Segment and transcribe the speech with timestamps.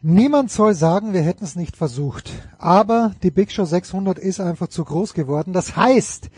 [0.00, 2.30] Niemand soll sagen, wir hätten es nicht versucht.
[2.58, 5.52] Aber die Big Show 600 ist einfach zu groß geworden.
[5.52, 6.30] Das heißt,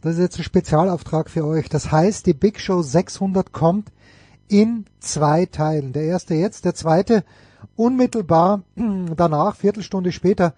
[0.00, 3.92] das ist jetzt ein Spezialauftrag für euch, das heißt, die Big Show 600 kommt
[4.48, 5.92] in zwei Teilen.
[5.92, 7.22] Der erste jetzt, der zweite
[7.76, 8.62] unmittelbar
[9.16, 10.54] danach, Viertelstunde später,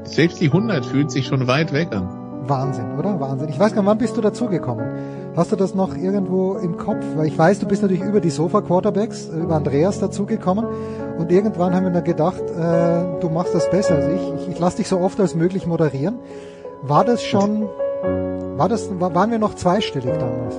[0.04, 2.08] selbst die 100 fühlt sich schon weit weg an.
[2.48, 3.20] Wahnsinn, oder?
[3.20, 3.48] Wahnsinn.
[3.50, 4.86] Ich weiß gar nicht, wann bist du dazugekommen?
[5.36, 7.04] Hast du das noch irgendwo im Kopf?
[7.14, 10.64] Weil ich weiß, du bist natürlich über die Sofa-Quarterbacks, über Andreas dazugekommen.
[11.18, 14.42] Und irgendwann haben wir dann gedacht, äh, du machst das besser als ich.
[14.42, 16.16] Ich, ich lasse dich so oft als möglich moderieren.
[16.82, 17.68] War das schon,
[18.56, 20.54] war das, waren wir noch zweistellig damals?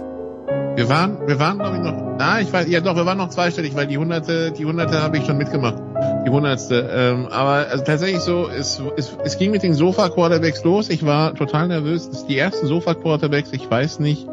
[0.75, 3.30] Wir waren, wir waren glaube ich noch, na, ich weiß, ja doch, wir waren noch
[3.30, 5.81] zweistellig, weil die hunderte, die hunderte habe ich schon mitgemacht.
[6.25, 6.90] Die hundertste.
[6.91, 10.90] Ähm, aber also tatsächlich so, es, es, es ging mit den Sofa-Quarterbacks los.
[10.90, 12.09] Ich war total nervös.
[12.09, 14.28] Das ist die ersten Sofa-Quarterbacks, ich weiß nicht,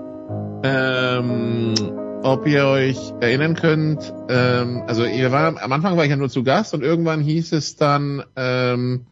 [0.65, 1.75] ähm,
[2.23, 4.13] ob ihr euch erinnern könnt.
[4.29, 7.53] Ähm, also ihr war, am Anfang war ich ja nur zu Gast und irgendwann hieß
[7.53, 9.07] es dann, ähm,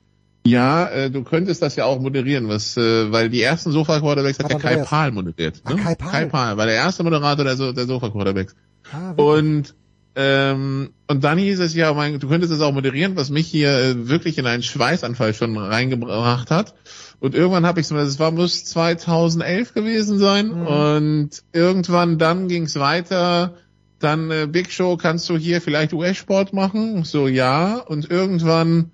[0.47, 4.53] ja, äh, du könntest das ja auch moderieren, was, äh, weil die ersten Sofa-Quarterbacks hat
[4.53, 5.63] ja Kai Pahl moderiert.
[5.65, 5.77] Ne?
[5.79, 6.11] Ah, Kai Pahl.
[6.11, 8.55] Kai Pahl war der erste Moderator der, so der Sofa-Quarterbacks.
[8.93, 9.75] Ah, und
[10.17, 13.71] ähm, und dann hieß es ja, mein, du könntest es auch moderieren, was mich hier
[13.71, 16.75] äh, wirklich in einen Schweißanfall schon reingebracht hat.
[17.21, 20.49] Und irgendwann habe ich es, es war muss 2011 gewesen sein.
[20.49, 20.67] Mhm.
[20.67, 23.55] Und irgendwann dann ging es weiter.
[23.99, 27.05] Dann äh, Big Show, kannst du hier vielleicht US-Sport machen?
[27.05, 27.79] So ja.
[27.79, 28.91] Und irgendwann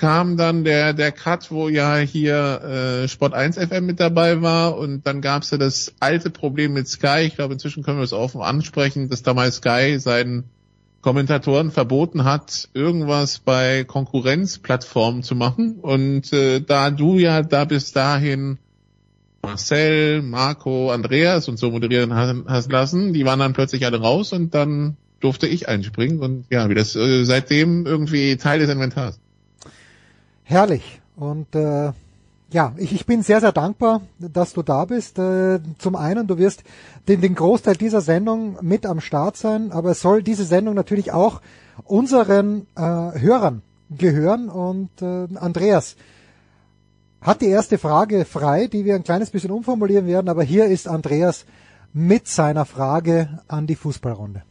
[0.00, 4.78] kam dann der der Cut, wo ja hier äh, Sport 1 FM mit dabei war
[4.78, 7.24] und dann gab es ja das alte Problem mit Sky.
[7.26, 10.44] Ich glaube, inzwischen können wir es offen ansprechen, dass damals Sky seinen
[11.02, 15.80] Kommentatoren verboten hat, irgendwas bei Konkurrenzplattformen zu machen.
[15.82, 18.56] Und äh, da du ja da bis dahin
[19.42, 22.14] Marcel, Marco, Andreas und so moderieren
[22.48, 26.70] hast lassen, die waren dann plötzlich alle raus und dann durfte ich einspringen und ja,
[26.70, 29.20] wie das äh, seitdem irgendwie Teil des Inventars.
[30.50, 31.00] Herrlich.
[31.14, 31.92] Und äh,
[32.50, 35.16] ja, ich, ich bin sehr, sehr dankbar, dass du da bist.
[35.16, 36.64] Äh, zum einen, du wirst
[37.06, 41.12] den, den Großteil dieser Sendung mit am Start sein, aber es soll diese Sendung natürlich
[41.12, 41.40] auch
[41.84, 44.48] unseren äh, Hörern gehören.
[44.48, 45.94] Und äh, Andreas
[47.20, 50.88] hat die erste Frage frei, die wir ein kleines bisschen umformulieren werden, aber hier ist
[50.88, 51.46] Andreas
[51.92, 54.42] mit seiner Frage an die Fußballrunde.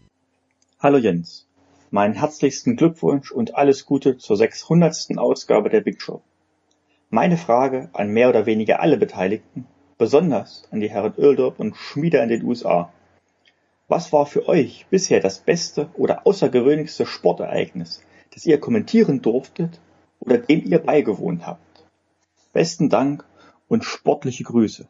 [0.80, 1.49] Hallo Jens.
[1.92, 5.18] Meinen herzlichsten Glückwunsch und alles Gute zur 600.
[5.18, 6.22] Ausgabe der Big Show.
[7.10, 9.66] Meine Frage an mehr oder weniger alle Beteiligten,
[9.98, 12.94] besonders an die Herren Oeldorp und Schmieder in den USA.
[13.88, 18.04] Was war für euch bisher das beste oder außergewöhnlichste Sportereignis,
[18.36, 19.80] das ihr kommentieren durftet
[20.20, 21.86] oder dem ihr beigewohnt habt?
[22.54, 23.26] Besten Dank
[23.68, 24.88] und sportliche Grüße.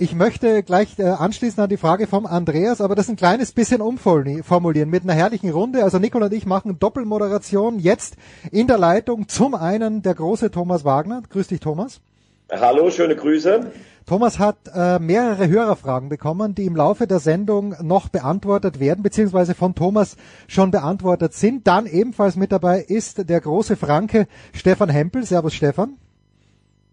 [0.00, 3.80] Ich möchte gleich äh, anschließen an die Frage vom Andreas, aber das ein kleines bisschen
[3.80, 5.82] umformulieren mit einer herrlichen Runde.
[5.82, 8.16] Also Nicole und ich machen Doppelmoderation jetzt
[8.52, 9.26] in der Leitung.
[9.26, 11.22] Zum einen der große Thomas Wagner.
[11.28, 12.00] Grüß dich, Thomas.
[12.48, 13.72] Hallo, schöne Grüße.
[14.06, 19.56] Thomas hat äh, mehrere Hörerfragen bekommen, die im Laufe der Sendung noch beantwortet werden, beziehungsweise
[19.56, 20.16] von Thomas
[20.46, 21.66] schon beantwortet sind.
[21.66, 25.24] Dann ebenfalls mit dabei ist der große Franke Stefan Hempel.
[25.24, 25.96] Servus Stefan.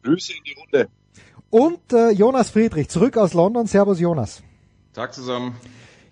[0.01, 0.90] Grüße in die Runde.
[1.56, 3.66] Und äh, Jonas Friedrich, zurück aus London.
[3.66, 4.44] Servus Jonas.
[4.92, 5.56] Tag zusammen.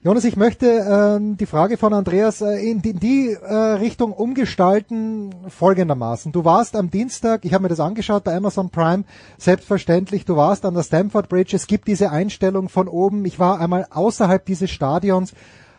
[0.01, 4.13] Jonas, ich möchte äh, die Frage von Andreas äh, in die, in die äh, Richtung
[4.13, 6.31] umgestalten folgendermaßen.
[6.31, 9.03] Du warst am Dienstag, ich habe mir das angeschaut bei Amazon Prime,
[9.37, 13.25] selbstverständlich, du warst an der Stamford Bridge, es gibt diese Einstellung von oben.
[13.25, 15.33] Ich war einmal außerhalb dieses Stadions,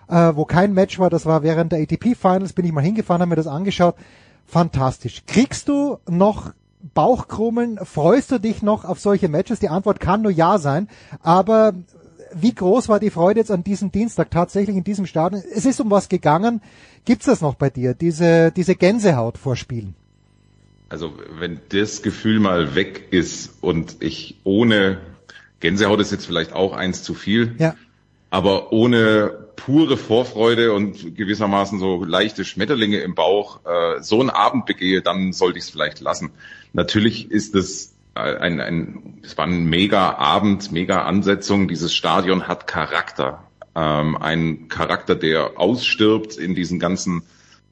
[0.09, 3.23] äh, wo kein Match war, das war während der ATP Finals, bin ich mal hingefahren,
[3.23, 3.95] habe mir das angeschaut.
[4.45, 5.23] Fantastisch.
[5.27, 6.53] Kriegst du noch
[6.93, 7.79] Bauchkrummeln?
[7.83, 9.61] Freust du dich noch auf solche Matches?
[9.61, 10.89] Die Antwort kann nur ja sein,
[11.23, 11.75] aber
[12.35, 15.43] wie groß war die Freude jetzt an diesem Dienstag tatsächlich in diesem Stadion?
[15.55, 16.61] Es ist um was gegangen.
[17.05, 19.95] Gibt's das noch bei dir, diese, diese Gänsehaut vor Spielen?
[20.89, 24.99] Also wenn das Gefühl mal weg ist und ich ohne
[25.61, 27.75] Gänsehaut ist jetzt vielleicht auch eins zu viel, ja.
[28.31, 34.67] aber ohne pure Vorfreude und gewissermaßen so leichte Schmetterlinge im Bauch äh, so einen Abend
[34.67, 36.31] begehe, dann sollte ich es vielleicht lassen.
[36.73, 41.69] Natürlich ist es ein, ein, es war ein mega Abend, mega Ansetzung.
[41.69, 43.45] Dieses Stadion hat Charakter.
[43.75, 47.23] Ähm, ein Charakter, der ausstirbt in diesen ganzen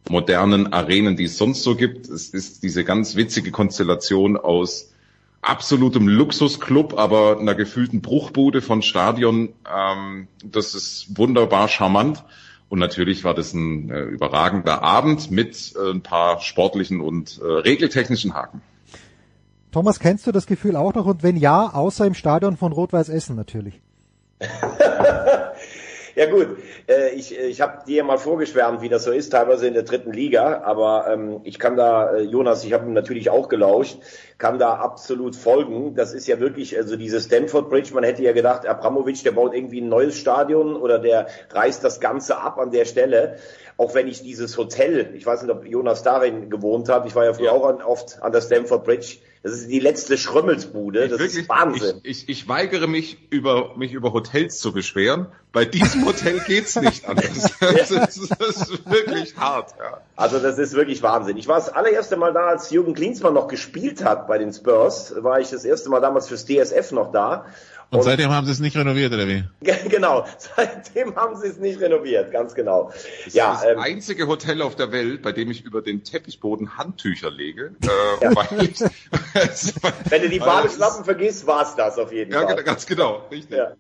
[0.09, 2.09] modernen Arenen, die es sonst so gibt.
[2.09, 4.92] Es ist diese ganz witzige Konstellation aus
[5.43, 9.53] absolutem Luxusclub, aber einer gefühlten Bruchbude von Stadion.
[9.71, 12.25] Ähm, das ist wunderbar charmant.
[12.69, 17.45] Und natürlich war das ein äh, überragender Abend mit äh, ein paar sportlichen und äh,
[17.45, 18.63] regeltechnischen Haken.
[19.73, 21.05] Thomas, kennst du das Gefühl auch noch?
[21.05, 23.81] Und wenn ja, außer im Stadion von Rot-Weiß Essen natürlich.
[26.15, 29.75] ja gut, äh, ich, ich habe dir mal vorgeschwärmt, wie das so ist, teilweise in
[29.75, 33.99] der dritten Liga, aber ähm, ich kann da, äh, Jonas, ich habe natürlich auch gelauscht,
[34.39, 35.95] kann da absolut folgen.
[35.95, 39.55] Das ist ja wirklich, also diese Stanford Bridge, man hätte ja gedacht, Abramovic, der baut
[39.55, 43.37] irgendwie ein neues Stadion oder der reißt das Ganze ab an der Stelle
[43.79, 47.25] auch wenn ich dieses Hotel, ich weiß nicht, ob Jonas darin gewohnt hat, ich war
[47.25, 47.53] ja früher ja.
[47.53, 51.09] auch an, oft an der Stamford Bridge, das ist die letzte Schrömmelsbude.
[51.09, 52.01] Das wirklich, ist Wahnsinn.
[52.05, 55.27] Ich, ich, ich weigere mich über mich über Hotels zu beschweren.
[55.51, 57.51] Bei diesem Hotel geht's nicht anders.
[57.61, 59.75] das, ist, das ist wirklich hart.
[59.79, 60.01] Ja.
[60.15, 61.37] Also das ist wirklich Wahnsinn.
[61.37, 65.13] Ich war das allererste Mal da, als Jürgen Klinsmann noch gespielt hat bei den Spurs.
[65.19, 67.47] War ich das erste Mal damals fürs DSF noch da.
[67.93, 69.45] Und, und seitdem haben sie es nicht renoviert, oder wie?
[69.91, 72.91] Genau, seitdem haben sie es nicht renoviert, ganz genau.
[73.27, 76.03] Das ja, ist das ähm, einzige Hotel auf der Welt, bei dem ich über den
[76.03, 77.75] Teppichboden Handtücher lege.
[77.83, 78.35] Äh, ja.
[78.35, 78.81] weil ich,
[80.09, 82.57] Wenn du die Badeschlappen vergisst, war's das auf jeden ja, Fall.
[82.57, 83.59] Ja, ganz genau, richtig.
[83.59, 83.73] Ja.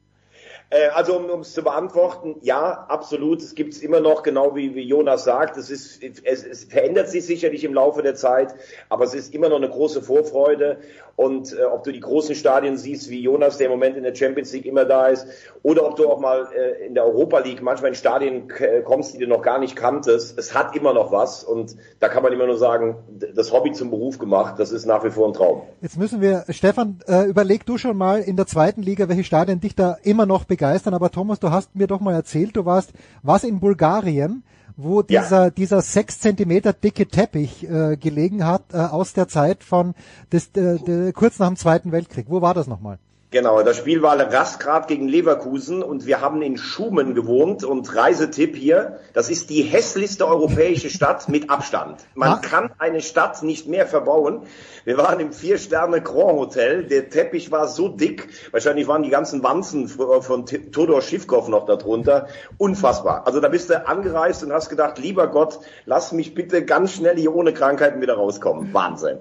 [0.73, 3.43] Äh, also um es zu beantworten, ja, absolut.
[3.43, 5.57] Es gibt es immer noch, genau wie, wie Jonas sagt.
[5.59, 8.55] Es, ist, es, es verändert sich sicherlich im Laufe der Zeit,
[8.89, 10.79] aber es ist immer noch eine große Vorfreude.
[11.17, 14.15] Und äh, ob du die großen Stadien siehst, wie Jonas, der im Moment in der
[14.15, 15.27] Champions League immer da ist,
[15.63, 18.51] oder ob du auch mal äh, in der Europa League manchmal in Stadien
[18.85, 21.45] kommst, die du noch gar nicht kanntest, es hat immer noch was.
[21.45, 22.97] Und da kann man immer nur sagen,
[23.35, 25.63] das Hobby zum Beruf gemacht, das ist nach wie vor ein Traum.
[25.81, 29.61] Jetzt müssen wir, Stefan, äh, überleg du schon mal in der zweiten Liga, welche Stadien
[29.61, 32.93] dich da immer noch begeistern, aber Thomas, du hast mir doch mal erzählt, du warst
[33.23, 34.43] was in Bulgarien,
[34.77, 35.51] wo dieser ja.
[35.51, 39.95] dieser sechs Zentimeter dicke Teppich äh, gelegen hat äh, aus der Zeit von
[40.33, 42.27] des, äh, kurz nach dem Zweiten Weltkrieg.
[42.29, 42.99] Wo war das nochmal?
[43.33, 48.55] Genau, das Spiel war Rasgrad gegen Leverkusen und wir haben in Schumen gewohnt und Reisetipp
[48.55, 52.05] hier, das ist die hässlichste europäische Stadt mit Abstand.
[52.15, 52.37] Man ja.
[52.37, 54.43] kann eine Stadt nicht mehr verbauen.
[54.85, 59.43] Wir waren im Vier-Sterne Grand Hotel, der Teppich war so dick, wahrscheinlich waren die ganzen
[59.43, 62.27] Wanzen von Todor Schiffkov noch darunter.
[62.59, 63.27] Unfassbar.
[63.27, 67.17] Also da bist du angereist und hast gedacht, lieber Gott, lass mich bitte ganz schnell
[67.17, 68.75] hier ohne Krankheiten wieder rauskommen.
[68.75, 69.21] Wahnsinn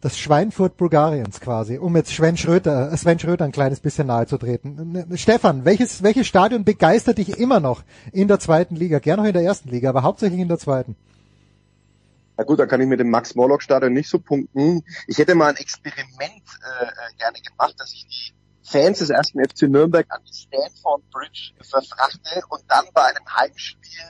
[0.00, 4.26] das Schweinfurt Bulgariens quasi, um jetzt Sven Schröter, äh, Sven Schröter ein kleines bisschen nahe
[4.26, 5.06] zu treten.
[5.16, 9.00] Stefan, welches, welches Stadion begeistert dich immer noch in der zweiten Liga?
[9.00, 10.96] Gerne noch in der ersten Liga, aber hauptsächlich in der zweiten.
[12.36, 14.84] Na gut, da kann ich mit dem Max-Morlock-Stadion nicht so punkten.
[15.08, 18.37] Ich hätte mal ein Experiment äh, äh gerne gemacht, dass ich die
[18.70, 24.04] Fans des ersten FC Nürnberg an die Stanford Bridge verfrachte und dann bei einem Heimspiel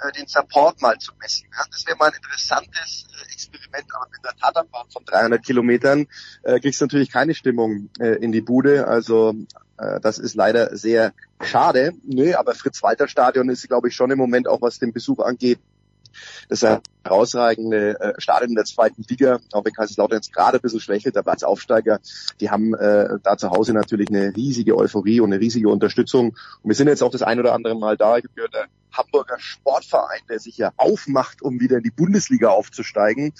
[0.00, 1.48] äh, den Support mal zu messen.
[1.70, 6.06] Das wäre mal ein interessantes äh, Experiment, aber mit der Tatanbahn von 300 Kilometern
[6.44, 8.86] äh, kriegst du natürlich keine Stimmung in die Bude.
[8.86, 9.34] Also
[9.76, 11.92] das ist leider sehr schade.
[12.04, 15.58] Nö, aber Fritz-Walter-Stadion ist, glaube ich, schon im Moment auch, was den Besuch angeht,
[16.48, 16.64] das
[17.02, 21.16] herausragende äh, Stadion in der zweiten Liga, auch wenn Kaiserslautern jetzt gerade ein bisschen schwächelt,
[21.16, 22.00] aber als Aufsteiger,
[22.40, 26.36] die haben äh, da zu Hause natürlich eine riesige Euphorie und eine riesige Unterstützung.
[26.62, 28.16] Und wir sind jetzt auch das ein oder andere Mal da.
[28.18, 33.32] Ich gehöre der Hamburger Sportverein, der sich ja aufmacht, um wieder in die Bundesliga aufzusteigen.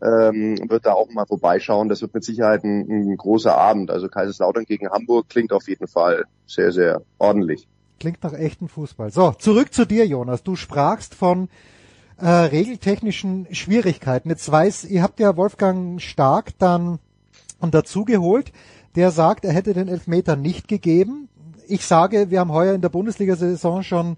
[0.00, 1.88] ähm, wird da auch mal vorbeischauen.
[1.88, 3.90] Das wird mit Sicherheit ein, ein großer Abend.
[3.90, 7.66] Also Kaiserslautern gegen Hamburg klingt auf jeden Fall sehr, sehr ordentlich.
[7.98, 9.10] Klingt nach echten Fußball.
[9.10, 10.44] So, zurück zu dir, Jonas.
[10.44, 11.48] Du sprachst von
[12.18, 14.28] äh, regeltechnischen Schwierigkeiten.
[14.28, 16.98] Jetzt weiß, ihr habt ja Wolfgang Stark dann
[17.60, 18.52] dazugeholt,
[18.94, 21.28] der sagt, er hätte den Elfmeter nicht gegeben.
[21.68, 24.16] Ich sage, wir haben heuer in der Bundesliga-Saison schon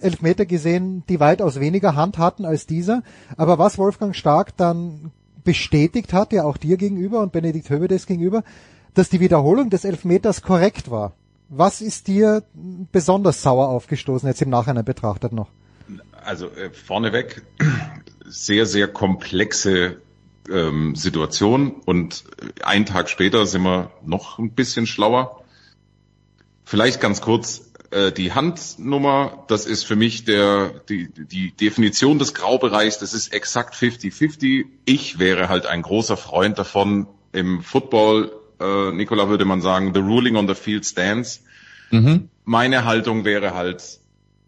[0.00, 3.02] Elfmeter gesehen, die weitaus weniger Hand hatten als dieser.
[3.36, 5.10] Aber was Wolfgang Stark dann
[5.42, 8.44] bestätigt hat, ja auch dir gegenüber und Benedikt Hövedes gegenüber,
[8.94, 11.12] dass die Wiederholung des Elfmeters korrekt war.
[11.48, 12.44] Was ist dir
[12.92, 15.48] besonders sauer aufgestoßen, jetzt im Nachhinein betrachtet noch?
[16.24, 17.42] Also äh, vorneweg
[18.24, 20.00] sehr, sehr komplexe
[20.50, 22.24] ähm, Situation und
[22.62, 25.44] einen Tag später sind wir noch ein bisschen schlauer.
[26.64, 32.34] Vielleicht ganz kurz, äh, die Handnummer, das ist für mich der, die, die Definition des
[32.34, 34.66] Graubereichs, das ist exakt 50-50.
[34.84, 40.00] Ich wäre halt ein großer Freund davon, im Football, äh, Nicola würde man sagen, the
[40.00, 41.42] ruling on the field stands.
[41.90, 42.28] Mhm.
[42.44, 44.00] Meine Haltung wäre halt,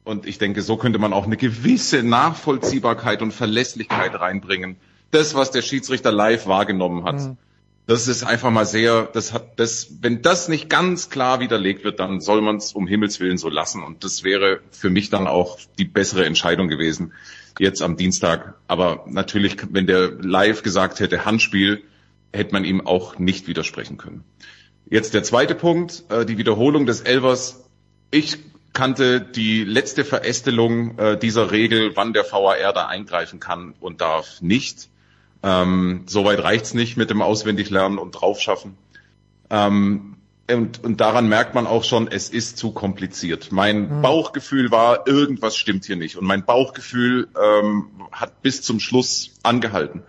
[0.05, 4.77] und ich denke, so könnte man auch eine gewisse Nachvollziehbarkeit und Verlässlichkeit reinbringen.
[5.11, 7.21] Das, was der Schiedsrichter live wahrgenommen hat.
[7.21, 7.37] Mhm
[7.87, 11.99] das ist einfach mal sehr, das hat, das, wenn das nicht ganz klar widerlegt wird,
[11.99, 13.83] dann soll man es um Himmels Willen so lassen.
[13.83, 17.13] Und das wäre für mich dann auch die bessere Entscheidung gewesen,
[17.59, 18.55] jetzt am Dienstag.
[18.69, 21.83] Aber natürlich, wenn der live gesagt hätte, Handspiel,
[22.33, 24.23] hätte man ihm auch nicht widersprechen können.
[24.89, 27.65] Jetzt der zweite Punkt, äh, die Wiederholung des Elvers.
[28.11, 28.39] Ich
[28.73, 34.41] kannte die letzte Verästelung äh, dieser Regel, wann der VAR da eingreifen kann und darf
[34.41, 34.89] nicht.
[35.43, 38.77] Ähm, Soweit reicht's nicht mit dem Auswendiglernen und draufschaffen.
[39.51, 40.17] Ähm,
[40.51, 43.53] und, und daran merkt man auch schon, es ist zu kompliziert.
[43.53, 44.03] Mein mhm.
[44.03, 46.17] Bauchgefühl war, irgendwas stimmt hier nicht.
[46.17, 50.03] Und mein Bauchgefühl ähm, hat bis zum Schluss angehalten.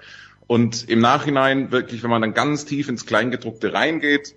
[0.48, 4.36] Und im Nachhinein wirklich, wenn man dann ganz tief ins Kleingedruckte reingeht,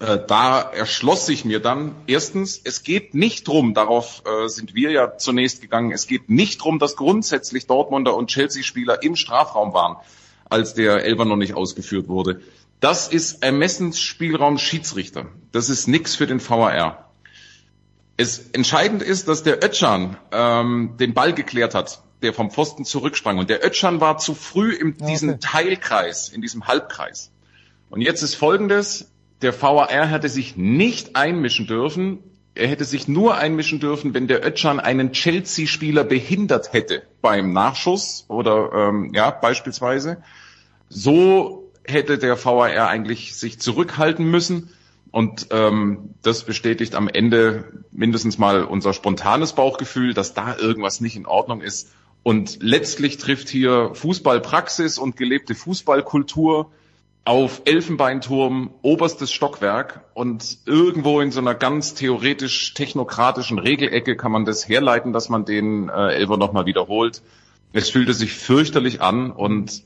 [0.00, 4.90] äh, da erschloss sich mir dann erstens, es geht nicht drum, darauf äh, sind wir
[4.90, 9.96] ja zunächst gegangen, es geht nicht drum, dass grundsätzlich Dortmunder und Chelsea-Spieler im Strafraum waren,
[10.48, 12.40] als der Elfer noch nicht ausgeführt wurde.
[12.80, 15.26] Das ist Ermessensspielraum Schiedsrichter.
[15.50, 17.10] Das ist nix für den VAR.
[18.16, 23.38] Es entscheidend ist, dass der Ötschan ähm, den Ball geklärt hat, der vom Pfosten zurücksprang.
[23.38, 25.38] Und der Ötschan war zu früh in diesem okay.
[25.40, 27.30] Teilkreis, in diesem Halbkreis.
[27.90, 29.10] Und jetzt ist Folgendes,
[29.42, 32.18] der VAR hätte sich nicht einmischen dürfen.
[32.54, 38.24] Er hätte sich nur einmischen dürfen, wenn der Ötschan einen Chelsea-Spieler behindert hätte beim Nachschuss
[38.28, 40.22] oder ähm, ja beispielsweise.
[40.88, 44.70] So hätte der VAR eigentlich sich zurückhalten müssen.
[45.10, 51.16] Und ähm, das bestätigt am Ende mindestens mal unser spontanes Bauchgefühl, dass da irgendwas nicht
[51.16, 51.90] in Ordnung ist.
[52.22, 56.70] Und letztlich trifft hier Fußballpraxis und gelebte Fußballkultur
[57.24, 64.44] auf Elfenbeinturm, oberstes Stockwerk und irgendwo in so einer ganz theoretisch technokratischen Regelecke kann man
[64.44, 67.22] das herleiten, dass man den äh, Elfer nochmal wiederholt.
[67.72, 69.82] Es fühlte sich fürchterlich an und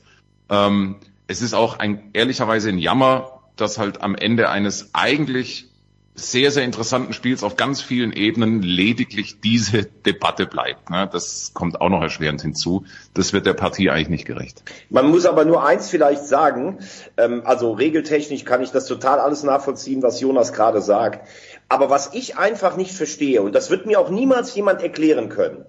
[0.49, 0.95] ähm,
[1.27, 5.67] es ist auch ein ehrlicherweise ein Jammer, dass halt am Ende eines eigentlich
[6.15, 10.91] sehr, sehr interessanten Spiels auf ganz vielen Ebenen lediglich diese Debatte bleibt.
[10.91, 11.09] Ne?
[11.11, 12.85] Das kommt auch noch erschwerend hinzu.
[13.15, 14.63] Das wird der Partie eigentlich nicht gerecht.
[14.89, 16.79] Man muss aber nur eins vielleicht sagen,
[17.17, 21.27] ähm, also regeltechnisch kann ich das total alles nachvollziehen, was Jonas gerade sagt.
[21.67, 25.65] Aber was ich einfach nicht verstehe, und das wird mir auch niemals jemand erklären können,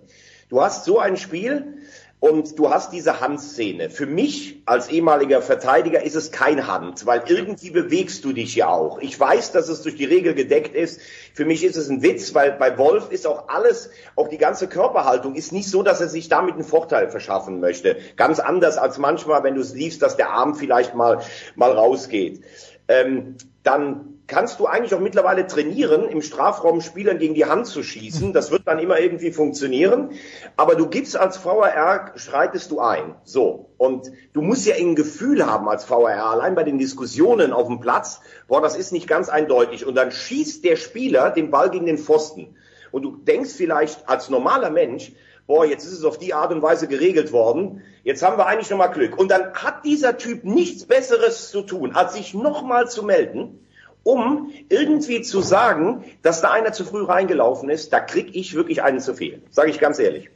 [0.50, 1.78] du hast so ein Spiel,
[2.24, 3.90] und du hast diese Handszene.
[3.90, 8.70] Für mich als ehemaliger Verteidiger ist es kein Hand, weil irgendwie bewegst du dich ja
[8.70, 8.98] auch.
[9.00, 11.02] Ich weiß, dass es durch die Regel gedeckt ist.
[11.34, 14.68] Für mich ist es ein Witz, weil bei Wolf ist auch alles, auch die ganze
[14.68, 17.98] Körperhaltung ist nicht so, dass er sich damit einen Vorteil verschaffen möchte.
[18.16, 21.20] Ganz anders als manchmal, wenn du es liest, dass der Arm vielleicht mal,
[21.56, 22.40] mal rausgeht.
[22.88, 27.82] Ähm, dann kannst du eigentlich auch mittlerweile trainieren, im Strafraum Spielern gegen die Hand zu
[27.82, 28.32] schießen.
[28.32, 30.10] Das wird dann immer irgendwie funktionieren.
[30.56, 33.14] Aber du gibst als VAR, schreitest du ein.
[33.24, 33.70] So.
[33.76, 37.80] Und du musst ja ein Gefühl haben als VAR, allein bei den Diskussionen auf dem
[37.80, 39.84] Platz, boah, das ist nicht ganz eindeutig.
[39.84, 42.56] Und dann schießt der Spieler den Ball gegen den Pfosten.
[42.92, 45.12] Und du denkst vielleicht als normaler Mensch,
[45.46, 48.70] boah, jetzt ist es auf die Art und Weise geregelt worden, jetzt haben wir eigentlich
[48.70, 49.18] nochmal Glück.
[49.18, 53.60] Und dann hat dieser Typ nichts Besseres zu tun, als sich nochmal zu melden
[54.04, 58.82] um irgendwie zu sagen, dass da einer zu früh reingelaufen ist, da krieg ich wirklich
[58.82, 59.42] einen zu viel.
[59.50, 60.30] Sage ich ganz ehrlich.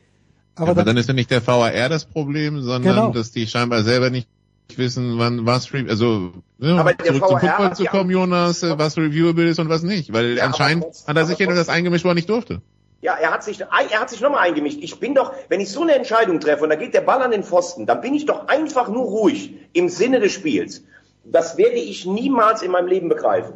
[0.57, 3.13] Aber, Aber dann, ist ja nicht der VAR das Problem, sondern genau.
[3.13, 4.29] dass die scheinbar selber nicht
[4.77, 9.49] wissen, wann was also ja, Aber der zurück zum Football zu kommen, Jonas, was reviewable
[9.49, 10.13] ist und was nicht.
[10.13, 12.61] Weil ja, anscheinend hat er sich ja nur das eingemischt, wo er nicht durfte.
[13.01, 14.79] Ja, er hat sich, er hat sich nochmal eingemischt.
[14.81, 17.31] Ich bin doch, wenn ich so eine Entscheidung treffe und da geht der Ball an
[17.31, 20.83] den Pfosten, dann bin ich doch einfach nur ruhig im Sinne des Spiels.
[21.31, 23.55] Das werde ich niemals in meinem Leben begreifen.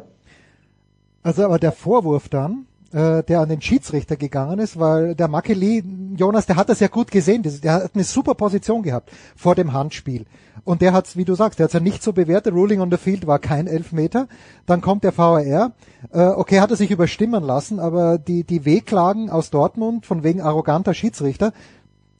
[1.23, 5.83] Also aber der Vorwurf dann, äh, der an den Schiedsrichter gegangen ist, weil der Makeli,
[6.15, 9.73] Jonas, der hat das ja gut gesehen, der hat eine super Position gehabt vor dem
[9.73, 10.25] Handspiel.
[10.65, 12.97] Und der hat's, wie du sagst, der hat's ja nicht so bewertet, Ruling on the
[12.97, 14.27] Field war kein Elfmeter.
[14.65, 15.69] Dann kommt der VAR, äh,
[16.11, 20.93] okay, hat er sich überstimmen lassen, aber die, die Wehklagen aus Dortmund von wegen arroganter
[20.93, 21.53] Schiedsrichter,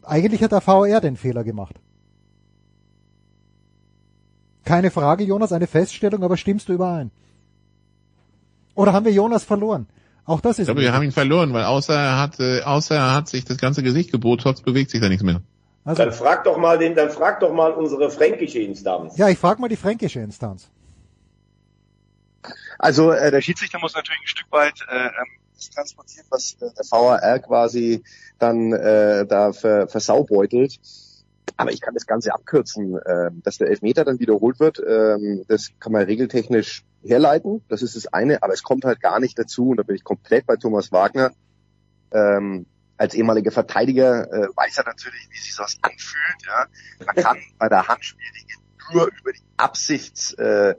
[0.02, 1.76] eigentlich hat der VAR den Fehler gemacht.
[4.66, 7.12] Keine Frage, Jonas, eine Feststellung, aber stimmst du überein?
[8.76, 9.88] Oder haben wir Jonas verloren?
[10.26, 10.60] Auch das ist.
[10.60, 13.44] Ich glaube, wir haben ihn verloren, weil außer er hat, äh, außer er hat sich
[13.44, 15.42] das ganze Gesicht gebotox, bewegt sich da nichts mehr.
[15.86, 19.18] Also, dann frag doch mal den, dann frag doch mal unsere fränkische Instanz.
[19.18, 20.70] Ja, ich frag mal die fränkische Instanz.
[22.80, 25.12] Also äh, der Schiedsrichter muss natürlich ein Stück weit äh, ähm,
[25.56, 28.04] das transportieren, was äh, der VAR quasi
[28.40, 30.80] dann äh, da ver, versaubeutelt.
[31.58, 34.82] Aber ich kann das Ganze abkürzen, äh, dass der Elfmeter dann wiederholt wird.
[34.86, 37.64] Ähm, das kann man regeltechnisch herleiten.
[37.70, 38.42] Das ist das eine.
[38.44, 39.70] Aber es kommt halt gar nicht dazu.
[39.70, 41.32] Und da bin ich komplett bei Thomas Wagner.
[42.12, 42.66] Ähm,
[42.98, 46.46] als ehemaliger Verteidiger äh, weiß er natürlich, wie sich das anfühlt.
[46.46, 46.66] Ja.
[47.06, 48.56] Man kann bei der Handspiellinie
[48.92, 50.76] nur über die Absichts, äh,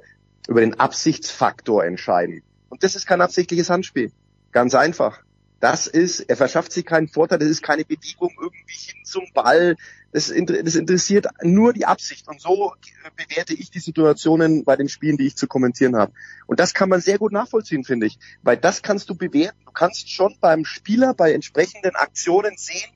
[0.49, 2.43] über den Absichtsfaktor entscheiden.
[2.69, 4.13] Und das ist kein absichtliches Handspiel.
[4.53, 5.21] Ganz einfach.
[5.61, 9.77] Das ist, er verschafft sich keinen Vorteil, das ist keine Bewegung irgendwie hin zum Ball,
[10.13, 12.29] das, das interessiert nur die Absicht.
[12.29, 12.73] Und so
[13.17, 16.13] bewerte ich die Situationen bei den Spielen, die ich zu kommentieren habe.
[16.47, 18.19] Und das kann man sehr gut nachvollziehen, finde ich.
[18.43, 19.59] Weil das kannst du bewerten.
[19.65, 22.91] Du kannst schon beim Spieler bei entsprechenden Aktionen sehen,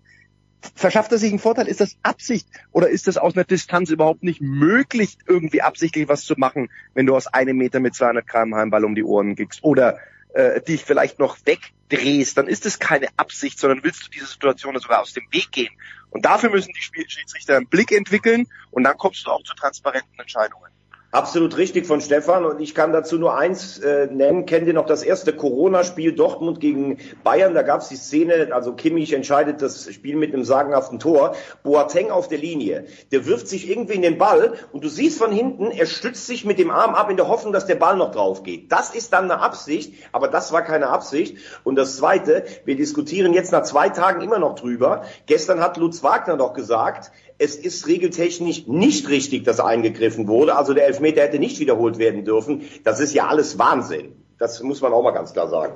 [0.75, 1.67] verschafft er sich einen Vorteil?
[1.67, 2.49] Ist das Absicht?
[2.71, 7.07] Oder ist das aus einer Distanz überhaupt nicht möglich, irgendwie absichtlich was zu machen, wenn
[7.07, 9.63] du aus einem Meter mit 200 km/h Ball um die Ohren gehst?
[9.63, 9.99] Oder
[10.39, 14.79] äh, dich vielleicht noch wegdrehst, dann ist es keine Absicht, sondern willst du diese Situation
[14.79, 15.75] sogar aus dem Weg gehen.
[16.11, 20.19] Und dafür müssen die Schiedsrichter einen Blick entwickeln und dann kommst du auch zu transparenten
[20.19, 20.71] Entscheidungen.
[21.11, 24.45] Absolut richtig von Stefan und ich kann dazu nur eins äh, nennen.
[24.45, 27.55] Kennt ihr noch das erste Corona-Spiel Dortmund gegen Bayern?
[27.55, 31.35] Da gab es die Szene, also Kimmich entscheidet das Spiel mit einem sagenhaften Tor.
[31.63, 35.33] Boateng auf der Linie, der wirft sich irgendwie in den Ball und du siehst von
[35.33, 38.11] hinten, er stützt sich mit dem Arm ab in der Hoffnung, dass der Ball noch
[38.11, 38.71] drauf geht.
[38.71, 41.39] Das ist dann eine Absicht, aber das war keine Absicht.
[41.65, 45.05] Und das Zweite, wir diskutieren jetzt nach zwei Tagen immer noch drüber.
[45.25, 50.57] Gestern hat Lutz Wagner doch gesagt, es ist regeltechnisch nicht richtig, dass eingegriffen wurde.
[50.57, 52.63] Also der Elfmeter hätte nicht wiederholt werden dürfen.
[52.85, 54.13] Das ist ja alles Wahnsinn.
[54.39, 55.75] Das muss man auch mal ganz klar sagen.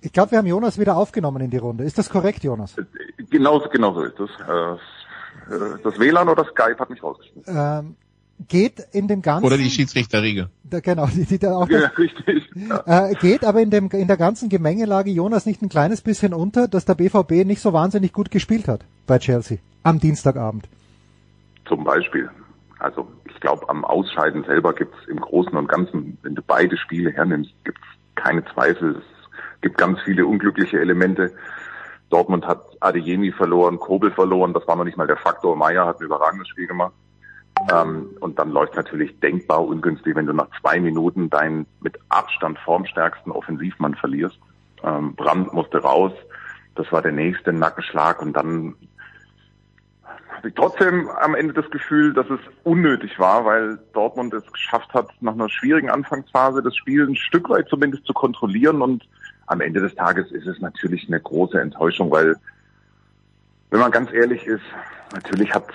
[0.00, 1.84] Ich glaube, wir haben Jonas wieder aufgenommen in die Runde.
[1.84, 2.74] Ist das korrekt, Jonas?
[3.30, 4.30] Genau, genau so ist das.
[4.30, 4.78] Äh,
[5.82, 7.54] das WLAN oder Skype hat mich rausgeschmissen.
[7.56, 7.96] Ähm,
[8.48, 10.50] geht in dem ganzen oder die Schiedsrichterriege.
[10.64, 12.50] Da, genau, die, die da auch ja, richtig.
[12.54, 13.10] Ja.
[13.10, 16.68] Äh, geht aber in dem in der ganzen Gemengelage Jonas nicht ein kleines bisschen unter,
[16.68, 20.68] dass der BVB nicht so wahnsinnig gut gespielt hat bei Chelsea am Dienstagabend.
[21.66, 22.30] Zum Beispiel.
[22.78, 26.76] Also ich glaube, am Ausscheiden selber gibt es im Großen und Ganzen, wenn du beide
[26.76, 28.96] Spiele hernimmst, gibt es keine Zweifel.
[28.96, 31.32] Es gibt ganz viele unglückliche Elemente.
[32.10, 35.56] Dortmund hat Adeyemi verloren, Kobel verloren, das war noch nicht mal der Faktor.
[35.56, 36.92] Meier hat ein überragendes Spiel gemacht.
[37.70, 42.58] Ähm, und dann läuft natürlich denkbar ungünstig, wenn du nach zwei Minuten deinen mit Abstand
[42.58, 44.38] formstärksten Offensivmann verlierst.
[44.82, 46.12] Ähm, Brandt musste raus,
[46.74, 48.74] das war der nächste Nackenschlag und dann
[50.50, 55.34] trotzdem am Ende das Gefühl, dass es unnötig war, weil Dortmund es geschafft hat, nach
[55.34, 59.08] einer schwierigen Anfangsphase das Spiel ein Stück weit zumindest zu kontrollieren und
[59.46, 62.36] am Ende des Tages ist es natürlich eine große Enttäuschung, weil
[63.70, 64.64] wenn man ganz ehrlich ist,
[65.12, 65.66] natürlich hat,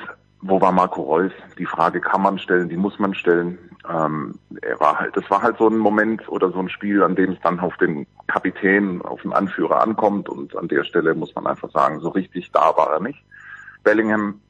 [0.42, 1.32] wo war Marco Reus?
[1.58, 3.58] Die Frage kann man stellen, die muss man stellen.
[3.90, 7.16] Ähm, er war halt, das war halt so ein Moment oder so ein Spiel, an
[7.16, 11.34] dem es dann auf den Kapitän, auf den Anführer ankommt und an der Stelle muss
[11.36, 13.24] man einfach sagen, so richtig da war er nicht.
[13.84, 14.42] Bellingham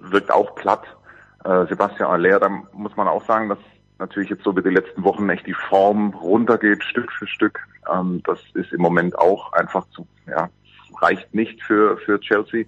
[0.00, 0.84] wirkt auch platt.
[1.44, 3.58] Äh, Sebastian Aller, da muss man auch sagen, dass
[3.98, 7.60] natürlich jetzt so über die letzten Wochen echt die Form runtergeht, Stück für Stück.
[7.92, 10.48] Ähm, das ist im Moment auch einfach zu, ja,
[11.00, 12.64] reicht nicht für, für Chelsea,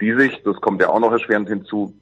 [0.00, 1.94] die sich, das kommt ja auch noch erschwerend hinzu,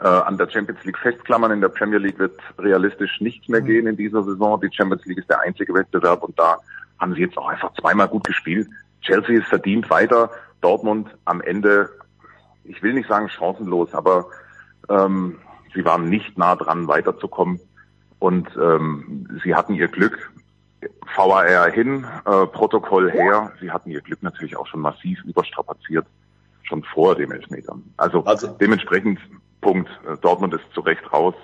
[0.00, 1.52] äh, an der Champions League festklammern.
[1.52, 3.66] In der Premier League wird realistisch nichts mehr mhm.
[3.66, 4.60] gehen in dieser Saison.
[4.60, 6.58] Die Champions League ist der einzige Wettbewerb und da
[6.98, 8.68] haben sie jetzt auch einfach zweimal gut gespielt.
[9.02, 10.30] Chelsea ist verdient weiter.
[10.60, 11.90] Dortmund am Ende
[12.64, 14.26] ich will nicht sagen chancenlos, aber
[14.88, 15.38] ähm,
[15.74, 17.60] sie waren nicht nah dran, weiterzukommen.
[18.18, 20.32] Und ähm, sie hatten ihr Glück.
[21.16, 23.52] VAR hin, äh, Protokoll her.
[23.60, 26.06] Sie hatten ihr Glück natürlich auch schon massiv überstrapaziert,
[26.62, 27.78] schon vor dem Elfmeter.
[27.96, 29.18] Also, also dementsprechend
[29.60, 29.88] Punkt.
[30.20, 31.34] Dortmund ist zu Recht raus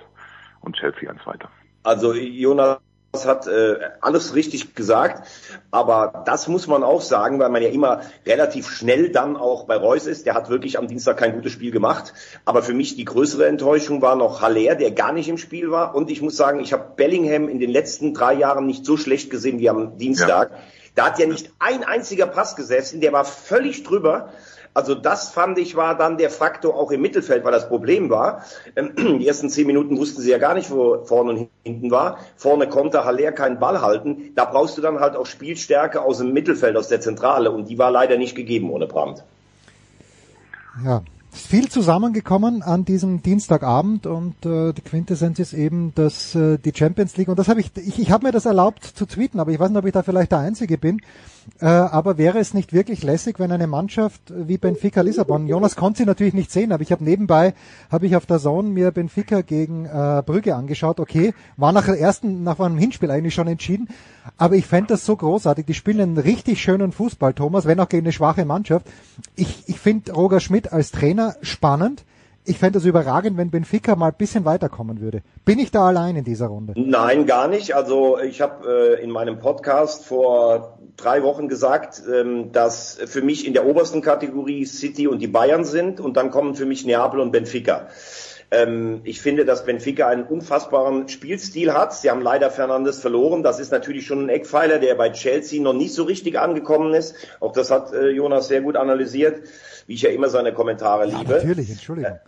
[0.61, 1.49] und Chelsea eins weiter.
[1.83, 2.79] Also Jonas
[3.13, 5.27] hat äh, alles richtig gesagt,
[5.69, 9.75] aber das muss man auch sagen, weil man ja immer relativ schnell dann auch bei
[9.75, 10.25] Reus ist.
[10.25, 12.13] Der hat wirklich am Dienstag kein gutes Spiel gemacht.
[12.45, 15.93] Aber für mich die größere Enttäuschung war noch Haller, der gar nicht im Spiel war.
[15.93, 19.29] Und ich muss sagen, ich habe Bellingham in den letzten drei Jahren nicht so schlecht
[19.29, 20.51] gesehen wie am Dienstag.
[20.51, 20.57] Ja.
[20.95, 24.29] Da hat ja nicht ein einziger Pass gesessen, der war völlig drüber.
[24.73, 28.43] Also das fand ich war dann der Faktor auch im Mittelfeld, weil das Problem war.
[28.75, 32.19] Ähm, die ersten zehn Minuten wussten sie ja gar nicht, wo vorne und hinten war.
[32.37, 34.31] Vorne konnte Haller keinen Ball halten.
[34.35, 37.51] Da brauchst du dann halt auch Spielstärke aus dem Mittelfeld, aus der Zentrale.
[37.51, 39.23] Und die war leider nicht gegeben ohne Brandt.
[40.85, 46.73] Ja, viel zusammengekommen an diesem Dienstagabend und äh, die Quintessenz ist eben, dass äh, die
[46.75, 49.51] Champions League und das habe ich ich, ich habe mir das erlaubt zu tweeten, aber
[49.51, 51.01] ich weiß nicht, ob ich da vielleicht der einzige bin,
[51.59, 56.05] aber wäre es nicht wirklich lässig, wenn eine Mannschaft wie Benfica Lissabon, Jonas konnte sie
[56.05, 57.53] natürlich nicht sehen, aber ich habe nebenbei,
[57.91, 60.99] habe ich auf der Zone mir Benfica gegen äh, Brügge angeschaut.
[60.99, 63.89] Okay, war nach ersten, nach einem Hinspiel eigentlich schon entschieden,
[64.37, 65.65] aber ich fände das so großartig.
[65.65, 68.87] Die spielen einen richtig schönen Fußball, Thomas, wenn auch gegen eine schwache Mannschaft.
[69.35, 72.03] Ich, ich finde Roger Schmidt als Trainer spannend
[72.43, 75.21] ich fände es überragend, wenn Benfica mal ein bisschen weiterkommen würde.
[75.45, 76.73] Bin ich da allein in dieser Runde?
[76.75, 77.75] Nein, gar nicht.
[77.75, 83.45] Also ich habe äh, in meinem Podcast vor drei Wochen gesagt, ähm, dass für mich
[83.45, 87.19] in der obersten Kategorie City und die Bayern sind und dann kommen für mich Neapel
[87.19, 87.87] und Benfica.
[88.51, 91.93] Ähm, ich finde, dass Benfica einen unfassbaren Spielstil hat.
[91.93, 93.43] Sie haben leider Fernandes verloren.
[93.43, 97.15] Das ist natürlich schon ein Eckpfeiler, der bei Chelsea noch nicht so richtig angekommen ist.
[97.39, 99.41] Auch das hat äh, Jonas sehr gut analysiert,
[99.87, 101.33] wie ich ja immer seine Kommentare ja, liebe.
[101.33, 102.19] Natürlich, Entschuldigung.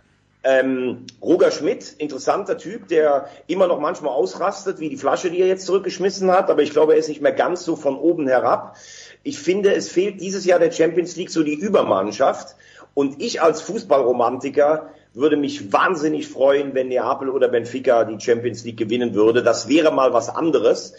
[0.45, 5.47] Ähm, Roger Schmidt, interessanter Typ, der immer noch manchmal ausrastet, wie die Flasche, die er
[5.47, 8.75] jetzt zurückgeschmissen hat, aber ich glaube, er ist nicht mehr ganz so von oben herab.
[9.23, 12.57] Ich finde, es fehlt dieses Jahr der Champions League so die Übermannschaft.
[12.93, 18.77] Und ich als Fußballromantiker würde mich wahnsinnig freuen, wenn Neapel oder Benfica die Champions League
[18.77, 19.43] gewinnen würde.
[19.43, 20.93] Das wäre mal was anderes.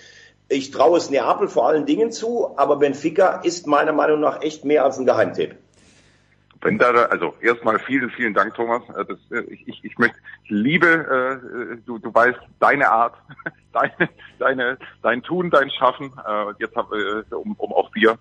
[0.49, 4.65] Ich traue es Neapel vor allen Dingen zu, aber Benfica ist meiner Meinung nach echt
[4.65, 5.57] mehr als ein Geheimtipp.
[6.65, 8.83] Wenn da, also erstmal vielen, vielen Dank, Thomas.
[8.97, 13.15] Äh, das, äh, ich, ich, ich möchte, ich liebe, äh, du, du weißt, deine Art,
[13.73, 16.11] deine, deine, dein Tun, dein Schaffen.
[16.27, 18.19] Äh, jetzt hab, äh, um, um auch dir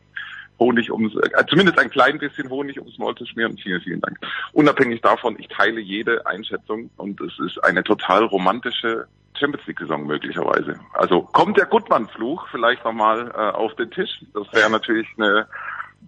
[0.60, 3.58] Honig ums, äh, zumindest ein klein bisschen Honig ums Maul zu schmieren.
[3.58, 4.19] Vielen, vielen Dank.
[4.51, 9.08] Unabhängig davon, ich teile jede Einschätzung und es ist eine total romantische
[9.39, 10.79] Champions League Saison möglicherweise.
[10.93, 14.21] Also kommt der Gutmann-Fluch vielleicht nochmal äh, auf den Tisch.
[14.34, 15.47] Das wäre natürlich eine,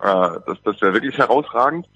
[0.02, 1.88] äh, das, das wäre wirklich herausragend.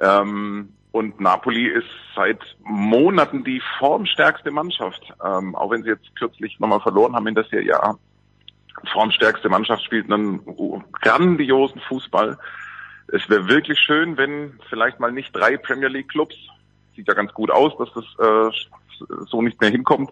[0.00, 1.86] Ähm, und Napoli ist
[2.16, 5.02] seit Monaten die formstärkste Mannschaft.
[5.24, 7.96] Ähm, auch wenn sie jetzt kürzlich nochmal verloren haben in der Serie A.
[8.92, 10.40] Formstärkste Mannschaft spielt einen
[11.00, 12.38] grandiosen Fußball.
[13.08, 16.36] Es wäre wirklich schön, wenn vielleicht mal nicht drei Premier League Clubs,
[16.96, 20.10] sieht ja ganz gut aus, dass das äh, so nicht mehr hinkommt,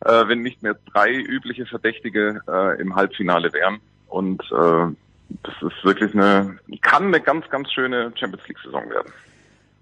[0.00, 3.80] äh, wenn nicht mehr drei übliche Verdächtige äh, im Halbfinale wären.
[4.08, 4.94] Und äh,
[5.42, 9.12] das ist wirklich eine, kann eine ganz, ganz schöne Champions League Saison werden.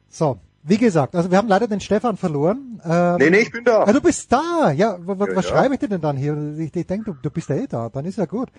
[0.08, 2.82] So, wie gesagt, also wir haben leider den Stefan verloren.
[2.84, 3.84] Ähm, nee, nee, ich bin da.
[3.84, 4.70] Ah, du bist da.
[4.72, 5.50] Ja, was, ja, was ja.
[5.50, 6.36] schreibe ich dir denn dann hier?
[6.58, 7.88] Ich, ich denke, du, du bist ja eh da.
[7.88, 8.50] Dann ist ja gut.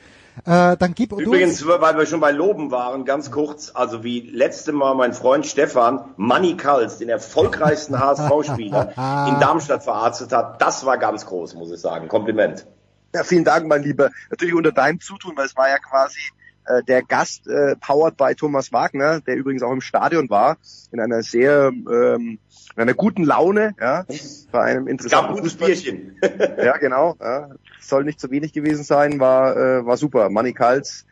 [0.45, 4.21] Äh, dann gib Übrigens, du weil wir schon bei Loben waren, ganz kurz, also wie
[4.21, 8.93] letzte Mal mein Freund Stefan Manny Kals, den erfolgreichsten HSV-Spieler
[9.27, 12.07] in Darmstadt verarztet hat, das war ganz groß, muss ich sagen.
[12.07, 12.65] Kompliment.
[13.13, 14.09] Ja, vielen Dank, mein Lieber.
[14.31, 16.19] Natürlich unter deinem Zutun, weil es war ja quasi
[16.65, 20.57] äh, der Gast äh, powered by Thomas Wagner, der übrigens auch im Stadion war,
[20.91, 22.39] in einer sehr ähm,
[22.75, 24.05] in einer guten Laune, ja,
[24.51, 26.17] bei einem interessanten gutes Bierchen.
[26.57, 27.15] ja, genau.
[27.19, 27.49] Ja.
[27.79, 30.29] Soll nicht zu wenig gewesen sein, war äh, war super.
[30.29, 31.05] Manny Kals,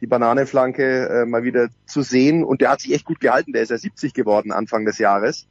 [0.00, 3.52] die Bananenflanke äh, mal wieder zu sehen und der hat sich echt gut gehalten.
[3.52, 5.46] Der ist ja 70 geworden Anfang des Jahres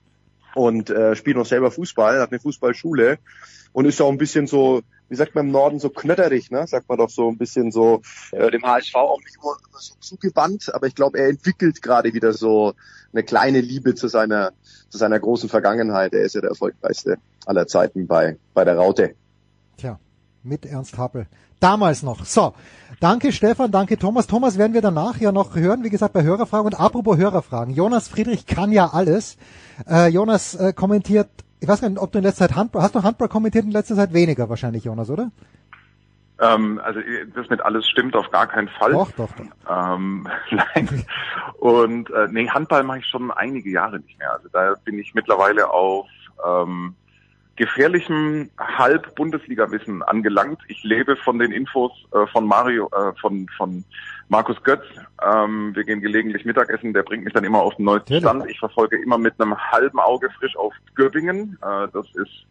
[0.55, 3.19] und äh, spielt noch selber Fußball, hat eine Fußballschule
[3.73, 4.81] und ist auch ein bisschen so
[5.13, 6.65] wie sagt man im Norden, so knötterig, ne?
[6.65, 10.73] sagt man doch so ein bisschen so äh, dem HSV auch nicht immer so zugewandt,
[10.73, 12.73] aber ich glaube, er entwickelt gerade wieder so
[13.11, 14.53] eine kleine Liebe zu seiner,
[14.89, 16.13] zu seiner großen Vergangenheit.
[16.13, 19.13] Er ist ja der erfolgreichste aller Zeiten bei, bei der Raute.
[19.77, 19.99] Tja,
[20.41, 21.27] mit Ernst Happel.
[21.59, 22.25] Damals noch.
[22.25, 22.55] So,
[22.99, 24.25] danke Stefan, danke Thomas.
[24.25, 26.65] Thomas werden wir danach ja noch hören, wie gesagt, bei Hörerfragen.
[26.65, 29.37] Und apropos Hörerfragen, Jonas Friedrich kann ja alles.
[29.87, 31.29] Äh, Jonas äh, kommentiert
[31.63, 33.71] ich weiß gar nicht, ob du in letzter Zeit Handball, hast du Handball kommentiert in
[33.71, 35.31] letzter Zeit weniger wahrscheinlich, Jonas, oder?
[36.41, 36.99] Ähm, also
[37.33, 38.91] das mit alles stimmt auf gar keinen Fall.
[38.91, 39.95] Doch, doch, doch.
[39.95, 41.05] Ähm, nein.
[41.59, 44.33] Und äh, nee, Handball mache ich schon einige Jahre nicht mehr.
[44.33, 46.09] Also da bin ich mittlerweile auf
[46.45, 46.95] ähm,
[47.55, 50.59] gefährlichem Halb-Bundesliga-Wissen angelangt.
[50.67, 53.85] Ich lebe von den Infos äh, von Mario, äh, von, von
[54.29, 54.83] Markus Götz.
[55.23, 58.49] Ähm, wir gehen gelegentlich Mittagessen, der bringt mich dann immer auf den neuesten Stand.
[58.49, 61.57] Ich verfolge immer mit einem halben Auge frisch auf Göppingen.
[61.61, 62.45] Äh, das ist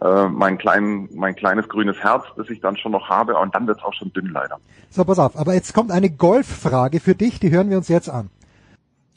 [0.00, 3.36] äh, mein, klein, mein kleines grünes Herz, das ich dann schon noch habe.
[3.36, 4.58] Und dann wird's auch schon dünn leider.
[4.90, 5.36] So, pass auf.
[5.36, 8.30] Aber jetzt kommt eine Golffrage für dich, die hören wir uns jetzt an.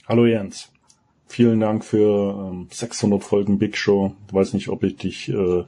[0.07, 0.71] Hallo Jens.
[1.31, 4.15] Vielen Dank für ähm, 600 Folgen Big Show.
[4.27, 5.63] Ich weiß nicht, ob ich dich äh,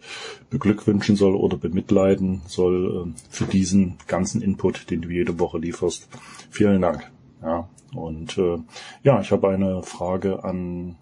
[0.50, 6.10] beglückwünschen soll oder bemitleiden soll äh, für diesen ganzen Input, den du jede Woche lieferst.
[6.50, 7.12] Vielen Dank.
[7.44, 8.58] Ja, und äh,
[9.04, 10.96] ja, ich habe eine Frage an,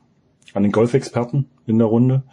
[0.53, 2.23] an den Golfexperten in der Runde,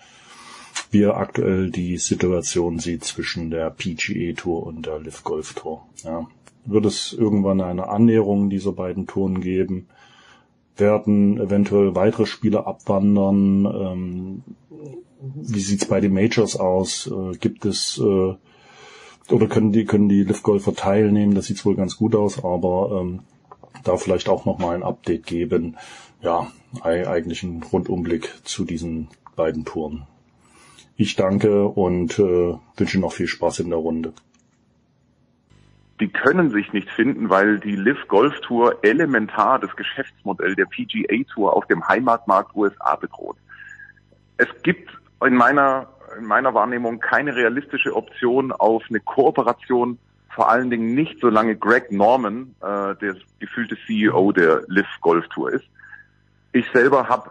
[0.90, 5.86] wie er aktuell die Situation sieht zwischen der PGA Tour und der Live Golf Tour.
[6.02, 6.26] Ja.
[6.64, 9.86] Wird es irgendwann eine Annäherung dieser beiden Touren geben?
[10.76, 13.64] Werden eventuell weitere Spieler abwandern?
[13.66, 14.42] Ähm,
[15.20, 17.10] wie sieht's bei den Majors aus?
[17.10, 18.34] Äh, gibt es äh,
[19.32, 21.34] oder können die können die Live Golfer teilnehmen?
[21.34, 23.20] Das sieht wohl ganz gut aus, aber ähm,
[23.84, 25.76] da vielleicht auch noch mal ein Update geben.
[26.22, 26.50] Ja,
[26.82, 30.06] eigentlich ein Rundumblick zu diesen beiden Touren.
[30.96, 34.14] Ich danke und äh, wünsche noch viel Spaß in der Runde
[36.00, 41.24] die können sich nicht finden, weil die Live Golf Tour elementar das Geschäftsmodell der PGA
[41.32, 43.36] Tour auf dem Heimatmarkt USA bedroht.
[44.36, 44.90] Es gibt
[45.24, 51.18] in meiner, in meiner Wahrnehmung keine realistische Option auf eine Kooperation, vor allen Dingen nicht,
[51.20, 55.64] solange Greg Norman äh, der gefühlte CEO der Live Golf Tour ist.
[56.52, 57.30] Ich selber habe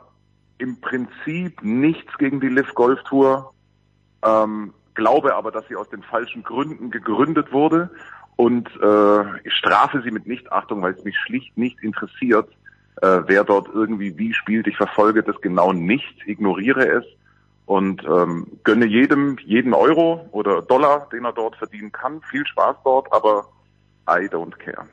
[0.57, 3.53] im Prinzip nichts gegen die Live Golf Tour,
[4.23, 7.91] ähm, glaube aber, dass sie aus den falschen Gründen gegründet wurde
[8.35, 12.49] und äh, ich strafe sie mit Nichtachtung, weil es mich schlicht nicht interessiert,
[13.01, 14.67] äh, wer dort irgendwie wie spielt.
[14.67, 17.05] Ich verfolge das genau nicht, ignoriere es
[17.65, 22.21] und ähm, gönne jedem jeden Euro oder Dollar, den er dort verdienen kann.
[22.29, 23.47] Viel Spaß dort, aber
[24.07, 24.87] I don't care.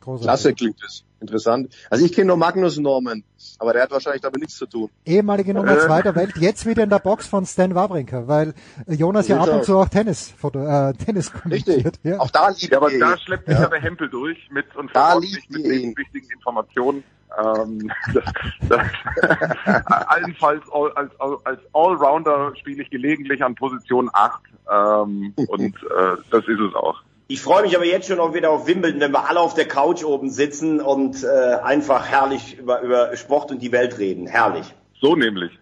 [0.00, 1.04] Klasse klingt es.
[1.20, 1.74] Interessant.
[1.90, 3.24] Also ich kenne nur Magnus Norman,
[3.58, 4.88] aber der hat wahrscheinlich damit nichts zu tun.
[5.04, 5.80] Ehemalige Nummer äh.
[5.80, 8.54] zwei der Welt, jetzt wieder in der Box von Stan Wawrinka, weil
[8.86, 11.86] Jonas ja ab und zu auch Tennis, äh, Tennis kommentiert.
[11.86, 12.04] Richtig.
[12.04, 12.20] Ja.
[12.20, 13.66] Auch da liebt ja, aber da schleppt sich ja.
[13.66, 17.02] der Hempel durch mit und da liegt mit den wichtigen Informationen.
[17.36, 18.24] Ähm, das,
[18.68, 21.10] das, allenfalls all, als,
[21.44, 27.02] als Allrounder spiele ich gelegentlich an Position 8 ähm, und äh, das ist es auch.
[27.30, 29.68] Ich freue mich aber jetzt schon auch wieder auf Wimbledon, wenn wir alle auf der
[29.68, 34.26] Couch oben sitzen und äh, einfach herrlich über, über Sport und die Welt reden.
[34.26, 34.74] Herrlich.
[34.98, 35.52] So nämlich.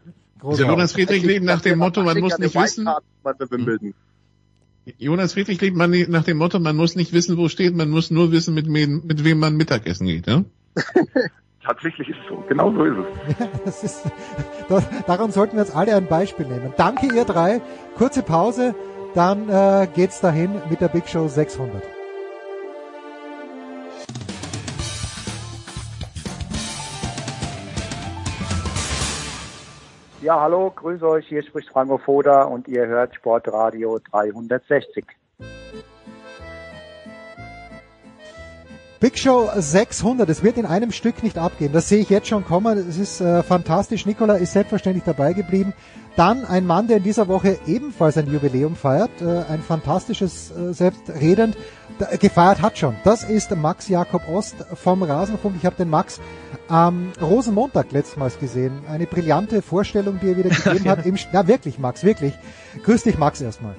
[0.42, 2.88] Jonas Friedrich lebt nach dem Motto, man muss nicht wissen.
[4.98, 8.12] Jonas Friedrich lebt man nach dem Motto, man muss nicht wissen, wo steht, man muss
[8.12, 10.29] nur wissen, mit, wem, mit wem man Mittagessen geht.
[10.29, 10.44] Ja?
[11.64, 12.44] Tatsächlich ist es so.
[12.48, 13.48] Genau so ist es.
[13.64, 14.02] Das ist,
[14.68, 16.72] das, daran sollten wir jetzt alle ein Beispiel nehmen.
[16.76, 17.61] Danke ihr drei.
[17.96, 18.76] Kurze Pause
[19.16, 21.83] dann äh, geht's dahin mit der Big Show 600.
[30.20, 35.07] Ja, hallo, grüße euch, hier spricht Franco Foda und ihr hört Sportradio 360.
[38.98, 42.44] Big Show 600, es wird in einem Stück nicht abgehen, das sehe ich jetzt schon
[42.44, 45.74] kommen, es ist äh, fantastisch, Nikola ist selbstverständlich dabei geblieben,
[46.16, 50.72] dann ein Mann, der in dieser Woche ebenfalls ein Jubiläum feiert, äh, ein fantastisches, äh,
[50.72, 51.57] selbstredend,
[51.98, 52.96] äh, gefeiert hat schon.
[53.05, 55.57] Das ist Max Jakob Ost vom Rasenfunk.
[55.59, 56.20] Ich habe den Max
[56.68, 58.72] am Rosenmontag letztmals gesehen.
[58.90, 61.07] Eine brillante Vorstellung, die er wieder gegeben hat.
[61.07, 62.35] Im, ja, wirklich, Max, wirklich.
[62.83, 63.74] Grüß dich, Max, erstmal.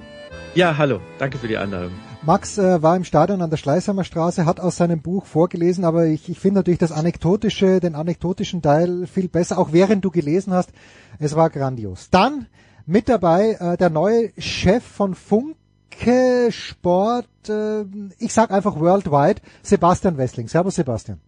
[0.54, 1.00] Ja, hallo.
[1.18, 1.92] Danke für die Einladung.
[2.22, 6.06] Max äh, war im Stadion an der Schleißheimer Straße, hat aus seinem Buch vorgelesen, aber
[6.06, 10.52] ich, ich finde natürlich das anekdotische, den anekdotischen Teil viel besser, auch während du gelesen
[10.52, 10.70] hast.
[11.18, 12.10] Es war grandios.
[12.10, 12.46] Dann
[12.86, 17.84] mit dabei äh, der neue Chef von Funke Sport, äh,
[18.18, 20.48] ich sag einfach worldwide, Sebastian Wessling.
[20.48, 21.20] Servus Sebastian.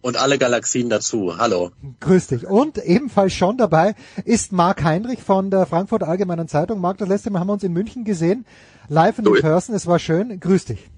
[0.00, 1.38] Und alle Galaxien dazu.
[1.38, 1.70] Hallo.
[2.00, 2.46] Grüß dich.
[2.46, 6.80] Und ebenfalls schon dabei ist Marc Heinrich von der Frankfurter Allgemeinen Zeitung.
[6.80, 8.46] Marc, das letzte Mal haben wir uns in München gesehen.
[8.88, 9.74] Live in so person.
[9.74, 10.38] Es war schön.
[10.38, 10.88] Grüß dich.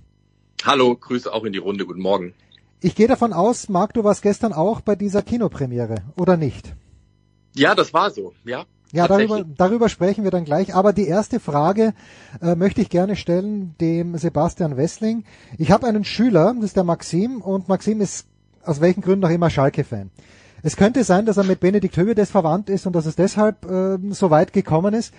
[0.64, 1.86] Hallo, Grüße auch in die Runde.
[1.86, 2.34] Guten Morgen.
[2.82, 6.74] Ich gehe davon aus, Marc, du warst gestern auch bei dieser Kinopremiere, oder nicht?
[7.54, 8.64] Ja, das war so, ja.
[8.92, 10.74] Ja, darüber, darüber sprechen wir dann gleich.
[10.74, 11.94] Aber die erste Frage
[12.42, 15.24] äh, möchte ich gerne stellen dem Sebastian Wessling.
[15.58, 18.26] Ich habe einen Schüler, das ist der Maxim, und Maxim ist
[18.64, 20.10] aus welchen Gründen auch immer Schalke-Fan.
[20.62, 23.98] Es könnte sein, dass er mit Benedikt Hövedes verwandt ist und dass es deshalb äh,
[24.10, 25.14] so weit gekommen ist.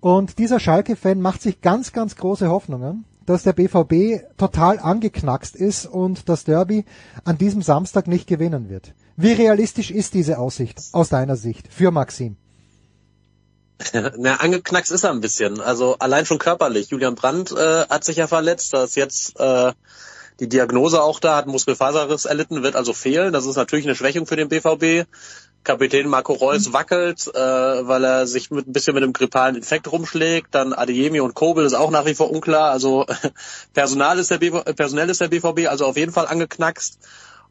[0.00, 5.86] Und dieser Schalke-Fan macht sich ganz, ganz große Hoffnungen, dass der BVB total angeknackst ist
[5.86, 6.84] und das Derby
[7.24, 8.94] an diesem Samstag nicht gewinnen wird.
[9.16, 12.36] Wie realistisch ist diese Aussicht aus deiner Sicht für Maxim?
[14.16, 15.60] Na, angeknackst ist er ein bisschen.
[15.60, 16.88] Also allein schon körperlich.
[16.90, 19.72] Julian Brandt äh, hat sich ja verletzt, da ist jetzt äh,
[20.40, 23.32] die Diagnose auch da, hat Muskelfaserriss erlitten, wird also fehlen.
[23.32, 25.08] Das ist natürlich eine Schwächung für den BVB.
[25.64, 29.90] Kapitän Marco Reus wackelt, äh, weil er sich mit, ein bisschen mit einem grippalen Infekt
[29.90, 30.54] rumschlägt.
[30.54, 32.70] Dann Adeyemi und Kobel ist auch nach wie vor unklar.
[32.70, 33.04] Also
[33.74, 36.98] Personal ist der BV, personell ist der BVB also auf jeden Fall angeknackst.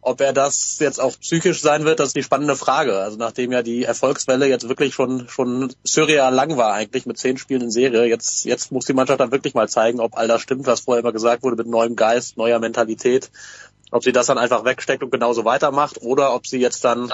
[0.08, 3.00] Ob er das jetzt auch psychisch sein wird, das ist die spannende Frage.
[3.00, 7.38] Also nachdem ja die Erfolgswelle jetzt wirklich schon schon surreal lang war eigentlich mit zehn
[7.38, 10.41] Spielen in Serie, jetzt jetzt muss die Mannschaft dann wirklich mal zeigen, ob all das
[10.41, 13.30] stimmt, was vorher immer gesagt wurde mit neuem Geist, neuer Mentalität.
[13.91, 17.12] Ob sie das dann einfach wegsteckt und genauso weitermacht oder ob sie jetzt dann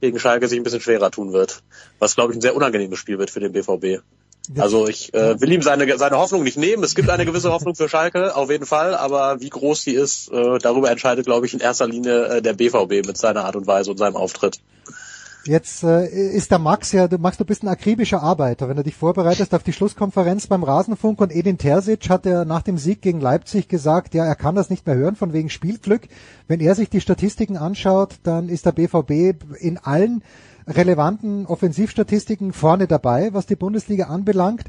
[0.00, 1.62] gegen Schalke sich ein bisschen schwerer tun wird.
[2.00, 4.02] Was, glaube ich, ein sehr unangenehmes Spiel wird für den BVB.
[4.56, 6.82] Also ich äh, will ihm seine, seine Hoffnung nicht nehmen.
[6.82, 10.32] Es gibt eine gewisse Hoffnung für Schalke, auf jeden Fall, aber wie groß sie ist,
[10.32, 13.66] äh, darüber entscheidet, glaube ich, in erster Linie äh, der BVB mit seiner Art und
[13.66, 14.60] Weise und seinem Auftritt.
[15.48, 18.68] Jetzt äh, ist der Max ja, du Max, du bist ein akribischer Arbeiter.
[18.68, 22.60] Wenn du dich vorbereitest auf die Schlusskonferenz beim Rasenfunk und Edin Terzic hat er nach
[22.60, 26.02] dem Sieg gegen Leipzig gesagt, ja, er kann das nicht mehr hören von wegen Spielglück.
[26.48, 30.22] Wenn er sich die Statistiken anschaut, dann ist der BVB in allen
[30.68, 34.64] relevanten Offensivstatistiken vorne dabei, was die Bundesliga anbelangt.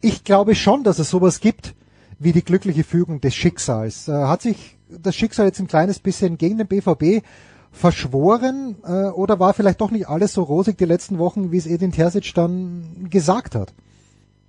[0.00, 1.74] Ich glaube schon, dass es sowas gibt
[2.18, 4.08] wie die glückliche Fügung des Schicksals.
[4.08, 7.24] Äh, hat sich das Schicksal jetzt ein kleines bisschen gegen den BVB
[7.72, 11.66] verschworen äh, oder war vielleicht doch nicht alles so rosig die letzten Wochen, wie es
[11.66, 13.74] Edin Terzic dann gesagt hat?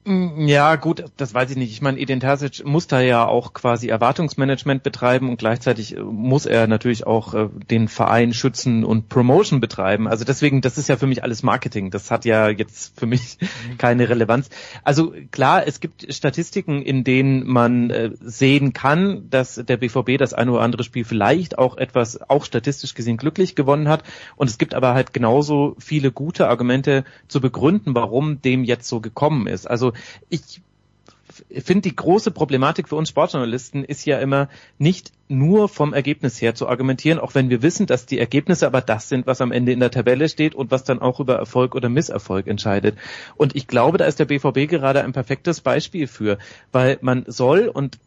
[0.07, 1.71] Mm, ja, gut, das weiß ich nicht.
[1.71, 6.45] Ich meine, Edin Terzic muss da ja auch quasi Erwartungsmanagement betreiben und gleichzeitig äh, muss
[6.45, 10.07] er natürlich auch äh, den Verein schützen und Promotion betreiben.
[10.07, 11.89] Also deswegen, das ist ja für mich alles Marketing.
[11.89, 13.39] Das hat ja jetzt für mich
[13.79, 14.49] keine Relevanz.
[14.83, 20.35] Also klar, es gibt Statistiken, in denen man äh, sehen kann, dass der BVB das
[20.35, 24.03] eine oder andere Spiel vielleicht auch etwas, auch statistisch gesehen glücklich gewonnen hat.
[24.35, 29.01] Und es gibt aber halt genauso viele gute Argumente zu begründen, warum dem jetzt so
[29.01, 29.67] gekommen ist.
[29.67, 29.94] Also
[30.29, 30.61] ich
[31.63, 36.55] finde die große Problematik für uns Sportjournalisten ist ja immer nicht nur vom Ergebnis her
[36.55, 39.71] zu argumentieren, auch wenn wir wissen, dass die Ergebnisse aber das sind, was am Ende
[39.71, 42.97] in der Tabelle steht und was dann auch über Erfolg oder Misserfolg entscheidet.
[43.35, 46.37] Und ich glaube, da ist der BVB gerade ein perfektes Beispiel für,
[46.71, 47.97] weil man soll und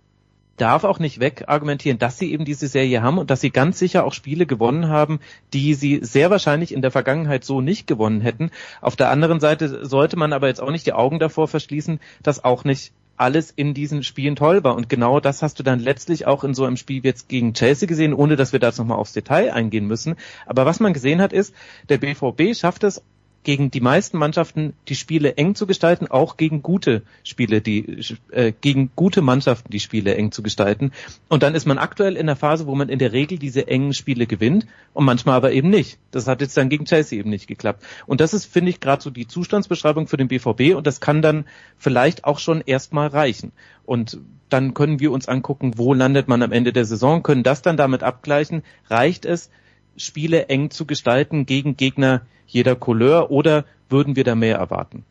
[0.61, 3.79] darf auch nicht weg argumentieren, dass sie eben diese Serie haben und dass sie ganz
[3.79, 5.21] sicher auch Spiele gewonnen haben,
[5.53, 8.51] die sie sehr wahrscheinlich in der Vergangenheit so nicht gewonnen hätten.
[8.81, 12.44] Auf der anderen Seite sollte man aber jetzt auch nicht die Augen davor verschließen, dass
[12.44, 14.77] auch nicht alles in diesen Spielen toll war.
[14.77, 17.88] Und genau das hast du dann letztlich auch in so einem Spiel jetzt gegen Chelsea
[17.88, 20.16] gesehen, ohne dass wir da jetzt nochmal aufs Detail eingehen müssen.
[20.47, 21.55] Aber was man gesehen hat, ist,
[21.88, 23.03] der BVB schafft es
[23.44, 28.53] gegen die meisten Mannschaften die Spiele eng zu gestalten, auch gegen gute Spiele, die äh,
[28.61, 30.92] gegen gute Mannschaften die Spiele eng zu gestalten.
[31.29, 33.94] Und dann ist man aktuell in der Phase, wo man in der Regel diese engen
[33.94, 35.98] Spiele gewinnt und manchmal aber eben nicht.
[36.11, 37.85] Das hat jetzt dann gegen Chelsea eben nicht geklappt.
[38.07, 41.22] Und das ist, finde ich, gerade so die Zustandsbeschreibung für den BVB und das kann
[41.22, 41.46] dann
[41.79, 43.53] vielleicht auch schon erstmal reichen.
[43.85, 47.62] Und dann können wir uns angucken, wo landet man am Ende der Saison, können das
[47.62, 48.62] dann damit abgleichen.
[48.88, 49.51] Reicht es,
[49.96, 55.05] Spiele eng zu gestalten gegen Gegner jeder Couleur oder würden wir da mehr erwarten?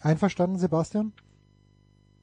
[0.00, 1.12] Einverstanden, Sebastian?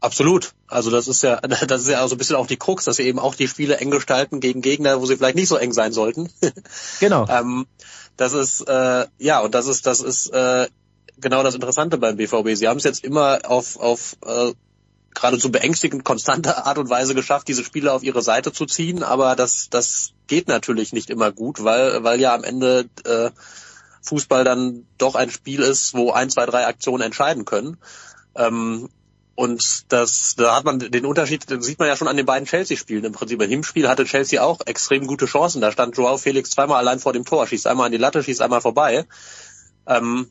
[0.02, 0.54] Absolut.
[0.68, 2.98] Also das ist ja, das ist ja auch so ein bisschen auch die Krux, dass
[2.98, 5.74] sie eben auch die Spiele eng gestalten gegen Gegner, wo sie vielleicht nicht so eng
[5.74, 6.30] sein sollten.
[7.00, 7.28] Genau.
[7.30, 7.66] ähm,
[8.18, 10.68] das ist äh, ja und das ist das ist äh,
[11.20, 12.56] genau das Interessante beim BVB.
[12.56, 14.54] Sie haben es jetzt immer auf auf äh,
[15.16, 19.36] geradezu beängstigend konstante Art und Weise geschafft, diese Spieler auf ihre Seite zu ziehen, aber
[19.36, 23.32] das, das geht natürlich nicht immer gut, weil, weil ja am Ende äh,
[24.06, 27.78] Fußball dann doch ein Spiel ist, wo ein, zwei, drei Aktionen entscheiden können.
[28.36, 28.89] Ähm,
[29.36, 32.48] und das, da hat man den Unterschied, den sieht man ja schon an den beiden
[32.48, 33.04] Chelsea-Spielen.
[33.04, 35.60] Im Prinzip im Hinspiel hatte Chelsea auch extrem gute Chancen.
[35.60, 38.41] Da stand Joao Felix zweimal allein vor dem Tor, schießt einmal an die Latte, schießt
[38.41, 39.06] einmal vorbei.
[39.88, 40.30] Ähm,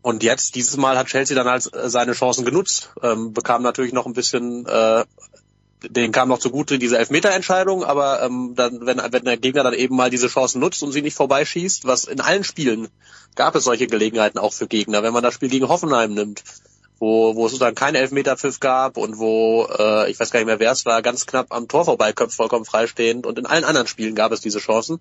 [0.00, 4.06] und jetzt, dieses Mal hat Chelsea dann halt seine Chancen genutzt, ähm, bekam natürlich noch
[4.06, 5.04] ein bisschen, äh,
[5.88, 9.96] denen kam noch zugute diese Elfmeterentscheidung, aber ähm, dann, wenn, wenn der Gegner dann eben
[9.96, 12.88] mal diese Chancen nutzt und sie nicht vorbeischießt, was in allen Spielen
[13.34, 16.42] gab es solche Gelegenheiten auch für Gegner, wenn man das Spiel gegen Hoffenheim nimmt,
[16.98, 20.60] wo, wo es sozusagen keinen Elfmeterpfiff gab und wo, äh, ich weiß gar nicht mehr
[20.60, 24.14] wer es war, ganz knapp am Tor vorbeiköpft, vollkommen freistehend und in allen anderen Spielen
[24.14, 25.00] gab es diese Chancen.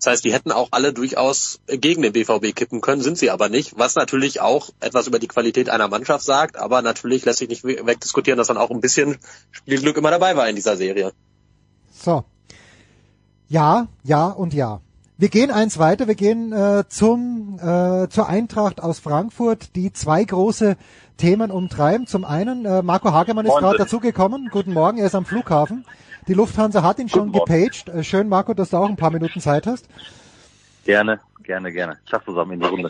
[0.00, 3.50] Das heißt, die hätten auch alle durchaus gegen den BVB kippen können, sind sie aber
[3.50, 7.50] nicht, was natürlich auch etwas über die Qualität einer Mannschaft sagt, aber natürlich lässt sich
[7.50, 9.18] nicht wegdiskutieren, dass dann auch ein bisschen
[9.50, 11.12] Spielglück immer dabei war in dieser Serie.
[11.92, 12.24] So.
[13.48, 14.80] Ja, ja und ja.
[15.18, 20.24] Wir gehen eins weiter, wir gehen äh, zum äh, zur Eintracht aus Frankfurt, die zwei
[20.24, 20.78] große
[21.18, 22.06] Themen umtreiben.
[22.06, 24.48] Zum einen, äh, Marco Hagemann ist gerade dazugekommen.
[24.50, 25.84] Guten Morgen, er ist am Flughafen.
[26.28, 27.88] Die Lufthansa hat ihn schon gepaged.
[27.88, 29.86] Äh, schön, Marco, dass du auch ein paar Minuten Zeit hast.
[30.84, 31.98] Gerne, gerne, gerne.
[32.08, 32.88] Schaff zusammen in die Runde.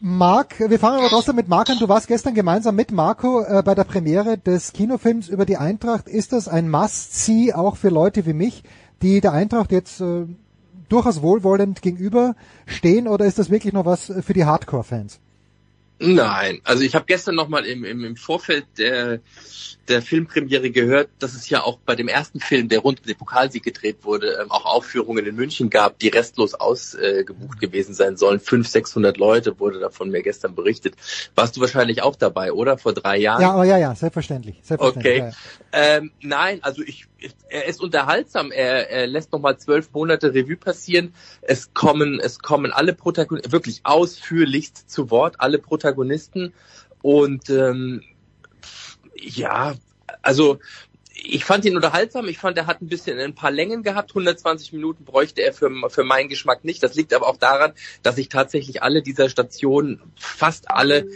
[0.00, 1.78] Marc, wir fangen aber trotzdem mit Marc an.
[1.78, 6.08] Du warst gestern gemeinsam mit Marco äh, bei der Premiere des Kinofilms über die Eintracht.
[6.08, 8.64] Ist das ein Must-See auch für Leute wie mich,
[9.00, 10.26] die der Eintracht jetzt äh,
[10.88, 15.20] durchaus wohlwollend gegenüberstehen oder ist das wirklich noch was für die Hardcore-Fans?
[16.00, 19.20] Nein, also ich habe gestern nochmal im, im, im Vorfeld der,
[19.88, 23.16] der Filmpremiere gehört, dass es ja auch bei dem ersten Film, der rund um den
[23.16, 28.16] Pokalsieg gedreht wurde, ähm, auch Aufführungen in München gab, die restlos ausgebucht äh, gewesen sein
[28.16, 28.40] sollen.
[28.40, 30.94] 500, 600 Leute wurde davon mir gestern berichtet.
[31.36, 32.76] Warst du wahrscheinlich auch dabei, oder?
[32.76, 33.40] Vor drei Jahren?
[33.40, 34.56] Ja, oh, ja, ja, selbstverständlich.
[34.62, 35.32] selbstverständlich okay.
[35.72, 35.96] Ja, ja.
[35.96, 37.06] Ähm, nein, also ich,
[37.48, 38.50] er ist unterhaltsam.
[38.50, 41.14] Er, er lässt nochmal zwölf Monate Revue passieren.
[41.40, 45.83] Es kommen, es kommen alle Protagonisten wirklich ausführlichst zu Wort, alle Protagonisten.
[47.02, 48.02] Und ähm,
[49.16, 49.74] ja,
[50.22, 50.58] also
[51.16, 52.26] ich fand ihn unterhaltsam.
[52.26, 54.10] Ich fand, er hat ein bisschen ein paar Längen gehabt.
[54.10, 56.82] 120 Minuten bräuchte er für, für meinen Geschmack nicht.
[56.82, 61.06] Das liegt aber auch daran, dass ich tatsächlich alle dieser Stationen, fast alle,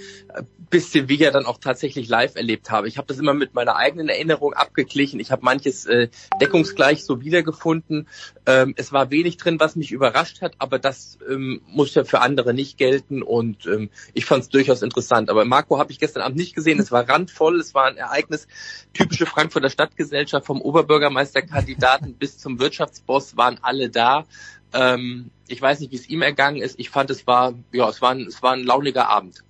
[0.71, 2.89] bis Sevilla dann auch tatsächlich live erlebt habe.
[2.89, 5.19] Ich habe das immer mit meiner eigenen Erinnerung abgeglichen.
[5.19, 6.09] Ich habe manches äh,
[6.41, 8.07] deckungsgleich so wiedergefunden.
[8.47, 12.21] Ähm, es war wenig drin, was mich überrascht hat, aber das ähm, muss ja für
[12.21, 15.31] andere nicht gelten und ähm, ich fand es durchaus interessant.
[15.31, 16.79] Aber Marco habe ich gestern Abend nicht gesehen.
[16.79, 17.59] Es war randvoll.
[17.61, 18.47] Es war ein Ereignis.
[18.93, 24.25] Typische Frankfurter Stadtgesellschaft vom Oberbürgermeisterkandidaten bis zum Wirtschaftsboss waren alle da.
[24.75, 26.79] Ähm, ich weiß nicht, wie es ihm ergangen ist.
[26.79, 29.43] Ich fand, es war, ja, es war ein, es war ein launiger Abend.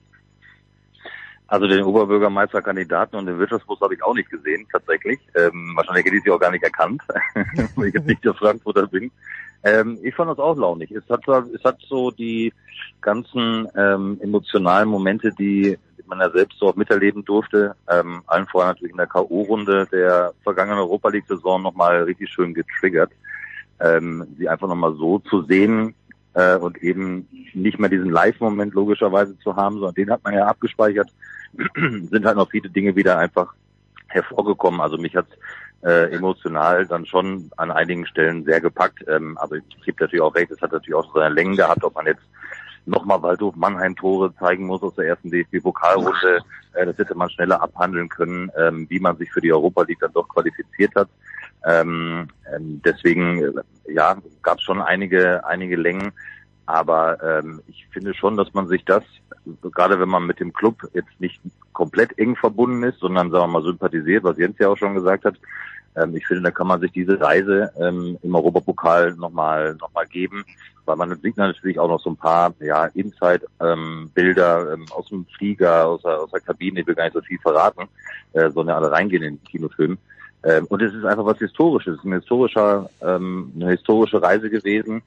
[1.48, 5.18] Also den Oberbürgermeisterkandidaten und den Wirtschaftsbus habe ich auch nicht gesehen, tatsächlich.
[5.34, 7.02] Ähm, wahrscheinlich hätte ich sie auch gar nicht erkannt,
[7.74, 9.10] weil ich jetzt nicht der Frankfurter bin.
[9.64, 10.90] Ähm, ich fand das auch launig.
[10.90, 12.52] Es hat, es hat so die
[13.00, 18.68] ganzen ähm, emotionalen Momente, die man ja selbst so auch miterleben durfte, ähm, allen voran
[18.68, 23.10] natürlich in der K.O.-Runde der vergangenen Europa League-Saison nochmal richtig schön getriggert.
[23.80, 25.94] Ähm, sie einfach nochmal so zu sehen,
[26.38, 30.46] äh, und eben nicht mehr diesen Live-Moment logischerweise zu haben, sondern den hat man ja
[30.46, 31.10] abgespeichert
[31.74, 33.54] sind halt noch viele Dinge wieder einfach
[34.06, 34.80] hervorgekommen.
[34.80, 35.26] Also mich hat
[35.82, 39.04] äh, emotional dann schon an einigen Stellen sehr gepackt.
[39.08, 41.94] Ähm, aber ich gebe natürlich auch recht, es hat natürlich auch seine Längen gehabt, ob
[41.94, 42.22] man jetzt
[42.86, 46.42] nochmal Waldhof Mannheim Tore zeigen muss aus der ersten DFB-Pokalrunde.
[46.74, 50.00] Äh, das hätte man schneller abhandeln können, ähm, wie man sich für die Europa League
[50.00, 51.08] dann doch qualifiziert hat.
[51.64, 56.12] Ähm, ähm, deswegen, äh, ja, gab es schon einige, einige Längen.
[56.68, 59.02] Aber ähm, ich finde schon, dass man sich das,
[59.72, 61.40] gerade wenn man mit dem Club jetzt nicht
[61.72, 65.24] komplett eng verbunden ist, sondern sagen wir mal sympathisiert, was Jens ja auch schon gesagt
[65.24, 65.36] hat,
[65.96, 70.04] ähm, ich finde, da kann man sich diese Reise ähm, im Europapokal nochmal noch mal
[70.04, 70.44] geben,
[70.84, 75.24] weil man sieht natürlich auch noch so ein paar ja, Inside-Bilder ähm, ähm, aus dem
[75.38, 77.88] Flieger, aus der, aus der Kabine, ich will gar nicht so viel verraten,
[78.34, 79.96] äh, sondern alle reingehen in den Kinofilm.
[80.44, 84.50] Ähm, und es ist einfach was Historisches, es ist ein historischer, ähm, eine historische Reise
[84.50, 85.00] gewesen.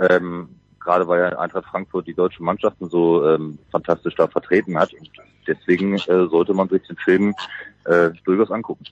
[0.00, 0.48] Ähm,
[0.84, 4.92] gerade weil ja Eintracht Frankfurt die deutschen Mannschaften so ähm, fantastisch da vertreten hat.
[4.92, 5.10] Und
[5.46, 7.34] deswegen äh, sollte man sich den Film
[7.84, 8.84] äh, durchaus angucken.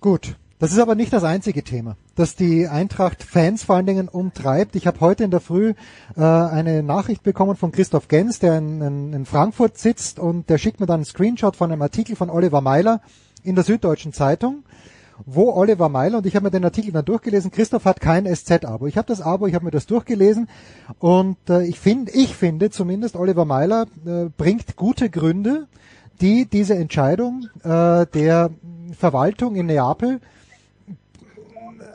[0.00, 0.36] Gut.
[0.60, 4.76] Das ist aber nicht das einzige Thema, das die Eintracht-Fans vor allen Dingen umtreibt.
[4.76, 5.74] Ich habe heute in der Früh
[6.16, 10.58] äh, eine Nachricht bekommen von Christoph Gens, der in, in, in Frankfurt sitzt und der
[10.58, 13.02] schickt mir dann einen Screenshot von einem Artikel von Oliver Meiler
[13.42, 14.62] in der Süddeutschen Zeitung
[15.24, 18.86] wo Oliver Meiler, und ich habe mir den Artikel dann durchgelesen, Christoph hat kein SZ-Abo.
[18.86, 20.48] Ich habe das Abo, ich habe mir das durchgelesen
[20.98, 25.66] und äh, ich finde, ich finde zumindest, Oliver Meiler äh, bringt gute Gründe,
[26.20, 28.50] die diese Entscheidung äh, der
[28.92, 30.20] Verwaltung in Neapel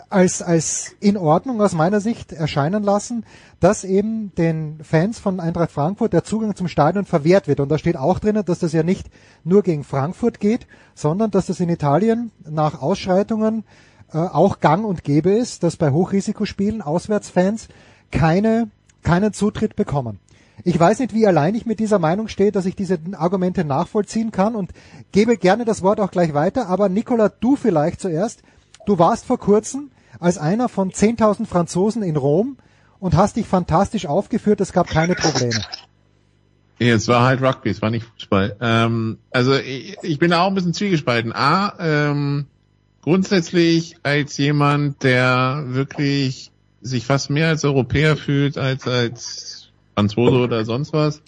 [0.10, 3.26] als, als in Ordnung aus meiner Sicht erscheinen lassen,
[3.60, 7.60] dass eben den Fans von Eintracht Frankfurt der Zugang zum Stadion verwehrt wird.
[7.60, 9.08] Und da steht auch drinnen, dass das ja nicht
[9.44, 13.64] nur gegen Frankfurt geht, sondern dass das in Italien nach Ausschreitungen
[14.12, 17.68] äh, auch gang und gäbe ist, dass bei Hochrisikospielen Auswärtsfans
[18.12, 18.70] keine,
[19.04, 20.20] keinen Zutritt bekommen.
[20.64, 24.32] Ich weiß nicht, wie allein ich mit dieser Meinung stehe, dass ich diese Argumente nachvollziehen
[24.32, 24.72] kann und
[25.12, 26.68] gebe gerne das Wort auch gleich weiter.
[26.68, 28.42] Aber Nicola, du vielleicht zuerst.
[28.86, 32.58] Du warst vor kurzem als einer von 10.000 Franzosen in Rom
[33.00, 35.62] und hast dich fantastisch aufgeführt, es gab keine Probleme.
[36.80, 38.56] Es war halt Rugby, es war nicht Fußball.
[38.62, 41.34] Ähm, also ich, ich bin da auch ein bisschen zwiegespalten.
[41.34, 42.46] A, ähm,
[43.02, 46.52] grundsätzlich als jemand, der wirklich
[46.82, 51.22] sich fast mehr als Europäer fühlt als als Franzose oder sonst was,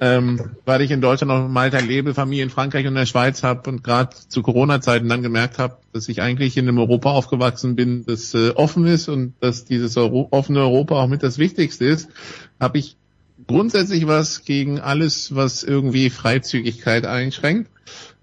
[0.00, 3.42] ähm, weil ich in Deutschland noch Malta lebe, Familie in Frankreich und in der Schweiz
[3.42, 7.76] habe und gerade zu Corona-Zeiten dann gemerkt habe, dass ich eigentlich in einem Europa aufgewachsen
[7.76, 11.84] bin, das äh, offen ist und dass dieses Euro offene Europa auch mit das Wichtigste
[11.84, 12.08] ist,
[12.60, 12.96] habe ich
[13.46, 17.70] grundsätzlich was gegen alles, was irgendwie Freizügigkeit einschränkt.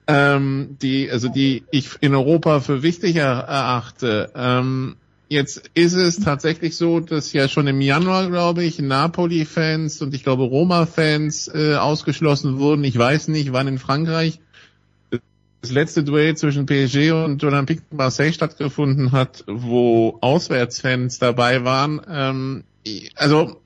[0.07, 4.31] Ähm, die, also die ich in Europa für wichtiger erachte.
[4.35, 4.97] Ähm,
[5.27, 10.23] Jetzt ist es tatsächlich so, dass ja schon im Januar, glaube ich, Napoli-Fans und ich
[10.23, 12.83] glaube Roma-Fans äh, ausgeschlossen wurden.
[12.83, 14.39] Ich weiß nicht, wann in Frankreich.
[15.61, 22.01] das letzte Duell zwischen PSG und Olympique Marseille stattgefunden hat, wo Auswärtsfans dabei waren.
[22.07, 22.63] Ähm,
[23.15, 23.61] also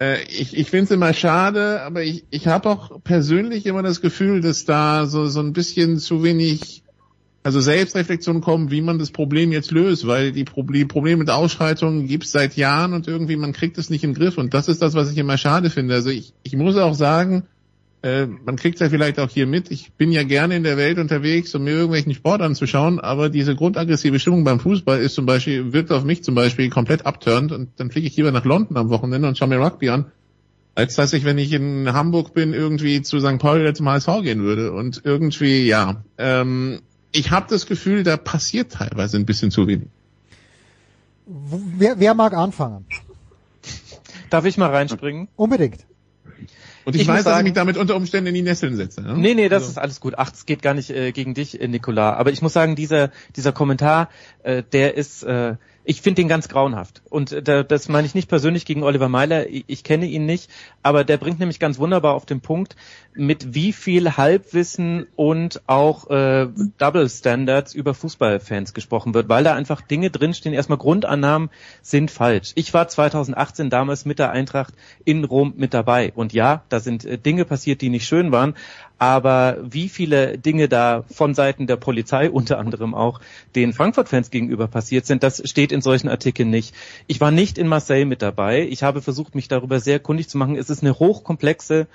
[0.00, 4.00] äh, ich, ich finde es immer schade, aber ich, ich habe auch persönlich immer das
[4.00, 6.83] Gefühl, dass da so, so ein bisschen zu wenig
[7.44, 11.30] also Selbstreflexion kommen, wie man das Problem jetzt löst, weil die, Pro die Probleme mit
[11.30, 14.66] Ausschreitungen gibt es seit Jahren und irgendwie man kriegt es nicht im Griff und das
[14.66, 15.94] ist das, was ich immer schade finde.
[15.94, 17.44] Also ich, ich muss auch sagen,
[18.02, 19.70] äh, man kriegt es ja vielleicht auch hier mit.
[19.70, 23.54] Ich bin ja gerne in der Welt unterwegs, um mir irgendwelchen Sport anzuschauen, aber diese
[23.54, 27.68] grundaggressive Stimmung beim Fußball ist zum Beispiel, wirkt auf mich zum Beispiel komplett abturnt und
[27.76, 30.06] dann fliege ich lieber nach London am Wochenende und schaue mir Rugby an,
[30.74, 33.38] als dass ich, wenn ich in Hamburg bin, irgendwie zu St.
[33.38, 34.72] Pauli oder zum HSV gehen würde.
[34.72, 36.80] Und irgendwie, ja, ähm,
[37.14, 39.88] ich habe das Gefühl, da passiert teilweise ein bisschen zu wenig.
[41.26, 42.84] Wer, wer mag anfangen?
[44.30, 45.28] Darf ich mal reinspringen?
[45.36, 45.86] Unbedingt.
[46.84, 49.00] Und ich, ich weiß, sagen, dass ich mich damit unter Umständen in die Nesseln setze.
[49.00, 49.14] Ne?
[49.16, 49.72] Nee, nee, das also.
[49.72, 50.14] ist alles gut.
[50.18, 52.14] Ach, es geht gar nicht äh, gegen dich, äh, Nicola.
[52.14, 54.10] Aber ich muss sagen, dieser, dieser Kommentar,
[54.42, 57.02] äh, der ist, äh, ich finde den ganz grauenhaft.
[57.10, 60.50] Und äh, das meine ich nicht persönlich gegen Oliver Meiler, ich, ich, kenne ihn nicht,
[60.82, 62.74] aber der bringt nämlich ganz wunderbar auf den Punkt,
[63.14, 69.54] mit wie viel Halbwissen und auch äh, Double Standards über Fußballfans gesprochen wird, weil da
[69.54, 71.50] einfach Dinge drinstehen, erstmal Grundannahmen
[71.82, 72.52] sind falsch.
[72.54, 74.74] Ich war 2018 damals mit der Eintracht
[75.04, 76.12] in Rom mit dabei.
[76.14, 78.54] Und ja, da sind äh, Dinge passiert, die nicht schön waren,
[78.98, 83.20] aber wie viele Dinge da von Seiten der Polizei unter anderem auch
[83.54, 86.74] den Frankfurt-Fans gegenüber passiert sind, das steht in solchen Artikeln nicht.
[87.06, 88.66] Ich war nicht in Marseille mit dabei.
[88.68, 90.56] Ich habe versucht, mich darüber sehr kundig zu machen.
[90.56, 91.86] Es ist eine hochkomplexe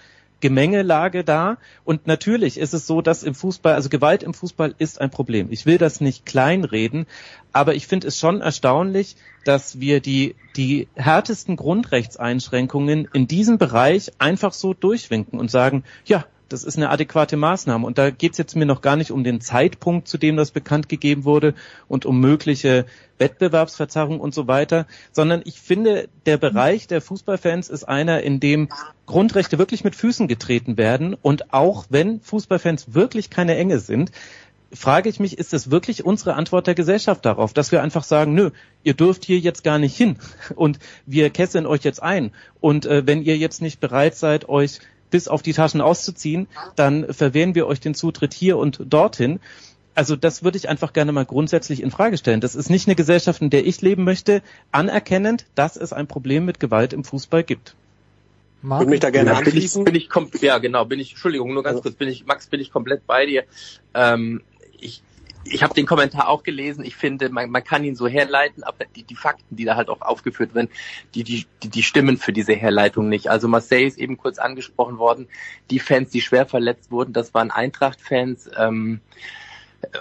[0.41, 1.57] Gemengelage da.
[1.83, 5.47] Und natürlich ist es so, dass im Fußball, also Gewalt im Fußball ist ein Problem.
[5.51, 7.05] Ich will das nicht kleinreden,
[7.51, 14.11] aber ich finde es schon erstaunlich, dass wir die, die härtesten Grundrechtseinschränkungen in diesem Bereich
[14.19, 17.85] einfach so durchwinken und sagen, ja, das ist eine adäquate Maßnahme.
[17.85, 20.51] Und da geht es jetzt mir noch gar nicht um den Zeitpunkt, zu dem das
[20.51, 21.53] bekannt gegeben wurde
[21.87, 22.85] und um mögliche
[23.19, 28.69] Wettbewerbsverzerrung und so weiter, sondern ich finde, der Bereich der Fußballfans ist einer, in dem
[29.05, 31.15] Grundrechte wirklich mit Füßen getreten werden.
[31.21, 34.11] Und auch wenn Fußballfans wirklich keine Enge sind,
[34.71, 38.33] frage ich mich, ist es wirklich unsere Antwort der Gesellschaft darauf, dass wir einfach sagen,
[38.33, 38.51] nö,
[38.83, 40.17] ihr dürft hier jetzt gar nicht hin
[40.55, 42.31] und wir kesseln euch jetzt ein.
[42.59, 44.79] Und äh, wenn ihr jetzt nicht bereit seid, euch
[45.09, 49.39] bis auf die Taschen auszuziehen, dann verwehren wir euch den Zutritt hier und dorthin.
[49.95, 52.41] Also das würde ich einfach gerne mal grundsätzlich in Frage stellen.
[52.41, 54.41] Das ist nicht eine Gesellschaft, in der ich leben möchte,
[54.71, 57.75] anerkennend, dass es ein Problem mit Gewalt im Fußball gibt.
[58.61, 58.87] Martin?
[58.87, 59.83] Würde mich da gerne anschließen.
[59.83, 62.47] Bin ich, bin ich ja genau, bin ich, Entschuldigung, nur ganz kurz, bin ich, Max,
[62.47, 63.43] bin ich komplett bei dir.
[63.93, 64.41] Ähm,
[64.79, 65.01] ich
[65.45, 66.83] ich habe den Kommentar auch gelesen.
[66.83, 69.89] Ich finde, man, man kann ihn so herleiten, aber die, die Fakten, die da halt
[69.89, 70.69] auch aufgeführt werden,
[71.15, 73.29] die, die, die, die stimmen für diese Herleitung nicht.
[73.29, 75.27] Also Marseille ist eben kurz angesprochen worden.
[75.69, 78.51] Die Fans, die schwer verletzt wurden, das waren Eintracht-Fans.
[78.57, 79.01] Ähm,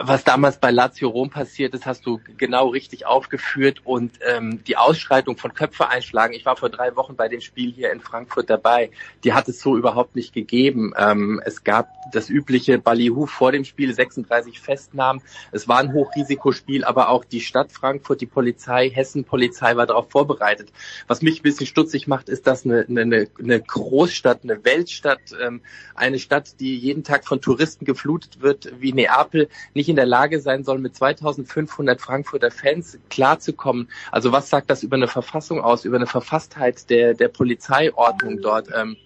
[0.00, 4.76] was damals bei Lazio Rom passiert ist, hast du genau richtig aufgeführt und ähm, die
[4.76, 6.34] Ausschreitung von Köpfe einschlagen.
[6.34, 8.90] Ich war vor drei Wochen bei dem Spiel hier in Frankfurt dabei.
[9.24, 10.92] Die hat es so überhaupt nicht gegeben.
[10.96, 15.22] Ähm, es gab das übliche Ballyhoo vor dem Spiel, 36 Festnahmen.
[15.52, 20.10] Es war ein Hochrisikospiel, aber auch die Stadt Frankfurt, die Polizei, Hessen Polizei war darauf
[20.10, 20.72] vorbereitet.
[21.06, 25.62] Was mich ein bisschen stutzig macht, ist, dass eine, eine, eine Großstadt, eine Weltstadt, ähm,
[25.94, 30.40] eine Stadt, die jeden Tag von Touristen geflutet wird, wie Neapel, nicht in der Lage
[30.40, 33.88] sein soll, mit 2500 Frankfurter Fans klarzukommen.
[34.10, 38.68] Also was sagt das über eine Verfassung aus, über eine Verfasstheit der, der Polizeiordnung dort?
[38.74, 38.96] Ähm,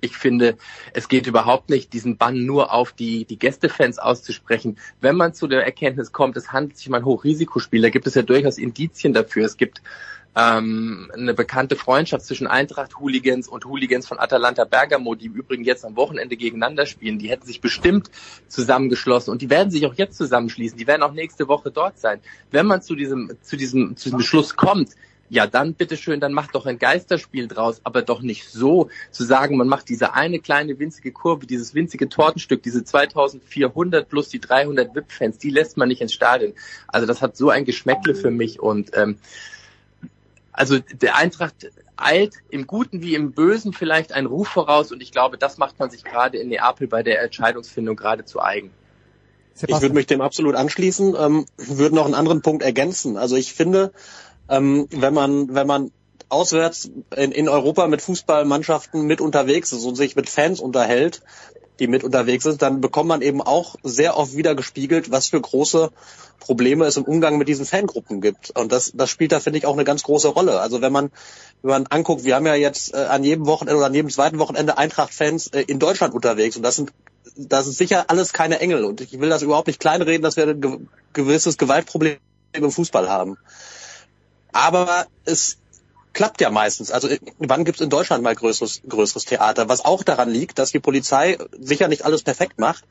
[0.00, 0.56] ich finde,
[0.92, 4.78] es geht überhaupt nicht, diesen Bann nur auf die, die Gästefans auszusprechen.
[5.00, 8.14] Wenn man zu der Erkenntnis kommt, es handelt sich um ein Hochrisikospiel, da gibt es
[8.14, 9.46] ja durchaus Indizien dafür.
[9.46, 9.82] Es gibt
[10.36, 15.84] ähm, eine bekannte Freundschaft zwischen Eintracht-Hooligans und Hooligans von Atalanta Bergamo, die im Übrigen jetzt
[15.84, 17.18] am Wochenende gegeneinander spielen.
[17.18, 18.10] Die hätten sich bestimmt
[18.48, 20.76] zusammengeschlossen und die werden sich auch jetzt zusammenschließen.
[20.76, 22.20] Die werden auch nächste Woche dort sein.
[22.50, 24.90] Wenn man zu diesem, zu diesem, zu diesem Beschluss kommt,
[25.30, 29.56] ja, dann bitteschön, dann macht doch ein Geisterspiel draus, aber doch nicht so zu sagen,
[29.56, 34.94] man macht diese eine kleine winzige Kurve, dieses winzige Tortenstück, diese 2400 plus die 300
[34.94, 36.52] VIP-Fans, die lässt man nicht ins Stadion.
[36.88, 39.16] Also das hat so ein Geschmäckle für mich und ähm,
[40.54, 45.10] also der Eintracht eilt im Guten wie im Bösen vielleicht einen Ruf voraus und ich
[45.10, 48.70] glaube, das macht man sich gerade in Neapel bei der Entscheidungsfindung gerade zu eigen.
[49.66, 53.16] Ich würde mich dem absolut anschließen, ähm, würde noch einen anderen Punkt ergänzen.
[53.16, 53.92] Also ich finde,
[54.48, 55.90] ähm, wenn man, wenn man
[56.28, 61.22] auswärts in, in Europa mit Fußballmannschaften mit unterwegs ist und sich mit Fans unterhält,
[61.78, 65.40] die mit unterwegs sind, dann bekommt man eben auch sehr oft wieder gespiegelt, was für
[65.40, 65.90] große
[66.38, 68.50] Probleme es im Umgang mit diesen Fangruppen gibt.
[68.56, 70.60] Und das, das spielt da, finde ich, auch eine ganz große Rolle.
[70.60, 71.10] Also wenn man,
[71.62, 74.38] wenn man anguckt, wir haben ja jetzt äh, an jedem Wochenende oder an jedem zweiten
[74.38, 76.92] Wochenende Eintracht-Fans äh, in Deutschland unterwegs und das sind
[77.36, 80.46] das ist sicher alles keine Engel und ich will das überhaupt nicht kleinreden, dass wir
[80.46, 80.78] ein ge
[81.14, 82.18] gewisses Gewaltproblem
[82.52, 83.38] im Fußball haben.
[84.52, 85.58] Aber es
[86.14, 86.90] klappt ja meistens.
[86.90, 87.08] Also
[87.38, 89.68] wann gibt es in Deutschland mal größeres, größeres Theater?
[89.68, 92.84] Was auch daran liegt, dass die Polizei sicher nicht alles perfekt macht,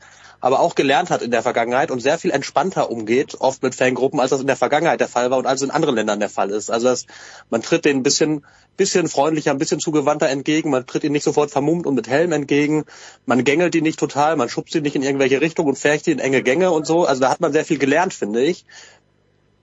[0.43, 4.19] aber auch gelernt hat in der Vergangenheit und sehr viel entspannter umgeht, oft mit Fangruppen,
[4.19, 6.51] als das in der Vergangenheit der Fall war und als in anderen Ländern der Fall
[6.51, 6.69] ist.
[6.69, 7.05] Also das,
[7.49, 8.45] man tritt denen ein bisschen,
[8.75, 12.33] bisschen freundlicher, ein bisschen zugewandter entgegen, man tritt ihnen nicht sofort vermummt und mit Helm
[12.33, 12.83] entgegen,
[13.25, 16.11] man gängelt die nicht total, man schubst sie nicht in irgendwelche Richtung und fährt die
[16.11, 17.05] in enge Gänge und so.
[17.05, 18.65] Also da hat man sehr viel gelernt, finde ich.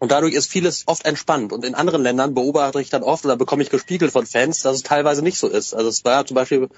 [0.01, 1.53] Und dadurch ist vieles oft entspannt.
[1.53, 4.77] Und in anderen Ländern beobachte ich dann oft oder bekomme ich gespiegelt von Fans, dass
[4.77, 5.75] es teilweise nicht so ist.
[5.75, 6.69] Also es war ja zum Beispiel,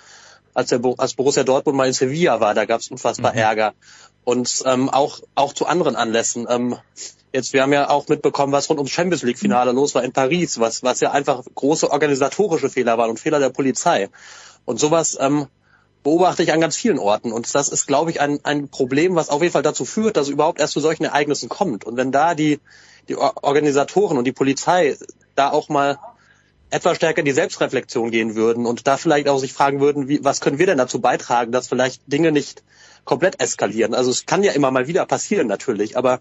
[0.55, 3.39] als, der, als Borussia Dortmund mal in Sevilla war, da gab es unfassbar mhm.
[3.39, 3.75] Ärger.
[4.25, 6.49] Und ähm, auch, auch zu anderen Anlässen.
[6.51, 6.77] Ähm,
[7.33, 9.79] jetzt, wir haben ja auch mitbekommen, was rund ums Champions League Finale mhm.
[9.79, 13.51] los war in Paris, was, was ja einfach große organisatorische Fehler waren und Fehler der
[13.51, 14.11] Polizei.
[14.65, 15.47] Und sowas ähm,
[16.03, 17.31] beobachte ich an ganz vielen Orten.
[17.31, 20.27] Und das ist, glaube ich, ein, ein Problem, was auf jeden Fall dazu führt, dass
[20.27, 21.85] es überhaupt erst zu solchen Ereignissen kommt.
[21.85, 22.59] Und wenn da die
[23.09, 24.97] die Organisatoren und die Polizei
[25.35, 25.99] da auch mal
[26.73, 30.25] etwas stärker in die Selbstreflexion gehen würden und da vielleicht auch sich fragen würden, wie,
[30.25, 32.63] was können wir denn dazu beitragen, dass vielleicht Dinge nicht
[33.05, 33.95] komplett eskalieren.
[33.95, 36.21] Also es kann ja immer mal wieder passieren natürlich, aber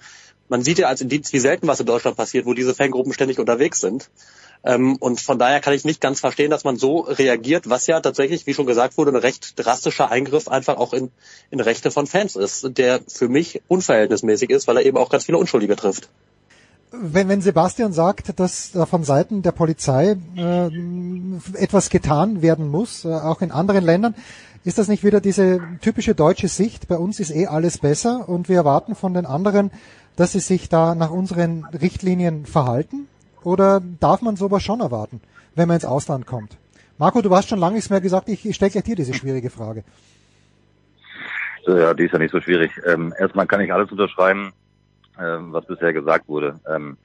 [0.50, 3.40] man sieht ja als Indiz, wie selten was in Deutschland passiert, wo diese Fangruppen ständig
[3.40, 4.10] unterwegs sind.
[4.66, 8.02] Ähm, und von daher kann ich nicht ganz verstehen, dass man so reagiert, was ja
[8.02, 11.12] tatsächlich, wie schon gesagt wurde, ein recht drastischer Eingriff einfach auch in,
[11.50, 15.26] in Rechte von Fans ist, der für mich unverhältnismäßig ist, weil er eben auch ganz
[15.26, 16.10] viele Unschuldige trifft
[16.92, 20.70] wenn, wenn Sebastian sagt, dass da von Seiten der Polizei äh,
[21.56, 24.16] etwas getan werden muss, äh, auch in anderen Ländern,
[24.64, 26.88] ist das nicht wieder diese typische deutsche Sicht?
[26.88, 29.72] Bei uns ist eh alles besser und wir erwarten von den anderen,
[30.16, 33.08] dass sie sich da nach unseren Richtlinien verhalten?
[33.44, 35.20] Oder darf man sowas schon erwarten,
[35.56, 36.58] wenn man ins Ausland kommt?
[37.00, 39.50] Marco, du hast schon lange nichts mehr gesagt, ich, ich stelle gleich dir diese schwierige
[39.50, 39.84] Frage.
[41.66, 42.72] Ja, die ist ja nicht so schwierig.
[42.86, 44.54] Ähm, erstmal kann ich alles unterschreiben,
[45.18, 46.60] was bisher gesagt wurde.
[46.68, 46.98] Ähm,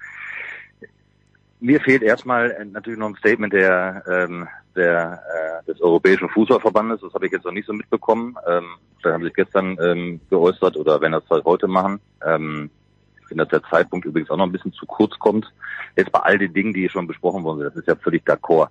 [1.60, 7.00] mir fehlt erstmal äh, natürlich noch ein Statement der, ähm, der äh, des Europäischen Fußballverbandes.
[7.00, 8.36] Das habe ich jetzt noch nicht so mitbekommen.
[8.46, 8.66] Ähm,
[9.02, 12.00] da haben sich gestern ähm, geäußert oder wenn das halt heute machen.
[12.24, 12.70] Ähm,
[13.20, 15.52] ich finde, dass der Zeitpunkt übrigens auch noch ein bisschen zu kurz kommt.
[15.96, 18.68] Jetzt bei all den Dingen, die hier schon besprochen wurden, das ist ja völlig d'accord.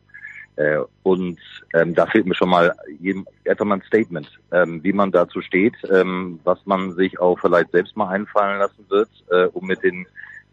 [0.57, 1.39] Äh, und
[1.73, 5.41] ähm, da fehlt mir schon mal jedem, einfach mal ein Statement, ähm, wie man dazu
[5.41, 9.83] steht, ähm, was man sich auch vielleicht selbst mal einfallen lassen wird, äh, um mit
[9.83, 10.07] den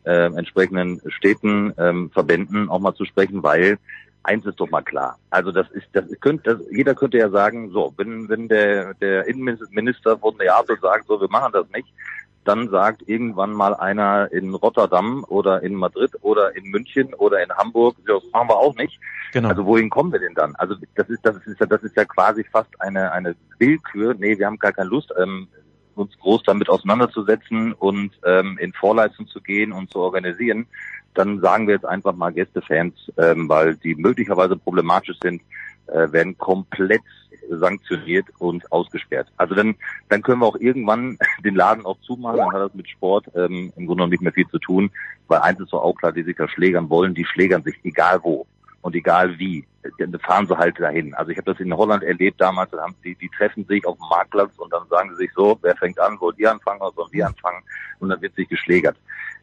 [0.05, 3.79] äh, entsprechenden Städten, ähm, Verbänden auch mal zu sprechen, weil
[4.25, 5.19] eins ist doch mal klar.
[5.31, 9.27] Also das ist, das könnte, das, jeder könnte ja sagen, so, wenn, wenn der, der
[9.27, 11.89] Innenminister von Neapel sagt, so, wir machen das nicht,
[12.45, 17.51] dann sagt irgendwann mal einer in Rotterdam oder in Madrid oder in München oder in
[17.51, 18.99] Hamburg, das machen wir auch nicht.
[19.33, 19.49] Genau.
[19.49, 20.55] Also wohin kommen wir denn dann?
[20.57, 24.15] Also das ist das ist ja das ist ja quasi fast eine eine Willkür.
[24.15, 25.49] Nee, wir haben gar keine Lust, ähm,
[25.95, 30.67] uns groß damit auseinanderzusetzen und ähm, in Vorleistung zu gehen und zu organisieren.
[31.15, 35.43] Dann sagen wir jetzt einfach mal Gästefans, ähm, weil die möglicherweise problematisch sind,
[35.93, 37.03] äh, werden komplett
[37.51, 39.29] sanktioniert und ausgesperrt.
[39.37, 39.75] Also dann,
[40.09, 43.73] dann können wir auch irgendwann den Laden auch zumachen, dann hat das mit Sport ähm,
[43.77, 44.91] im Grunde genommen nicht mehr viel zu tun,
[45.29, 48.21] weil eins ist doch auch klar, die sich da schlägern wollen, die schlägern sich egal
[48.23, 48.47] wo
[48.83, 49.65] und egal wie,
[49.99, 51.15] dann fahren sie halt dahin.
[51.15, 53.97] Also ich habe das in Holland erlebt damals, da haben die, die treffen sich auf
[53.97, 56.93] dem Marktplatz und dann sagen sie sich so, wer fängt an, wollt ihr anfangen oder
[56.95, 57.63] sollen wir anfangen
[58.01, 58.97] und dann wird sich geschlägert.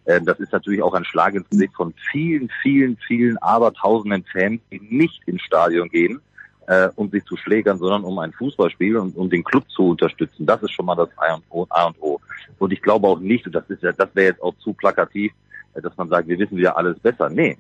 [0.06, 4.62] Ähm, das ist natürlich auch ein Schlag ins Gesicht von vielen, vielen, vielen Abertausenden Fans,
[4.72, 6.22] die nicht ins Stadion gehen,
[6.70, 10.46] äh, um sich zu schlägern, sondern um ein Fußballspiel und um den Club zu unterstützen.
[10.46, 11.66] Das ist schon mal das A und O.
[11.70, 12.22] A und, o.
[12.60, 15.32] und ich glaube auch nicht, und das ist ja, das wäre jetzt auch zu plakativ,
[15.74, 17.28] äh, dass man sagt, wir wissen ja alles besser.
[17.30, 17.58] Nee.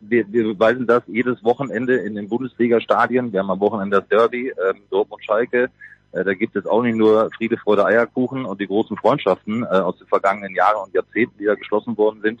[0.00, 3.32] Wir, wir beweisen das jedes Wochenende in den Bundesliga-Stadien.
[3.32, 5.68] Wir haben am Wochenende das Derby, ähm, Dortmund Schalke.
[6.12, 9.66] Äh, da gibt es auch nicht nur Friede, Freude, Eierkuchen und die großen Freundschaften äh,
[9.66, 12.40] aus den vergangenen Jahren und Jahrzehnten, die da geschlossen worden sind,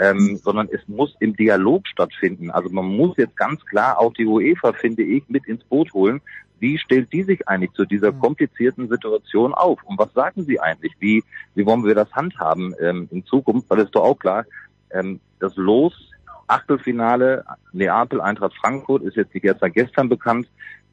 [0.00, 2.50] ähm, sondern es muss im Dialog stattfinden.
[2.50, 6.22] Also man muss jetzt ganz klar auch die UEFA, finde ich, mit ins Boot holen.
[6.58, 8.20] Wie stellt die sich eigentlich zu dieser mhm.
[8.20, 9.78] komplizierten Situation auf?
[9.84, 10.94] Und was sagen sie eigentlich?
[11.00, 11.22] Wie,
[11.54, 13.68] wie wollen wir das handhaben ähm, in Zukunft?
[13.68, 14.46] Weil es ist doch auch klar,
[14.90, 15.94] ähm, das Los
[16.46, 20.48] Achtelfinale Neapel Eintracht Frankfurt ist jetzt nicht seit gestern bekannt.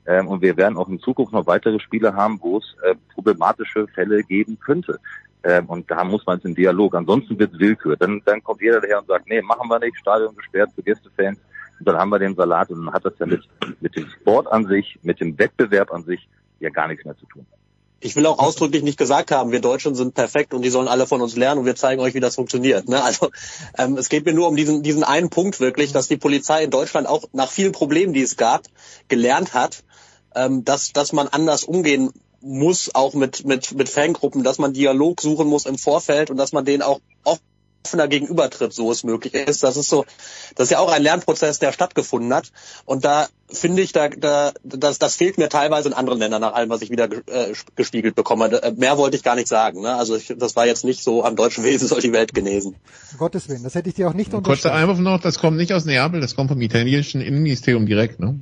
[0.05, 3.87] Ähm, und wir werden auch in Zukunft noch weitere Spiele haben, wo es äh, problematische
[3.87, 4.99] Fälle geben könnte.
[5.47, 6.93] Ähm, und da muss man jetzt in Dialog.
[6.93, 7.95] Ansonsten wird es Willkür.
[7.95, 11.39] Dann, dann kommt jeder daher und sagt, nee, machen wir nicht, Stadion gesperrt für Gästefans.
[11.79, 13.47] Und dann haben wir den Salat und dann hat das ja mit,
[13.79, 16.27] mit dem Sport an sich, mit dem Wettbewerb an sich
[16.59, 17.45] ja gar nichts mehr zu tun.
[18.01, 21.07] Ich will auch ausdrücklich nicht gesagt haben, wir Deutschen sind perfekt und die sollen alle
[21.07, 22.89] von uns lernen und wir zeigen euch, wie das funktioniert.
[22.89, 23.01] Ne?
[23.01, 23.31] Also
[23.77, 26.71] ähm, es geht mir nur um diesen, diesen einen Punkt wirklich, dass die Polizei in
[26.71, 28.63] Deutschland auch nach vielen Problemen, die es gab,
[29.07, 29.83] gelernt hat,
[30.35, 32.11] ähm, dass, dass man anders umgehen
[32.41, 36.53] muss, auch mit, mit, mit Fangruppen, dass man Dialog suchen muss im Vorfeld und dass
[36.53, 36.99] man den auch
[37.87, 39.63] offener gegenübertritt, so es möglich ist.
[39.63, 40.05] Das ist so,
[40.55, 42.51] das ist ja auch ein Lernprozess, der stattgefunden hat.
[42.85, 46.53] Und da finde ich, da, da, das, das fehlt mir teilweise in anderen Ländern nach
[46.53, 48.61] allem, was ich wieder äh, gespiegelt bekomme.
[48.61, 49.81] Äh, mehr wollte ich gar nicht sagen.
[49.81, 49.95] Ne?
[49.95, 52.75] Also ich, das war jetzt nicht so, am deutschen Wesen soll die Welt genesen.
[53.13, 55.73] Um Gottes Willen, das hätte ich dir auch nicht Kurzer Einwurf noch, das kommt nicht
[55.73, 58.39] aus Neapel, das kommt vom italienischen Innenministerium direkt, ne?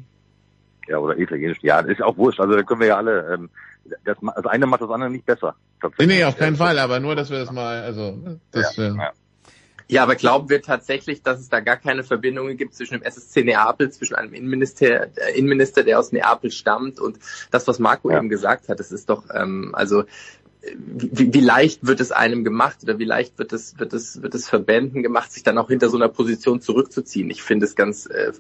[0.88, 1.58] Ja, oder italienisch.
[1.62, 2.40] Ja, ist auch wurscht.
[2.40, 3.50] Also da können wir ja alle, ähm,
[4.04, 5.56] das, das eine macht das andere nicht besser.
[6.00, 8.98] Nee, nee, auf keinen Fall, aber nur, dass wir das mal, also, das, ja, äh,
[8.98, 9.12] ja.
[9.88, 13.44] Ja, aber glauben wir tatsächlich, dass es da gar keine Verbindungen gibt zwischen dem SSC
[13.44, 17.20] Neapel, zwischen einem Innenminister, äh, Innenminister, der aus Neapel stammt und
[17.52, 18.18] das, was Marco ja.
[18.18, 20.04] eben gesagt hat, das ist doch, ähm, also
[20.78, 24.34] wie, wie leicht wird es einem gemacht oder wie leicht wird es wird es wird
[24.36, 27.30] es Verbänden gemacht, sich dann auch hinter so einer Position zurückzuziehen?
[27.30, 28.08] Ich finde es ganz.
[28.08, 28.32] Äh,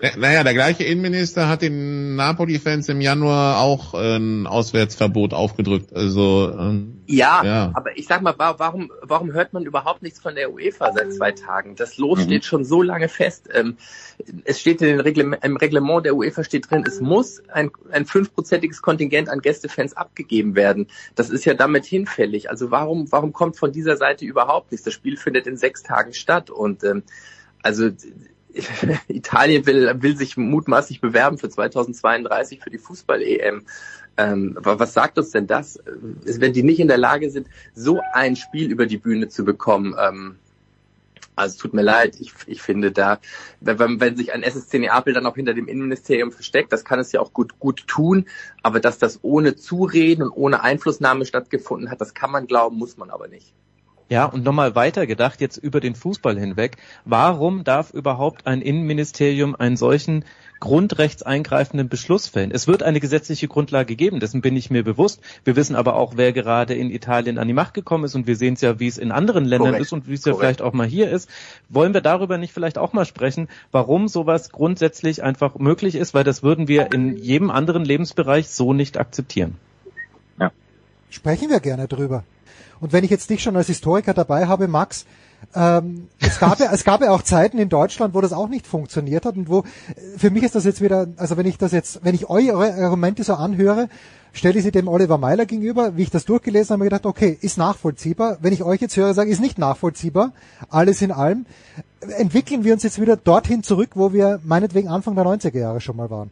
[0.00, 5.92] äh, naja, der gleiche Innenminister hat den Napoli-Fans im Januar auch ein Auswärtsverbot aufgedrückt.
[5.94, 10.34] Also ähm, ja, ja, aber ich sag mal, warum warum hört man überhaupt nichts von
[10.34, 11.74] der UEFA seit zwei Tagen?
[11.76, 12.24] Das Los mhm.
[12.24, 13.48] steht schon so lange fest.
[13.52, 13.76] Ähm,
[14.44, 18.06] es steht in den Reglement, im Reglement der UEFA steht drin, es muss ein ein
[18.06, 20.86] fünfprozentiges Kontingent an Gästefans abgegeben werden.
[21.14, 22.50] Das ist ja damit damit hinfällig?
[22.50, 24.84] Also warum, warum kommt von dieser Seite überhaupt nichts?
[24.84, 27.02] Das Spiel findet in sechs Tagen statt und ähm,
[27.62, 27.90] also
[29.08, 33.64] Italien will, will sich mutmaßlich bewerben für 2032 für die Fußball-EM.
[34.18, 38.36] Ähm, was sagt uns denn das, wenn die nicht in der Lage sind, so ein
[38.36, 39.94] Spiel über die Bühne zu bekommen?
[39.98, 40.36] Ähm,
[41.42, 43.18] also es tut mir leid, ich, ich finde da,
[43.60, 47.12] wenn, wenn sich ein SSC Neapel dann auch hinter dem Innenministerium versteckt, das kann es
[47.12, 48.26] ja auch gut, gut tun,
[48.62, 52.96] aber dass das ohne Zureden und ohne Einflussnahme stattgefunden hat, das kann man glauben, muss
[52.96, 53.54] man aber nicht.
[54.08, 56.76] Ja, und nochmal weiter gedacht, jetzt über den Fußball hinweg.
[57.06, 60.26] Warum darf überhaupt ein Innenministerium einen solchen
[60.62, 62.52] grundrechtseingreifenden Beschluss fällen.
[62.52, 65.20] Es wird eine gesetzliche Grundlage geben, dessen bin ich mir bewusst.
[65.42, 68.36] Wir wissen aber auch, wer gerade in Italien an die Macht gekommen ist und wir
[68.36, 69.86] sehen es ja, wie es in anderen Ländern Korrekt.
[69.86, 71.28] ist und wie es ja vielleicht auch mal hier ist.
[71.68, 76.22] Wollen wir darüber nicht vielleicht auch mal sprechen, warum sowas grundsätzlich einfach möglich ist, weil
[76.22, 79.56] das würden wir in jedem anderen Lebensbereich so nicht akzeptieren.
[80.38, 80.52] Ja.
[81.10, 82.22] Sprechen wir gerne drüber.
[82.78, 85.06] Und wenn ich jetzt dich schon als Historiker dabei habe, Max,
[85.54, 88.66] ähm, es, gab ja, es gab ja auch Zeiten in Deutschland, wo das auch nicht
[88.66, 89.64] funktioniert hat und wo,
[90.16, 93.24] für mich ist das jetzt wieder, also wenn ich das jetzt, wenn ich eure Argumente
[93.24, 93.88] so anhöre,
[94.32, 97.58] stelle ich sie dem Oliver Meiler gegenüber, wie ich das durchgelesen habe, gedacht, okay, ist
[97.58, 98.38] nachvollziehbar.
[98.40, 100.32] Wenn ich euch jetzt höre, sage, ist nicht nachvollziehbar,
[100.70, 101.44] alles in allem,
[102.16, 105.96] entwickeln wir uns jetzt wieder dorthin zurück, wo wir meinetwegen Anfang der 90er Jahre schon
[105.96, 106.30] mal waren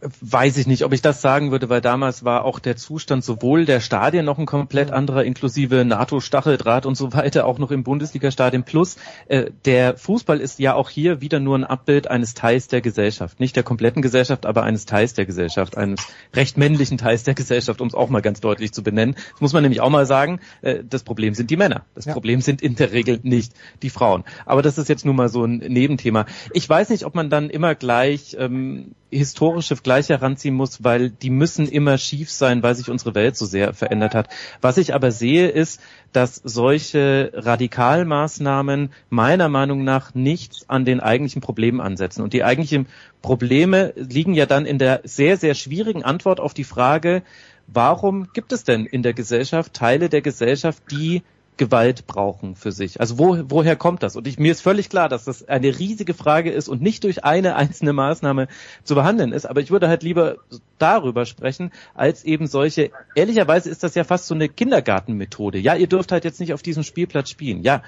[0.00, 3.64] weiß ich nicht, ob ich das sagen würde, weil damals war auch der Zustand sowohl
[3.64, 8.64] der Stadien noch ein komplett anderer, inklusive NATO-Stacheldraht und so weiter, auch noch im Bundesliga-Stadion.
[8.64, 8.96] Plus,
[9.28, 13.40] äh, der Fußball ist ja auch hier wieder nur ein Abbild eines Teils der Gesellschaft.
[13.40, 17.80] Nicht der kompletten Gesellschaft, aber eines Teils der Gesellschaft, eines recht männlichen Teils der Gesellschaft,
[17.80, 19.14] um es auch mal ganz deutlich zu benennen.
[19.32, 21.86] Das muss man nämlich auch mal sagen, äh, das Problem sind die Männer.
[21.94, 22.12] Das ja.
[22.12, 24.24] Problem sind in der Regel nicht die Frauen.
[24.44, 26.26] Aber das ist jetzt nur mal so ein Nebenthema.
[26.52, 31.30] Ich weiß nicht, ob man dann immer gleich ähm, historische Vergleiche heranziehen muss, weil die
[31.30, 34.28] müssen immer schief sein, weil sich unsere Welt so sehr verändert hat.
[34.60, 35.80] Was ich aber sehe, ist,
[36.12, 42.22] dass solche Radikalmaßnahmen meiner Meinung nach nichts an den eigentlichen Problemen ansetzen.
[42.22, 42.86] Und die eigentlichen
[43.22, 47.22] Probleme liegen ja dann in der sehr, sehr schwierigen Antwort auf die Frage,
[47.66, 51.22] warum gibt es denn in der Gesellschaft Teile der Gesellschaft, die
[51.56, 53.00] Gewalt brauchen für sich?
[53.00, 54.16] Also wo, woher kommt das?
[54.16, 57.24] Und ich, mir ist völlig klar, dass das eine riesige Frage ist und nicht durch
[57.24, 58.48] eine einzelne Maßnahme
[58.84, 59.46] zu behandeln ist.
[59.46, 60.36] Aber ich würde halt lieber
[60.78, 65.58] darüber sprechen, als eben solche, ehrlicherweise ist das ja fast so eine Kindergartenmethode.
[65.58, 67.62] Ja, ihr dürft halt jetzt nicht auf diesem Spielplatz spielen.
[67.62, 67.82] Ja,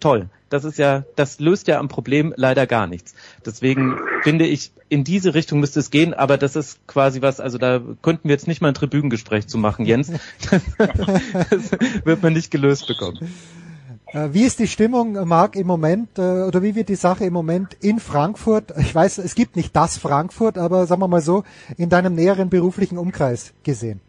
[0.00, 0.28] toll.
[0.54, 3.16] Das ist ja, das löst ja am Problem leider gar nichts.
[3.44, 7.58] Deswegen finde ich, in diese Richtung müsste es gehen, aber das ist quasi was, also
[7.58, 10.12] da könnten wir jetzt nicht mal ein Tribünengespräch zu machen, Jens.
[10.78, 11.72] das
[12.04, 13.18] wird man nicht gelöst bekommen.
[14.12, 17.32] Äh, wie ist die Stimmung, Marc, im Moment, äh, oder wie wird die Sache im
[17.32, 18.72] Moment in Frankfurt?
[18.78, 21.42] Ich weiß, es gibt nicht das Frankfurt, aber sagen wir mal so,
[21.76, 24.00] in deinem näheren beruflichen Umkreis gesehen.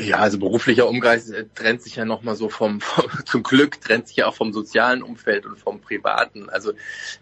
[0.00, 4.08] Ja, also beruflicher Umkreis äh, trennt sich ja nochmal so vom, vom, zum Glück trennt
[4.08, 6.48] sich ja auch vom sozialen Umfeld und vom privaten.
[6.48, 6.72] Also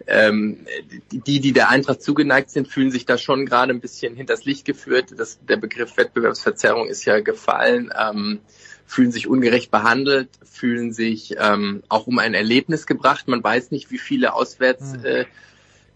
[0.06, 0.66] ähm,
[1.10, 4.64] die, die der Eintracht zugeneigt sind, fühlen sich da schon gerade ein bisschen hinters Licht
[4.64, 5.14] geführt.
[5.16, 8.40] Das, der Begriff Wettbewerbsverzerrung ist ja gefallen, ähm,
[8.86, 13.28] fühlen sich ungerecht behandelt, fühlen sich ähm, auch um ein Erlebnis gebracht.
[13.28, 15.04] Man weiß nicht, wie viele Auswärts mhm.
[15.04, 15.24] äh,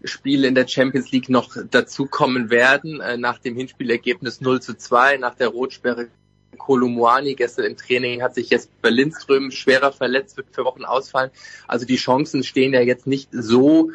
[0.03, 5.17] Spiele in der Champions League noch dazukommen werden, äh, nach dem Hinspielergebnis 0 zu 2,
[5.17, 6.09] nach der Rotsperre
[6.57, 11.31] Kolumuani gestern im Training hat sich jetzt Berlinström schwerer verletzt, wird für Wochen ausfallen.
[11.67, 13.91] Also die Chancen stehen ja jetzt nicht so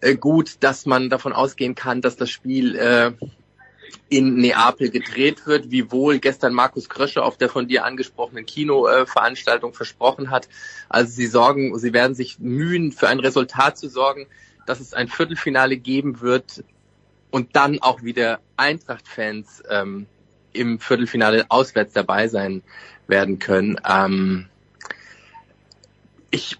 [0.00, 3.12] äh, gut, dass man davon ausgehen kann, dass das Spiel äh,
[4.08, 9.74] in Neapel gedreht wird, wie wohl gestern Markus Krösche auf der von dir angesprochenen Kinoveranstaltung
[9.74, 10.48] versprochen hat.
[10.88, 14.26] Also sie sorgen, sie werden sich mühen, für ein Resultat zu sorgen,
[14.66, 16.64] dass es ein Viertelfinale geben wird
[17.30, 20.06] und dann auch wieder Eintracht-Fans ähm,
[20.52, 22.62] im Viertelfinale auswärts dabei sein
[23.06, 23.80] werden können.
[23.86, 24.46] Ähm,
[26.30, 26.58] ich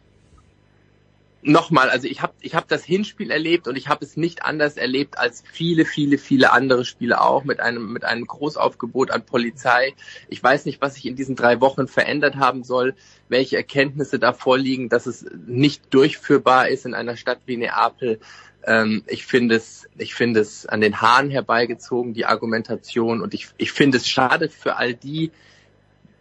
[1.43, 4.77] nochmal, also ich habe ich hab das Hinspiel erlebt und ich habe es nicht anders
[4.77, 9.95] erlebt als viele, viele, viele andere Spiele auch mit einem mit einem Großaufgebot an Polizei.
[10.29, 12.95] Ich weiß nicht, was sich in diesen drei Wochen verändert haben soll,
[13.29, 18.21] welche Erkenntnisse da vorliegen, dass es nicht durchführbar ist in einer Stadt wie Neapel.
[18.65, 23.49] Ähm, ich finde es, ich finde es an den Haaren herbeigezogen die Argumentation und ich
[23.57, 25.31] ich finde es schade für all die,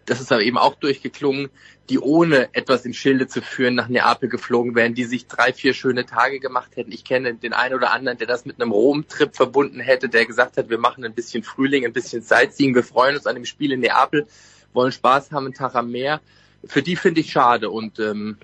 [0.08, 1.50] das ist aber eben auch durchgeklungen,
[1.90, 5.74] die ohne etwas im Schilde zu führen nach Neapel geflogen wären, die sich drei, vier
[5.74, 6.94] schöne Tage gemacht hätten.
[6.94, 10.56] Ich kenne den einen oder anderen, der das mit einem Rom-Trip verbunden hätte, der gesagt
[10.58, 13.74] hat, wir machen ein bisschen Frühling, ein bisschen Sightseeing, wir freuen uns an dem Spiel
[13.74, 14.28] in Neapel,
[14.72, 16.22] wollen Spaß haben, einen Tag am Meer.
[16.64, 18.38] Für die finde ich schade und ähm,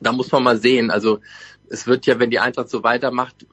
[0.00, 0.90] da muss man mal sehen.
[0.90, 1.20] Also
[1.68, 3.46] es wird ja, wenn die Eintracht so weitermacht,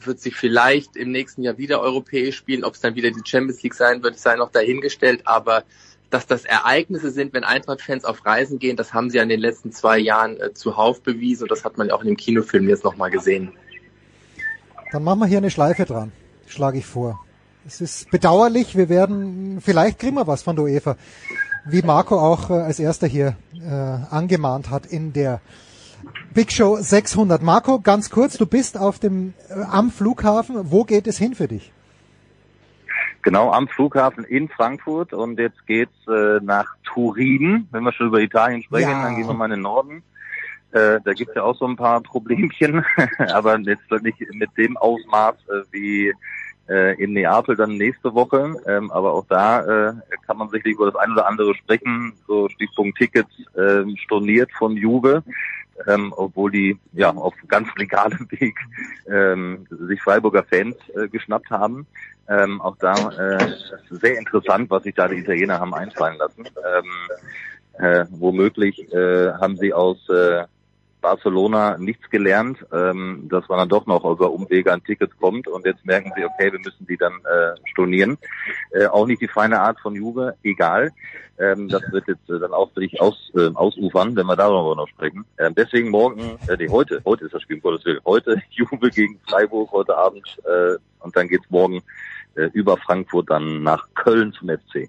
[0.00, 2.64] wird sie vielleicht im nächsten Jahr wieder europäisch spielen.
[2.64, 5.26] Ob es dann wieder die Champions League sein wird, sei noch dahingestellt.
[5.26, 5.64] Aber
[6.10, 9.40] dass das Ereignisse sind, wenn Eintracht-Fans auf Reisen gehen, das haben sie ja in den
[9.40, 12.68] letzten zwei Jahren äh, zuhauf bewiesen und das hat man ja auch in dem Kinofilm
[12.68, 13.52] jetzt nochmal gesehen.
[14.90, 16.12] Dann machen wir hier eine Schleife dran,
[16.46, 17.24] schlage ich vor.
[17.66, 20.96] Es ist bedauerlich, wir werden, vielleicht kriegen wir was von der UEFA,
[21.64, 25.40] wie Marco auch äh, als erster hier äh, angemahnt hat in der
[26.34, 27.42] Big Show 600.
[27.42, 31.48] Marco, ganz kurz, du bist auf dem, äh, am Flughafen, wo geht es hin für
[31.48, 31.72] dich?
[33.22, 37.68] Genau, am Flughafen in Frankfurt und jetzt geht's äh, nach Turin.
[37.70, 39.02] Wenn wir schon über Italien sprechen, ja.
[39.02, 40.02] dann gehen wir mal in den Norden.
[40.72, 42.84] Äh, da gibt's ja auch so ein paar Problemchen,
[43.32, 46.12] aber jetzt nicht mit dem Ausmaß äh, wie
[46.68, 48.56] äh, in Neapel dann nächste Woche.
[48.66, 49.92] Ähm, aber auch da äh,
[50.26, 52.14] kann man sicherlich über das ein oder andere sprechen.
[52.26, 55.22] So Stichpunkt Tickets äh, storniert von Juve.
[55.86, 58.56] Ähm, obwohl die ja auf ganz legalem Weg
[59.10, 61.86] ähm, sich Freiburger Fans äh, geschnappt haben.
[62.28, 63.56] Ähm, auch da äh,
[63.90, 66.46] sehr interessant, was sich da die Italiener haben einfallen lassen.
[66.46, 66.90] Ähm,
[67.78, 70.44] äh, womöglich äh, haben sie aus äh,
[71.02, 75.66] Barcelona nichts gelernt, ähm, dass man dann doch noch über Umwege an Tickets kommt und
[75.66, 78.16] jetzt merken sie, okay, wir müssen die dann äh, stornieren.
[78.70, 80.92] Äh, auch nicht die feine Art von Juve, egal.
[81.38, 84.88] Ähm, das wird jetzt äh, dann auch wirklich aus, äh, ausufern, wenn wir darüber noch
[84.88, 85.24] sprechen.
[85.38, 88.00] Ähm, deswegen morgen, äh, nee, heute, heute ist das Spiel, um Gottes Willen.
[88.06, 91.82] Heute Juve gegen Freiburg, heute Abend äh, und dann geht's morgen
[92.36, 94.88] äh, über Frankfurt dann nach Köln zum FC.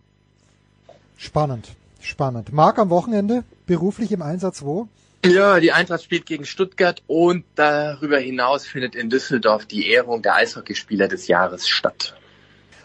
[1.17, 2.53] Spannend, spannend.
[2.53, 4.87] Marc am Wochenende beruflich im Einsatz wo?
[5.25, 10.35] Ja, die Eintracht spielt gegen Stuttgart und darüber hinaus findet in Düsseldorf die Ehrung der
[10.35, 12.13] Eishockeyspieler des Jahres statt.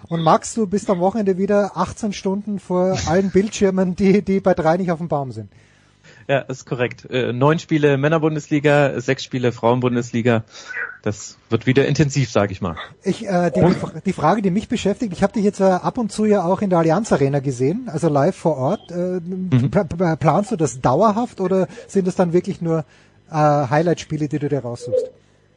[0.09, 4.55] Und Max, du bist am Wochenende wieder 18 Stunden vor allen Bildschirmen, die, die bei
[4.55, 5.51] drei nicht auf dem Baum sind.
[6.29, 7.11] Ja, ist korrekt.
[7.11, 10.45] Äh, neun Spiele Männerbundesliga, sechs Spiele Frauenbundesliga.
[11.01, 12.77] Das wird wieder intensiv, sage ich mal.
[13.03, 13.65] Ich, äh, die,
[14.05, 16.61] die Frage, die mich beschäftigt, ich habe dich jetzt äh, ab und zu ja auch
[16.61, 18.91] in der Allianz Arena gesehen, also live vor Ort.
[18.91, 19.71] Äh, mhm.
[19.71, 22.85] Planst du das dauerhaft oder sind es dann wirklich nur
[23.31, 25.11] äh, Highlight-Spiele, die du dir raussuchst?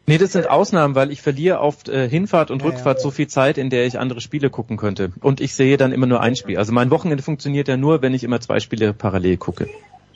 [0.08, 3.04] Nee, das sind Ausnahmen, weil ich verliere oft äh, Hinfahrt und ja, Rückfahrt ja.
[3.04, 5.12] so viel Zeit, in der ich andere Spiele gucken könnte.
[5.20, 6.58] Und ich sehe dann immer nur ein Spiel.
[6.58, 9.68] Also mein Wochenende funktioniert ja nur, wenn ich immer zwei Spiele parallel gucke.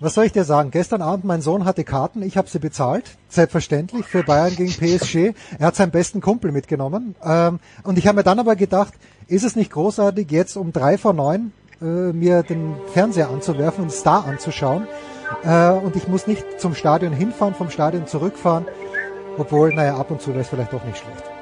[0.01, 0.71] Was soll ich dir sagen?
[0.71, 5.33] Gestern Abend, mein Sohn hatte Karten, ich habe sie bezahlt, selbstverständlich, für Bayern gegen PSG.
[5.57, 7.15] Er hat seinen besten Kumpel mitgenommen.
[7.23, 8.93] Ähm, und ich habe mir dann aber gedacht,
[9.27, 13.91] ist es nicht großartig, jetzt um drei vor neun äh, mir den Fernseher anzuwerfen und
[13.91, 14.85] Star anzuschauen.
[15.43, 18.65] Äh, und ich muss nicht zum Stadion hinfahren, vom Stadion zurückfahren.
[19.37, 21.34] Obwohl, naja, ab und zu wäre es vielleicht doch nicht schlecht.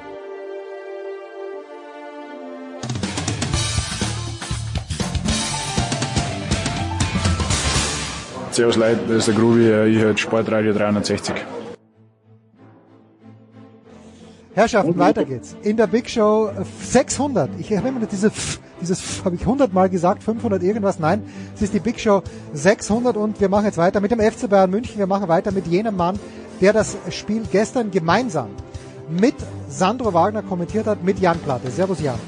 [8.54, 11.34] Servus Leute, das ist der Grubi, ich höre Sportradio 360.
[14.54, 15.56] Herrschaften, weiter geht's.
[15.64, 17.50] In der Big Show 600.
[17.58, 18.30] Ich habe immer diese,
[18.80, 21.00] dieses habe ich 100 Mal gesagt, 500 irgendwas.
[21.00, 21.24] Nein,
[21.56, 24.70] es ist die Big Show 600 und wir machen jetzt weiter mit dem FC Bayern
[24.70, 24.98] München.
[24.98, 26.16] Wir machen weiter mit jenem Mann,
[26.60, 28.50] der das Spiel gestern gemeinsam
[29.08, 29.34] mit
[29.68, 31.72] Sandro Wagner kommentiert hat, mit Jan Platte.
[31.72, 32.20] Servus Jan.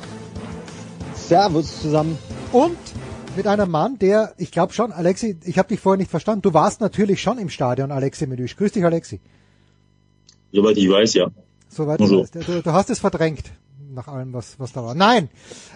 [1.14, 2.18] Servus zusammen.
[2.50, 2.76] Und
[3.36, 6.54] mit einem Mann, der, ich glaube schon, Alexi, ich habe dich vorher nicht verstanden, du
[6.54, 8.56] warst natürlich schon im Stadion, Alexi Menüsch.
[8.56, 9.20] Grüß dich, Alexi.
[10.52, 11.30] Soweit ich weiß, ja.
[11.68, 12.16] Soweit also.
[12.16, 12.48] du weißt.
[12.48, 13.44] Du, du, hast es verdrängt,
[13.92, 14.94] nach allem, was, was da war.
[14.94, 15.28] Nein,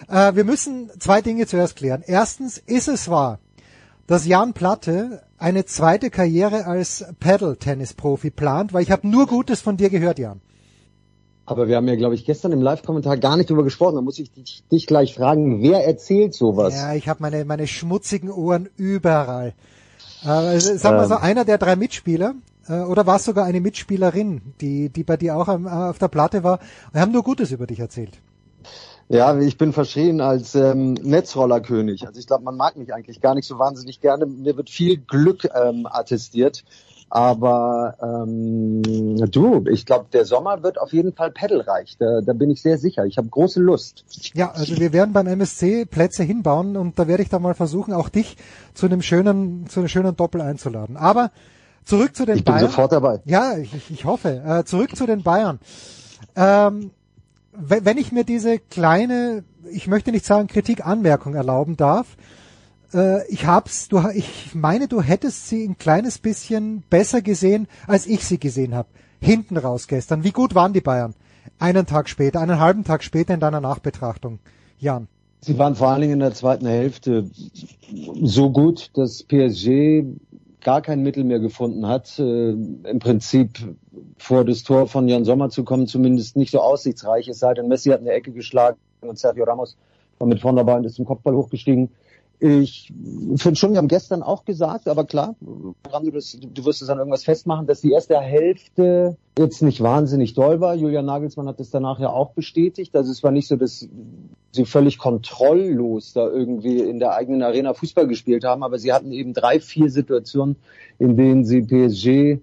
[0.07, 2.03] äh, wir müssen zwei Dinge zuerst klären.
[2.05, 3.39] Erstens ist es wahr,
[4.07, 9.77] dass Jan Platte eine zweite Karriere als Paddle-Tennis-Profi plant, weil ich habe nur Gutes von
[9.77, 10.41] dir gehört, Jan.
[11.51, 13.95] Aber wir haben ja, glaube ich, gestern im Live-Kommentar gar nicht drüber gesprochen.
[13.95, 16.75] Da muss ich dich, dich gleich fragen, wer erzählt sowas?
[16.75, 19.53] Ja, ich habe meine, meine schmutzigen Ohren überall.
[20.23, 21.21] Äh, sag mal so, Ähm.
[21.21, 22.35] einer der drei Mitspieler,
[22.69, 25.99] äh, oder war es sogar eine Mitspielerin, die, die bei dir auch am, äh, auf
[25.99, 26.59] der Platte war,
[26.93, 28.17] wir haben nur Gutes über dich erzählt.
[29.09, 32.07] Ja, ich bin verschrien als ähm, Netzrollerkönig.
[32.07, 34.25] Also ich glaube, man mag mich eigentlich gar nicht so wahnsinnig gerne.
[34.25, 36.63] Mir wird viel Glück ähm, attestiert.
[37.13, 38.81] Aber ähm,
[39.31, 41.97] du, ich glaube, der Sommer wird auf jeden Fall pedalreich.
[41.99, 43.05] Da, da bin ich sehr sicher.
[43.05, 44.05] Ich habe große Lust.
[44.33, 47.93] Ja, also wir werden beim MSC Plätze hinbauen und da werde ich dann mal versuchen,
[47.93, 48.37] auch dich
[48.73, 50.95] zu einem schönen, zu einem schönen Doppel einzuladen.
[50.95, 51.31] Aber
[51.83, 52.67] zurück zu den Ich bin Bayern.
[52.67, 53.19] sofort dabei.
[53.25, 54.41] Ja, ich, ich, hoffe.
[54.47, 55.59] Äh, zurück zu den Bayern.
[56.37, 56.91] Ähm,
[57.51, 62.15] wenn wenn ich mir diese kleine, ich möchte nicht sagen Kritik, Anmerkung erlauben darf,
[62.93, 68.07] äh, ich hab's, du, ich meine, du hättest sie ein kleines bisschen besser gesehen, als
[68.07, 68.89] ich sie gesehen habe.
[69.19, 70.23] Hinten raus gestern.
[70.23, 71.13] Wie gut waren die Bayern?
[71.59, 74.39] Einen Tag später, einen halben Tag später in deiner Nachbetrachtung.
[74.79, 75.07] Jan.
[75.41, 77.29] Sie waren vor allen Dingen in der zweiten Hälfte
[78.21, 80.03] so gut, dass PSG
[80.61, 83.75] gar kein Mittel mehr gefunden hat, äh, im Prinzip
[84.17, 87.27] vor das Tor von Jan Sommer zu kommen, zumindest nicht so aussichtsreich.
[87.27, 89.77] Es sei denn, Messi hat eine Ecke geschlagen und Sergio Ramos
[90.19, 91.89] war mit vorn dabei und ist zum Kopfball hochgestiegen.
[92.43, 92.91] Ich
[93.35, 95.75] finde schon, wir haben gestern auch gesagt, aber klar, du,
[96.11, 100.59] das, du wirst es an irgendwas festmachen, dass die erste Hälfte jetzt nicht wahnsinnig doll
[100.59, 100.73] war.
[100.73, 102.95] Julian Nagelsmann hat das danach ja auch bestätigt.
[102.95, 103.87] Also es war nicht so, dass
[104.51, 109.11] sie völlig kontrolllos da irgendwie in der eigenen Arena Fußball gespielt haben, aber sie hatten
[109.11, 110.55] eben drei, vier Situationen,
[110.97, 112.41] in denen sie PSG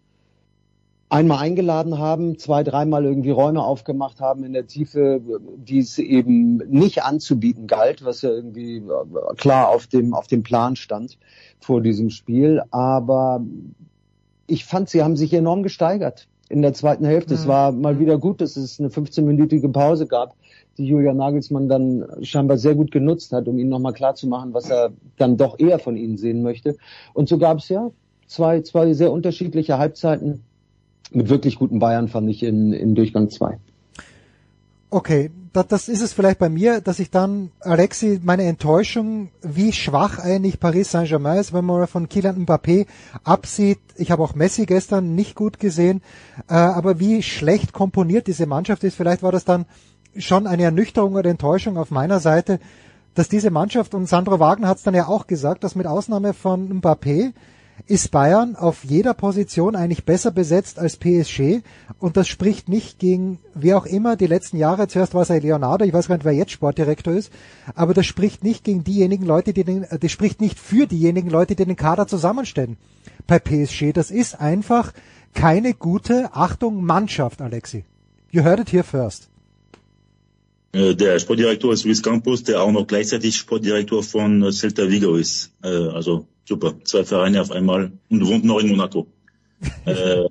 [1.11, 5.21] einmal eingeladen haben, zwei, dreimal irgendwie Räume aufgemacht haben in der Tiefe,
[5.57, 10.43] die es eben nicht anzubieten galt, was ja irgendwie äh, klar auf dem, auf dem
[10.43, 11.19] Plan stand
[11.61, 12.63] vor diesem Spiel.
[12.71, 13.43] Aber
[14.47, 17.35] ich fand, sie haben sich enorm gesteigert in der zweiten Hälfte.
[17.35, 20.35] Es war mal wieder gut, dass es eine 15-minütige Pause gab,
[20.77, 24.93] die Julian Nagelsmann dann scheinbar sehr gut genutzt hat, um ihnen nochmal klarzumachen, was er
[25.17, 26.77] dann doch eher von ihnen sehen möchte.
[27.15, 27.91] Und so gab es ja
[28.27, 30.45] zwei, zwei sehr unterschiedliche Halbzeiten
[31.13, 33.59] mit wirklich guten Bayern, fand ich in, in Durchgang zwei.
[34.91, 39.73] Okay, das, das ist es vielleicht bei mir, dass ich dann, Alexi, meine Enttäuschung, wie
[39.73, 42.87] schwach eigentlich Paris Saint-Germain ist, wenn man von Kylian Mbappé
[43.23, 43.81] absieht.
[43.97, 46.01] Ich habe auch Messi gestern nicht gut gesehen,
[46.49, 49.67] äh, aber wie schlecht komponiert diese Mannschaft ist, vielleicht war das dann
[50.17, 52.59] schon eine Ernüchterung oder Enttäuschung auf meiner Seite,
[53.15, 56.33] dass diese Mannschaft, und Sandro Wagner hat es dann ja auch gesagt, dass mit Ausnahme
[56.33, 57.33] von Mbappé
[57.87, 61.62] ist Bayern auf jeder Position eigentlich besser besetzt als PSG
[61.99, 65.37] und das spricht nicht gegen wer auch immer die letzten Jahre, zuerst war es ja
[65.37, 67.33] Leonardo, ich weiß gar nicht, wer jetzt Sportdirektor ist,
[67.74, 71.55] aber das spricht nicht gegen diejenigen Leute, die den, das spricht nicht für diejenigen Leute,
[71.55, 72.76] die den Kader zusammenstellen
[73.26, 73.93] bei PSG.
[73.93, 74.93] Das ist einfach
[75.35, 77.85] keine gute, Achtung, Mannschaft, Alexi.
[78.31, 79.29] You heard it here first.
[80.72, 85.14] Äh, Der Sportdirektor ist Luis Campos, der auch noch gleichzeitig Sportdirektor von äh, Celta Vigo
[85.16, 85.53] ist.
[85.62, 89.07] Äh, Also super, zwei Vereine auf einmal und wohnt noch in Monaco.
[89.85, 90.25] äh,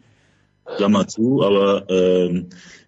[0.76, 2.48] Klammer zu, aber ähm,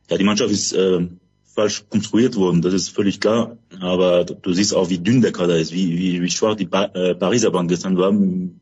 [0.09, 1.07] ja, die Mannschaft ist äh,
[1.45, 3.57] falsch konstruiert worden, das ist völlig klar.
[3.79, 6.85] Aber du, siehst auch, wie dünn der Kader ist, wie, wie, wie schwach die pa
[6.85, 8.09] äh, Pariser Bank gestern war.
[8.09, 8.59] Im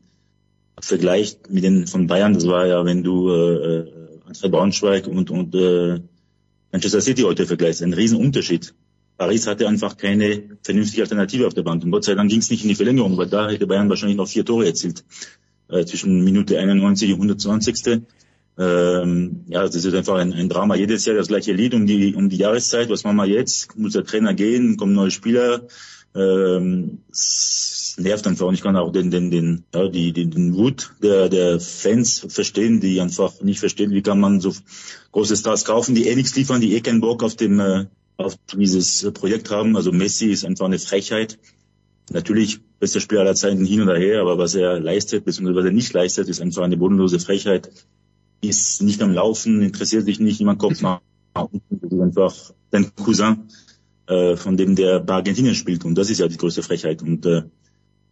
[0.80, 3.90] Vergleich mit den von Bayern, das war ja, wenn du äh,
[4.26, 6.00] Eintracht Braunschweig und, und äh,
[6.70, 8.74] Manchester City heute vergleichst, ein Riesenunterschied.
[9.18, 11.82] Paris hatte einfach keine vernünftige Alternative auf der Bank.
[11.84, 14.16] Und Gott sei Dank ging es nicht in die Verlängerung, weil da hätte Bayern wahrscheinlich
[14.16, 15.04] noch vier Tore erzielt.
[15.68, 18.02] Äh, zwischen Minute 91 und 120.
[18.58, 20.76] Ähm, ja, das ist einfach ein, ein Drama.
[20.76, 22.90] Jedes Jahr das gleiche Lied um die, um die Jahreszeit.
[22.90, 23.76] Was machen wir jetzt?
[23.76, 24.76] Muss der Trainer gehen?
[24.76, 25.66] Kommen neue Spieler?
[26.14, 28.46] Ähm, es nervt einfach.
[28.46, 32.24] Und ich kann auch den, den, den, ja, die, den, den Wut der, der Fans
[32.28, 34.54] verstehen, die einfach nicht verstehen, wie kann man so
[35.10, 37.86] große Stars kaufen, die eh nichts liefern, die eh keinen Bock auf dem, äh,
[38.18, 39.76] auf dieses Projekt haben.
[39.76, 41.38] Also Messi ist einfach eine Frechheit.
[42.10, 45.72] Natürlich bester Spieler aller Zeiten hin oder her, aber was er leistet, beziehungsweise was er
[45.72, 47.70] nicht leistet, ist einfach eine bodenlose Frechheit.
[48.40, 51.00] Ist nicht am Laufen, interessiert sich nicht, niemand kommt nach
[51.34, 51.80] unten.
[51.80, 52.34] Das ist einfach
[52.72, 53.48] sein Cousin,
[54.06, 55.84] äh, von dem der bei Argentinien spielt.
[55.84, 57.02] Und das ist ja die größte Frechheit.
[57.02, 57.42] Und äh,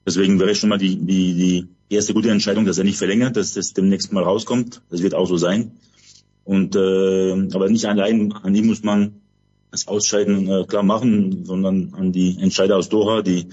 [0.07, 3.55] deswegen wäre schon mal die, die, die erste gute Entscheidung, dass er nicht verlängert, dass
[3.55, 4.83] das demnächst mal rauskommt.
[4.91, 5.73] Das wird auch so sein.
[6.45, 9.21] Und äh, aber nicht allein an ihm muss man
[9.77, 13.49] das Ausscheiden äh, klar machen, sondern an die Entscheider aus Doha, die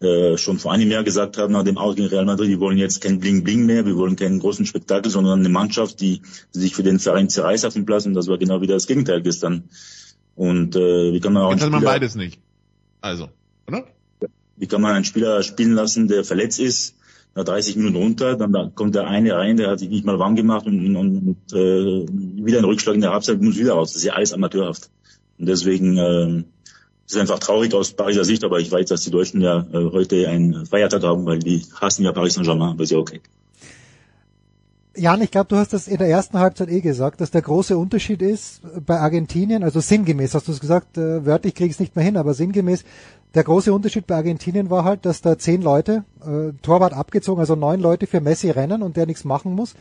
[0.00, 2.78] äh, schon vor einem Jahr gesagt haben, nach dem Aus gegen Real Madrid, wir wollen
[2.78, 6.82] jetzt kein Bling-Bling mehr, wir wollen keinen großen Spektakel, sondern eine Mannschaft, die sich für
[6.82, 8.06] den Verein zerreißt auf dem Platz.
[8.06, 9.68] Und das war genau wieder das Gegenteil gestern.
[10.34, 12.40] Und äh, wie kann man auch Jetzt hat man beides nicht.
[13.00, 13.28] Also,
[13.68, 13.84] oder?
[14.56, 16.96] wie kann man einen Spieler spielen lassen, der verletzt ist,
[17.34, 20.18] nach 30 Minuten runter, dann da kommt der eine rein, der hat sich nicht mal
[20.18, 23.92] warm gemacht und, und, und äh, wieder ein Rückschlag in der Halbzeit muss wieder raus.
[23.92, 24.90] Das ist ja alles amateurhaft.
[25.38, 26.44] Und deswegen äh,
[27.06, 30.28] ist einfach traurig aus Pariser Sicht, aber ich weiß, dass die Deutschen ja äh, heute
[30.28, 33.20] einen Feiertag haben, weil die hassen ja Paris Saint-Germain, aber ist ja okay.
[34.96, 37.76] Jan, ich glaube, du hast das in der ersten Halbzeit eh gesagt, dass der große
[37.76, 41.80] Unterschied ist bei Argentinien, also sinngemäß hast du es gesagt, äh, wörtlich krieg ich es
[41.80, 42.84] nicht mehr hin, aber sinngemäß,
[43.34, 47.56] der große Unterschied bei Argentinien war halt, dass da zehn Leute, äh, Torwart abgezogen, also
[47.56, 49.74] neun Leute für Messi rennen und der nichts machen muss.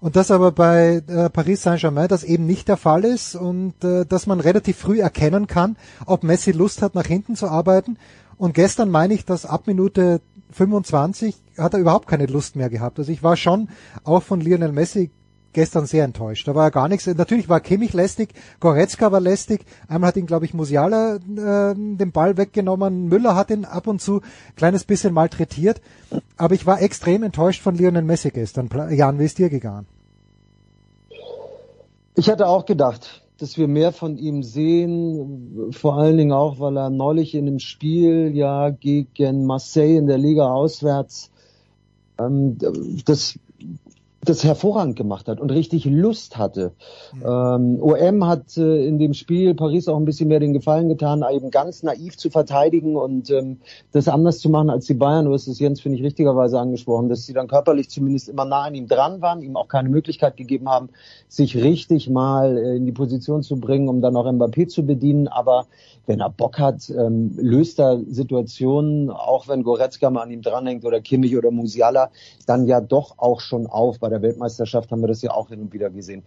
[0.00, 4.04] Und das aber bei äh, Paris Saint-Germain das eben nicht der Fall ist und äh,
[4.04, 5.76] dass man relativ früh erkennen kann,
[6.06, 7.98] ob Messi Lust hat, nach hinten zu arbeiten.
[8.36, 10.20] Und gestern meine ich, dass ab Minute
[10.52, 12.98] 25 hat er überhaupt keine Lust mehr gehabt.
[12.98, 13.68] Also ich war schon
[14.04, 15.10] auch von Lionel Messi
[15.56, 16.46] gestern sehr enttäuscht.
[16.46, 17.06] Da war ja gar nichts.
[17.06, 19.64] Natürlich war Kimmich lästig, Goretzka war lästig.
[19.88, 23.08] Einmal hat ihn, glaube ich, Musiala äh, den Ball weggenommen.
[23.08, 24.20] Müller hat ihn ab und zu
[24.54, 25.80] kleines bisschen malträtiert.
[26.36, 28.68] Aber ich war extrem enttäuscht von Lionel Messi gestern.
[28.90, 29.86] Jan, wie ist dir gegangen?
[32.14, 36.76] Ich hatte auch gedacht, dass wir mehr von ihm sehen, vor allen Dingen auch, weil
[36.76, 41.30] er neulich in dem Spiel ja gegen Marseille in der Liga auswärts
[42.18, 42.58] ähm,
[43.04, 43.38] das
[44.22, 46.72] das hervorragend gemacht hat und richtig Lust hatte.
[47.14, 51.24] Ähm, OM hat äh, in dem Spiel Paris auch ein bisschen mehr den Gefallen getan,
[51.30, 53.58] eben ganz naiv zu verteidigen und ähm,
[53.92, 55.26] das anders zu machen als die Bayern.
[55.26, 58.62] Du hast es Jens, finde ich, richtigerweise angesprochen, dass sie dann körperlich zumindest immer nah
[58.62, 60.88] an ihm dran waren, ihm auch keine Möglichkeit gegeben haben,
[61.28, 65.28] sich richtig mal äh, in die Position zu bringen, um dann auch Mbappé zu bedienen.
[65.28, 65.66] Aber
[66.06, 70.84] wenn er Bock hat, ähm, löst er Situationen, auch wenn Goretzka mal an ihm dranhängt
[70.84, 72.10] oder Kimmich oder Musiala,
[72.46, 73.98] dann ja doch auch schon auf.
[73.98, 76.22] Bei der Weltmeisterschaft haben wir das ja auch hin und wieder gesehen.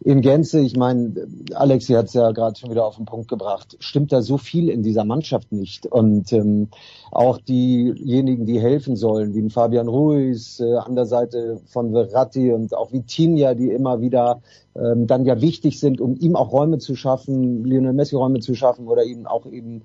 [0.00, 3.76] In Gänze, ich meine, Alexi hat es ja gerade schon wieder auf den Punkt gebracht,
[3.80, 5.86] stimmt da so viel in dieser Mannschaft nicht.
[5.86, 6.68] Und ähm,
[7.10, 12.52] auch diejenigen, die helfen sollen, wie ein Fabian Ruiz, äh, an der Seite von Verratti
[12.52, 14.40] und auch Vitinha, die immer wieder
[14.74, 18.54] ähm, dann ja wichtig sind, um ihm auch Räume zu schaffen, Lionel Messi Räume zu
[18.54, 19.82] schaffen oder ihn auch eben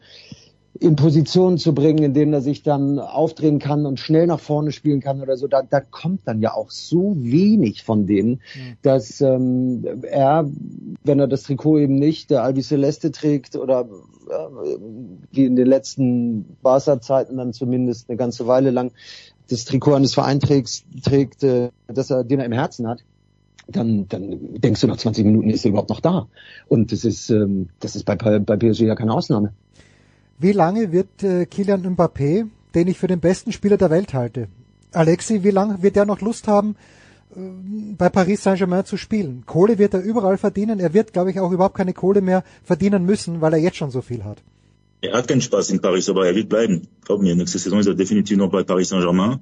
[0.79, 4.71] in Positionen zu bringen, in denen er sich dann aufdrehen kann und schnell nach vorne
[4.71, 8.77] spielen kann oder so, da, da kommt dann ja auch so wenig von denen, mhm.
[8.81, 10.49] dass ähm, er,
[11.03, 13.81] wenn er das Trikot eben nicht der Albi Celeste trägt oder
[14.29, 14.77] äh,
[15.31, 18.91] wie in den letzten Barca-Zeiten dann zumindest eine ganze Weile lang
[19.49, 23.03] das Trikot eines Vereins trägt, trägt äh, dass er, den er im Herzen hat,
[23.67, 26.27] dann, dann denkst du nach 20 Minuten ist er überhaupt noch da.
[26.67, 29.53] Und das ist, ähm, das ist bei, bei PSG ja keine Ausnahme.
[30.41, 34.47] Wie lange wird äh, Kilian Mbappé, den ich für den besten Spieler der Welt halte,
[34.91, 36.75] Alexi, wie lange wird er noch Lust haben,
[37.35, 37.39] äh,
[37.95, 39.43] bei Paris Saint-Germain zu spielen?
[39.45, 40.79] Kohle wird er überall verdienen.
[40.79, 43.91] Er wird, glaube ich, auch überhaupt keine Kohle mehr verdienen müssen, weil er jetzt schon
[43.91, 44.41] so viel hat.
[45.01, 46.87] Er hat keinen Spaß in Paris, aber er wird bleiben.
[47.05, 49.39] Glaub mir, nächste Saison ist er definitiv noch bei Paris Saint-Germain.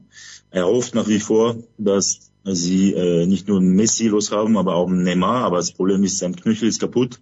[0.52, 4.90] Er hofft nach wie vor, dass sie äh, nicht nur Messi los haben, aber auch
[4.90, 5.46] Neymar.
[5.46, 7.22] Aber das Problem ist, sein Knöchel ist kaputt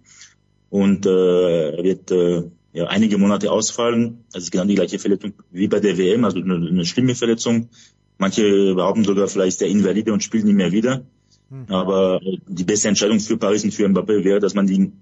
[0.68, 2.42] und äh, er wird äh,
[2.78, 4.24] ja, einige Monate ausfallen.
[4.32, 7.70] Das ist genau die gleiche Verletzung wie bei der WM, also eine, eine schlimme Verletzung.
[8.18, 11.02] Manche behaupten sogar, vielleicht ist er Invalide und spielt nicht mehr wieder.
[11.50, 11.66] Mhm.
[11.68, 14.92] Aber äh, die beste Entscheidung für Paris und für Mbappé wäre, dass man die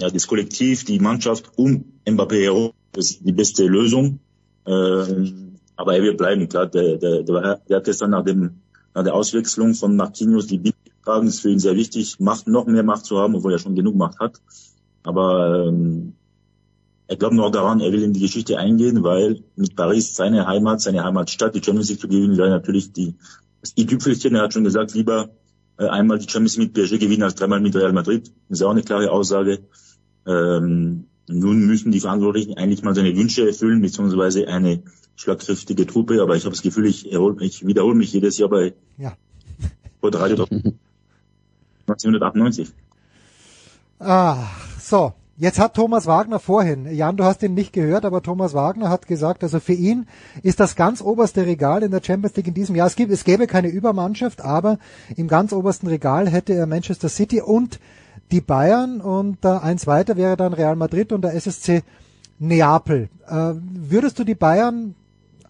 [0.00, 4.18] ja, das Kollektiv, die Mannschaft um Mbappé herum, das ist die beste Lösung.
[4.66, 5.32] Äh,
[5.76, 6.66] aber er wird bleiben, klar.
[6.66, 8.60] Der, der, der, der hat gestern nach, dem,
[8.94, 12.66] nach der Auswechslung von Marquinhos die Big tragen, ist für ihn sehr wichtig, Macht, noch
[12.66, 14.40] mehr Macht zu haben, obwohl er schon genug Macht hat.
[15.04, 16.14] Aber ähm,
[17.06, 20.80] er glaubt noch daran, er will in die Geschichte eingehen, weil mit Paris seine Heimat,
[20.80, 23.14] seine Heimatstadt, die Champions League zu gewinnen, wäre natürlich die,
[23.60, 24.34] das i-Tüpfelchen.
[24.34, 25.30] Er hat schon gesagt, lieber
[25.76, 28.32] äh, einmal die Champions League mit PSG gewinnen als dreimal mit Real Madrid.
[28.48, 29.60] Das ist auch eine klare Aussage.
[30.26, 34.82] Ähm, nun müssen die Verantwortlichen eigentlich mal seine Wünsche erfüllen, beziehungsweise eine
[35.16, 36.22] schlagkräftige Truppe.
[36.22, 39.16] Aber ich habe das Gefühl, ich, erhol, ich wiederhole mich jedes Jahr bei ja.
[40.02, 40.46] Radio
[41.86, 42.68] 1998.
[44.00, 44.48] Ah,
[44.80, 45.14] so.
[45.36, 49.08] Jetzt hat Thomas Wagner vorhin, Jan, du hast ihn nicht gehört, aber Thomas Wagner hat
[49.08, 50.06] gesagt, also für ihn
[50.44, 52.86] ist das ganz oberste Regal in der Champions League in diesem Jahr.
[52.86, 54.78] Es, gibt, es gäbe keine Übermannschaft, aber
[55.16, 57.80] im ganz obersten Regal hätte er Manchester City und
[58.30, 61.82] die Bayern und äh, eins weiter wäre dann Real Madrid und der SSC
[62.38, 63.08] Neapel.
[63.26, 64.94] Äh, würdest du die Bayern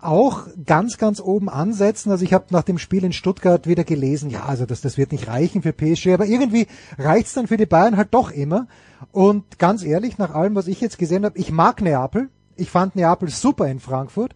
[0.04, 2.10] auch ganz, ganz oben ansetzen.
[2.10, 5.12] Also ich habe nach dem Spiel in Stuttgart wieder gelesen, ja, also das, das wird
[5.12, 6.66] nicht reichen für PSG, aber irgendwie
[6.98, 8.66] reicht's dann für die Bayern halt doch immer.
[9.12, 12.28] Und ganz ehrlich, nach allem, was ich jetzt gesehen habe, ich mag Neapel.
[12.56, 14.34] Ich fand Neapel super in Frankfurt,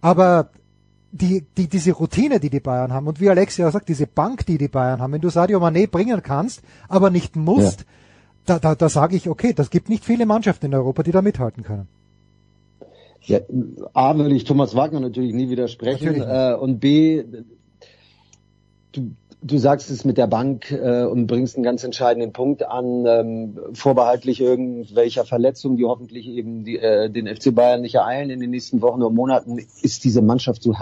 [0.00, 0.50] aber
[1.12, 4.58] die, die, diese Routine, die die Bayern haben und wie Alexia sagt, diese Bank, die
[4.58, 7.86] die Bayern haben, wenn du Sadio Mané bringen kannst, aber nicht musst, ja.
[8.46, 11.22] da, da, da sage ich, okay, das gibt nicht viele Mannschaften in Europa, die da
[11.22, 11.88] mithalten können.
[13.26, 13.40] Ja,
[13.94, 16.28] A will ich Thomas Wagner natürlich nie widersprechen natürlich.
[16.28, 17.24] Äh, und B,
[18.92, 23.06] du, du sagst es mit der Bank äh, und bringst einen ganz entscheidenden Punkt an,
[23.06, 28.40] ähm, vorbehaltlich irgendwelcher Verletzungen, die hoffentlich eben die, äh, den FC Bayern nicht ereilen in
[28.40, 30.74] den nächsten Wochen oder Monaten, ist diese Mannschaft so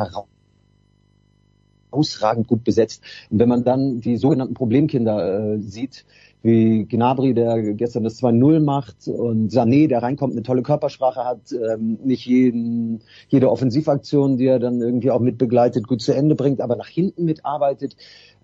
[1.90, 3.02] herausragend gut besetzt.
[3.30, 6.04] Und wenn man dann die sogenannten Problemkinder äh, sieht,
[6.42, 11.52] wie Gnabry, der gestern das 2-0 macht und Sané, der reinkommt, eine tolle Körpersprache hat,
[11.52, 16.60] ähm, nicht jeden, jede Offensivaktion, die er dann irgendwie auch mitbegleitet, gut zu Ende bringt,
[16.60, 17.96] aber nach hinten mitarbeitet.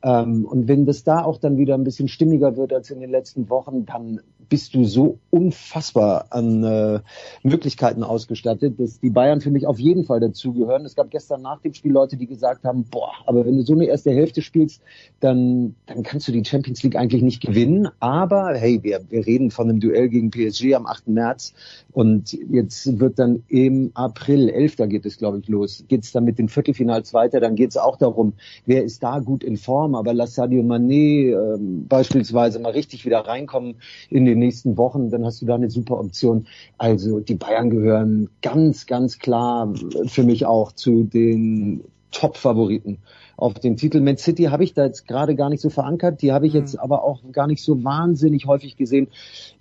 [0.02, 3.10] Ähm, und wenn das da auch dann wieder ein bisschen stimmiger wird als in den
[3.10, 7.00] letzten Wochen, dann bist du so unfassbar an äh,
[7.42, 10.84] Möglichkeiten ausgestattet, dass die Bayern für mich auf jeden Fall dazugehören.
[10.84, 13.74] Es gab gestern nach dem Spiel Leute, die gesagt haben, boah, aber wenn du so
[13.74, 14.82] eine erste Hälfte spielst,
[15.20, 17.88] dann, dann kannst du die Champions League eigentlich nicht gewinnen.
[18.00, 21.08] Aber hey, wir, wir reden von einem Duell gegen PSG am 8.
[21.08, 21.52] März
[21.92, 24.76] und jetzt wird dann im April, 11.
[24.88, 28.34] geht es, glaube ich, los, geht's dann mit den Viertelfinals weiter, dann geht's auch darum,
[28.66, 33.20] wer ist da gut in Form, aber lass Sadio Mané äh, beispielsweise mal richtig wieder
[33.20, 33.76] reinkommen
[34.10, 36.46] in den nächsten Wochen, dann hast du da eine super Option.
[36.76, 39.72] Also die Bayern gehören ganz, ganz klar
[40.06, 42.98] für mich auch zu den Top-Favoriten
[43.36, 44.00] auf den Titel.
[44.00, 46.22] Man City habe ich da jetzt gerade gar nicht so verankert.
[46.22, 46.80] Die habe ich jetzt mhm.
[46.80, 49.08] aber auch gar nicht so wahnsinnig häufig gesehen.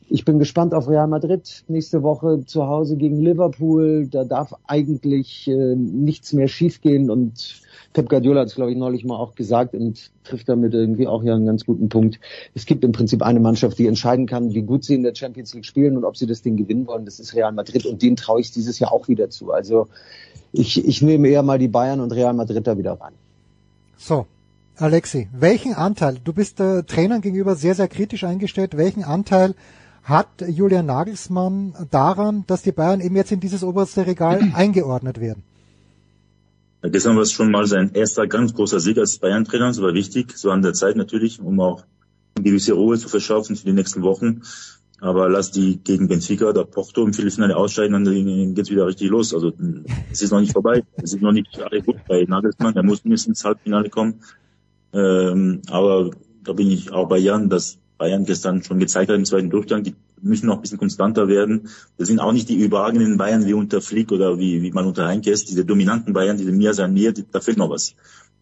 [0.10, 4.08] Ich bin gespannt auf Real Madrid nächste Woche zu Hause gegen Liverpool.
[4.10, 7.62] Da darf eigentlich äh, nichts mehr schiefgehen und
[7.92, 11.24] Pep Guardiola hat es, glaube ich, neulich mal auch gesagt und trifft damit irgendwie auch
[11.24, 12.20] ja einen ganz guten Punkt.
[12.54, 15.54] Es gibt im Prinzip eine Mannschaft, die entscheiden kann, wie gut sie in der Champions
[15.54, 17.06] League spielen und ob sie das Ding gewinnen wollen.
[17.06, 19.52] Das ist Real Madrid und denen traue ich dieses Jahr auch wieder zu.
[19.52, 19.88] Also
[20.54, 23.14] ich, ich nehme eher mal die Bayern und Real Madrid da wieder rein.
[23.98, 24.26] So,
[24.78, 29.56] Alexi, welchen Anteil, du bist der Trainern gegenüber sehr, sehr kritisch eingestellt, welchen Anteil
[30.08, 35.44] hat Julian Nagelsmann daran, dass die Bayern eben jetzt in dieses oberste Regal eingeordnet werden?
[36.82, 39.68] Gestern war es schon mal sein erster ganz großer Sieg als Bayern-Trainer.
[39.68, 41.84] Das war wichtig, so an der Zeit natürlich, um auch
[42.36, 44.44] eine gewisse Ruhe zu verschaffen für die nächsten Wochen.
[45.02, 49.34] Aber lass die gegen Benfica oder Porto im Viertelfinale ausscheiden, dann geht's wieder richtig los.
[49.34, 49.52] Also
[50.12, 50.84] es ist noch nicht vorbei.
[50.96, 52.76] Es ist noch nicht alle gut bei Nagelsmann.
[52.76, 54.22] Er muss mindestens ins Halbfinale kommen.
[54.94, 56.12] Ähm, aber
[56.44, 59.84] da bin ich auch bei Jan, dass Bayern gestern schon gezeigt hat im zweiten Durchgang,
[59.84, 61.70] die müssen noch ein bisschen konstanter werden.
[61.98, 65.08] Das sind auch nicht die überragenden Bayern wie unter Flick oder wie, wie man unter
[65.08, 67.96] Heinkes, diese dominanten Bayern, diese Mir sein Mir, da fehlt noch was.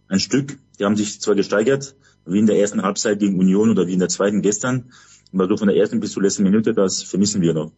[0.07, 1.95] Ein Stück, die haben sich zwar gesteigert,
[2.25, 4.91] wie in der ersten Halbzeit gegen Union oder wie in der zweiten gestern,
[5.33, 7.71] aber so von der ersten bis zur letzten Minute, das vermissen wir noch.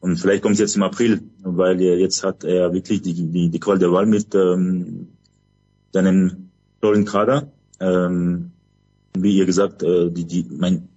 [0.00, 3.60] Und vielleicht kommt es jetzt im April, weil jetzt hat er wirklich die, die, die
[3.60, 5.08] Qual der Wahl mit ähm,
[5.92, 6.50] seinem
[6.80, 7.50] tollen Kader.
[7.80, 8.52] Ähm,
[9.16, 10.88] wie ihr gesagt, äh, die, die, mein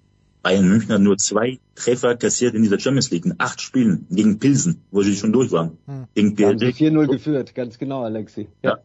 [0.44, 4.40] Bayern München hat nur zwei Treffer kassiert in dieser Champions League in acht Spielen gegen
[4.40, 5.78] Pilsen, wo sie schon durch waren.
[5.86, 6.08] Hm.
[6.16, 6.86] Gegen PSG.
[6.86, 8.48] 4-0 geführt, ganz genau, Alexi.
[8.64, 8.72] Ja.
[8.72, 8.78] ja.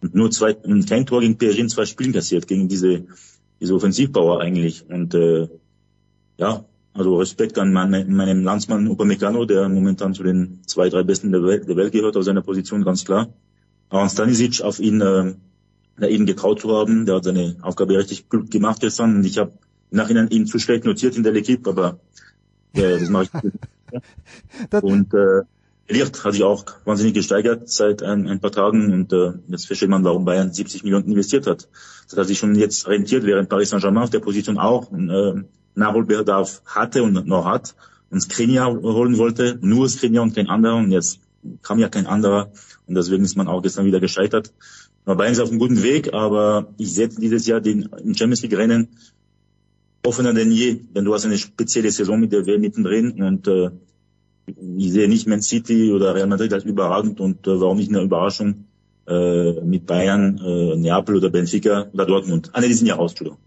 [0.00, 3.04] Und nur zwei, kein Tor gegen PSG in zwei Spielen kassiert, gegen diese,
[3.60, 4.88] diese Offensivbauer eigentlich.
[4.88, 5.48] Und äh,
[6.38, 11.32] ja, also Respekt an mein, meinem Landsmann Upamecano, der momentan zu den zwei, drei Besten
[11.32, 13.28] der Welt, der Welt gehört, aus seiner Position, ganz klar.
[13.90, 15.34] Aber Stanisic auf ihn, äh,
[16.08, 19.16] ihn getraut zu haben, der hat seine Aufgabe richtig gut gemacht gestern.
[19.16, 19.52] Und ich habe
[19.90, 21.98] Nachhinein ihn zu schlecht notiert in der L'Equipe, aber
[22.74, 24.82] äh, das mache ich.
[24.82, 25.42] Und äh,
[25.88, 29.88] Licht hat sich auch wahnsinnig gesteigert seit ein, ein paar Tagen und äh, jetzt versteht
[29.88, 31.66] man, warum Bayern 70 Millionen investiert hat.
[32.10, 35.42] Das hat sich schon jetzt rentiert, während Paris Saint-Germain auf der Position auch äh,
[35.74, 37.74] Nachholbedarf hatte und noch hat
[38.10, 41.20] und Skriniar holen wollte, nur Skriniar und kein anderer und jetzt
[41.62, 42.52] kam ja kein anderer
[42.86, 44.52] und deswegen ist man auch gestern wieder gescheitert.
[45.06, 48.58] Aber Bayern ist auf einem guten Weg, aber ich setze dieses Jahr den Champions League
[48.58, 48.88] Rennen
[50.08, 53.70] offener denn je, denn du hast eine spezielle Saison mit der WM mittendrin und äh,
[54.76, 58.02] ich sehe nicht Man City oder Real Madrid als überragend und äh, warum nicht eine
[58.02, 58.64] Überraschung
[59.06, 62.50] äh, mit Bayern, äh, Neapel oder Benfica oder Dortmund.
[62.54, 63.38] Alle, die sind ja raus, Entschuldigung.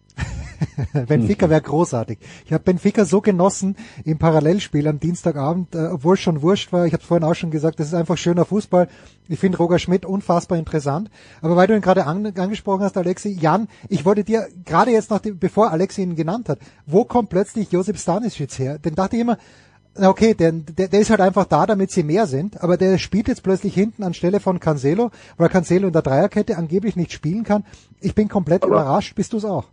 [1.08, 2.20] Benfica wäre großartig.
[2.46, 6.86] Ich habe Benfica so genossen im Parallelspiel am Dienstagabend, äh, obwohl es schon wurscht war.
[6.86, 8.88] Ich habe vorhin auch schon gesagt, das ist einfach schöner Fußball.
[9.28, 11.10] Ich finde Roger Schmidt unfassbar interessant.
[11.42, 15.12] Aber weil du ihn gerade an, angesprochen hast, Alexi, Jan, ich wollte dir gerade jetzt,
[15.26, 18.78] dem, bevor Alexi ihn genannt hat, wo kommt plötzlich Josip Stanisic her?
[18.80, 19.38] Denn dachte ich immer,
[19.96, 23.28] okay, der, der, der ist halt einfach da, damit sie mehr sind, aber der spielt
[23.28, 27.66] jetzt plötzlich hinten anstelle von Cancelo, weil Cancelo in der Dreierkette angeblich nicht spielen kann.
[28.00, 29.66] Ich bin komplett aber überrascht, bist du es auch?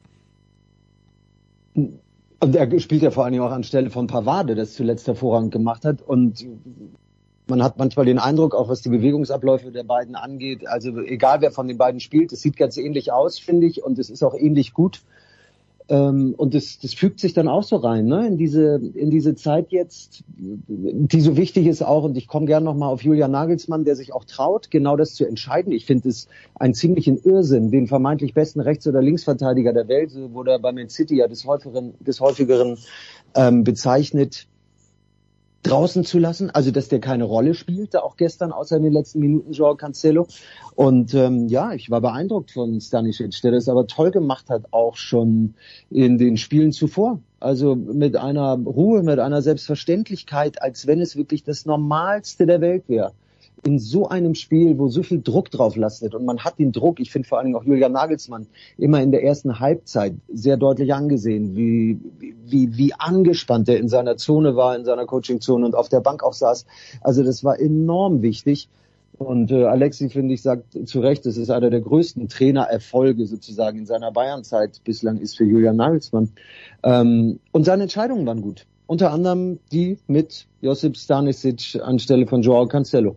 [1.74, 6.02] Und er spielt ja vor allem auch anstelle von Pavade, das zuletzt hervorragend gemacht hat.
[6.02, 6.46] Und
[7.48, 11.50] man hat manchmal den Eindruck, auch was die Bewegungsabläufe der beiden angeht, also egal wer
[11.50, 14.34] von den beiden spielt, es sieht ganz ähnlich aus, finde ich, und es ist auch
[14.34, 15.02] ähnlich gut.
[15.90, 18.26] Ähm, und das, das fügt sich dann auch so rein, ne?
[18.26, 22.04] In diese, in diese Zeit jetzt, die so wichtig ist auch.
[22.04, 25.26] Und ich komme gerne nochmal auf Julian Nagelsmann, der sich auch traut, genau das zu
[25.26, 25.72] entscheiden.
[25.72, 30.34] Ich finde es einen ziemlichen Irrsinn, den vermeintlich besten Rechts- oder Linksverteidiger der Welt, so
[30.34, 32.76] wurde er bei Man City ja des häufigeren, des häufigeren
[33.34, 34.47] ähm, bezeichnet,
[35.62, 39.20] draußen zu lassen, also dass der keine Rolle spielte, auch gestern, außer in den letzten
[39.20, 40.26] Minuten Joao Cancelo.
[40.74, 44.96] Und ähm, ja, ich war beeindruckt von Stanisic, der das aber toll gemacht hat, auch
[44.96, 45.54] schon
[45.90, 47.20] in den Spielen zuvor.
[47.40, 52.88] Also mit einer Ruhe, mit einer Selbstverständlichkeit, als wenn es wirklich das Normalste der Welt
[52.88, 53.12] wäre
[53.64, 57.00] in so einem Spiel, wo so viel Druck drauf lastet und man hat den Druck,
[57.00, 60.94] ich finde vor allen Dingen auch Julian Nagelsmann, immer in der ersten Halbzeit sehr deutlich
[60.94, 61.98] angesehen, wie,
[62.46, 66.22] wie, wie angespannt er in seiner Zone war, in seiner Coachingzone und auf der Bank
[66.22, 66.66] auch saß.
[67.00, 68.68] Also das war enorm wichtig.
[69.18, 73.78] Und äh, Alexi, finde ich, sagt zu Recht, es ist einer der größten Trainererfolge sozusagen
[73.78, 76.30] in seiner Bayernzeit bislang ist für Julian Nagelsmann.
[76.84, 78.66] Ähm, und seine Entscheidungen waren gut.
[78.86, 83.16] Unter anderem die mit Josip Stanisic anstelle von Joao Cancelo.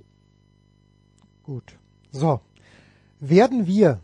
[1.52, 1.76] Gut.
[2.14, 2.40] So.
[3.20, 4.00] Werden wir,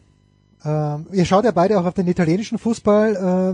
[0.65, 3.53] äh, ihr schaut ja beide auch auf den italienischen Fußball, äh,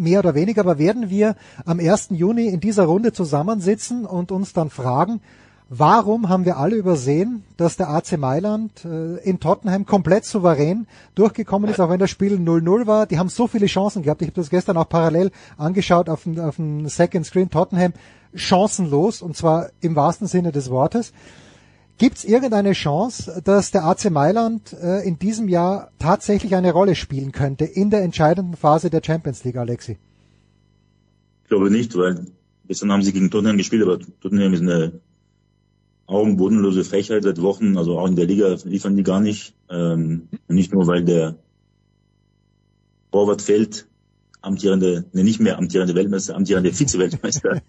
[0.00, 1.34] mehr oder weniger, aber werden wir
[1.64, 2.10] am 1.
[2.10, 5.20] Juni in dieser Runde zusammensitzen und uns dann fragen,
[5.70, 11.68] Warum haben wir alle übersehen, dass der AC Mailand äh, in Tottenham komplett souverän durchgekommen
[11.68, 13.04] ist, auch wenn das Spiel 0-0 war?
[13.04, 14.22] Die haben so viele Chancen gehabt.
[14.22, 17.50] Ich habe das gestern auch parallel angeschaut auf dem, auf dem Second Screen.
[17.50, 17.92] Tottenham
[18.32, 21.12] chancenlos und zwar im wahrsten Sinne des Wortes.
[21.98, 26.94] Gibt es irgendeine Chance, dass der AC Mailand äh, in diesem Jahr tatsächlich eine Rolle
[26.94, 29.98] spielen könnte in der entscheidenden Phase der Champions League, Alexi?
[31.42, 32.26] Ich glaube nicht, weil
[32.68, 35.00] gestern haben sie gegen Tottenham gespielt, aber Tottenham ist eine
[36.06, 39.54] augenbodenlose Frechheit seit Wochen, also auch in der Liga liefern die gar nicht.
[39.68, 41.34] Ähm, nicht nur, weil der
[43.10, 43.86] Torwart fällt,
[44.40, 47.60] amtierende, ne, nicht mehr amtierende Weltmeister, amtierende Vize-Weltmeister.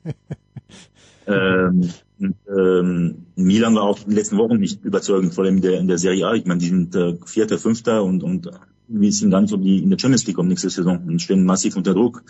[1.27, 1.89] ähm,
[2.19, 5.87] ähm, Milan war auch in den letzten Wochen nicht überzeugend, vor allem in der, in
[5.87, 6.33] der Serie A.
[6.33, 8.49] Ich meine, die sind äh, Vierter, Fünfter und, und
[8.87, 11.45] wir sind gar nicht, ob die in der Champions League kommen nächste Saison und stehen
[11.45, 12.23] massiv unter Druck.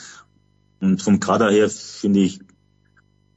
[0.79, 2.39] Und vom Kader her finde ich,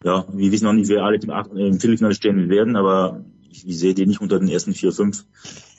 [0.04, 3.66] ja, wir wissen noch nicht, wer alle im, äh, im Viertelfinale stehen werden, aber ich,
[3.66, 5.24] ich sehe die nicht unter den ersten vier, fünf.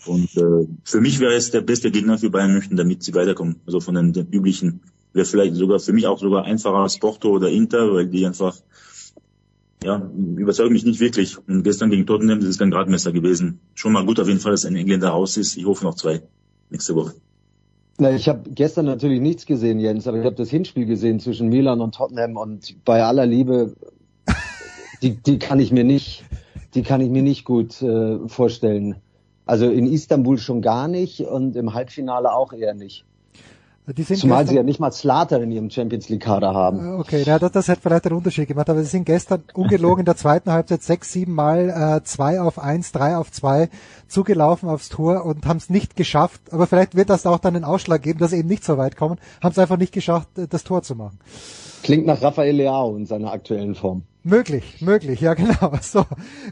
[0.06, 3.58] Und äh, für mich wäre es der beste Gegner für Bayern München, damit sie weiterkommen.
[3.66, 4.82] Also von den, den üblichen.
[5.14, 8.56] Wäre vielleicht sogar für mich auch sogar einfacher als Porto oder Inter, weil die einfach
[9.84, 11.38] ja, überzeugen mich nicht wirklich.
[11.48, 13.60] Und gestern gegen Tottenham, das ist kein Gradmesser gewesen.
[13.76, 15.58] Schon mal gut auf jeden Fall, dass ein Engländer raus ist.
[15.58, 16.22] Ich hoffe noch zwei
[16.70, 17.14] nächste Woche.
[18.00, 21.50] Na, ich habe gestern natürlich nichts gesehen, Jens, aber ich habe das Hinspiel gesehen zwischen
[21.50, 23.76] Milan und Tottenham und bei aller Liebe,
[25.04, 26.24] die, die kann ich mir nicht,
[26.74, 28.96] die kann ich mir nicht gut äh, vorstellen.
[29.46, 33.06] Also in Istanbul schon gar nicht und im Halbfinale auch eher nicht.
[34.16, 37.00] Zumal sie ja nicht mal Slater in ihrem Champions League Kader haben.
[37.02, 40.06] Okay, ja, das, das hat vielleicht einen Unterschied gemacht, aber sie sind gestern ungelogen in
[40.06, 43.70] der zweiten Halbzeit sechs, sieben Mal äh, zwei auf eins, drei auf zwei
[44.08, 46.42] zugelaufen aufs Tor und haben es nicht geschafft.
[46.52, 48.96] Aber vielleicht wird das auch dann den Ausschlag geben, dass sie eben nicht so weit
[48.96, 49.18] kommen.
[49.42, 51.20] Haben es einfach nicht geschafft, das Tor zu machen.
[51.84, 54.04] Klingt nach Rafael Leao in seiner aktuellen Form.
[54.24, 55.74] Möglich, möglich, ja genau.
[55.82, 56.06] So,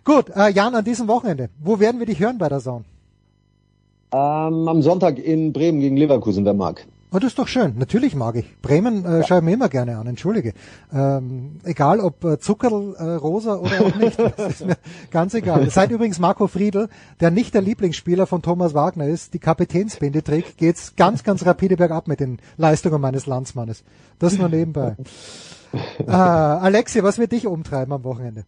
[0.03, 2.83] gut, äh, Jan, an diesem Wochenende, wo werden wir dich hören bei der Zone?
[4.13, 6.85] Ähm, am Sonntag in Bremen gegen Leverkusen, wer mag.
[7.13, 7.73] Oh, das ist doch schön.
[7.77, 8.45] Natürlich mag ich.
[8.61, 9.23] Bremen äh, ja.
[9.27, 10.53] schaue ich mir immer gerne an, entschuldige.
[10.93, 14.77] Ähm, egal ob äh, Zuckerl äh, rosa oder auch nicht, das ist mir
[15.11, 15.69] ganz egal.
[15.69, 16.87] Seit übrigens Marco Friedl,
[17.19, 21.75] der nicht der Lieblingsspieler von Thomas Wagner ist, die Kapitänsbinde trägt, geht's ganz, ganz rapide
[21.75, 23.83] bergab mit den Leistungen meines Landsmannes.
[24.17, 24.95] Das nur nebenbei.
[26.07, 28.45] äh, Alexi, was wird dich umtreiben am Wochenende?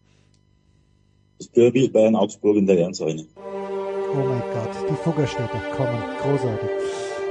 [1.38, 3.26] Das Derby Bayern Augsburg in der Ernstreine.
[3.36, 6.02] Oh mein Gott, die Fuggerstädter kommen.
[6.22, 6.70] Großartig.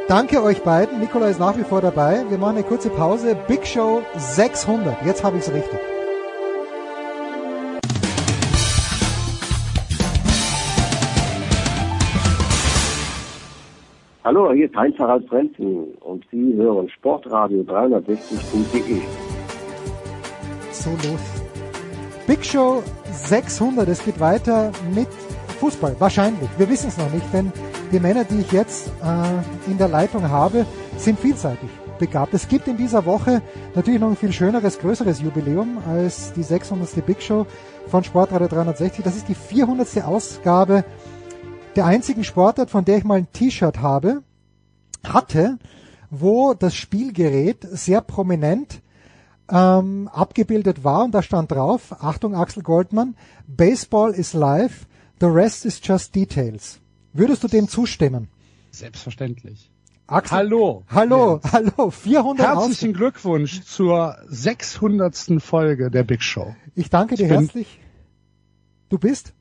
[0.09, 0.99] Danke euch beiden.
[0.99, 2.25] Nikola ist nach wie vor dabei.
[2.29, 3.37] Wir machen eine kurze Pause.
[3.47, 4.97] Big Show 600.
[5.07, 5.79] Jetzt habe ich es richtig.
[14.25, 19.01] Hallo, hier ist Heinz-Harald Frenzen und Sie hören Sportradio 360.de.
[20.73, 21.43] So los.
[22.27, 23.89] Big Show 600.
[23.89, 25.09] Es geht weiter mit
[25.61, 25.95] Fußball.
[25.99, 26.49] Wahrscheinlich.
[26.59, 27.53] Wir wissen es noch nicht, denn
[27.93, 30.65] die Männer, die ich jetzt äh, in der Leitung habe,
[30.97, 32.33] sind vielseitig begabt.
[32.33, 33.43] Es gibt in dieser Woche
[33.75, 37.05] natürlich noch ein viel schöneres, größeres Jubiläum als die 600.
[37.05, 37.47] Big Show
[37.89, 39.05] von Sportradio 360.
[39.05, 40.05] Das ist die 400.
[40.05, 40.85] Ausgabe
[41.77, 44.23] der einzigen Sportart, von der ich mal ein T-Shirt habe,
[45.05, 45.59] hatte,
[46.11, 48.81] wo das Spielgerät sehr prominent
[49.51, 53.17] ähm, abgebildet war und da stand drauf, Achtung Axel Goldmann,
[53.47, 54.87] Baseball is live,
[55.21, 56.82] the rest is just details.
[57.13, 58.29] Würdest du dem zustimmen?
[58.71, 59.71] Selbstverständlich.
[60.07, 60.37] Axel.
[60.39, 60.83] Hallo.
[60.89, 61.91] Hallo, hallo.
[61.91, 65.41] 400 Herzlichen Aus Glückwunsch zur 600.
[65.43, 66.55] Folge der Big Show.
[66.75, 67.81] Ich danke dir Ich bin- herzlich.
[68.89, 69.33] Du bist?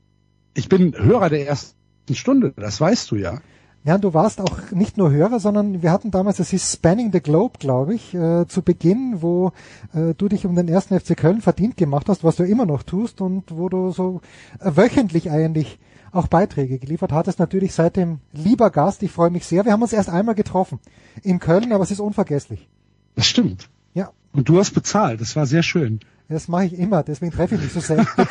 [0.54, 1.76] Ich bin Hörer der ersten
[2.14, 3.42] Stunde, das weißt du ja.
[3.84, 7.20] Ja, du warst auch nicht nur Hörer, sondern wir hatten damals, das hieß Spanning the
[7.20, 9.54] Globe, glaube ich, äh, zu Beginn, wo
[9.94, 12.84] äh, du dich um den ersten FC Köln verdient gemacht hast, was du immer noch
[12.84, 14.22] tust und wo du so
[14.60, 15.80] wöchentlich eigentlich
[16.12, 17.40] auch Beiträge geliefert hattest.
[17.40, 19.66] Natürlich seitdem lieber Gast, ich freue mich sehr.
[19.66, 20.80] Wir haben uns erst einmal getroffen
[21.24, 22.68] in Köln, aber es ist unvergesslich.
[23.16, 23.70] Das stimmt.
[23.94, 24.12] Ja.
[24.34, 26.00] Und du hast bezahlt, das war sehr schön.
[26.32, 28.08] Das mache ich immer, deswegen treffe ich mich so selten.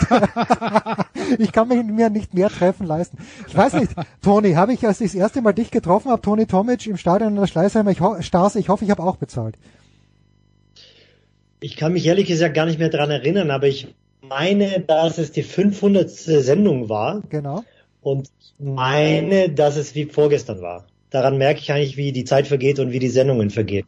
[1.39, 3.19] ich kann mich mir nicht mehr Treffen leisten.
[3.47, 3.93] Ich weiß nicht,
[4.23, 7.35] Toni, habe ich, als ich das erste Mal dich getroffen habe, Toni Tomic im Stadion
[7.35, 9.57] in der Schleißheimer ich Straße, ich hoffe, ich habe auch bezahlt.
[11.61, 13.95] Ich kann mich ehrlich gesagt gar nicht mehr dran erinnern, aber ich
[14.31, 16.09] meine, dass es die 500.
[16.09, 17.21] Sendung war.
[17.29, 17.65] Genau.
[18.01, 20.87] Und ich meine, dass es wie vorgestern war.
[21.11, 23.85] Daran merke ich eigentlich, wie die Zeit vergeht und wie die Sendungen vergehen.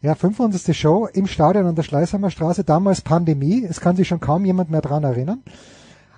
[0.00, 0.74] Ja, 500.
[0.74, 4.70] Show im Stadion an der Schleißheimer Straße, damals Pandemie, es kann sich schon kaum jemand
[4.70, 5.42] mehr dran erinnern.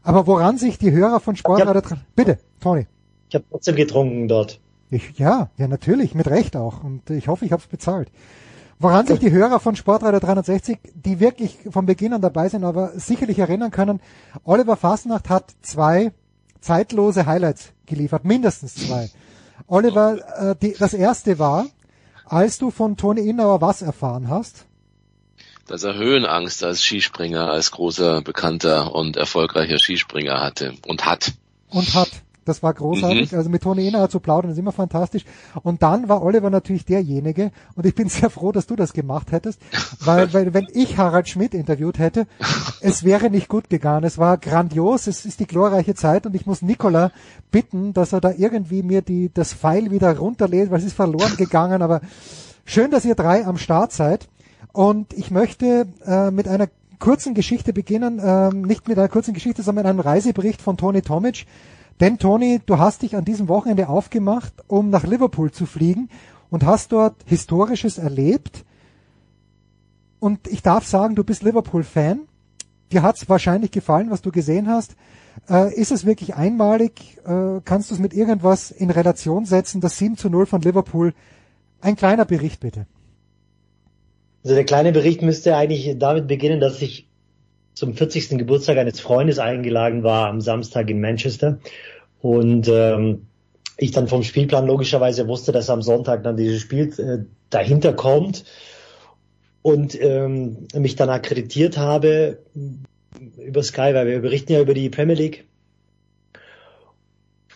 [0.02, 2.00] Aber woran sich die Hörer von Sportradio dran...
[2.14, 2.86] Bitte, Toni.
[3.28, 4.60] Ich habe trotzdem getrunken dort.
[4.90, 6.84] Ich, ja, ja, natürlich, mit Recht auch.
[6.84, 8.08] Und ich hoffe, ich habe es bezahlt.
[8.78, 12.92] Woran sich die Hörer von Sportradio 360, die wirklich von Beginn an dabei sind, aber
[12.98, 14.00] sicherlich erinnern können,
[14.44, 16.12] Oliver Fasnacht hat zwei
[16.60, 19.10] zeitlose Highlights geliefert, mindestens zwei.
[19.66, 21.66] Oliver, äh, die, das erste war,
[22.24, 24.66] als du von Toni Innauer was erfahren hast?
[25.66, 31.32] dass er Höhenangst als Skispringer, als großer, bekannter und erfolgreicher Skispringer hatte und hat.
[31.70, 32.10] und hat.
[32.44, 33.32] Das war großartig.
[33.32, 33.38] Mhm.
[33.38, 35.24] Also mit Toni Ehner zu plaudern ist immer fantastisch.
[35.62, 39.32] Und dann war Oliver natürlich derjenige, und ich bin sehr froh, dass du das gemacht
[39.32, 39.60] hättest,
[40.00, 42.26] weil, weil wenn ich Harald Schmidt interviewt hätte,
[42.80, 44.04] es wäre nicht gut gegangen.
[44.04, 47.12] Es war grandios, es ist die glorreiche Zeit und ich muss Nicola
[47.50, 51.34] bitten, dass er da irgendwie mir die, das Pfeil wieder runterlädt, weil es ist verloren
[51.36, 52.00] gegangen, aber
[52.64, 54.28] schön, dass ihr drei am Start seid.
[54.72, 56.68] Und ich möchte äh, mit einer
[56.98, 61.02] kurzen Geschichte beginnen, ähm, nicht mit einer kurzen Geschichte, sondern mit einem Reisebericht von Toni
[61.02, 61.46] Tomic.
[62.00, 66.08] Denn Toni, du hast dich an diesem Wochenende aufgemacht, um nach Liverpool zu fliegen
[66.50, 68.64] und hast dort Historisches erlebt.
[70.18, 72.20] Und ich darf sagen, du bist Liverpool-Fan.
[72.92, 74.96] Dir hat's wahrscheinlich gefallen, was du gesehen hast.
[75.48, 77.18] Äh, ist es wirklich einmalig?
[77.24, 79.80] Äh, kannst du es mit irgendwas in Relation setzen?
[79.80, 81.14] Das 7 zu 0 von Liverpool.
[81.80, 82.86] Ein kleiner Bericht bitte.
[84.42, 87.08] Also der kleine Bericht müsste eigentlich damit beginnen, dass ich
[87.74, 88.38] zum 40.
[88.38, 91.58] Geburtstag eines Freundes eingeladen war am Samstag in Manchester
[92.20, 93.26] und ähm,
[93.76, 98.44] ich dann vom Spielplan logischerweise wusste, dass am Sonntag dann dieses Spiel äh, dahinter kommt
[99.62, 102.38] und ähm, mich dann akkreditiert habe
[103.38, 105.44] über Sky, weil wir berichten ja über die Premier League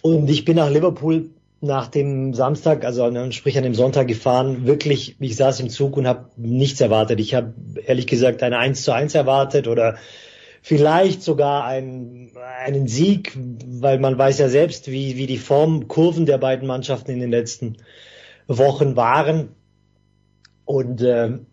[0.02, 5.16] und ich bin nach Liverpool nach dem Samstag, also sprich an dem Sonntag gefahren, wirklich,
[5.18, 7.18] ich saß im Zug und habe nichts erwartet.
[7.18, 7.54] Ich habe
[7.84, 9.96] ehrlich gesagt eine 1 zu 1 erwartet oder
[10.62, 12.30] vielleicht sogar einen,
[12.64, 13.36] einen Sieg,
[13.66, 17.78] weil man weiß ja selbst, wie, wie die Formkurven der beiden Mannschaften in den letzten
[18.46, 19.48] Wochen waren.
[20.64, 21.46] Und ähm,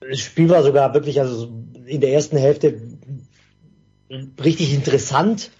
[0.00, 1.52] das Spiel war sogar wirklich, also
[1.86, 2.80] in der ersten Hälfte
[4.42, 5.50] richtig interessant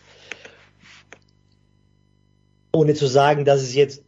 [2.75, 4.03] ohne zu sagen, dass es jetzt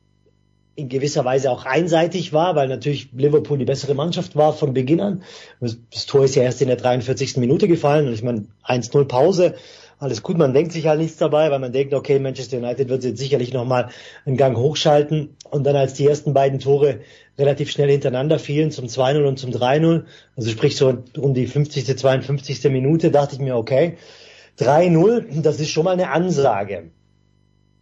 [0.77, 5.01] in gewisser Weise auch einseitig war, weil natürlich Liverpool die bessere Mannschaft war von Beginn
[5.01, 5.23] an.
[5.61, 7.39] Das, Tor ist ja erst in der 43.
[7.39, 9.55] Minute gefallen und ich meine 1-0 Pause,
[9.99, 13.05] alles gut, man denkt sich halt nichts dabei, weil man denkt, okay, Manchester United wird
[13.05, 13.89] jetzt sicherlich nochmal
[14.27, 17.01] einen Gang hochschalten und dann als die ersten beiden Tore
[17.39, 20.05] relativ schnell hintereinander fielen, zum 2-0 und zum 3-0,
[20.37, 22.65] also sprich so um die 50., 52.
[22.65, 23.97] Minute, dachte ich mir, okay,
[24.59, 26.91] 3-0, das ist schon mal eine Ansage.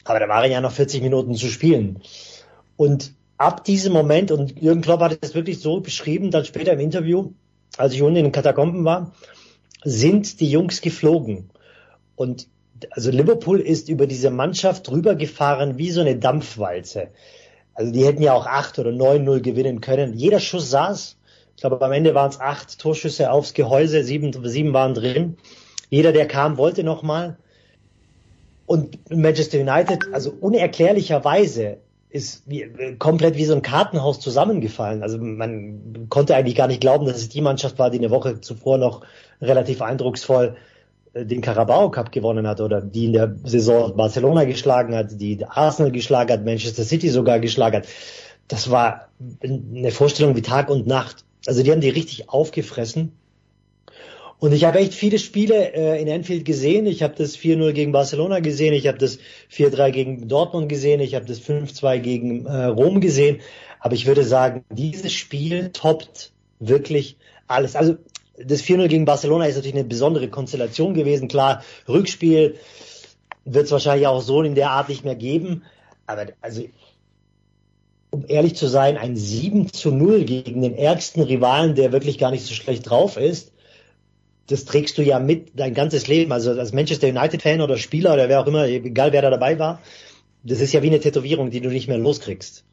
[0.05, 2.01] Aber da waren ja noch 40 Minuten zu spielen.
[2.77, 6.81] Und ab diesem Moment, und Jürgen Klopp hat es wirklich so beschrieben, dann später im
[6.81, 7.33] Interview,
[7.77, 9.13] als ich unten in den Katakomben war,
[9.85, 11.51] sind die Jungs geflogen.
[12.17, 12.49] Und
[12.91, 17.09] also Liverpool ist über diese Mannschaft rübergefahren wie so eine Dampfwalze.
[17.75, 20.15] Also die hätten ja auch 8 oder 9-0 gewinnen können.
[20.15, 21.17] Jeder Schuss saß.
[21.57, 25.37] Ich glaube, am Ende waren es acht Torschüsse aufs Gehäuse, sieben, sieben waren drin.
[25.89, 27.37] Jeder, der kam, wollte nochmal.
[28.67, 31.79] Und Manchester United, also unerklärlicherweise,
[32.15, 32.71] ist wie,
[33.01, 35.03] komplett wie so ein Kartenhaus zusammengefallen.
[35.03, 38.41] Also man konnte eigentlich gar nicht glauben, dass es die Mannschaft war, die eine Woche
[38.41, 39.03] zuvor noch
[39.43, 40.57] relativ eindrucksvoll
[41.13, 45.45] äh, den Carabao Cup gewonnen hat oder die in der Saison Barcelona geschlagen hat, die
[45.45, 47.89] Arsenal geschlagen hat, Manchester City sogar geschlagen hat.
[48.47, 49.09] Das war
[49.43, 51.25] eine Vorstellung wie Tag und Nacht.
[51.47, 53.11] Also die haben die richtig aufgefressen.
[54.45, 56.85] Und ich habe echt viele Spiele äh, in Anfield gesehen.
[56.85, 59.19] Ich habe das 4-0 gegen Barcelona gesehen, ich habe das
[59.51, 63.41] 4-3 gegen Dortmund gesehen, ich habe das 5-2 gegen äh, Rom gesehen.
[63.81, 67.17] Aber ich würde sagen, dieses Spiel toppt wirklich
[67.47, 67.75] alles.
[67.75, 67.97] Also
[68.37, 71.29] das 4-0 gegen Barcelona ist natürlich eine besondere Konstellation gewesen.
[71.29, 72.57] Klar, Rückspiel
[73.47, 75.63] wird es wahrscheinlich auch so in der Art nicht mehr geben.
[76.05, 76.65] Aber also,
[78.11, 82.31] um ehrlich zu sein, ein 7 zu 0 gegen den ärgsten Rivalen, der wirklich gar
[82.31, 83.54] nicht so schlecht drauf ist,
[84.47, 86.33] das trägst du ja mit dein ganzes Leben.
[86.33, 89.81] Also als Manchester United-Fan oder Spieler oder wer auch immer, egal wer da dabei war,
[90.43, 92.65] das ist ja wie eine Tätowierung, die du nicht mehr loskriegst.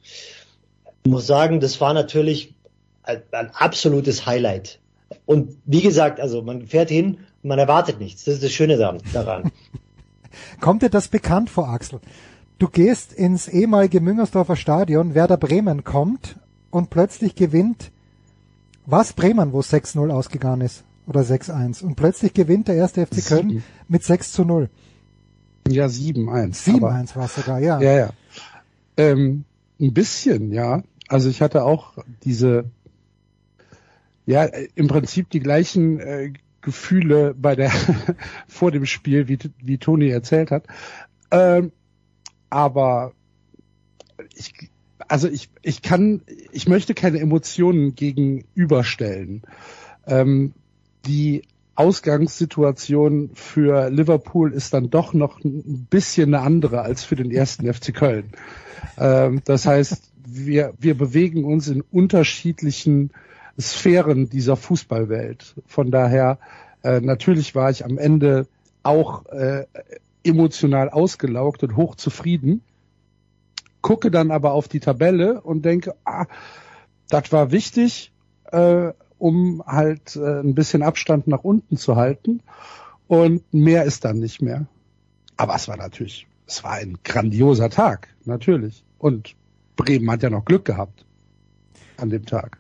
[1.04, 2.54] Ich muss sagen, das war natürlich
[3.04, 3.22] ein,
[3.54, 4.80] absolutes Highlight.
[5.26, 8.24] Und wie gesagt, also man fährt hin man erwartet nichts.
[8.26, 9.52] Das ist das Schöne daran.
[10.60, 12.00] Kommt dir das bekannt vor, Axel?
[12.60, 16.36] Du gehst ins ehemalige Müngersdorfer Stadion, Werder Bremen kommt
[16.70, 17.92] und plötzlich gewinnt
[18.86, 23.50] was Bremen, wo 6-0 ausgegangen ist oder 6-1 und plötzlich gewinnt der erste FC Köln
[23.50, 23.64] Sieben.
[23.90, 24.70] mit 6 zu 0.
[25.68, 26.64] Ja, 7-1.
[26.64, 27.82] 7-1 war es sogar, ja.
[27.82, 28.10] Ja, ja.
[28.96, 29.44] Ähm,
[29.80, 30.84] ein bisschen, ja.
[31.10, 32.72] Also ich hatte auch diese,
[34.26, 36.32] ja, im Prinzip die gleichen äh,
[36.62, 37.72] Gefühle bei der
[38.48, 40.66] vor dem Spiel, wie, wie Toni erzählt hat.
[41.30, 41.74] Ähm,
[42.50, 43.12] aber
[44.34, 44.54] ich,
[45.10, 46.22] also ich, ich kann,
[46.52, 49.42] ich möchte keine Emotionen gegenüberstellen.
[50.08, 50.54] Ähm,
[51.06, 51.44] die
[51.76, 57.72] Ausgangssituation für Liverpool ist dann doch noch ein bisschen eine andere als für den ersten
[57.72, 58.32] FC Köln.
[58.98, 63.12] Ähm, das heißt, wir, wir bewegen uns in unterschiedlichen
[63.60, 65.56] Sphären dieser Fußballwelt.
[65.66, 66.40] Von daher,
[66.84, 68.48] äh, natürlich war ich am Ende
[68.84, 69.66] auch äh,
[70.24, 72.62] emotional ausgelaugt und hochzufrieden,
[73.82, 76.26] gucke dann aber auf die Tabelle und denke, ah,
[77.10, 78.12] das war wichtig,
[78.52, 82.42] äh, um halt äh, ein bisschen Abstand nach unten zu halten.
[83.08, 84.66] Und mehr ist dann nicht mehr.
[85.38, 88.84] Aber es war natürlich, es war ein grandioser Tag, natürlich.
[88.98, 89.36] Und
[89.76, 91.06] Bremen hat ja noch Glück gehabt
[91.98, 92.58] an dem Tag.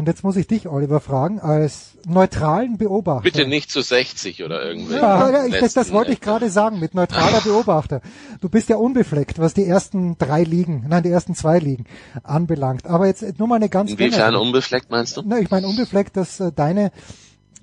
[0.00, 3.22] Und jetzt muss ich dich, Oliver, fragen, als neutralen Beobachter.
[3.22, 4.94] Bitte nicht zu 60 oder irgendwie.
[4.94, 8.00] Ja, ich, das, das wollte ich gerade sagen, mit neutraler Beobachter.
[8.40, 11.84] Du bist ja unbefleckt, was die ersten drei Ligen, nein, die ersten zwei Ligen
[12.22, 12.86] anbelangt.
[12.86, 15.22] Aber jetzt nur mal eine ganz Inwiefern unbefleckt meinst du?
[15.22, 16.92] Na, ich meine unbefleckt, dass äh, deine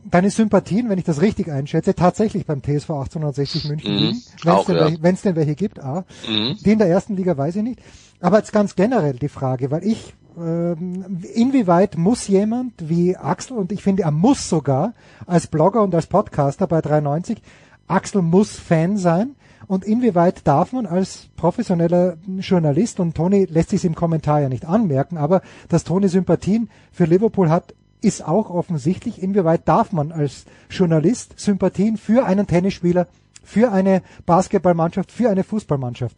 [0.03, 4.55] deine Sympathien, wenn ich das richtig einschätze, tatsächlich beim TSV 1860 München mhm, liegen, wenn
[4.55, 5.03] es denn, ja.
[5.03, 5.79] welche, denn welche gibt.
[5.79, 6.57] Ah, mhm.
[6.63, 7.79] Die in der ersten Liga weiß ich nicht.
[8.19, 13.71] Aber jetzt ganz generell die Frage, weil ich ähm, inwieweit muss jemand wie Axel, und
[13.71, 14.93] ich finde, er muss sogar
[15.25, 17.41] als Blogger und als Podcaster bei 93,
[17.87, 19.35] Axel muss Fan sein,
[19.67, 24.65] und inwieweit darf man als professioneller Journalist, und Toni lässt sich im Kommentar ja nicht
[24.65, 29.21] anmerken, aber dass Toni Sympathien für Liverpool hat, ist auch offensichtlich.
[29.21, 33.07] Inwieweit darf man als Journalist Sympathien für einen Tennisspieler,
[33.43, 36.17] für eine Basketballmannschaft, für eine Fußballmannschaft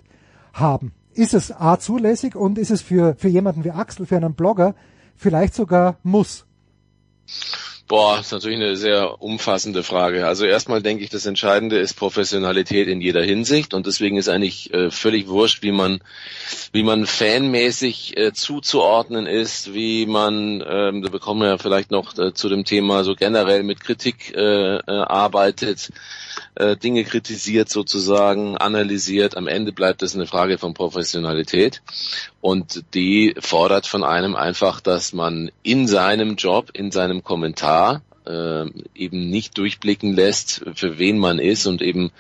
[0.53, 0.93] haben?
[1.19, 4.75] ist es A zulässig und ist es für, für jemanden wie Axel, für einen Blogger
[5.15, 6.45] vielleicht sogar muss?
[7.89, 10.27] Boah, ist natürlich eine sehr umfassende Frage.
[10.27, 14.71] Also erstmal denke ich, das Entscheidende ist Professionalität in jeder Hinsicht und deswegen ist eigentlich
[14.71, 15.99] äh, völlig wurscht, wie man,
[16.71, 22.15] wie man fanmäßig äh, zuzuordnen ist, wie man, ähm, da bekommen wir ja vielleicht noch
[22.19, 25.89] äh, zu dem Thema so generell mit Kritik äh, äh, arbeitet
[26.59, 29.35] äh, Dinge kritisiert sozusagen, analysiert.
[29.37, 31.81] Am Ende bleibt es eine Frage von Professionalität.
[32.41, 38.65] Und die fordert von einem einfach, dass man in seinem Job, in seinem Kommentar äh,
[38.93, 42.11] eben nicht durchblicken lässt, für wen man ist und eben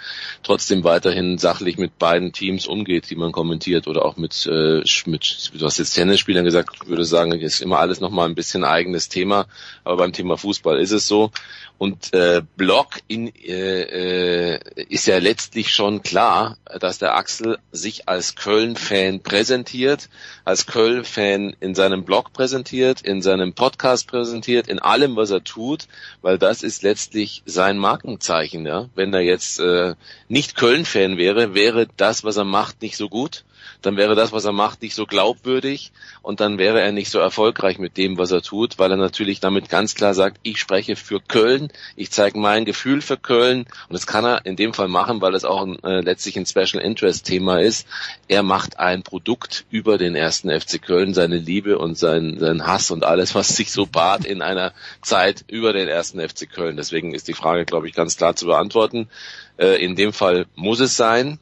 [0.43, 5.51] trotzdem weiterhin sachlich mit beiden Teams umgeht, die man kommentiert oder auch mit, äh, mit
[5.53, 9.09] du hast jetzt Tennisspielern gesagt, ich würde sagen, ist immer alles nochmal ein bisschen eigenes
[9.09, 9.45] Thema,
[9.83, 11.31] aber beim Thema Fußball ist es so
[11.79, 18.09] und äh, Block in, äh, äh, ist ja letztlich schon klar, dass der Axel sich
[18.09, 20.09] als Köln-Fan präsentiert,
[20.43, 25.87] als Köln-Fan in seinem Blog präsentiert, in seinem Podcast präsentiert, in allem, was er tut,
[26.21, 28.65] weil das ist letztlich sein Markenzeichen.
[28.65, 28.89] Ja?
[28.93, 29.95] Wenn er jetzt äh,
[30.27, 33.45] nicht Köln-Fan wäre, wäre das, was er macht, nicht so gut
[33.81, 35.91] dann wäre das, was er macht, nicht so glaubwürdig
[36.21, 39.39] und dann wäre er nicht so erfolgreich mit dem, was er tut, weil er natürlich
[39.39, 43.93] damit ganz klar sagt, ich spreche für Köln, ich zeige mein Gefühl für Köln und
[43.93, 46.83] das kann er in dem Fall machen, weil es auch ein, äh, letztlich ein Special
[46.83, 47.87] Interest Thema ist.
[48.27, 52.91] Er macht ein Produkt über den ersten FC Köln, seine Liebe und sein, sein Hass
[52.91, 56.75] und alles, was sich so bat in einer Zeit über den ersten FC Köln.
[56.77, 59.09] Deswegen ist die Frage, glaube ich, ganz klar zu beantworten.
[59.57, 61.39] Äh, in dem Fall muss es sein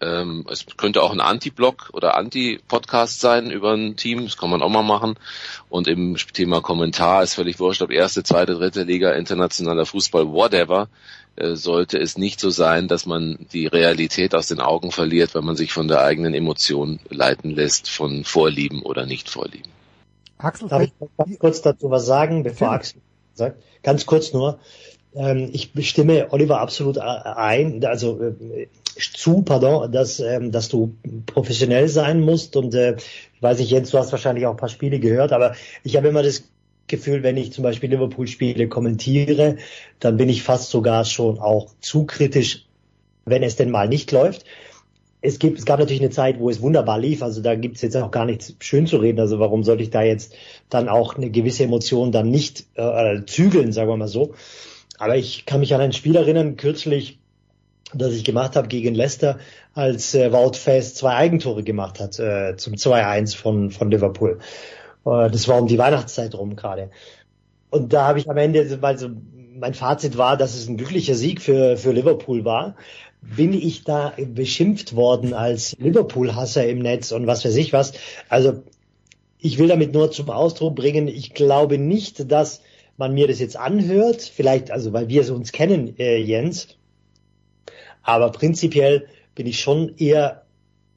[0.00, 4.62] Ähm, es könnte auch ein Anti-Blog oder Anti-Podcast sein über ein Team, das kann man
[4.62, 5.18] auch mal machen.
[5.70, 10.88] Und im Thema Kommentar ist völlig wurscht, ob erste, zweite, dritte Liga, internationaler Fußball, whatever,
[11.36, 15.42] äh, sollte es nicht so sein, dass man die Realität aus den Augen verliert, weil
[15.42, 19.70] man sich von der eigenen Emotion leiten lässt, von Vorlieben oder Nicht-Vorlieben.
[20.38, 23.00] Axel, darf ich ganz kurz dazu was sagen, bevor Axel
[23.32, 23.62] sagt?
[23.82, 24.58] Ganz kurz nur.
[25.14, 30.94] Ähm, ich stimme Oliver absolut ein, also äh, zu, pardon, dass, ähm, dass du
[31.26, 34.68] professionell sein musst und äh, ich weiß nicht, Jens, du hast wahrscheinlich auch ein paar
[34.68, 35.54] Spiele gehört, aber
[35.84, 36.44] ich habe immer das
[36.86, 39.56] Gefühl, wenn ich zum Beispiel Liverpool-Spiele kommentiere,
[39.98, 42.66] dann bin ich fast sogar schon auch zu kritisch,
[43.24, 44.44] wenn es denn mal nicht läuft.
[45.20, 47.82] Es, gibt, es gab natürlich eine Zeit, wo es wunderbar lief, also da gibt es
[47.82, 50.34] jetzt auch gar nichts schön zu reden, also warum sollte ich da jetzt
[50.70, 54.34] dann auch eine gewisse Emotion dann nicht äh, zügeln, sagen wir mal so.
[54.98, 57.18] Aber ich kann mich an ein Spiel erinnern, kürzlich,
[57.98, 59.38] das ich gemacht habe gegen Leicester,
[59.74, 64.38] als äh, Wout Faes zwei Eigentore gemacht hat äh, zum 2-1 von, von Liverpool.
[65.04, 66.90] Äh, das war um die Weihnachtszeit rum gerade.
[67.70, 69.08] Und da habe ich am Ende, weil so
[69.58, 72.76] mein Fazit war, dass es ein glücklicher Sieg für, für Liverpool war,
[73.22, 77.92] bin ich da beschimpft worden als Liverpool-Hasser im Netz und was weiß ich was.
[78.28, 78.62] Also
[79.38, 82.60] ich will damit nur zum Ausdruck bringen, ich glaube nicht, dass
[82.96, 86.75] man mir das jetzt anhört, vielleicht, also weil wir es uns kennen, äh, Jens,
[88.06, 90.46] aber prinzipiell bin ich schon eher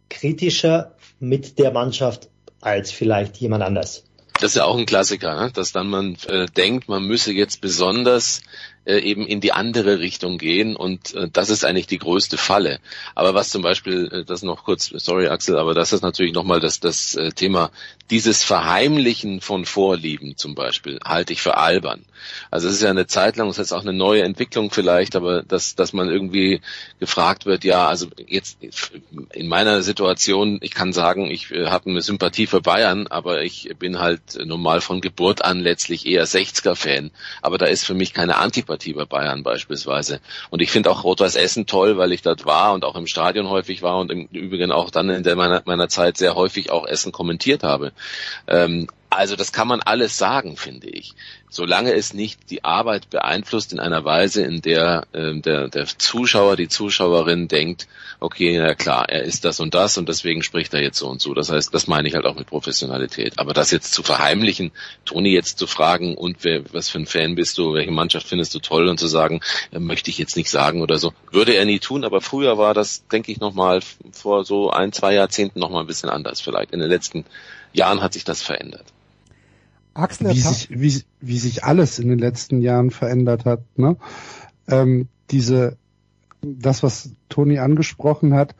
[0.09, 2.29] kritischer mit der Mannschaft
[2.61, 4.05] als vielleicht jemand anders.
[4.39, 5.51] Das ist ja auch ein Klassiker, ne?
[5.51, 8.41] dass dann man äh, denkt, man müsse jetzt besonders
[8.89, 12.79] äh, eben in die andere Richtung gehen und äh, das ist eigentlich die größte Falle.
[13.13, 16.59] Aber was zum Beispiel, äh, das noch kurz, sorry Axel, aber das ist natürlich nochmal
[16.59, 17.69] das, das äh, Thema,
[18.09, 22.03] dieses Verheimlichen von Vorlieben zum Beispiel, halte ich für albern.
[22.49, 25.43] Also es ist ja eine Zeit lang, es ist auch eine neue Entwicklung vielleicht, aber
[25.43, 26.61] dass, dass man irgendwie
[26.99, 28.57] gefragt wird, ja, also jetzt
[29.33, 33.69] in meiner Situation, ich kann sagen, ich äh, habe eine Sympathie für Bayern, aber ich
[33.77, 37.11] bin halt normal von Geburt an letztlich eher 60er-Fan.
[37.41, 40.19] Aber da ist für mich keine Antipathie Sympathie bei Bayern beispielsweise.
[40.49, 43.49] Und ich finde auch Rot-Weiß Essen toll, weil ich dort war und auch im Stadion
[43.49, 46.87] häufig war und im Übrigen auch dann in der meiner, meiner Zeit sehr häufig auch
[46.87, 47.91] Essen kommentiert habe.
[48.47, 51.13] Ähm, also das kann man alles sagen, finde ich.
[51.49, 56.55] Solange es nicht die Arbeit beeinflusst in einer Weise, in der äh, der, der Zuschauer,
[56.55, 57.87] die Zuschauerin denkt,
[58.19, 61.21] okay, na klar, er ist das und das und deswegen spricht er jetzt so und
[61.21, 61.33] so.
[61.33, 63.39] Das heißt, das meine ich halt auch mit Professionalität.
[63.39, 64.71] Aber das jetzt zu verheimlichen,
[65.05, 68.53] Toni jetzt zu fragen, und wer, was für ein Fan bist du, welche Mannschaft findest
[68.53, 69.41] du toll und zu sagen,
[69.71, 72.03] äh, möchte ich jetzt nicht sagen oder so, würde er nie tun.
[72.03, 73.79] Aber früher war das, denke ich, nochmal
[74.11, 76.73] vor so ein, zwei Jahrzehnten nochmal ein bisschen anders vielleicht.
[76.73, 77.25] In den letzten
[77.73, 78.85] Jahren hat sich das verändert.
[79.93, 83.61] Axel, wie sich, wie, wie sich alles in den letzten Jahren verändert hat.
[83.77, 83.97] Ne?
[84.67, 85.77] Ähm, diese,
[86.41, 88.55] das, was Toni angesprochen hat,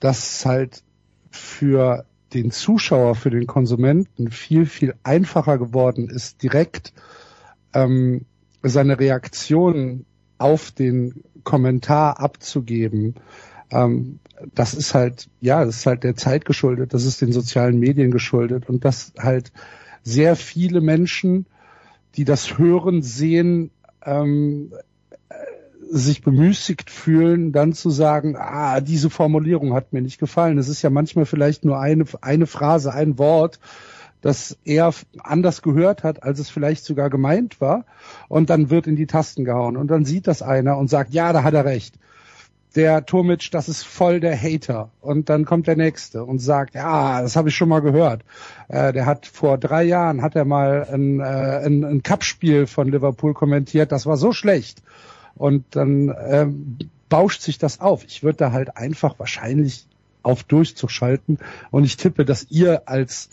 [0.00, 0.82] dass halt
[1.30, 6.92] für den Zuschauer, für den Konsumenten viel, viel einfacher geworden ist, direkt
[7.72, 8.24] ähm,
[8.62, 10.04] seine Reaktion
[10.38, 13.14] auf den Kommentar abzugeben.
[13.70, 14.18] Ähm,
[14.54, 18.10] das ist halt, ja, das ist halt der Zeit geschuldet, das ist den sozialen Medien
[18.10, 19.52] geschuldet und das halt
[20.04, 21.46] sehr viele Menschen,
[22.14, 23.70] die das hören, sehen,
[24.04, 24.72] ähm,
[25.90, 30.58] sich bemüßigt fühlen, dann zu sagen, ah, diese Formulierung hat mir nicht gefallen.
[30.58, 33.58] Es ist ja manchmal vielleicht nur eine, eine Phrase, ein Wort,
[34.20, 37.84] das er anders gehört hat, als es vielleicht sogar gemeint war.
[38.28, 39.76] Und dann wird in die Tasten gehauen.
[39.76, 41.98] Und dann sieht das einer und sagt, ja, da hat er recht
[42.74, 44.90] der Tomic, das ist voll der Hater.
[45.00, 48.22] Und dann kommt der nächste und sagt, ja, das habe ich schon mal gehört.
[48.68, 52.90] Äh, der hat vor drei Jahren hat er mal ein, äh, ein, ein Cup-Spiel von
[52.90, 54.82] Liverpool kommentiert, das war so schlecht.
[55.36, 56.78] Und dann ähm,
[57.08, 58.04] bauscht sich das auf.
[58.04, 59.86] Ich würde da halt einfach wahrscheinlich
[60.22, 61.38] auf durchzuschalten.
[61.70, 63.30] Und ich tippe, dass ihr als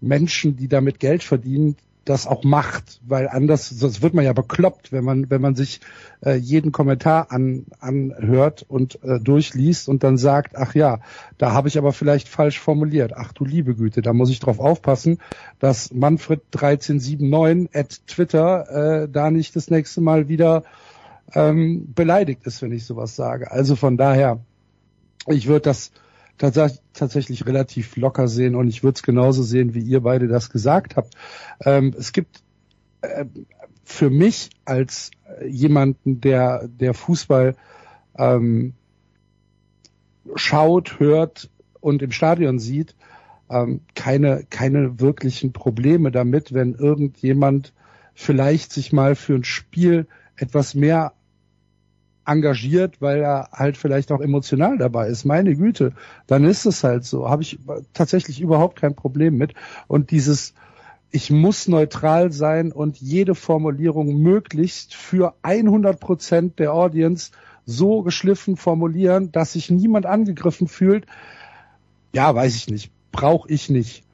[0.00, 1.76] Menschen, die damit Geld verdienen,
[2.08, 5.80] das auch macht, weil anders, sonst wird man ja bekloppt, wenn man, wenn man sich
[6.24, 11.00] äh, jeden Kommentar an, anhört und äh, durchliest und dann sagt, ach ja,
[11.36, 13.12] da habe ich aber vielleicht falsch formuliert.
[13.14, 15.18] Ach du liebe Güte, da muss ich drauf aufpassen,
[15.58, 20.64] dass Manfred 1379 at Twitter äh, da nicht das nächste Mal wieder
[21.34, 23.50] ähm, beleidigt ist, wenn ich sowas sage.
[23.50, 24.40] Also von daher,
[25.26, 25.92] ich würde das
[26.38, 30.96] tatsächlich relativ locker sehen und ich würde es genauso sehen, wie ihr beide das gesagt
[30.96, 31.14] habt.
[31.64, 32.42] Ähm, es gibt
[33.02, 33.24] äh,
[33.84, 35.10] für mich als
[35.46, 37.56] jemanden, der, der Fußball
[38.16, 38.74] ähm,
[40.34, 41.50] schaut, hört
[41.80, 42.94] und im Stadion sieht,
[43.50, 47.72] ähm, keine, keine wirklichen Probleme damit, wenn irgendjemand
[48.14, 50.06] vielleicht sich mal für ein Spiel
[50.36, 51.12] etwas mehr
[52.28, 55.24] engagiert, weil er halt vielleicht auch emotional dabei ist.
[55.24, 55.92] Meine Güte,
[56.26, 57.28] dann ist es halt so.
[57.28, 57.58] Habe ich
[57.94, 59.54] tatsächlich überhaupt kein Problem mit.
[59.86, 60.54] Und dieses,
[61.10, 67.32] ich muss neutral sein und jede Formulierung möglichst für 100 Prozent der Audience
[67.64, 71.06] so geschliffen formulieren, dass sich niemand angegriffen fühlt.
[72.12, 72.92] Ja, weiß ich nicht.
[73.10, 74.04] Brauche ich nicht.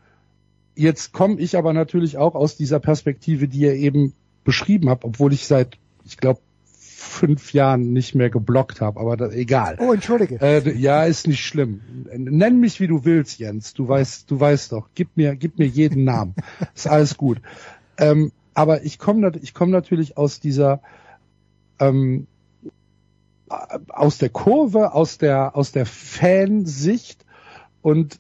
[0.77, 4.13] Jetzt komme ich aber natürlich auch aus dieser Perspektive, die ihr eben
[4.45, 6.41] beschrieben habt, obwohl ich seit, ich glaube,
[7.05, 9.77] fünf Jahren nicht mehr geblockt habe, aber das, egal.
[9.81, 10.41] Oh, entschuldige.
[10.41, 11.81] Äh, ja, ist nicht schlimm.
[12.17, 13.75] Nenn mich wie du willst, Jens.
[13.75, 14.89] Du weißt, du weißt doch.
[14.95, 16.35] Gib mir, gib mir jeden Namen.
[16.75, 17.41] ist alles gut.
[17.99, 20.81] Ähm, aber ich komme, ich komme natürlich aus dieser,
[21.79, 22.27] ähm,
[23.49, 27.25] aus der Kurve, aus der, aus der Fansicht
[27.83, 28.19] und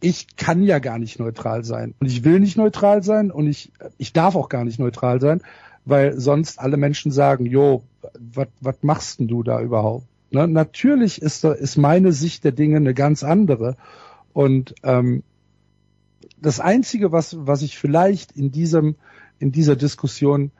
[0.00, 3.72] ich kann ja gar nicht neutral sein und ich will nicht neutral sein und ich,
[3.98, 5.42] ich darf auch gar nicht neutral sein,
[5.88, 7.82] weil sonst alle Menschen sagen, jo,
[8.60, 10.06] was machst denn du da überhaupt?
[10.30, 10.46] Ne?
[10.46, 13.76] Natürlich ist, ist meine Sicht der Dinge eine ganz andere.
[14.34, 15.22] Und ähm,
[16.36, 18.96] das Einzige, was, was ich vielleicht in diesem,
[19.38, 20.50] in dieser Diskussion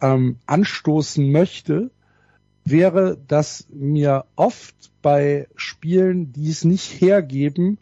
[0.00, 1.90] ähm, anstoßen möchte,
[2.64, 7.78] wäre, dass mir oft bei Spielen, die es nicht hergeben,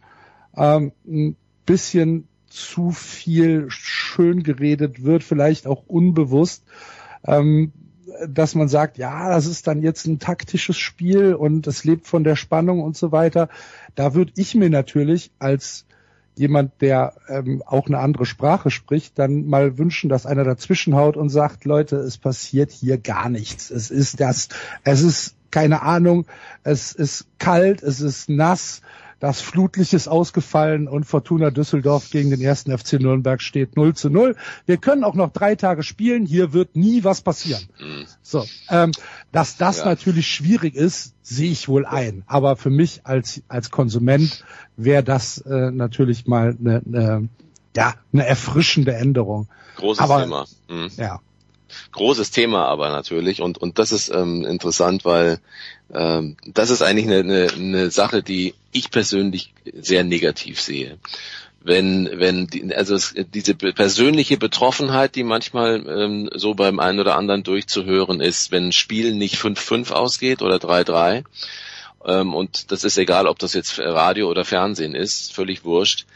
[0.54, 6.64] ähm, ein bisschen zu viel schön geredet wird, vielleicht auch unbewusst,
[7.24, 7.72] ähm,
[8.26, 12.24] dass man sagt, ja, das ist dann jetzt ein taktisches Spiel und es lebt von
[12.24, 13.48] der Spannung und so weiter.
[13.94, 15.84] Da würde ich mir natürlich als
[16.36, 21.28] jemand, der ähm, auch eine andere Sprache spricht, dann mal wünschen, dass einer dazwischenhaut und
[21.28, 23.70] sagt, Leute, es passiert hier gar nichts.
[23.70, 24.48] Es ist das,
[24.84, 26.26] es ist keine Ahnung,
[26.62, 28.82] es ist kalt, es ist nass,
[29.20, 34.10] das Flutlicht ist ausgefallen und Fortuna Düsseldorf gegen den ersten FC Nürnberg steht 0 zu
[34.10, 34.36] 0.
[34.66, 37.64] Wir können auch noch drei Tage spielen, hier wird nie was passieren.
[37.80, 38.06] Mhm.
[38.22, 38.92] So, ähm,
[39.32, 39.86] dass das ja.
[39.86, 42.22] natürlich schwierig ist, sehe ich wohl ein.
[42.26, 44.44] Aber für mich als, als Konsument
[44.76, 47.28] wäre das äh, natürlich mal eine, eine,
[47.76, 49.48] ja, eine erfrischende Änderung.
[49.76, 50.46] Großes Aber, Thema.
[50.68, 50.90] Mhm.
[50.96, 51.20] Ja.
[51.92, 55.40] Großes Thema aber natürlich und und das ist ähm, interessant, weil
[55.92, 60.98] ähm, das ist eigentlich eine, eine, eine Sache, die ich persönlich sehr negativ sehe.
[61.60, 67.16] Wenn, wenn die, also es, diese persönliche Betroffenheit, die manchmal ähm, so beim einen oder
[67.16, 71.24] anderen durchzuhören ist, wenn ein Spiel nicht 5-5 ausgeht oder 3-3,
[72.04, 76.06] ähm, und das ist egal, ob das jetzt Radio oder Fernsehen ist, völlig wurscht,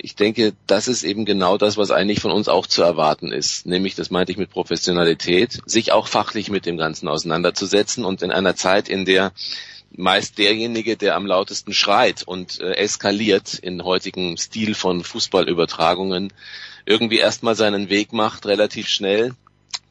[0.00, 3.66] ich denke, das ist eben genau das, was eigentlich von uns auch zu erwarten ist.
[3.66, 8.30] Nämlich, das meinte ich mit Professionalität, sich auch fachlich mit dem Ganzen auseinanderzusetzen und in
[8.30, 9.32] einer Zeit, in der
[9.96, 16.32] meist derjenige, der am lautesten schreit und äh, eskaliert in heutigen Stil von Fußballübertragungen,
[16.84, 19.34] irgendwie erstmal seinen Weg macht, relativ schnell,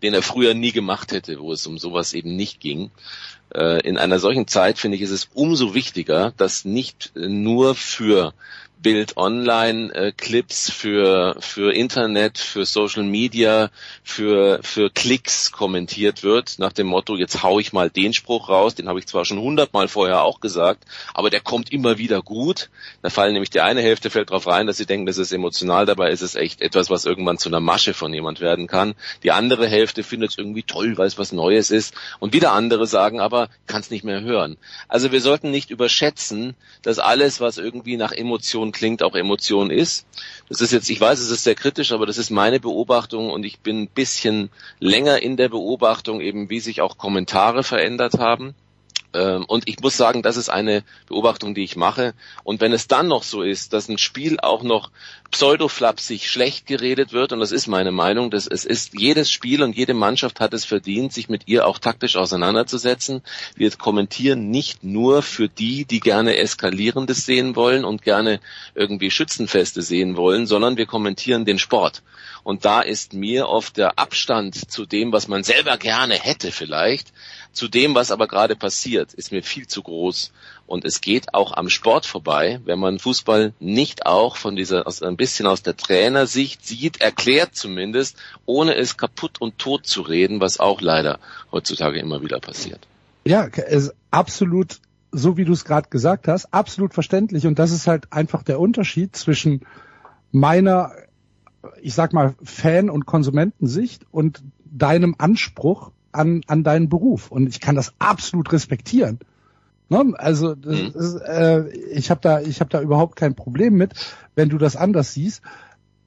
[0.04, 2.92] den er früher nie gemacht hätte, wo es um sowas eben nicht ging.
[3.54, 8.34] Äh, in einer solchen Zeit, finde ich, ist es umso wichtiger, dass nicht nur für
[8.86, 13.72] Bild Online äh, Clips für für Internet, für Social Media,
[14.04, 18.76] für für Klicks kommentiert wird nach dem Motto jetzt hau ich mal den Spruch raus,
[18.76, 20.84] den habe ich zwar schon hundertmal vorher auch gesagt,
[21.16, 22.70] aber der kommt immer wieder gut.
[23.02, 25.88] Da fallen nämlich die eine Hälfte fällt drauf rein, dass sie denken, das ist emotional,
[25.88, 28.94] dabei ist es echt etwas, was irgendwann zu einer Masche von jemand werden kann.
[29.24, 32.86] Die andere Hälfte findet es irgendwie toll, weil es was Neues ist und wieder andere
[32.86, 34.58] sagen aber, kann es nicht mehr hören.
[34.88, 36.54] Also wir sollten nicht überschätzen,
[36.84, 40.06] dass alles, was irgendwie nach Emotionen klingt, auch Emotion ist.
[40.48, 43.44] Das ist jetzt, ich weiß, es ist sehr kritisch, aber das ist meine Beobachtung und
[43.44, 48.54] ich bin ein bisschen länger in der Beobachtung eben, wie sich auch Kommentare verändert haben.
[49.16, 52.14] Ähm, und ich muss sagen, das ist eine Beobachtung, die ich mache.
[52.44, 54.92] Und wenn es dann noch so ist, dass ein Spiel auch noch
[55.32, 59.76] pseudoflapsig schlecht geredet wird, und das ist meine Meinung, dass es ist, jedes Spiel und
[59.76, 63.22] jede Mannschaft hat es verdient, sich mit ihr auch taktisch auseinanderzusetzen.
[63.56, 68.42] Wir kommentieren nicht nur für die, die gerne Eskalierendes sehen wollen und gerne
[68.74, 72.04] irgendwie Schützenfeste sehen wollen, sondern wir kommentieren den Sport.
[72.44, 77.12] Und da ist mir oft der Abstand zu dem, was man selber gerne hätte vielleicht,
[77.56, 80.32] zu dem, was aber gerade passiert, ist mir viel zu groß.
[80.68, 85.02] Und es geht auch am Sport vorbei, wenn man Fußball nicht auch von dieser, aus,
[85.02, 90.42] ein bisschen aus der Trainersicht sieht, erklärt zumindest, ohne es kaputt und tot zu reden,
[90.42, 91.20] was auch leider
[91.52, 92.88] heutzutage immer wieder passiert.
[93.26, 94.80] Ja, es absolut,
[95.12, 97.48] so wie du es gerade gesagt hast, absolut verständlich.
[97.48, 99.62] Und das ist halt einfach der Unterschied zwischen
[100.32, 100.92] meiner,
[101.82, 107.32] ich sag mal, Fan- und Konsumentensicht und deinem Anspruch an, an deinen Beruf.
[107.32, 109.20] Und ich kann das absolut respektieren.
[109.90, 110.14] Ne?
[110.18, 110.94] Also mhm.
[110.94, 113.94] ist, äh, ich habe da, ich habe da überhaupt kein Problem mit,
[114.36, 115.42] wenn du das anders siehst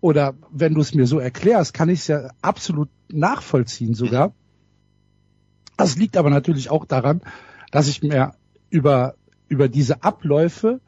[0.00, 4.32] oder wenn du es mir so erklärst, kann ich es ja absolut nachvollziehen sogar.
[5.76, 7.22] Das liegt aber natürlich auch daran,
[7.70, 8.32] dass ich mir
[8.70, 9.14] über,
[9.48, 10.80] über diese Abläufe,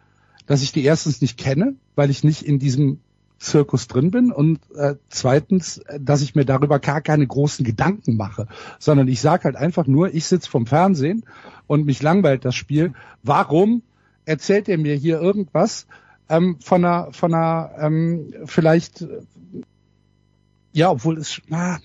[0.46, 3.00] dass ich die erstens nicht kenne, weil ich nicht in diesem
[3.40, 8.46] Zirkus drin bin und äh, zweitens, dass ich mir darüber gar keine großen Gedanken mache,
[8.78, 11.24] sondern ich sage halt einfach nur, ich sitze vom Fernsehen
[11.66, 12.92] und mich langweilt das Spiel.
[13.22, 13.82] Warum
[14.26, 15.86] erzählt er mir hier irgendwas
[16.28, 19.06] ähm, von einer, von einer ähm, vielleicht,
[20.72, 21.78] ja, obwohl es, na,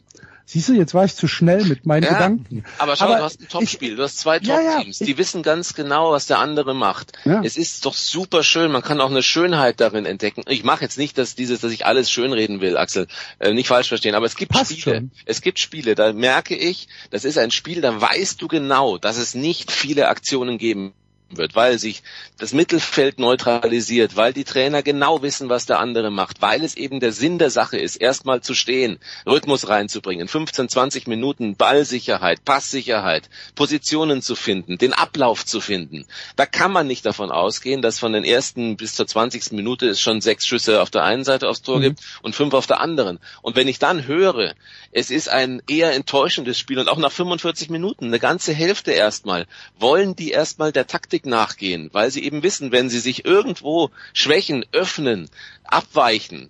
[0.48, 2.64] Siehst du, jetzt war ich zu schnell mit meinen ja, Gedanken.
[2.78, 5.74] Aber schau, aber du hast ein Topspiel, du hast zwei Top-Teams, ja, die wissen ganz
[5.74, 7.14] genau, was der andere macht.
[7.44, 10.44] Es ist doch super schön, man kann auch eine Schönheit darin entdecken.
[10.48, 13.08] Ich mache jetzt nicht, dass dieses, dass ich alles schönreden will, Axel,
[13.40, 15.12] äh, nicht falsch verstehen, aber es gibt Passt Spiele, schon.
[15.26, 19.18] es gibt Spiele, da merke ich, das ist ein Spiel, da weißt du genau, dass
[19.18, 20.94] es nicht viele Aktionen geben
[21.30, 22.03] wird, weil sich
[22.38, 26.99] das Mittelfeld neutralisiert, weil die Trainer genau wissen, was der andere macht, weil es eben
[26.99, 33.30] der Sinn der Sache ist, erstmal zu stehen, Rhythmus reinzubringen, 15, 20 Minuten Ballsicherheit, Passsicherheit,
[33.56, 36.06] Positionen zu finden, den Ablauf zu finden.
[36.35, 39.52] Da kann man nicht davon ausgehen, dass von den ersten bis zur 20.
[39.52, 41.84] Minute es schon sechs Schüsse auf der einen Seite aufs Tor mhm.
[41.84, 43.19] gibt und fünf auf der anderen.
[43.41, 44.53] Und wenn ich dann höre,
[44.91, 49.45] es ist ein eher enttäuschendes Spiel und auch nach 45 Minuten, eine ganze Hälfte erstmal,
[49.77, 54.66] wollen die erstmal der Taktik nachgehen, weil sie eben wissen, wenn sie sich irgendwo schwächen,
[54.72, 55.30] öffnen,
[55.64, 56.50] abweichen,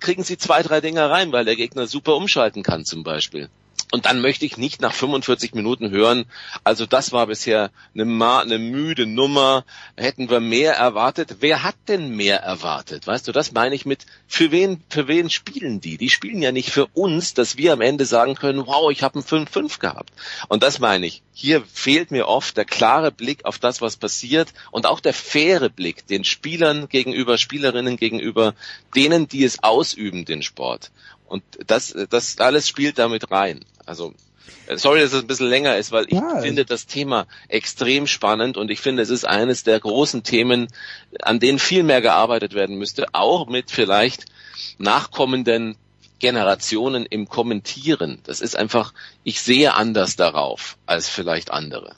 [0.00, 3.50] kriegen sie zwei, drei Dinger rein, weil der Gegner super umschalten kann zum Beispiel.
[3.92, 6.26] Und dann möchte ich nicht nach 45 Minuten hören,
[6.64, 9.64] also das war bisher eine, Ma eine müde Nummer,
[9.96, 11.36] hätten wir mehr erwartet.
[11.38, 13.06] Wer hat denn mehr erwartet?
[13.06, 15.98] Weißt du, das meine ich mit, für wen, für wen spielen die?
[15.98, 19.20] Die spielen ja nicht für uns, dass wir am Ende sagen können, wow, ich habe
[19.20, 20.12] ein 5-5 gehabt.
[20.48, 21.22] Und das meine ich.
[21.32, 25.68] Hier fehlt mir oft der klare Blick auf das, was passiert und auch der faire
[25.68, 28.54] Blick den Spielern gegenüber, Spielerinnen gegenüber,
[28.96, 30.90] denen, die es ausüben, den Sport.
[31.26, 33.64] Und das, das alles spielt damit rein.
[33.84, 34.14] Also
[34.66, 36.40] äh, Sorry, dass es ein bisschen länger ist, weil ich ja.
[36.40, 40.68] finde das Thema extrem spannend und ich finde, es ist eines der großen Themen,
[41.22, 44.26] an denen viel mehr gearbeitet werden müsste, auch mit vielleicht
[44.78, 45.76] nachkommenden
[46.18, 48.20] Generationen im Kommentieren.
[48.24, 51.94] Das ist einfach, ich sehe anders darauf als vielleicht andere.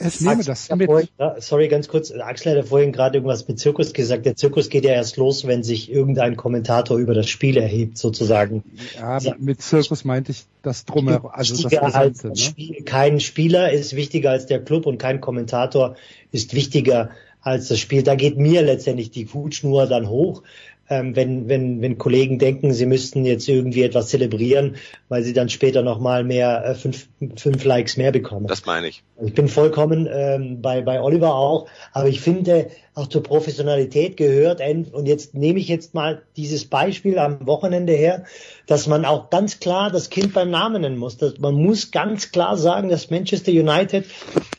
[0.00, 0.86] Es nehme das mit.
[0.86, 1.08] Vorhin,
[1.38, 2.12] sorry, ganz kurz.
[2.12, 4.26] Axel hat ja vorhin gerade irgendwas mit Zirkus gesagt.
[4.26, 8.62] Der Zirkus geht ja erst los, wenn sich irgendein Kommentator über das Spiel erhebt, sozusagen.
[8.96, 12.28] Ja, mit Zirkus meinte ich das drumherum, also das Gesamte.
[12.28, 12.82] Als ne?
[12.84, 15.96] Kein Spieler ist wichtiger als der Club und kein Kommentator
[16.30, 17.10] ist wichtiger
[17.40, 18.04] als das Spiel.
[18.04, 20.44] Da geht mir letztendlich die Hutschnur dann hoch
[20.90, 24.76] ähm, wenn, wenn, wenn Kollegen denken, sie müssten jetzt irgendwie etwas zelebrieren,
[25.08, 28.46] weil sie dann später nochmal mehr äh, fünf, fünf Likes mehr bekommen.
[28.46, 29.02] Das meine ich.
[29.22, 34.60] Ich bin vollkommen ähm, bei, bei Oliver auch, aber ich finde, auch zur Professionalität gehört,
[34.60, 38.24] und jetzt nehme ich jetzt mal dieses Beispiel am Wochenende her,
[38.66, 41.16] dass man auch ganz klar das Kind beim Namen nennen muss.
[41.16, 44.04] Dass man muss ganz klar sagen, dass Manchester United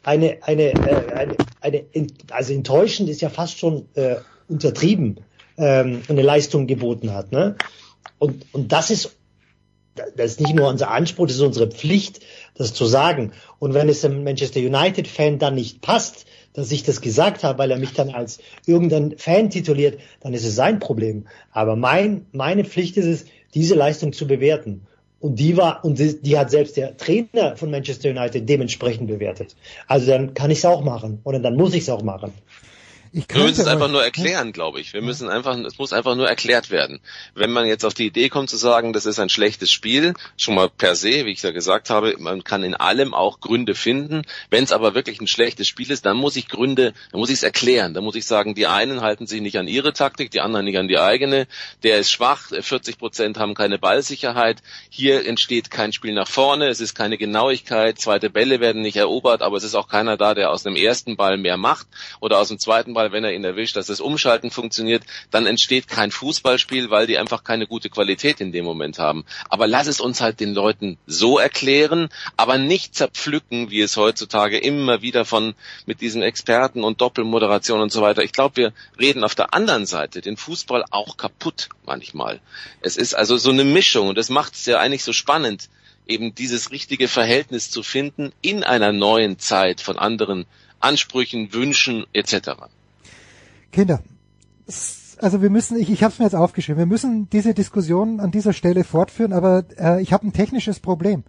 [0.04, 4.16] eine, eine, äh, eine, eine also enttäuschend ist ja fast schon äh,
[4.48, 5.20] untertrieben
[5.60, 7.32] ähm, eine Leistung geboten hat.
[7.32, 7.56] Ne?
[8.18, 9.16] Und, und das ist
[10.16, 12.22] das ist nicht nur unser Anspruch, das ist unsere Pflicht,
[12.56, 13.34] das zu sagen.
[13.60, 17.72] Und wenn es dem Manchester United-Fan dann nicht passt, dass ich das gesagt habe, weil
[17.72, 21.28] er mich dann als irgendein Fan tituliert, dann ist es sein Problem.
[21.52, 24.88] Aber mein, meine Pflicht ist es, diese Leistung zu bewerten.
[25.20, 29.56] Und die war, und die, die hat selbst der Trainer von Manchester United dementsprechend bewertet.
[29.88, 31.20] Also dann kann ich es auch machen.
[31.24, 32.32] Oder dann muss ich es auch machen.
[33.12, 34.94] Ich wir müssen es einfach nur erklären, glaube ich.
[34.94, 37.00] Wir müssen einfach, es muss einfach nur erklärt werden.
[37.34, 40.56] Wenn man jetzt auf die Idee kommt zu sagen, das ist ein schlechtes Spiel, schon
[40.56, 44.22] mal per se, wie ich ja gesagt habe, man kann in allem auch Gründe finden.
[44.52, 47.38] Wenn es aber wirklich ein schlechtes Spiel ist, dann muss ich Gründe, dann muss ich
[47.38, 47.94] es erklären.
[47.94, 50.78] Dann muss ich sagen, die einen halten sich nicht an ihre Taktik, die anderen nicht
[50.78, 51.48] an die eigene.
[51.82, 54.62] Der ist schwach, 40 Prozent haben keine Ballsicherheit.
[54.90, 59.42] Hier entsteht kein Spiel nach vorne, es ist keine Genauigkeit, zweite Bälle werden nicht erobert,
[59.42, 61.88] aber es ist auch keiner da, der aus einem ersten Ball mehr macht
[62.20, 65.46] oder aus dem zweiten Ball Fußball, wenn er ihn erwischt, dass das Umschalten funktioniert, dann
[65.46, 69.24] entsteht kein Fußballspiel, weil die einfach keine gute Qualität in dem Moment haben.
[69.48, 74.58] Aber lass es uns halt den Leuten so erklären, aber nicht zerpflücken, wie es heutzutage
[74.58, 75.54] immer wieder von
[75.86, 78.22] mit diesen Experten und Doppelmoderation und so weiter.
[78.22, 82.42] Ich glaube, wir reden auf der anderen Seite den Fußball auch kaputt manchmal.
[82.82, 85.70] Es ist also so eine Mischung und das macht es ja eigentlich so spannend,
[86.06, 90.46] eben dieses richtige Verhältnis zu finden in einer neuen Zeit von anderen
[90.80, 92.70] Ansprüchen, Wünschen etc.
[93.72, 94.02] Kinder,
[95.22, 98.32] also wir müssen, ich, ich habe es mir jetzt aufgeschrieben, wir müssen diese Diskussion an
[98.32, 101.24] dieser Stelle fortführen, aber äh, ich habe ein technisches Problem.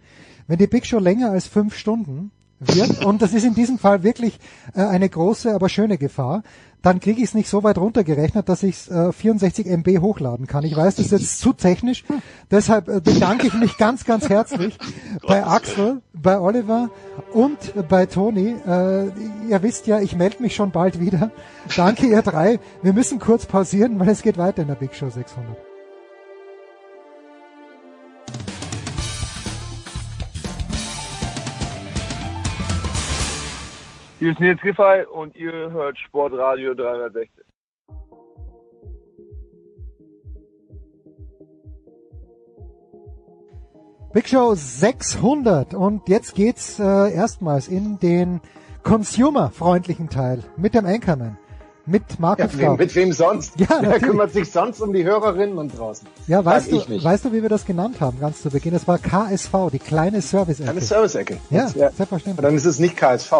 [0.47, 4.03] Wenn die Big Show länger als fünf Stunden wird, und das ist in diesem Fall
[4.03, 4.39] wirklich
[4.75, 6.43] äh, eine große, aber schöne Gefahr,
[6.81, 10.63] dann kriege ich es nicht so weit runtergerechnet, dass ich äh, 64 MB hochladen kann.
[10.63, 12.03] Ich weiß, das ist jetzt zu technisch,
[12.49, 14.77] deshalb äh, bedanke ich mich ganz, ganz herzlich
[15.27, 16.89] bei Axel, bei Oliver
[17.33, 18.55] und bei Toni.
[18.67, 19.05] Äh,
[19.49, 21.31] ihr wisst ja, ich melde mich schon bald wieder.
[21.75, 22.59] Danke ihr drei.
[22.81, 25.70] Wir müssen kurz pausieren, weil es geht weiter in der Big Show 600.
[34.21, 37.43] Hier ist Nils Giffey und ihr hört Sportradio 360.
[44.13, 48.41] Big Show 600 und jetzt geht's äh, erstmals in den
[48.83, 51.39] consumer-freundlichen Teil mit dem Anchorman,
[51.87, 53.59] mit Markus ja, Mit wem sonst?
[53.59, 54.03] Ja, Wer natürlich.
[54.03, 56.07] kümmert sich sonst um die Hörerinnen und draußen?
[56.27, 57.03] Ja, weißt ich du, nicht.
[57.03, 58.75] weißt du, wie wir das genannt haben, ganz zu Beginn?
[58.75, 60.69] Es war KSV, die kleine Service-Ecke.
[60.69, 61.37] Eine Service-Ecke.
[61.49, 61.89] Ja, ja.
[61.89, 62.37] selbstverständlich.
[62.37, 63.33] Und dann ist es nicht KSV,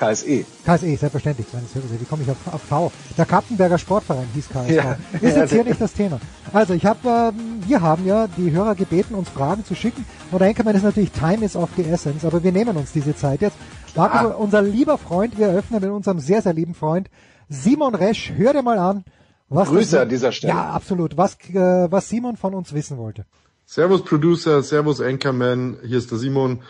[0.00, 0.44] KSE.
[0.64, 1.90] KSE, selbstverständlich, kleine Service.
[2.00, 2.90] Wie komme ich auf, auf V?
[3.18, 4.70] Der Kappenberger Sportverein hieß KSV.
[4.70, 4.96] Ja.
[5.20, 6.18] Ist jetzt hier nicht das Thema.
[6.54, 10.06] Also ich habe, ähm, wir haben ja die Hörer gebeten, uns Fragen zu schicken.
[10.30, 13.42] Und Enkermann ist natürlich Time is of the essence, aber wir nehmen uns diese Zeit
[13.42, 13.56] jetzt.
[13.94, 17.10] Markus, unser lieber Freund, wir eröffnen mit unserem sehr, sehr lieben Freund
[17.50, 18.32] Simon Resch.
[18.36, 19.04] Hör dir mal an.
[19.50, 20.54] Was Grüße das- an dieser Stelle.
[20.54, 21.16] Ja, absolut.
[21.18, 23.26] Was, äh, was Simon von uns wissen wollte.
[23.66, 26.60] Servus Producer, Servus Anchorman, hier ist der Simon.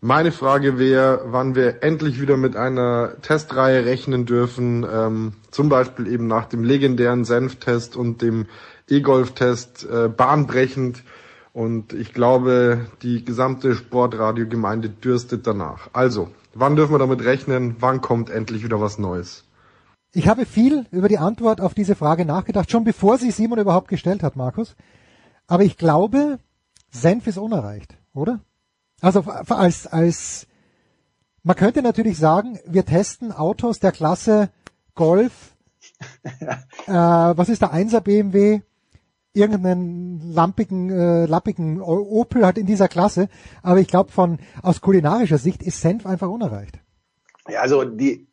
[0.00, 6.06] Meine Frage wäre, wann wir endlich wieder mit einer Testreihe rechnen dürfen, ähm, zum Beispiel
[6.06, 8.46] eben nach dem legendären Senf-Test und dem
[8.88, 11.02] E-Golf-Test äh, bahnbrechend.
[11.52, 15.90] Und ich glaube, die gesamte Sportradiogemeinde dürstet danach.
[15.92, 17.74] Also, wann dürfen wir damit rechnen?
[17.80, 19.44] Wann kommt endlich wieder was Neues?
[20.12, 23.88] Ich habe viel über die Antwort auf diese Frage nachgedacht, schon bevor sie Simon überhaupt
[23.88, 24.76] gestellt hat, Markus.
[25.48, 26.38] Aber ich glaube,
[26.88, 28.40] Senf ist unerreicht, oder?
[29.00, 30.46] Also als, als,
[31.42, 34.50] man könnte natürlich sagen, wir testen Autos der Klasse
[34.94, 35.54] Golf,
[36.22, 38.60] äh, was ist der 1er BMW,
[39.32, 43.28] irgendeinen lampigen, äh, lappigen Opel halt in dieser Klasse.
[43.62, 46.80] Aber ich glaube, von aus kulinarischer Sicht ist Senf einfach unerreicht.
[47.48, 48.26] Ja, also die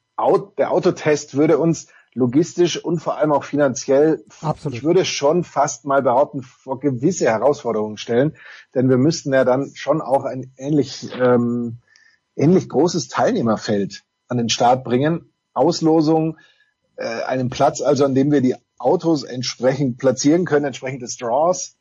[0.58, 4.78] der Autotest würde uns logistisch und vor allem auch finanziell, Absolut.
[4.78, 8.36] ich würde schon fast mal behaupten, vor gewisse Herausforderungen stellen,
[8.74, 11.78] denn wir müssten ja dann schon auch ein ähnlich, ähm,
[12.36, 15.30] ähnlich großes Teilnehmerfeld an den Start bringen.
[15.54, 16.38] Auslosung,
[16.96, 21.76] äh, einen Platz, also an dem wir die Autos entsprechend platzieren können, entsprechend des Draws.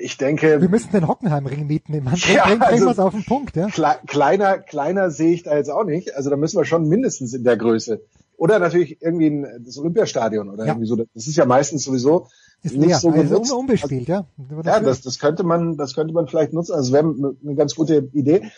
[0.00, 1.92] Ich denke, Wir müssen den Hockenheimring mieten.
[2.02, 3.68] Man bringt, Ja, bringt, also- was auf den Punkt, ja.
[3.68, 6.14] Kle kleiner, kleiner sehe ich da jetzt auch nicht.
[6.16, 8.00] Also da müssen wir schon mindestens in der Größe.
[8.40, 10.72] Oder natürlich irgendwie ein, das Olympiastadion oder Ja.
[10.72, 10.96] irgendwie so.
[10.96, 12.28] Das ist ja meistens sowieso
[12.62, 13.52] Ist nicht leer, so also genutzt.
[13.52, 14.24] un- unbespielt, ja.
[14.64, 16.72] Ja, das, das könnte man, das könnte man vielleicht nutzen.
[16.72, 17.04] Also wäre
[17.44, 18.50] eine ganz gute Idee.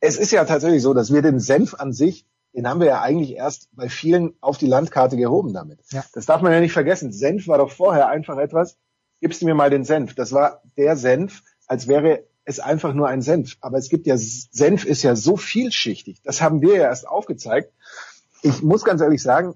[0.00, 3.00] Es ist ja tatsächlich so, dass wir den Senf an sich, den haben wir ja
[3.00, 5.78] eigentlich erst bei vielen auf die Landkarte gehoben damit.
[5.92, 6.04] Ja.
[6.14, 7.12] Das darf man ja nicht vergessen.
[7.12, 8.76] Senf war doch vorher einfach etwas,
[9.20, 10.16] gibst du mir mal den Senf.
[10.16, 13.56] Das war der Senf, als wäre es einfach nur ein Senf.
[13.60, 16.22] Aber es gibt ja, Senf ist ja so vielschichtig.
[16.24, 17.72] Das haben wir ja erst aufgezeigt.
[18.42, 19.54] Ich muss ganz ehrlich sagen,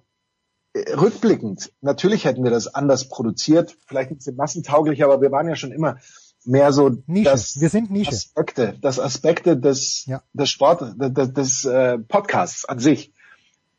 [0.75, 5.49] äh, rückblickend, natürlich hätten wir das anders produziert, vielleicht ein bisschen massentauglicher, aber wir waren
[5.49, 5.99] ja schon immer
[6.45, 7.31] mehr so Nische.
[7.31, 8.11] das Wir sind Nische.
[8.11, 13.13] Aspekte, das Aspekte des, des Sport, des, des äh, Podcasts an sich.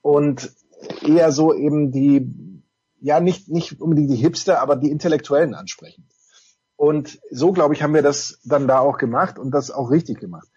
[0.02, 0.52] Und
[1.02, 2.62] eher so eben die,
[3.00, 6.08] ja, nicht, nicht unbedingt die Hipster, aber die Intellektuellen ansprechen.
[6.76, 10.20] Und so, glaube ich, haben wir das dann da auch gemacht und das auch richtig
[10.20, 10.48] gemacht.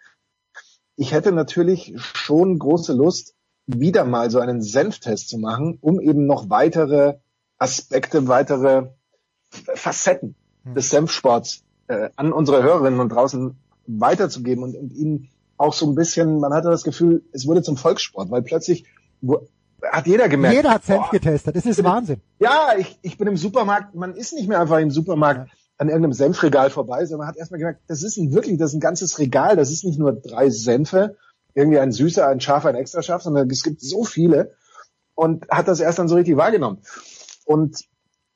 [0.97, 3.36] Ich hätte natürlich schon große Lust,
[3.67, 7.15] wieder mal so einen Senftest zu machen, um eben noch weitere
[7.59, 8.89] Aspekte, weitere
[9.51, 10.35] Facetten
[10.65, 13.57] des Senfsports äh, an unsere Hörerinnen und draußen
[13.87, 17.77] weiterzugeben und, und ihnen auch so ein bisschen, man hatte das Gefühl, es wurde zum
[17.77, 18.85] Volkssport, weil plötzlich
[19.21, 19.49] wo,
[19.83, 20.57] hat jeder gemerkt.
[20.57, 21.57] Jeder hat Senf boah, getestet.
[21.57, 22.21] Das ist Wahnsinn.
[22.39, 26.15] ja, ich, ich bin im Supermarkt, man ist nicht mehr einfach im Supermarkt an irgendeinem
[26.15, 29.19] Senfregal vorbei, sondern man hat erstmal gemerkt, das ist ein wirklich, das ist ein ganzes
[29.19, 31.17] Regal, das ist nicht nur drei Senfe,
[31.57, 34.53] irgendwie ein süßer, ein scharfer, ein extra scharf, sondern es gibt so viele
[35.15, 36.83] und hat das erst dann so richtig wahrgenommen.
[37.47, 37.85] Und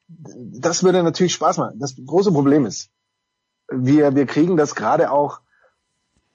[0.08, 1.78] das würde natürlich Spaß machen.
[1.78, 2.88] Das große Problem ist,
[3.70, 5.40] wir, wir kriegen das gerade auch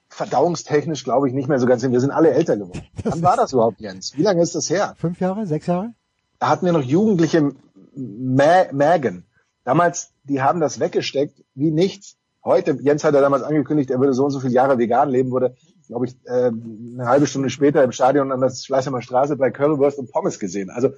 [0.08, 1.92] verdauungstechnisch, glaube ich, nicht mehr so ganz hin.
[1.92, 2.82] Wir sind alle älter geworden.
[3.04, 4.16] Wann war das überhaupt, Jens?
[4.16, 4.94] Wie lange ist das her?
[4.96, 5.92] Fünf Jahre, sechs Jahre?
[6.38, 7.52] Da hatten wir noch jugendliche
[7.96, 9.24] Mä- Mägen.
[9.64, 12.16] Damals, die haben das weggesteckt wie nichts.
[12.44, 15.32] Heute, Jens hat ja damals angekündigt, er würde so und so viele Jahre vegan leben,
[15.32, 15.56] wurde,
[15.86, 19.98] glaube ich, äh, eine halbe Stunde später im Stadion an der Schleißheimer Straße bei Currywurst
[19.98, 20.70] und Pommes gesehen.
[20.70, 20.90] Also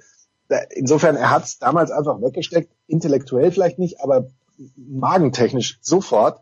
[0.71, 4.27] insofern, er hat es damals einfach weggesteckt, intellektuell vielleicht nicht, aber
[4.75, 6.41] magentechnisch sofort.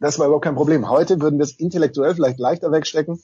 [0.00, 0.88] Das war überhaupt kein Problem.
[0.88, 3.22] Heute würden wir es intellektuell vielleicht leichter wegstecken,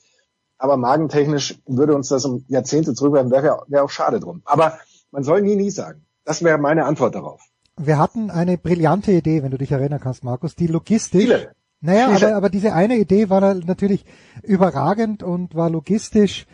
[0.59, 4.43] aber magentechnisch würde uns das um Jahrzehnte zurückwerfen, wäre wär auch schade drum.
[4.45, 4.79] Aber
[5.13, 6.07] Man soll nie, nie sagen.
[6.25, 7.43] Das wäre meine Antwort darauf.
[7.77, 11.21] Wir hatten eine brillante Idee, wenn du dich erinnern kannst, Markus, die Logistik.
[11.21, 11.55] Viele.
[11.83, 14.05] Naja, aber, aber diese eine Idee war natürlich
[14.43, 16.47] überragend und war logistisch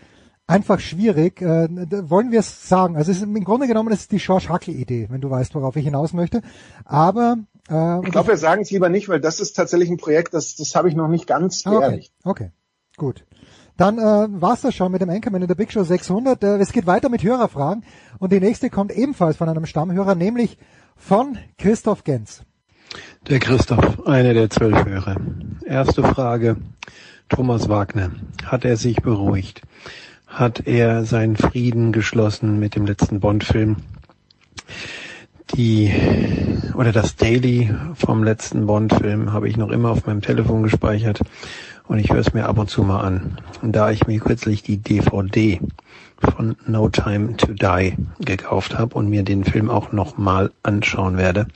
[0.46, 1.42] einfach schwierig.
[1.42, 1.68] Äh,
[2.08, 2.96] wollen wir es sagen?
[2.96, 5.54] Also es ist im Grunde genommen das ist die George Hackel Idee, wenn du weißt,
[5.54, 6.40] worauf ich hinaus möchte.
[6.84, 7.36] Aber
[7.70, 10.56] äh, ich glaube, wir sagen es lieber nicht, weil das ist tatsächlich ein Projekt, das
[10.56, 12.12] das habe ich noch nicht ganz beerdigt.
[12.24, 12.52] Okay, okay.
[12.96, 13.24] gut.
[13.76, 16.42] Dann äh, war's das schon mit dem Anchorman in der Big Show 600.
[16.42, 17.84] Äh, es geht weiter mit Hörerfragen
[18.18, 20.58] und die nächste kommt ebenfalls von einem Stammhörer, nämlich
[20.96, 22.42] von Christoph Gens.
[23.28, 25.16] Der Christoph, einer der zwölf Hörer.
[25.66, 26.56] Erste Frage.
[27.28, 28.10] Thomas Wagner.
[28.44, 29.60] Hat er sich beruhigt?
[30.26, 33.76] Hat er seinen Frieden geschlossen mit dem letzten Bond-Film?
[35.54, 35.92] Die,
[36.74, 41.20] oder das Daily vom letzten Bond-Film habe ich noch immer auf meinem Telefon gespeichert
[41.86, 43.38] und ich höre es mir ab und zu mal an.
[43.62, 45.60] Und da ich mir kürzlich die DVD
[46.18, 51.46] von No Time to Die gekauft habe und mir den Film auch nochmal anschauen werde,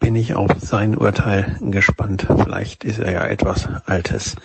[0.00, 2.26] bin ich auf sein Urteil gespannt.
[2.42, 4.36] Vielleicht ist er ja etwas Altes,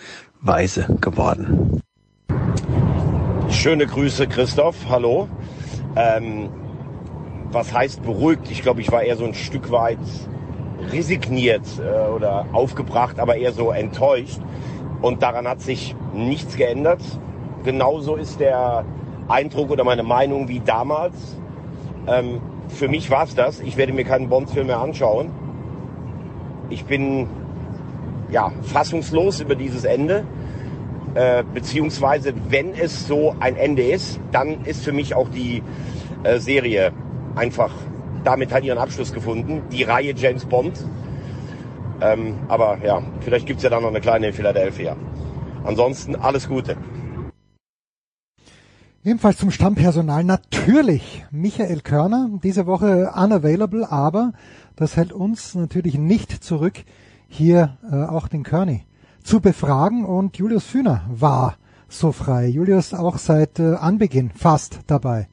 [0.42, 1.82] weise geworden.
[3.50, 4.76] Schöne Grüße, Christoph.
[4.90, 5.28] Hallo.
[5.96, 6.50] Ähm,
[7.52, 8.50] was heißt beruhigt?
[8.50, 10.00] Ich glaube, ich war eher so ein Stück weit
[10.92, 14.40] resigniert äh, oder aufgebracht, aber eher so enttäuscht.
[15.02, 17.02] Und daran hat sich nichts geändert.
[17.64, 18.86] Genauso ist der
[19.28, 21.38] Eindruck oder meine Meinung wie damals.
[22.08, 23.60] Ähm, für mich war es das.
[23.60, 25.43] Ich werde mir keinen Bond-Film mehr anschauen.
[26.74, 27.28] Ich bin
[28.32, 30.26] ja fassungslos über dieses Ende.
[31.14, 35.62] Äh, beziehungsweise, wenn es so ein Ende ist, dann ist für mich auch die
[36.24, 36.92] äh, Serie
[37.36, 37.72] einfach
[38.24, 39.62] damit hat ihren Abschluss gefunden.
[39.72, 40.84] Die Reihe James Bond.
[42.02, 44.96] Ähm, aber ja, vielleicht gibt's ja da noch eine kleine in Philadelphia.
[45.64, 46.76] Ansonsten alles Gute.
[49.06, 54.32] Ebenfalls zum Stammpersonal natürlich Michael Körner, diese Woche unavailable, aber
[54.78, 56.86] das hält uns natürlich nicht zurück,
[57.28, 58.86] hier äh, auch den Körny
[59.22, 61.58] zu befragen und Julius Fühner war
[61.90, 62.48] so frei.
[62.48, 65.28] Julius auch seit äh, Anbeginn fast dabei.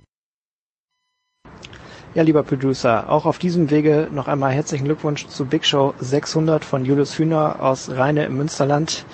[2.15, 6.65] Ja, lieber Producer, auch auf diesem Wege noch einmal herzlichen Glückwunsch zu Big Show 600
[6.65, 9.07] von Julius Fühner aus Rheine im Münsterland.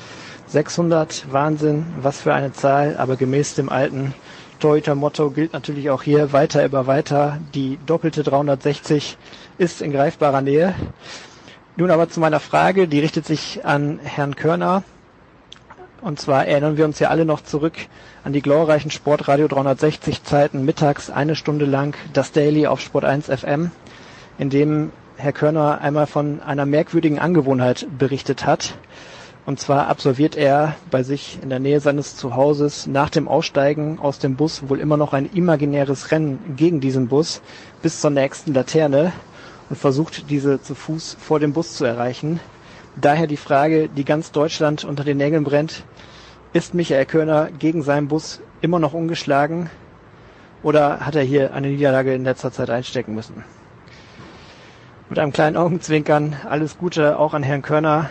[0.47, 4.15] 600, Wahnsinn, was für eine Zahl, aber gemäß dem alten
[4.59, 7.39] Torhüter-Motto gilt natürlich auch hier weiter über weiter.
[7.55, 9.17] Die doppelte 360
[9.59, 10.75] ist in greifbarer Nähe.
[11.77, 14.83] Nun aber zu meiner Frage, die richtet sich an Herrn Körner.
[16.01, 17.75] Und zwar erinnern wir uns ja alle noch zurück
[18.25, 23.27] an die glorreichen Sportradio 360 Zeiten mittags eine Stunde lang das Daily auf Sport 1
[23.27, 23.71] FM,
[24.39, 28.75] in dem Herr Körner einmal von einer merkwürdigen Angewohnheit berichtet hat.
[29.47, 34.19] Und zwar absolviert er bei sich in der Nähe seines Zuhauses nach dem Aussteigen aus
[34.19, 37.41] dem Bus wohl immer noch ein imaginäres Rennen gegen diesen Bus
[37.81, 39.13] bis zur nächsten Laterne
[39.71, 42.41] und versucht diese zu Fuß vor dem Bus zu erreichen.
[43.01, 45.85] Daher die Frage, die ganz Deutschland unter den Nägeln brennt.
[46.53, 49.71] Ist Michael Körner gegen seinen Bus immer noch ungeschlagen
[50.65, 53.45] oder hat er hier eine Niederlage in letzter Zeit einstecken müssen?
[55.09, 58.11] Mit einem kleinen Augenzwinkern alles Gute auch an Herrn Körner.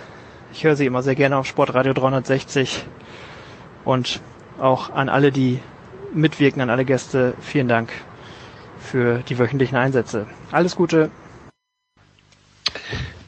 [0.56, 2.86] Ich höre Sie immer sehr gerne auf Sportradio 360
[3.84, 4.22] und
[4.58, 5.60] auch an alle, die
[6.14, 7.34] mitwirken, an alle Gäste.
[7.42, 7.92] Vielen Dank
[8.80, 10.28] für die wöchentlichen Einsätze.
[10.54, 11.12] Alles Gute.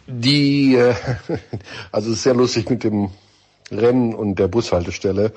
[0.07, 0.95] Die, äh,
[1.91, 3.09] also es ist sehr lustig mit dem
[3.71, 5.33] Rennen und der Bushaltestelle.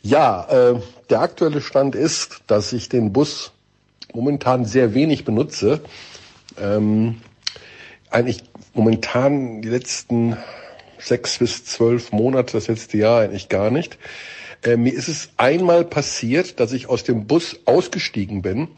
[0.00, 3.52] Ja, äh, der aktuelle Stand ist, dass ich den Bus
[4.14, 5.82] momentan sehr wenig benutze.
[6.58, 7.20] Ähm,
[8.10, 10.38] eigentlich momentan die letzten
[11.04, 13.98] sechs bis zwölf Monate, das letzte Jahr eigentlich gar nicht.
[14.62, 18.68] Äh, mir ist es einmal passiert, dass ich aus dem Bus ausgestiegen bin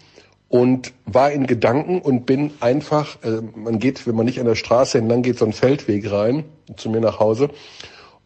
[0.49, 4.55] und war in Gedanken und bin einfach, äh, man geht, wenn man nicht an der
[4.57, 6.45] Straße entlang geht, so einen Feldweg rein
[6.77, 7.51] zu mir nach Hause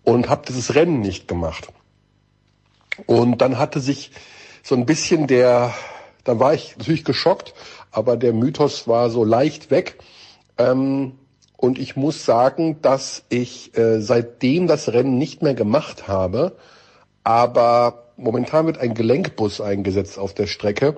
[0.04, 1.68] und habe dieses Rennen nicht gemacht.
[3.06, 4.10] Und dann hatte sich
[4.62, 5.74] so ein bisschen der,
[6.24, 7.54] dann war ich natürlich geschockt,
[7.90, 9.98] aber der Mythos war so leicht weg.
[10.58, 11.12] Ähm,
[11.60, 16.56] und ich muss sagen, dass ich äh, seitdem das Rennen nicht mehr gemacht habe,
[17.22, 20.96] aber momentan wird ein Gelenkbus eingesetzt auf der Strecke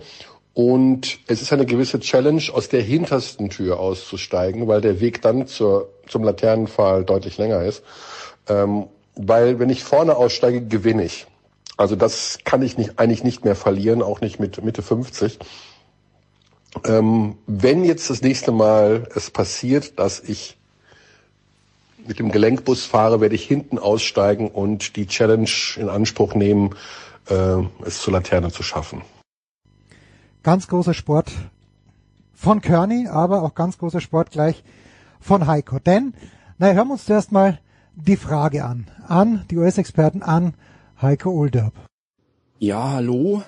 [0.54, 5.48] und es ist eine gewisse Challenge, aus der hintersten Tür auszusteigen, weil der Weg dann
[5.48, 7.82] zur, zum Laternenpfahl deutlich länger ist.
[8.48, 8.86] Ähm,
[9.16, 11.26] weil wenn ich vorne aussteige, gewinne ich.
[11.76, 15.40] Also das kann ich nicht, eigentlich nicht mehr verlieren, auch nicht mit Mitte 50.
[16.84, 20.56] Ähm, wenn jetzt das nächste Mal es passiert, dass ich
[22.06, 26.74] mit dem Gelenkbus fahre, werde ich hinten aussteigen und die Challenge in Anspruch nehmen,
[27.28, 29.02] äh, es zur Laterne zu schaffen.
[30.42, 31.30] ganz großer Sport
[32.34, 34.64] von Kearney, aber auch ganz großer Sport gleich
[35.20, 35.78] von Heiko.
[35.78, 36.14] Denn,
[36.58, 37.60] naja, hören wir uns zuerst mal
[37.94, 40.54] die Frage an, an die US-Experten, an
[41.00, 41.74] Heiko Olderb.
[42.58, 43.42] Ja, hallo.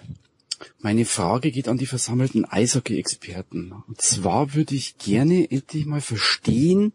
[0.80, 3.72] Meine Frage geht an die versammelten Eishockey-Experten.
[3.86, 6.92] Und zwar würde ich gerne endlich mal verstehen,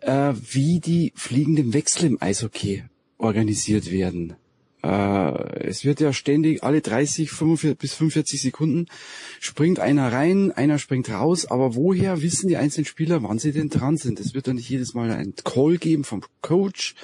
[0.00, 2.84] äh, wie die fliegenden Wechsel im Eishockey
[3.18, 4.34] organisiert werden.
[4.82, 8.86] Äh, es wird ja ständig alle 30 45, bis 45 Sekunden
[9.40, 13.68] springt einer rein, einer springt raus, aber woher wissen die einzelnen Spieler, wann sie denn
[13.68, 14.18] dran sind?
[14.18, 16.94] Es wird doch nicht jedes Mal ein Call geben vom Coach.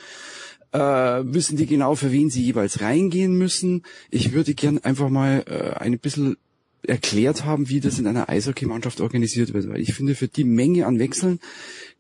[0.73, 3.85] Äh, wissen die genau, für wen sie jeweils reingehen müssen?
[4.11, 6.37] Ich würde gern einfach mal äh, ein bisschen
[6.83, 10.87] erklärt haben, wie das in einer Eishockey-Mannschaft organisiert wird, weil ich finde für die Menge
[10.87, 11.41] an Wechseln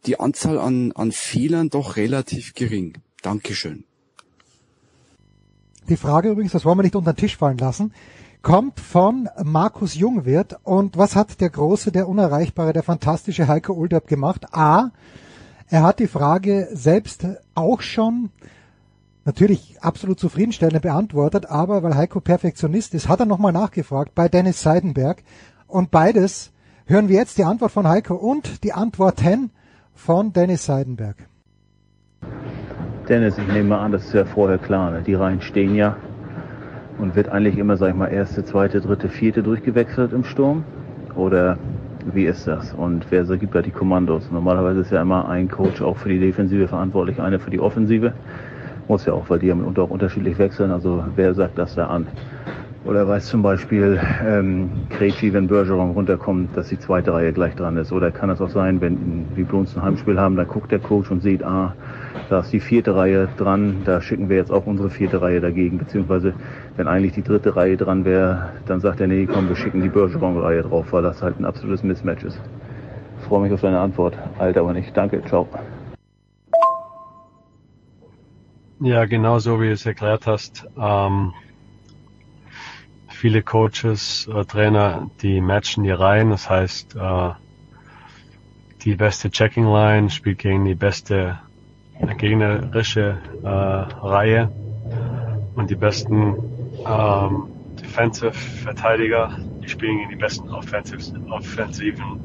[0.06, 2.98] die Anzahl an, an Fehlern doch relativ gering.
[3.22, 3.84] Dankeschön.
[5.88, 7.92] Die Frage übrigens, das wollen wir nicht unter den Tisch fallen lassen,
[8.42, 10.56] kommt von Markus Jungwirth.
[10.62, 14.54] Und was hat der große, der unerreichbare, der fantastische Heiko Olderb gemacht?
[14.54, 14.90] A,
[15.68, 18.30] er hat die Frage selbst auch schon
[19.28, 24.62] natürlich absolut zufriedenstellend beantwortet, aber weil Heiko Perfektionist ist, hat er nochmal nachgefragt bei Dennis
[24.62, 25.22] Seidenberg.
[25.66, 26.50] Und beides
[26.86, 29.50] hören wir jetzt die Antwort von Heiko und die Antworten
[29.94, 31.16] von Dennis Seidenberg.
[33.06, 34.92] Dennis, ich nehme mal an, das ist ja vorher klar.
[34.92, 35.02] Ne?
[35.02, 35.98] Die Reihen stehen ja
[36.98, 40.64] und wird eigentlich immer, sag ich mal, erste, zweite, dritte, vierte durchgewechselt im Sturm?
[41.14, 41.58] Oder
[42.14, 42.72] wie ist das?
[42.72, 44.30] Und wer gibt da die Kommandos?
[44.30, 48.14] Normalerweise ist ja immer ein Coach auch für die Defensive verantwortlich, einer für die Offensive.
[48.88, 50.70] Muss ja auch, weil die ja mitunter auch unterschiedlich wechseln.
[50.70, 52.06] Also wer sagt das da an?
[52.84, 57.76] Oder weiß zum Beispiel ähm, Krejci, wenn Bergeron runterkommt, dass die zweite Reihe gleich dran
[57.76, 57.92] ist?
[57.92, 61.10] Oder kann es auch sein, wenn bei uns ein Heimspiel haben, dann guckt der Coach
[61.10, 61.74] und sieht, ah,
[62.30, 65.78] da ist die vierte Reihe dran, da schicken wir jetzt auch unsere vierte Reihe dagegen,
[65.78, 66.32] beziehungsweise
[66.76, 69.88] wenn eigentlich die dritte Reihe dran wäre, dann sagt er, nee, komm, wir schicken die
[69.88, 72.40] Bergeron-Reihe drauf, weil das halt ein absolutes Mismatch ist.
[73.20, 74.16] Ich freue mich auf deine Antwort.
[74.38, 74.96] Alter, aber nicht.
[74.96, 75.46] Danke, ciao.
[78.80, 80.66] Ja, genau so wie du es erklärt hast.
[80.78, 81.34] Ähm,
[83.08, 86.30] viele Coaches, äh, Trainer, die matchen die Reihen.
[86.30, 87.30] Das heißt, äh,
[88.82, 91.38] die beste Checking Line spielt gegen die beste
[92.18, 94.50] gegnerische äh, Reihe
[95.56, 96.36] und die besten
[96.86, 97.48] ähm,
[97.80, 102.20] Defensive-Verteidiger, die spielen gegen die besten Offensive, offensiven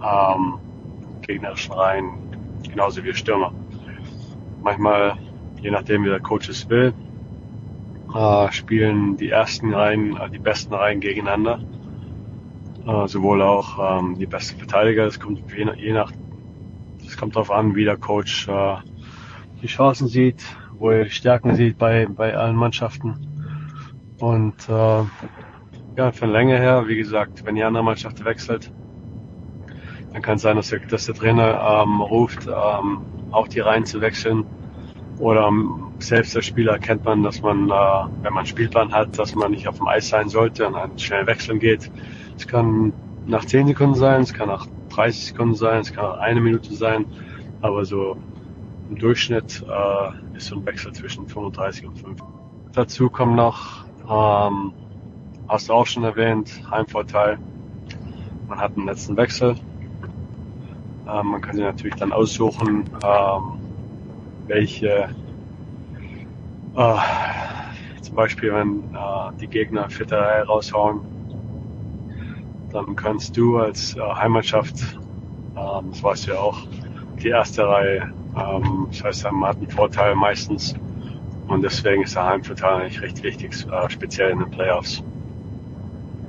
[0.00, 0.54] ähm,
[1.22, 2.12] gegnerischen Reihen,
[2.62, 3.52] genauso wie Stürmer.
[4.62, 5.16] Manchmal,
[5.62, 6.92] je nachdem wie der Coach es will,
[8.14, 11.60] äh, spielen die ersten Reihen, äh, die besten Reihen gegeneinander.
[12.86, 16.12] Äh, sowohl auch ähm, die besten Verteidiger, es kommt je nach, je nach
[17.06, 18.76] es kommt darauf an, wie der Coach äh,
[19.62, 20.42] die Chancen sieht,
[20.78, 23.14] wo er die Stärken sieht bei, bei allen Mannschaften.
[24.18, 25.02] Und äh,
[25.96, 28.72] ja, von Länge her, wie gesagt, wenn die andere Mannschaft wechselt,
[30.12, 33.84] dann kann es sein, dass der, dass der Trainer ähm, ruft, ähm, auch die Reihen
[33.84, 34.44] zu wechseln.
[35.22, 35.52] Oder
[36.00, 37.72] selbst als Spieler kennt man, dass man, äh,
[38.22, 41.28] wenn man Spielplan hat, dass man nicht auf dem Eis sein sollte und dann schnell
[41.28, 41.92] wechseln geht.
[42.36, 42.92] Es kann
[43.24, 46.74] nach 10 Sekunden sein, es kann nach 30 Sekunden sein, es kann auch eine Minute
[46.74, 47.04] sein,
[47.60, 48.16] aber so
[48.90, 52.20] im Durchschnitt äh, ist so ein Wechsel zwischen 35 und 5.
[52.72, 54.72] Dazu kommen noch, ähm,
[55.46, 57.38] hast du auch schon erwähnt, Heimvorteil.
[58.48, 59.54] Man hat einen letzten Wechsel.
[61.08, 63.61] Ähm, man kann sich natürlich dann aussuchen, ähm,
[64.46, 65.08] welche,
[66.76, 66.96] äh,
[68.00, 71.00] zum Beispiel wenn äh, die Gegner vierte Reihe raushauen,
[72.70, 74.98] dann kannst du als äh, Heimatschaft,
[75.56, 76.58] ähm, das weißt du ja auch,
[77.22, 80.74] die erste Reihe ähm, das heißt, man hat einen Vorteil meistens.
[81.48, 85.02] Und deswegen ist der Heimvorteil eigentlich recht wichtig, äh, speziell in den Playoffs.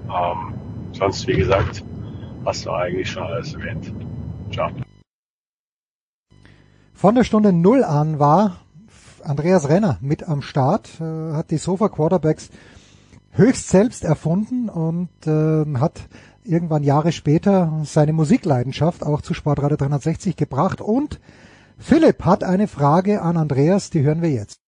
[0.10, 0.54] Ähm,
[0.92, 1.84] sonst, wie gesagt,
[2.46, 3.94] hast du eigentlich schon alles erwähnt.
[4.52, 4.70] Ciao.
[6.94, 8.58] Von der Stunde Null an war
[9.24, 12.50] Andreas Renner mit am Start, äh, hat die Sofa Quarterbacks
[13.32, 16.08] höchst selbst erfunden und äh, hat
[16.44, 21.20] irgendwann Jahre später seine Musikleidenschaft auch zu Sportradio 360 gebracht und
[21.78, 24.60] Philipp hat eine Frage an Andreas, die hören wir jetzt.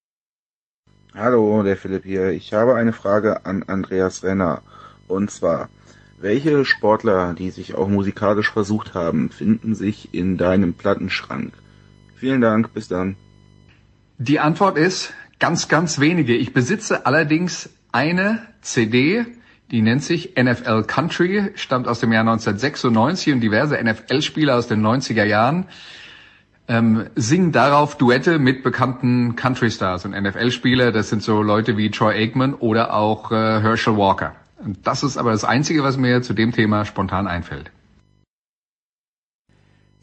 [1.14, 2.32] Hallo, der Philipp hier.
[2.32, 4.62] Ich habe eine Frage an Andreas Renner.
[5.08, 5.70] Und zwar,
[6.20, 11.54] welche Sportler, die sich auch musikalisch versucht haben, finden sich in deinem Plattenschrank?
[12.26, 13.18] Vielen Dank, bis dann.
[14.18, 16.36] Die Antwort ist ganz, ganz wenige.
[16.36, 19.28] Ich besitze allerdings eine CD,
[19.70, 24.82] die nennt sich NFL Country, stammt aus dem Jahr 1996 und diverse NFL-Spieler aus den
[24.82, 25.68] 90er Jahren
[26.68, 30.92] ähm, singen darauf Duette mit bekannten Country Stars und NFL-Spieler.
[30.92, 34.34] Das sind so Leute wie Troy Aikman oder auch äh, Herschel Walker.
[34.82, 37.70] Das ist aber das Einzige, was mir zu dem Thema spontan einfällt.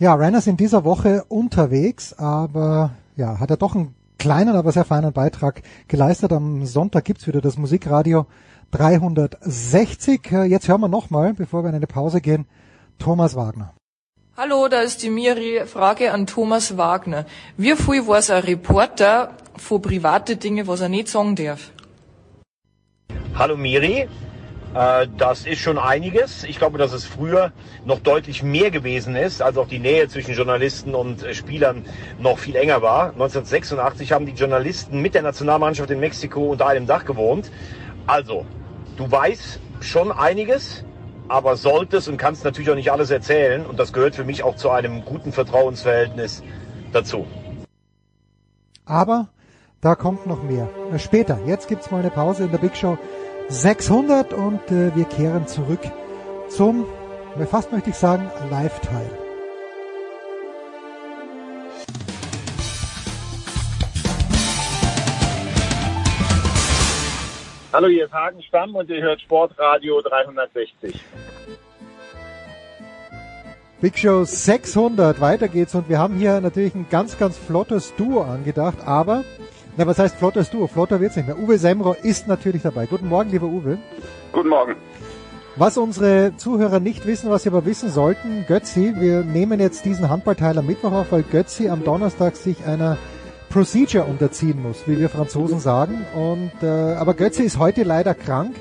[0.02, 4.72] Ja, Renner ist in dieser Woche unterwegs, aber ja, hat er doch einen kleinen, aber
[4.72, 6.32] sehr feinen Beitrag geleistet.
[6.32, 8.26] Am Sonntag gibt's wieder das Musikradio
[8.72, 10.28] 360.
[10.48, 12.46] Jetzt hören wir nochmal, bevor wir in eine Pause gehen,
[12.98, 13.74] Thomas Wagner.
[14.36, 15.64] Hallo, da ist die Miri.
[15.66, 17.24] Frage an Thomas Wagner.
[17.56, 21.70] Wie viel weiß ein Reporter von private Dinge, was er nicht sagen darf?
[23.36, 24.08] Hallo Miri, äh,
[24.74, 26.44] das ist schon einiges.
[26.44, 27.52] Ich glaube, dass es früher
[27.84, 31.84] noch deutlich mehr gewesen ist, als auch die Nähe zwischen Journalisten und äh, Spielern
[32.18, 33.10] noch viel enger war.
[33.12, 37.50] 1986 haben die Journalisten mit der Nationalmannschaft in Mexiko unter einem Dach gewohnt.
[38.06, 38.46] Also,
[38.96, 40.84] du weißt schon einiges,
[41.28, 43.66] aber solltest und kannst natürlich auch nicht alles erzählen.
[43.66, 46.42] Und das gehört für mich auch zu einem guten Vertrauensverhältnis
[46.92, 47.26] dazu.
[48.86, 49.28] Aber
[49.82, 50.68] da kommt noch mehr.
[50.94, 51.38] Äh, später.
[51.46, 52.96] Jetzt gibt's mal eine Pause in der Big Show
[53.48, 55.80] 600 und äh, wir kehren zurück
[56.48, 56.86] zum,
[57.50, 59.10] fast möchte ich sagen, Live-Teil.
[67.72, 71.00] Hallo, hier ist Hagen Stamm und ihr hört Sportradio 360.
[73.80, 78.22] Big Show 600, weiter geht's und wir haben hier natürlich ein ganz, ganz flottes Duo
[78.22, 79.24] angedacht, aber
[79.76, 80.66] na, was heißt flottes Duo?
[80.66, 81.38] Flotter wird's nicht mehr.
[81.38, 82.86] Uwe Semro ist natürlich dabei.
[82.86, 83.78] Guten Morgen, lieber Uwe.
[84.32, 84.76] Guten Morgen.
[85.56, 90.08] Was unsere Zuhörer nicht wissen, was sie aber wissen sollten, Götzi, wir nehmen jetzt diesen
[90.08, 92.96] Handballteil am Mittwoch auf, weil Götzi am Donnerstag sich einer
[93.50, 96.06] Procedure unterziehen muss, wie wir Franzosen sagen.
[96.14, 98.56] Und äh, aber Götzi ist heute leider krank.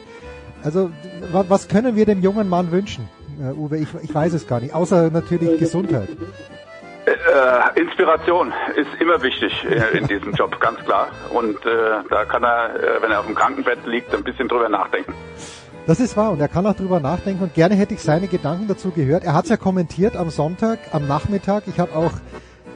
[0.63, 0.91] Also
[1.31, 3.07] was können wir dem jungen Mann wünschen,
[3.41, 3.77] äh, Uwe?
[3.77, 6.09] Ich, ich weiß es gar nicht, außer natürlich Gesundheit.
[7.31, 11.07] Äh, Inspiration ist immer wichtig äh, in diesem Job, ganz klar.
[11.33, 14.67] Und äh, da kann er, äh, wenn er auf dem Krankenbett liegt, ein bisschen drüber
[14.67, 15.13] nachdenken.
[15.87, 18.67] Das ist wahr und er kann auch drüber nachdenken und gerne hätte ich seine Gedanken
[18.67, 19.23] dazu gehört.
[19.23, 21.63] Er hat es ja kommentiert am Sonntag, am Nachmittag.
[21.67, 22.11] Ich habe auch,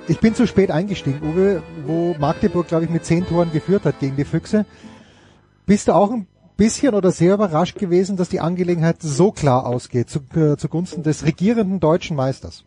[0.08, 4.00] ich bin zu spät eingestiegen, Uwe, wo Magdeburg, glaube ich, mit zehn Toren geführt hat
[4.00, 4.66] gegen die Füchse.
[5.66, 10.10] Bist du auch ein bisschen oder sehr überrascht gewesen, dass die Angelegenheit so klar ausgeht
[10.10, 12.64] zu, äh, zugunsten des regierenden deutschen Meisters?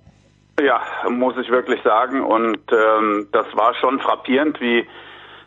[0.60, 2.22] Ja, muss ich wirklich sagen.
[2.22, 4.86] Und ähm, das war schon frappierend, wie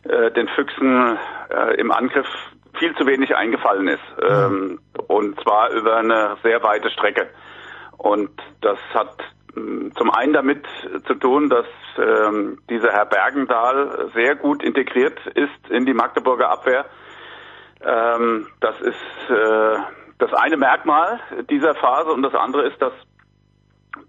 [0.04, 1.18] äh, den Füchsen
[1.50, 2.28] äh, im Angriff
[2.80, 4.04] viel zu wenig eingefallen ist.
[4.22, 7.30] Ähm, und zwar über eine sehr weite Strecke.
[7.98, 8.32] Und
[8.62, 9.20] das hat
[9.56, 10.66] äh, zum einen damit
[11.06, 11.68] zu tun, dass
[11.98, 16.86] ähm, dieser Herr Bergendahl sehr gut integriert ist in die Magdeburger Abwehr.
[17.84, 19.76] Ähm, das ist äh,
[20.20, 21.20] das eine Merkmal
[21.50, 22.94] dieser Phase und das andere ist, dass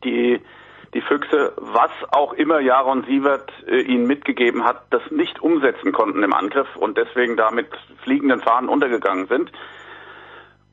[0.05, 0.41] die
[0.95, 6.23] die Füchse, was auch immer Jaron Sievert äh, ihnen mitgegeben hat, das nicht umsetzen konnten
[6.23, 7.69] im Angriff und deswegen da mit
[8.03, 9.51] fliegenden Fahnen untergegangen sind.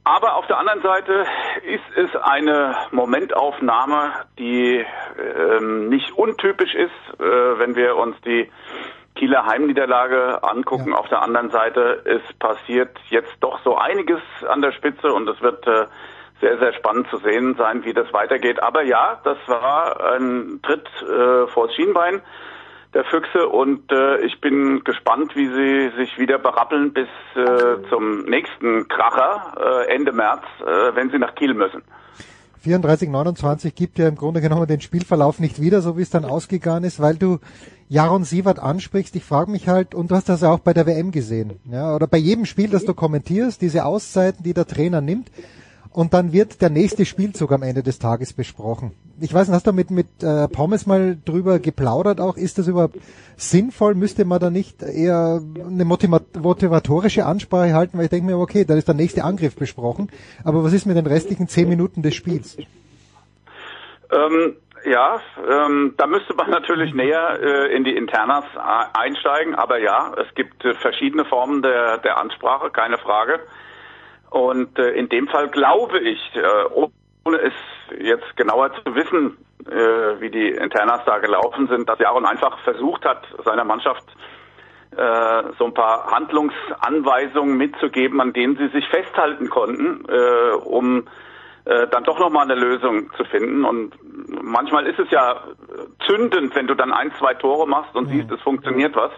[0.04, 1.26] Aber auf der anderen Seite
[1.64, 4.84] ist es eine Momentaufnahme, die
[5.18, 8.50] ähm, nicht untypisch ist, äh, wenn wir uns die
[9.16, 10.92] Kieler Heimniederlage angucken.
[10.92, 10.98] Ja.
[10.98, 15.42] Auf der anderen Seite ist passiert jetzt doch so einiges an der Spitze und es
[15.42, 15.86] wird äh,
[16.42, 18.62] sehr, sehr spannend zu sehen sein, wie das weitergeht.
[18.62, 22.22] Aber ja, das war ein Tritt äh, vors Schienbein
[22.94, 28.24] der Füchse und äh, ich bin gespannt, wie sie sich wieder berappeln bis äh, zum
[28.26, 31.84] nächsten Kracher äh, Ende März, äh, wenn sie nach Kiel müssen.
[32.66, 36.84] 34-29 gibt ja im Grunde genommen den Spielverlauf nicht wieder, so wie es dann ausgegangen
[36.84, 37.40] ist, weil du
[37.88, 39.16] Jaron Sievert ansprichst.
[39.16, 41.96] Ich frage mich halt, und du hast das ja auch bei der WM gesehen, ja,
[41.96, 45.30] oder bei jedem Spiel, das du kommentierst, diese Auszeiten, die der Trainer nimmt
[45.92, 48.92] und dann wird der nächste Spielzug am Ende des Tages besprochen.
[49.22, 52.38] Ich weiß nicht, hast du mit, mit äh, Pommes mal drüber geplaudert auch?
[52.38, 52.98] Ist das überhaupt
[53.36, 53.96] sinnvoll?
[53.96, 57.98] Müsste man da nicht eher eine motivatorische Ansprache halten?
[57.98, 60.10] Weil ich denke mir, okay, da ist der nächste Angriff besprochen.
[60.44, 62.58] Aber was ist mit den restlichen zehn Minuten des Spiels?
[64.12, 64.56] Ähm,
[64.86, 68.46] ja, ähm, da müsste man natürlich näher äh, in die Internas
[68.94, 69.56] einsteigen.
[69.56, 73.40] Aber ja, es gibt äh, verschiedene Formen der, der Ansprache, keine Frage.
[74.30, 76.42] Und äh, in dem Fall glaube ich, äh,
[77.26, 77.54] ohne es
[78.00, 83.06] jetzt genauer zu wissen, äh, wie die Internas da gelaufen sind, dass Jaron einfach versucht
[83.06, 84.06] hat, seiner Mannschaft
[84.96, 91.08] äh, so ein paar Handlungsanweisungen mitzugeben, an denen sie sich festhalten konnten, äh, um
[91.66, 93.66] äh, dann doch nochmal eine Lösung zu finden.
[93.66, 93.94] Und
[94.42, 95.44] manchmal ist es ja
[96.08, 98.14] zündend, wenn du dann ein, zwei Tore machst und mhm.
[98.14, 99.12] siehst, es funktioniert was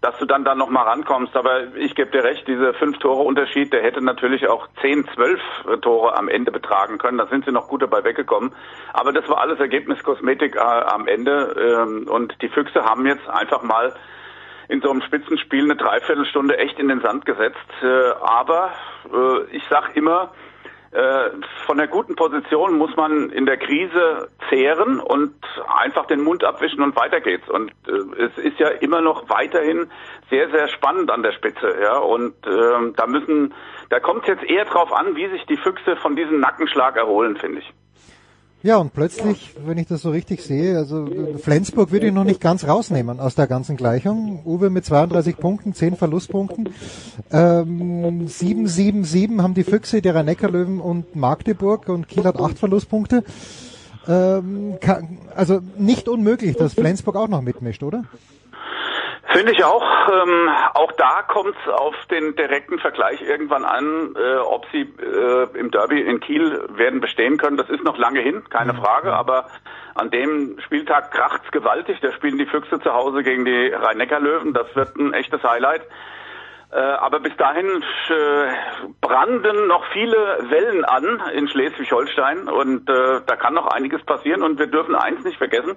[0.00, 1.36] dass du dann da noch mal rankommst.
[1.36, 5.40] Aber ich gebe dir recht, dieser fünf Tore Unterschied, der hätte natürlich auch zehn, zwölf
[5.82, 7.18] Tore am Ende betragen können.
[7.18, 8.54] Da sind sie noch gut dabei weggekommen.
[8.92, 11.54] Aber das war alles Ergebniskosmetik äh, am Ende.
[11.58, 13.94] Ähm, und die Füchse haben jetzt einfach mal
[14.68, 17.56] in so einem Spitzenspiel eine Dreiviertelstunde echt in den Sand gesetzt.
[17.82, 18.70] Äh, aber
[19.12, 20.30] äh, ich sag immer,
[21.66, 25.34] von der guten Position muss man in der Krise zehren und
[25.68, 27.48] einfach den Mund abwischen und weiter geht's.
[27.48, 29.90] Und äh, es ist ja immer noch weiterhin
[30.30, 31.98] sehr, sehr spannend an der Spitze, ja.
[31.98, 33.54] Und äh, da müssen,
[33.90, 37.36] da kommt es jetzt eher drauf an, wie sich die Füchse von diesem Nackenschlag erholen,
[37.36, 37.72] finde ich.
[38.64, 41.06] Ja, und plötzlich, wenn ich das so richtig sehe, also
[41.40, 44.40] Flensburg würde ich noch nicht ganz rausnehmen aus der ganzen Gleichung.
[44.44, 46.68] Uwe mit 32 Punkten, 10 Verlustpunkten.
[47.30, 52.58] Ähm, 7, 7, 7 haben die Füchse, der Rhein-Neckar-Löwen und Magdeburg und Kiel hat 8
[52.58, 53.22] Verlustpunkte.
[54.08, 58.04] Ähm, kann, also nicht unmöglich, dass Flensburg auch noch mitmischt, oder?
[59.30, 59.84] Finde ich auch.
[60.08, 65.58] Ähm, auch da kommt es auf den direkten Vergleich irgendwann an, äh, ob sie äh,
[65.58, 67.58] im Derby in Kiel werden bestehen können.
[67.58, 68.78] Das ist noch lange hin, keine mhm.
[68.78, 69.12] Frage.
[69.12, 69.48] Aber
[69.94, 71.98] an dem Spieltag kracht's gewaltig.
[72.00, 74.54] Da spielen die Füchse zu Hause gegen die Rhein-Neckar-Löwen.
[74.54, 75.82] Das wird ein echtes Highlight.
[76.72, 78.48] Äh, aber bis dahin äh,
[79.02, 84.42] branden noch viele Wellen an in Schleswig-Holstein und äh, da kann noch einiges passieren.
[84.42, 85.76] Und wir dürfen eins nicht vergessen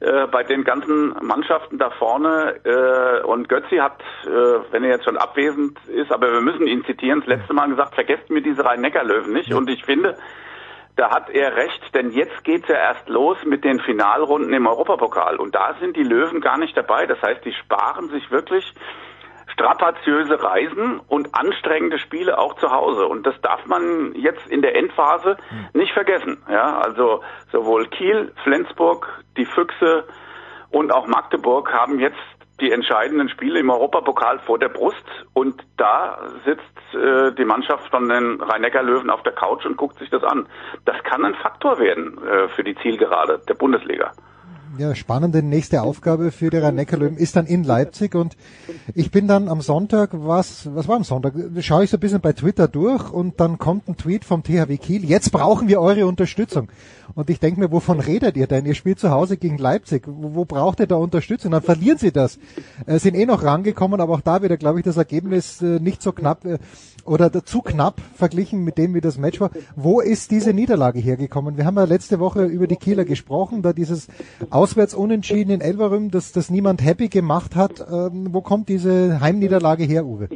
[0.00, 2.56] äh, bei den ganzen Mannschaften da vorne.
[2.64, 4.28] Äh, und Götzi hat, äh,
[4.70, 7.94] wenn er jetzt schon abwesend ist, aber wir müssen ihn zitieren, das letzte Mal gesagt,
[7.94, 9.52] vergesst mir diese Rhein-Neckar-Löwen nicht.
[9.52, 10.16] Und ich finde,
[10.96, 15.36] da hat er recht, denn jetzt geht's ja erst los mit den Finalrunden im Europapokal.
[15.36, 17.06] Und da sind die Löwen gar nicht dabei.
[17.06, 18.74] Das heißt, die sparen sich wirklich
[19.60, 23.06] strapaziöse Reisen und anstrengende Spiele auch zu Hause.
[23.06, 25.36] Und das darf man jetzt in der Endphase
[25.74, 26.38] nicht vergessen.
[26.50, 27.22] Ja, also
[27.52, 30.04] sowohl Kiel, Flensburg, die Füchse
[30.70, 32.18] und auch Magdeburg haben jetzt
[32.60, 38.08] die entscheidenden Spiele im Europapokal vor der Brust und da sitzt äh, die Mannschaft von
[38.08, 40.46] den Rhein-Neckar-Löwen auf der Couch und guckt sich das an.
[40.84, 44.12] Das kann ein Faktor werden äh, für die Zielgerade der Bundesliga
[44.78, 48.36] ja, spannende nächste Aufgabe für die Rhein-Neckar-Löwen ist dann in Leipzig und
[48.94, 51.34] ich bin dann am Sonntag, was, was war am Sonntag?
[51.60, 54.76] Schaue ich so ein bisschen bei Twitter durch und dann kommt ein Tweet vom THW
[54.76, 55.04] Kiel.
[55.04, 56.68] Jetzt brauchen wir eure Unterstützung.
[57.14, 58.66] Und ich denke mir, wovon redet ihr denn?
[58.66, 60.04] Ihr spielt zu Hause gegen Leipzig.
[60.06, 61.50] Wo, wo braucht ihr da Unterstützung?
[61.50, 62.38] Dann verlieren sie das.
[62.86, 66.02] Äh, sind eh noch rangekommen, aber auch da wieder, glaube ich, das Ergebnis äh, nicht
[66.02, 66.58] so knapp äh,
[67.04, 69.50] oder zu knapp verglichen mit dem, wie das Match war.
[69.74, 71.56] Wo ist diese Niederlage hergekommen?
[71.56, 74.08] Wir haben ja letzte Woche über die Kieler gesprochen, da dieses
[74.60, 77.80] auswärts unentschieden in Elverum, dass das niemand happy gemacht hat.
[77.80, 80.28] Ähm, wo kommt diese Heimniederlage her, Uwe?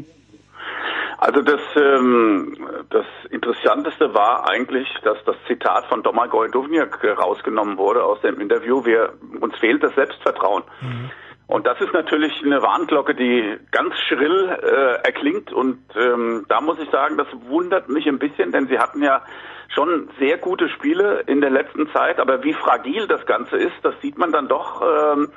[1.19, 2.57] Also das, ähm,
[2.89, 8.85] das Interessanteste war eigentlich, dass das Zitat von Domagoj Duvniak rausgenommen wurde aus dem Interview.
[8.85, 10.63] Wir, uns fehlt das Selbstvertrauen.
[10.81, 11.11] Mhm.
[11.47, 15.53] Und das ist natürlich eine Warnglocke, die ganz schrill äh, erklingt.
[15.53, 19.21] Und ähm, da muss ich sagen, das wundert mich ein bisschen, denn sie hatten ja
[19.69, 22.19] schon sehr gute Spiele in der letzten Zeit.
[22.19, 25.29] Aber wie fragil das Ganze ist, das sieht man dann doch ähm,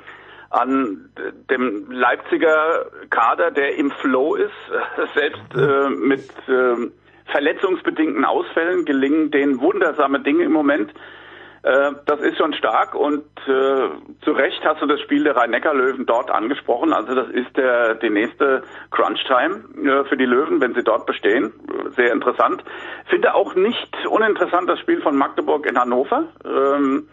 [0.50, 1.10] an
[1.50, 4.52] dem Leipziger Kader, der im Flow ist.
[5.14, 6.90] Selbst äh, mit äh,
[7.26, 10.92] verletzungsbedingten Ausfällen gelingen denen wundersame Dinge im Moment.
[11.68, 13.90] Äh, das ist schon stark und äh,
[14.24, 16.94] zu Recht hast du das Spiel der Rhein-Neckar-Löwen dort angesprochen.
[16.94, 21.52] Also das ist der die nächste Crunch-Time äh, für die Löwen, wenn sie dort bestehen.
[21.94, 22.64] Sehr interessant.
[23.08, 26.24] Finde auch nicht uninteressant das Spiel von Magdeburg in Hannover.
[26.42, 27.06] Ähm,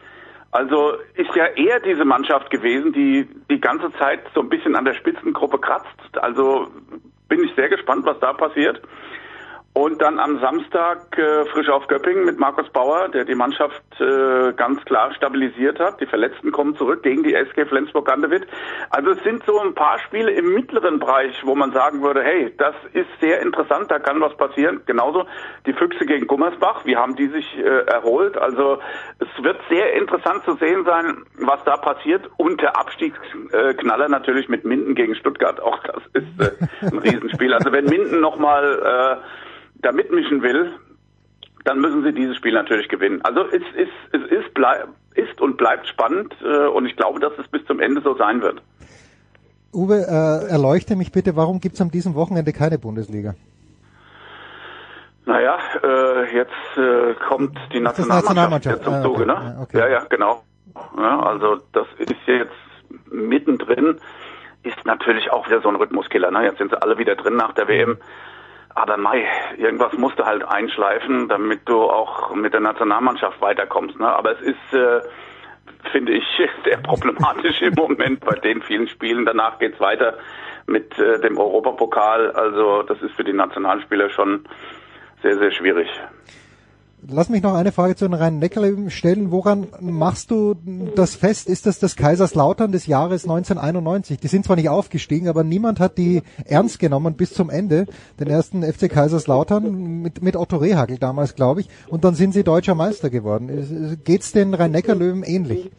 [0.51, 4.85] also ist ja eher diese Mannschaft gewesen, die die ganze Zeit so ein bisschen an
[4.85, 6.17] der Spitzengruppe kratzt.
[6.17, 6.67] Also
[7.27, 8.81] bin ich sehr gespannt, was da passiert.
[9.75, 14.53] Und dann am Samstag äh, frisch auf Göppingen mit Markus Bauer, der die Mannschaft äh,
[14.53, 15.99] ganz klar stabilisiert hat.
[15.99, 18.47] Die Verletzten kommen zurück gegen die SG Flensburg-Handewitt.
[18.89, 22.53] Also es sind so ein paar Spiele im mittleren Bereich, wo man sagen würde, hey,
[22.57, 24.79] das ist sehr interessant, da kann was passieren.
[24.85, 25.25] Genauso
[25.65, 28.37] die Füchse gegen Gummersbach, wie haben die sich äh, erholt?
[28.37, 28.79] Also
[29.19, 32.29] es wird sehr interessant zu sehen sein, was da passiert.
[32.37, 35.59] Und der Abstiegsknaller natürlich mit Minden gegen Stuttgart.
[35.59, 37.53] Auch das ist äh, ein Riesenspiel.
[37.53, 39.19] Also wenn Minden nochmal...
[39.21, 39.44] Äh,
[39.81, 40.71] da mitmischen will,
[41.63, 43.21] dann müssen sie dieses Spiel natürlich gewinnen.
[43.23, 47.33] Also es ist, es ist, bleib, ist und bleibt spannend äh, und ich glaube, dass
[47.39, 48.61] es bis zum Ende so sein wird.
[49.73, 53.35] Uwe, äh, erleuchte mich bitte, warum gibt es an diesem Wochenende keine Bundesliga?
[55.25, 58.83] Naja, äh, jetzt äh, kommt die Nationalmannschaft, Nationalmannschaft.
[58.83, 59.25] zum ah, Zuge, okay.
[59.25, 59.57] ne?
[59.63, 59.79] Okay.
[59.79, 60.43] Ja, ja, genau.
[60.97, 62.51] Ja, also das ist jetzt
[63.11, 63.97] mittendrin,
[64.63, 66.31] ist natürlich auch wieder so ein Rhythmuskiller.
[66.31, 66.43] Ne?
[66.43, 67.97] Jetzt sind sie alle wieder drin nach der WM.
[68.75, 69.25] Aber Mai,
[69.57, 73.97] irgendwas musst du halt einschleifen, damit du auch mit der Nationalmannschaft weiterkommst.
[73.97, 74.07] Ne?
[74.07, 75.01] Aber es ist, äh,
[75.93, 76.25] finde ich,
[76.65, 79.25] sehr problematisch im Moment bei den vielen Spielen.
[79.25, 80.17] Danach geht's weiter
[80.67, 82.31] mit äh, dem Europapokal.
[82.31, 84.45] Also das ist für die Nationalspieler schon
[85.21, 85.87] sehr, sehr schwierig.
[87.09, 89.31] Lass mich noch eine Frage zu den Rhein-Neckar stellen.
[89.31, 90.55] Woran machst du
[90.95, 91.49] das fest?
[91.49, 94.19] Ist das das Kaiserslautern des Jahres 1991?
[94.19, 97.85] Die sind zwar nicht aufgestiegen, aber niemand hat die ernst genommen bis zum Ende.
[98.19, 101.69] Den ersten FC Kaiserslautern mit, mit Otto Rehagel damals, glaube ich.
[101.87, 103.99] Und dann sind sie deutscher Meister geworden.
[104.03, 105.71] Geht's den Rhein-Neckar-Löwen ähnlich?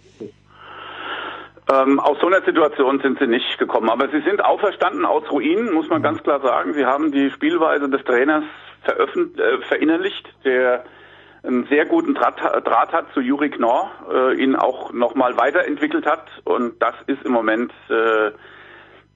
[1.73, 3.91] Ähm, aus so einer Situation sind sie nicht gekommen.
[3.91, 6.75] Aber sie sind auferstanden aus Ruinen, muss man ganz klar sagen.
[6.75, 8.45] Sie haben die Spielweise des Trainers
[8.85, 10.85] äh, verinnerlicht, der
[11.47, 16.27] einen sehr guten Draht, Draht hat zu Juri Knorr, äh, ihn auch nochmal weiterentwickelt hat.
[16.45, 18.33] Und das ist im Moment äh,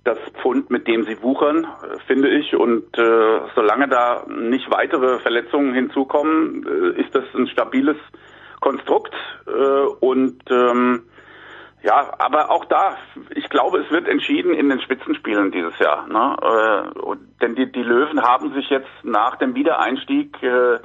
[0.05, 2.55] das Pfund, mit dem sie wuchern, äh, finde ich.
[2.55, 7.97] Und äh, solange da nicht weitere Verletzungen hinzukommen, äh, ist das ein stabiles
[8.61, 9.15] Konstrukt.
[9.47, 9.51] Äh,
[10.01, 11.02] und ähm,
[11.82, 12.97] ja, aber auch da,
[13.35, 16.07] ich glaube, es wird entschieden in den Spitzenspielen dieses Jahr.
[16.09, 16.36] Ne?
[16.43, 20.78] Äh, denn die, die Löwen haben sich jetzt nach dem Wiedereinstieg äh,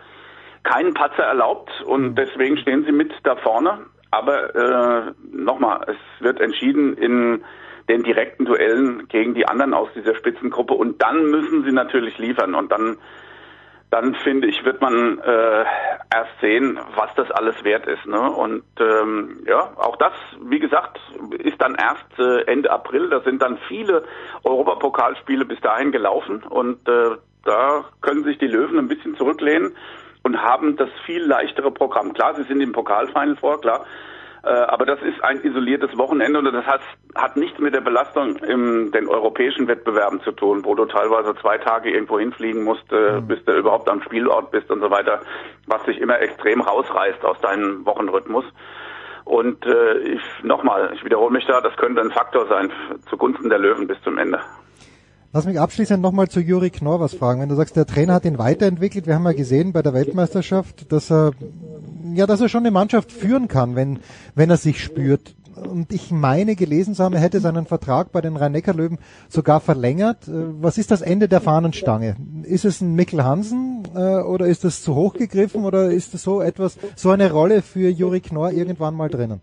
[0.65, 2.15] keinen Patzer erlaubt und mhm.
[2.15, 3.85] deswegen stehen sie mit da vorne.
[4.11, 7.43] Aber äh, nochmal, es wird entschieden in
[7.87, 12.55] den direkten Duellen gegen die anderen aus dieser Spitzengruppe und dann müssen sie natürlich liefern
[12.55, 12.97] und dann
[13.91, 15.63] dann finde ich, wird man äh,
[16.13, 18.05] erst sehen, was das alles wert ist.
[18.05, 18.19] Ne?
[18.19, 20.11] Und ähm, ja, auch das,
[20.41, 20.99] wie gesagt,
[21.39, 23.09] ist dann erst äh, Ende April.
[23.09, 24.03] Da sind dann viele
[24.43, 27.11] Europapokalspiele bis dahin gelaufen und äh,
[27.45, 29.75] da können sich die Löwen ein bisschen zurücklehnen
[30.25, 32.13] und haben das viel leichtere Programm.
[32.13, 33.85] Klar, sie sind im Pokalfinal vor, klar,
[34.43, 36.81] äh, aber das ist ein isoliertes Wochenende und das hat,
[37.13, 41.59] hat nichts mit der Belastung in den europäischen Wettbewerben zu tun, wo du teilweise zwei
[41.59, 43.27] Tage irgendwo hinfliegen musst, äh, mhm.
[43.27, 45.21] bis du überhaupt am Spielort bist und so weiter,
[45.67, 48.45] was dich immer extrem rausreißt aus deinem Wochenrhythmus.
[49.25, 52.71] Und äh, ich nochmal, ich wiederhole mich da, das könnte ein Faktor sein
[53.09, 54.39] zugunsten der Löwen bis zum Ende.
[55.35, 57.41] Lass mich abschließend nochmal zu Juri Knorr was fragen.
[57.41, 60.93] Wenn du sagst, der Trainer hat ihn weiterentwickelt, wir haben ja gesehen bei der Weltmeisterschaft,
[60.93, 61.31] dass er
[62.13, 63.99] ja, dass er schon eine Mannschaft führen kann, wenn,
[64.33, 65.35] wenn er sich spürt.
[65.53, 68.97] Und ich meine gelesen zu haben, er hätte seinen Vertrag bei den Rhein-Neckar-Löwen
[69.27, 70.25] sogar verlängert.
[70.29, 72.15] Äh, was ist das Ende der Fahnenstange?
[72.43, 76.23] Ist es ein Mikkel Hansen äh, oder ist das zu hoch gegriffen oder ist das
[76.23, 79.41] so etwas, so eine Rolle für Juri Knorr irgendwann mal drinnen?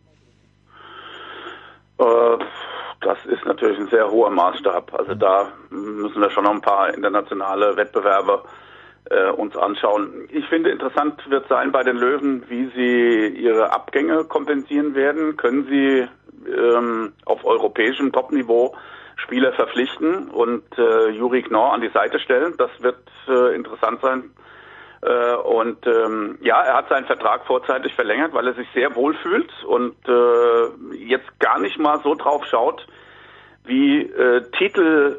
[1.98, 2.39] Äh,
[3.03, 4.95] das ist natürlich ein sehr hoher Maßstab.
[4.95, 8.43] Also da müssen wir schon noch ein paar internationale Wettbewerbe
[9.11, 10.29] äh, uns anschauen.
[10.31, 15.37] Ich finde, interessant wird sein bei den Löwen, wie sie ihre Abgänge kompensieren werden.
[15.37, 16.07] Können sie
[16.51, 18.74] ähm, auf europäischem Topniveau
[19.16, 22.55] Spieler verpflichten und äh, Juri Knorr an die Seite stellen?
[22.57, 22.99] Das wird
[23.29, 24.31] äh, interessant sein.
[25.03, 29.15] Äh, und ähm, ja, er hat seinen Vertrag vorzeitig verlängert, weil er sich sehr wohl
[29.15, 32.87] fühlt und äh, jetzt gar nicht mal so drauf schaut,
[33.65, 35.19] wie äh, Titel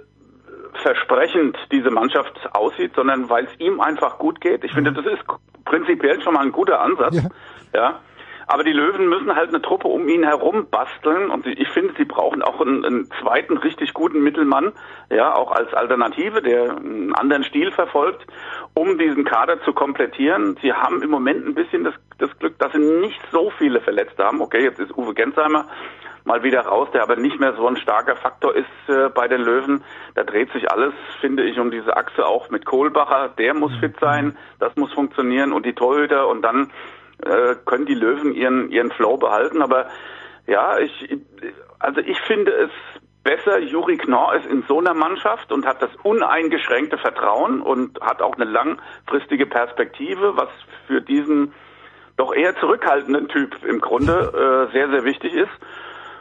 [0.81, 4.63] versprechend diese Mannschaft aussieht, sondern weil es ihm einfach gut geht.
[4.63, 4.95] Ich finde, mhm.
[4.95, 5.23] das ist
[5.65, 7.15] prinzipiell schon mal ein guter Ansatz.
[7.15, 7.29] Ja.
[7.73, 7.99] ja.
[8.47, 12.05] Aber die Löwen müssen halt eine Truppe um ihn herum basteln und ich finde, sie
[12.05, 14.71] brauchen auch einen, einen, zweiten richtig guten Mittelmann,
[15.09, 18.25] ja, auch als Alternative, der einen anderen Stil verfolgt,
[18.73, 20.57] um diesen Kader zu komplettieren.
[20.61, 24.23] Sie haben im Moment ein bisschen das, das Glück, dass sie nicht so viele Verletzte
[24.23, 24.41] haben.
[24.41, 25.67] Okay, jetzt ist Uwe Gensheimer
[26.25, 29.41] mal wieder raus, der aber nicht mehr so ein starker Faktor ist äh, bei den
[29.41, 29.83] Löwen.
[30.15, 33.29] Da dreht sich alles, finde ich, um diese Achse auch mit Kohlbacher.
[33.37, 36.71] Der muss fit sein, das muss funktionieren und die Torhüter und dann
[37.25, 39.61] äh, können die Löwen ihren ihren Flow behalten.
[39.61, 39.87] Aber
[40.47, 41.17] ja, ich
[41.79, 42.71] also ich finde es
[43.23, 43.59] besser.
[43.59, 48.35] Juri Knorr ist in so einer Mannschaft und hat das uneingeschränkte Vertrauen und hat auch
[48.35, 50.49] eine langfristige Perspektive, was
[50.87, 51.53] für diesen
[52.17, 54.13] doch eher zurückhaltenden Typ im Grunde
[54.69, 55.51] äh, sehr, sehr wichtig ist.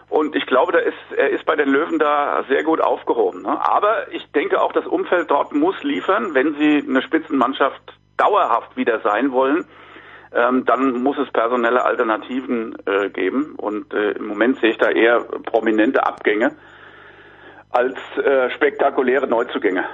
[0.09, 3.43] Und ich glaube, da ist, er ist bei den Löwen da sehr gut aufgehoben.
[3.43, 3.59] Ne?
[3.67, 7.81] Aber ich denke auch, das Umfeld dort muss liefern, wenn sie eine Spitzenmannschaft
[8.19, 9.65] dauerhaft wieder sein wollen.
[10.35, 13.55] Ähm, dann muss es personelle Alternativen äh, geben.
[13.57, 16.53] Und äh, im Moment sehe ich da eher prominente Abgänge
[17.71, 19.85] als äh, spektakuläre Neuzugänge.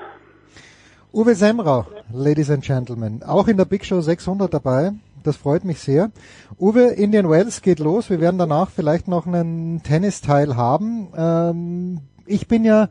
[1.13, 4.93] Uwe Semrau, Ladies and Gentlemen, auch in der Big Show 600 dabei.
[5.25, 6.11] Das freut mich sehr.
[6.59, 8.11] Uwe, Indian Wells geht los.
[8.11, 11.09] Wir werden danach vielleicht noch einen Tennisteil haben.
[11.17, 12.89] Ähm, ich bin ja,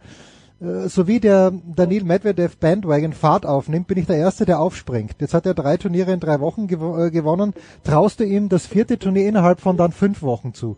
[0.61, 5.15] äh, so wie der Daniel Medvedev Bandwagon Fahrt aufnimmt, bin ich der Erste, der aufspringt.
[5.19, 7.53] Jetzt hat er drei Turniere in drei Wochen gew äh, gewonnen.
[7.83, 10.77] Traust du ihm das vierte Turnier innerhalb von dann fünf Wochen zu?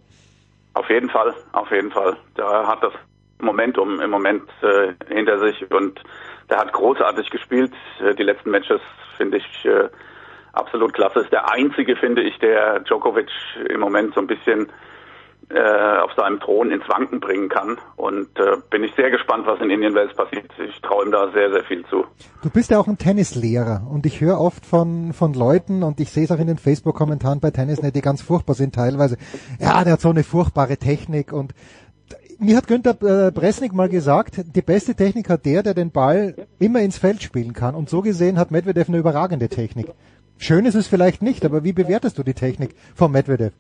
[0.74, 2.18] Auf jeden Fall, auf jeden Fall.
[2.38, 2.94] Der hat das
[3.42, 6.00] Momentum im Moment äh, hinter sich und
[6.50, 7.72] der hat großartig gespielt.
[8.02, 8.82] Äh, die letzten Matches
[9.18, 9.90] finde ich äh,
[10.54, 11.22] absolut klasse.
[11.22, 13.30] Ist der einzige, finde ich, der Djokovic
[13.70, 14.72] im Moment so ein bisschen
[15.50, 17.78] äh, auf seinem Thron ins Wanken bringen kann.
[17.96, 20.46] Und äh, bin ich sehr gespannt, was in Indian Wells passiert.
[20.60, 22.06] Ich traue ihm da sehr, sehr viel zu.
[22.44, 26.12] Du bist ja auch ein Tennislehrer und ich höre oft von, von Leuten und ich
[26.12, 29.18] sehe es auch in den Facebook-Kommentaren bei Tennisnet, die ganz furchtbar sind teilweise.
[29.60, 31.54] Ja, der hat so eine furchtbare Technik und
[32.38, 36.36] mir hat Günther äh, Bresnik mal gesagt, die beste Technik hat der, der den Ball
[36.58, 37.76] immer ins Feld spielen kann.
[37.76, 39.88] Und so gesehen hat Medvedev eine überragende Technik.
[40.38, 43.54] Schön ist es vielleicht nicht, aber wie bewertest du die Technik von Medvedev?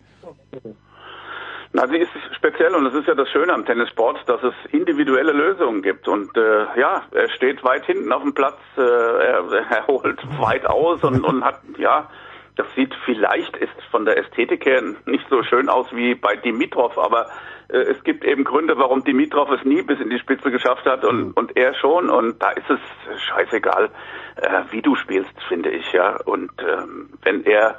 [1.71, 5.33] Na, sie ist speziell und es ist ja das Schöne am Tennissport, dass es individuelle
[5.33, 6.07] Lösungen gibt.
[6.07, 10.65] Und äh, ja, er steht weit hinten auf dem Platz, äh, er, er holt weit
[10.65, 12.09] aus und, und hat, ja,
[12.55, 16.97] das sieht vielleicht ist von der Ästhetik her nicht so schön aus wie bei Dimitrov,
[16.97, 17.29] aber
[17.69, 21.05] äh, es gibt eben Gründe, warum Dimitrov es nie bis in die Spitze geschafft hat
[21.05, 21.31] und, mhm.
[21.35, 22.09] und er schon.
[22.09, 22.79] Und da ist es
[23.27, 23.91] scheißegal,
[24.35, 26.17] äh, wie du spielst, finde ich, ja.
[26.25, 27.77] Und ähm, wenn er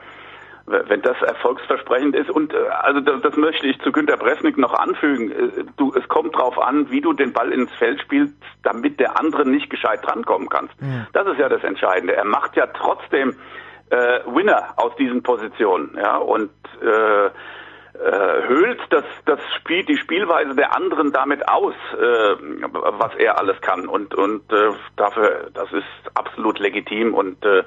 [0.70, 2.30] wenn das erfolgsversprechend ist.
[2.30, 5.30] Und äh, also das, das möchte ich zu Günter Bresnik noch anfügen.
[5.30, 9.18] Äh, du, es kommt drauf an, wie du den Ball ins Feld spielst, damit der
[9.18, 10.74] andere nicht gescheit drankommen kannst.
[10.80, 11.06] Ja.
[11.12, 12.14] Das ist ja das Entscheidende.
[12.14, 13.36] Er macht ja trotzdem
[13.90, 16.50] äh, Winner aus diesen Positionen, ja und
[16.82, 17.30] äh,
[18.00, 23.60] äh, höhlt das, das Spiel, die Spielweise der anderen damit aus, äh, was er alles
[23.60, 23.88] kann.
[23.88, 25.84] Und, und äh, dafür, das ist
[26.14, 27.62] absolut legitim und äh,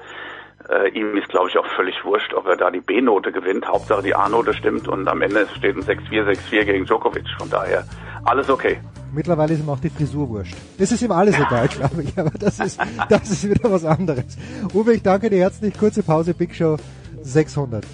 [0.68, 3.66] äh, ihm ist, glaube ich, auch völlig wurscht, ob er da die B-Note gewinnt.
[3.66, 7.26] Hauptsache die A-Note stimmt und am Ende steht ein 6-4, 6-4 gegen Djokovic.
[7.38, 7.84] Von daher
[8.24, 8.78] alles okay.
[9.12, 10.56] Mittlerweile ist ihm auch die Frisur wurscht.
[10.78, 14.36] Das ist ihm alles egal, glaube ich, aber das ist, das ist wieder was anderes.
[14.72, 15.78] Uwe, ich danke dir herzlich.
[15.78, 16.76] Kurze Pause, Big Show
[17.22, 17.84] 600.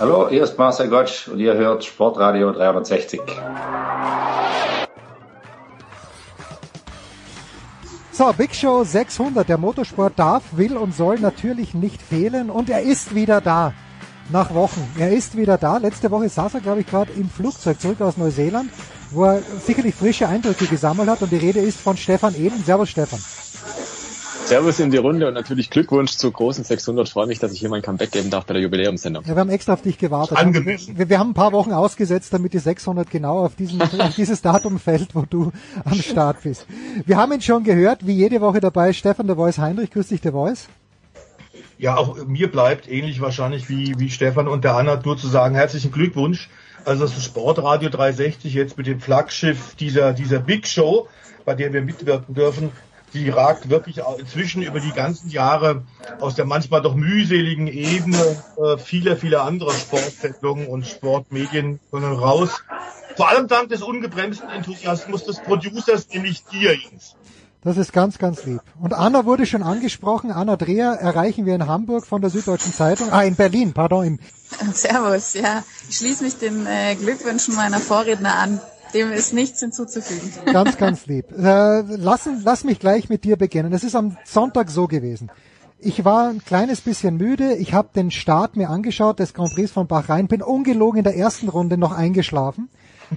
[0.00, 3.20] Hallo, hier ist Marcel Gottsch und ihr hört Sportradio 360.
[8.10, 9.46] So, Big Show 600.
[9.46, 13.74] Der Motorsport darf, will und soll natürlich nicht fehlen und er ist wieder da.
[14.30, 14.90] Nach Wochen.
[14.98, 15.76] Er ist wieder da.
[15.76, 18.70] Letzte Woche saß er, glaube ich, gerade im Flugzeug zurück aus Neuseeland,
[19.10, 22.64] wo er sicherlich frische Eindrücke gesammelt hat und die Rede ist von Stefan Eden.
[22.64, 23.20] Servus Stefan.
[24.50, 27.06] Servus in die Runde und natürlich Glückwunsch zur großen 600.
[27.06, 29.22] Ich freue mich, dass ich hier mein Comeback geben darf bei der Jubiläumssendung.
[29.22, 30.36] Ja, wir haben extra auf dich gewartet.
[30.36, 30.98] Angemessen.
[30.98, 34.42] Wir, wir, haben ein paar Wochen ausgesetzt, damit die 600 genau auf, diesen, auf dieses
[34.42, 35.52] Datum fällt, wo du
[35.84, 36.66] am Start bist.
[37.06, 39.92] Wir haben ihn schon gehört, wie jede Woche dabei, Stefan der Voice Heinrich.
[39.92, 40.66] Grüß dich, der Voice.
[41.78, 45.54] Ja, auch mir bleibt ähnlich wahrscheinlich wie, wie Stefan und der Anna nur zu sagen,
[45.54, 46.50] herzlichen Glückwunsch.
[46.84, 51.06] Also das Sportradio 360 jetzt mit dem Flaggschiff dieser, dieser Big Show,
[51.44, 52.72] bei der wir mitwirken dürfen,
[53.12, 55.82] die ragt wirklich inzwischen über die ganzen Jahre
[56.20, 62.62] aus der manchmal doch mühseligen Ebene äh, vieler, vieler anderer Sportsendungen und Sportmedien raus.
[63.16, 67.16] Vor allem dank des ungebremsten Enthusiasmus des Producers, nämlich dir, Jens.
[67.62, 68.62] Das ist ganz, ganz lieb.
[68.80, 70.30] Und Anna wurde schon angesprochen.
[70.30, 73.12] Anna Dreher erreichen wir in Hamburg von der Süddeutschen Zeitung.
[73.12, 74.18] Ah, in Berlin, pardon.
[74.62, 75.62] Im Servus, ja.
[75.88, 78.60] Ich schließe mich den äh, Glückwünschen meiner Vorredner an.
[78.92, 80.30] Dem ist nichts hinzuzufügen.
[80.52, 81.32] Ganz, ganz lieb.
[81.32, 83.72] Äh, lass, lass mich gleich mit dir beginnen.
[83.72, 85.30] Es ist am Sonntag so gewesen.
[85.78, 87.54] Ich war ein kleines bisschen müde.
[87.54, 90.28] Ich habe den Start mir angeschaut des Grand Prix von Bahrain.
[90.28, 92.68] Bin ungelogen in der ersten Runde noch eingeschlafen.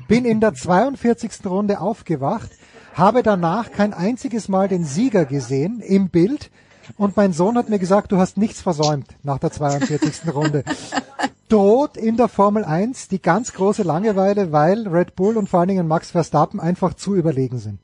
[0.07, 1.45] Bin in der 42.
[1.45, 2.49] Runde aufgewacht.
[2.93, 6.51] Habe danach kein einziges Mal den Sieger gesehen im Bild.
[6.97, 10.33] Und mein Sohn hat mir gesagt, du hast nichts versäumt nach der 42.
[10.33, 10.63] Runde
[11.53, 15.69] droht in der Formel 1 die ganz große Langeweile, weil Red Bull und vor allen
[15.69, 17.79] Dingen Max Verstappen einfach zu überlegen sind.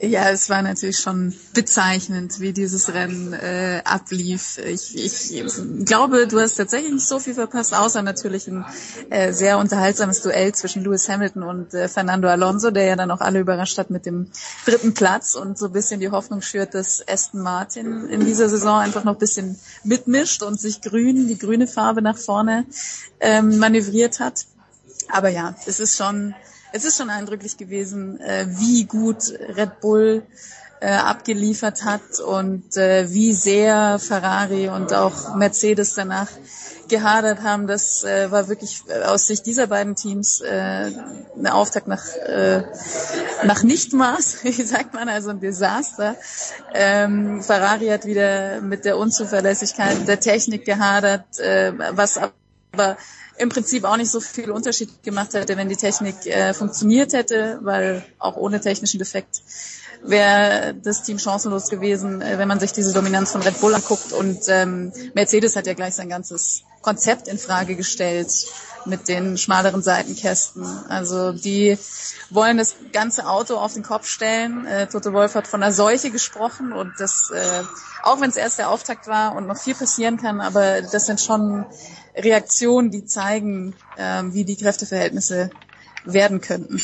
[0.00, 4.56] Ja, es war natürlich schon bezeichnend, wie dieses Rennen äh, ablief.
[4.58, 5.42] Ich, ich
[5.86, 8.64] glaube, du hast tatsächlich nicht so viel verpasst, außer natürlich ein
[9.10, 13.20] äh, sehr unterhaltsames Duell zwischen Lewis Hamilton und äh, Fernando Alonso, der ja dann auch
[13.20, 14.30] alle überrascht hat mit dem
[14.66, 18.78] dritten Platz und so ein bisschen die Hoffnung schürt, dass Aston Martin in dieser Saison
[18.78, 22.66] einfach noch ein bisschen mitmischt und sich grün, die grüne Farbe nach vorne
[23.18, 24.46] ähm, manövriert hat.
[25.10, 26.36] Aber ja, es ist schon
[26.72, 30.22] es ist schon eindrücklich gewesen, äh, wie gut Red Bull
[30.80, 36.28] äh, abgeliefert hat und äh, wie sehr Ferrari und auch Mercedes danach
[36.88, 37.66] gehadert haben.
[37.66, 40.90] Das äh, war wirklich aus Sicht dieser beiden Teams äh,
[41.36, 42.62] eine Auftakt nach, äh,
[43.44, 46.16] nach Nichtmaß, wie sagt man, also ein Desaster.
[46.72, 52.96] Ähm, Ferrari hat wieder mit der Unzuverlässigkeit der Technik gehadert, äh, was aber
[53.38, 57.58] im Prinzip auch nicht so viel Unterschied gemacht hätte, wenn die Technik äh, funktioniert hätte,
[57.62, 59.42] weil auch ohne technischen Defekt
[60.02, 64.12] wäre das Team chancenlos gewesen, äh, wenn man sich diese Dominanz von Red Bull anguckt.
[64.12, 68.32] Und ähm, Mercedes hat ja gleich sein ganzes Konzept in Frage gestellt
[68.84, 70.64] mit den schmaleren Seitenkästen.
[70.88, 71.78] Also die
[72.30, 74.66] wollen das ganze Auto auf den Kopf stellen.
[74.66, 77.62] Äh, Toto Wolf hat von einer Seuche gesprochen und das, äh,
[78.02, 81.20] auch wenn es erst der Auftakt war und noch viel passieren kann, aber das sind
[81.20, 81.66] schon
[82.16, 85.50] Reaktionen, die zeigen, äh, wie die Kräfteverhältnisse
[86.04, 86.80] werden könnten.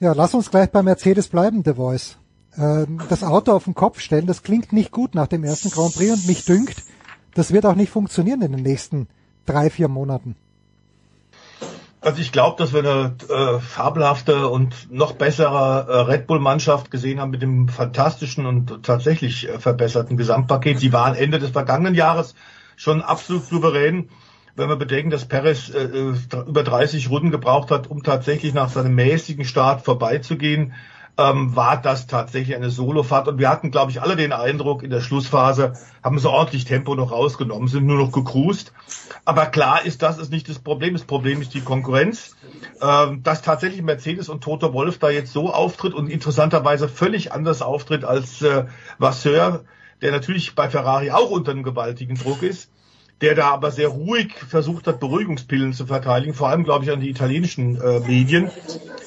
[0.00, 2.16] Ja, lass uns gleich bei Mercedes bleiben, The Voice.
[2.58, 5.94] Ähm, das Auto auf den Kopf stellen, das klingt nicht gut nach dem ersten Grand
[5.94, 6.84] Prix und mich dünkt,
[7.34, 9.08] das wird auch nicht funktionieren in den nächsten
[9.44, 10.36] drei, vier Monaten.
[12.00, 17.20] Also ich glaube, dass wir eine äh, fabelhafte und noch bessere äh, Red Bull-Mannschaft gesehen
[17.20, 20.78] haben mit dem fantastischen und tatsächlich äh, verbesserten Gesamtpaket.
[20.78, 22.34] Sie waren Ende des vergangenen Jahres
[22.76, 24.08] schon absolut souverän.
[24.56, 26.14] Wenn wir bedenken, dass Perez äh, äh
[26.46, 30.72] über 30 Runden gebraucht hat, um tatsächlich nach seinem mäßigen Start vorbeizugehen,
[31.18, 33.28] ähm, war das tatsächlich eine Solofahrt.
[33.28, 36.94] Und wir hatten, glaube ich, alle den Eindruck, in der Schlussphase haben sie ordentlich Tempo
[36.94, 38.72] noch rausgenommen, sind nur noch gecruised.
[39.24, 40.94] Aber klar ist, das ist nicht das Problem.
[40.94, 42.34] Das Problem ist die Konkurrenz.
[42.80, 47.60] Ähm, dass tatsächlich Mercedes und Toto Wolf da jetzt so auftritt und interessanterweise völlig anders
[47.60, 48.64] auftritt als äh,
[48.98, 49.64] Vasseur,
[50.02, 52.70] der natürlich bei Ferrari auch unter einem gewaltigen Druck ist
[53.20, 57.00] der da aber sehr ruhig versucht hat, Beruhigungspillen zu verteidigen, vor allem, glaube ich, an
[57.00, 58.50] die italienischen äh, Medien.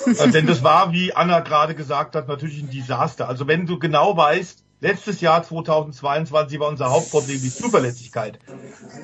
[0.06, 3.30] äh, denn das war, wie Anna gerade gesagt hat, natürlich ein Desaster.
[3.30, 8.40] Also wenn du genau weißt, letztes Jahr 2022 war unser Hauptproblem die Zuverlässigkeit.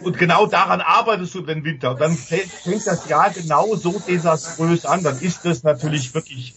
[0.03, 1.91] Und genau daran arbeitest du über den Winter.
[1.91, 5.03] Und dann fängt das Jahr genau so desaströs an.
[5.03, 6.55] Dann ist das natürlich wirklich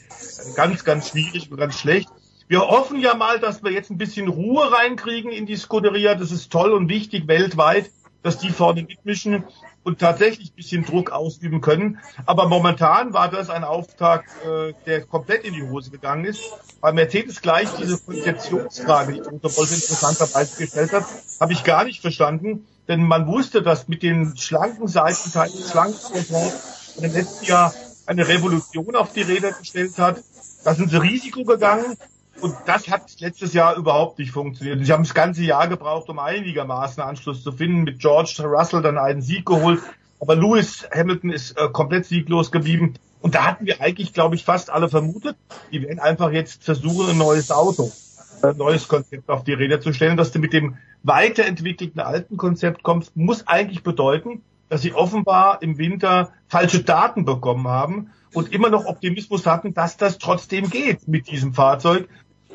[0.54, 2.08] ganz, ganz schwierig und ganz schlecht.
[2.46, 6.14] Wir hoffen ja mal, dass wir jetzt ein bisschen Ruhe reinkriegen in die Scuderia.
[6.14, 7.90] Das ist toll und wichtig weltweit
[8.22, 9.44] dass die vorne mitmischen
[9.84, 11.98] und tatsächlich ein bisschen Druck ausüben können.
[12.26, 16.42] Aber momentan war das ein Auftrag, äh, der komplett in die Hose gegangen ist.
[16.80, 19.56] Bei Mercedes gleich diese Konzeptionsfrage, die Dr.
[19.56, 21.04] Wolf interessanterweise gestellt hat,
[21.40, 22.66] habe ich gar nicht verstanden.
[22.88, 26.52] Denn man wusste, dass mit den schlanken Seitenteilen, schlanken Motoren
[26.96, 27.72] im letzten Jahr
[28.06, 30.22] eine Revolution auf die Räder gestellt hat.
[30.64, 31.96] Da sind sie Risiko gegangen.
[32.40, 34.84] Und das hat letztes Jahr überhaupt nicht funktioniert.
[34.84, 37.82] Sie haben das ganze Jahr gebraucht, um einigermaßen Anschluss zu finden.
[37.82, 39.80] Mit George Russell dann einen Sieg geholt.
[40.20, 42.94] Aber Lewis Hamilton ist äh, komplett sieglos geblieben.
[43.20, 45.36] Und da hatten wir eigentlich, glaube ich, fast alle vermutet,
[45.72, 47.90] die werden einfach jetzt versuchen, ein neues Auto,
[48.42, 50.16] ein neues Konzept auf die Räder zu stellen.
[50.16, 55.78] Dass du mit dem weiterentwickelten alten Konzept kommst, muss eigentlich bedeuten, dass sie offenbar im
[55.78, 61.28] Winter falsche Daten bekommen haben und immer noch Optimismus hatten, dass das trotzdem geht mit
[61.28, 62.08] diesem Fahrzeug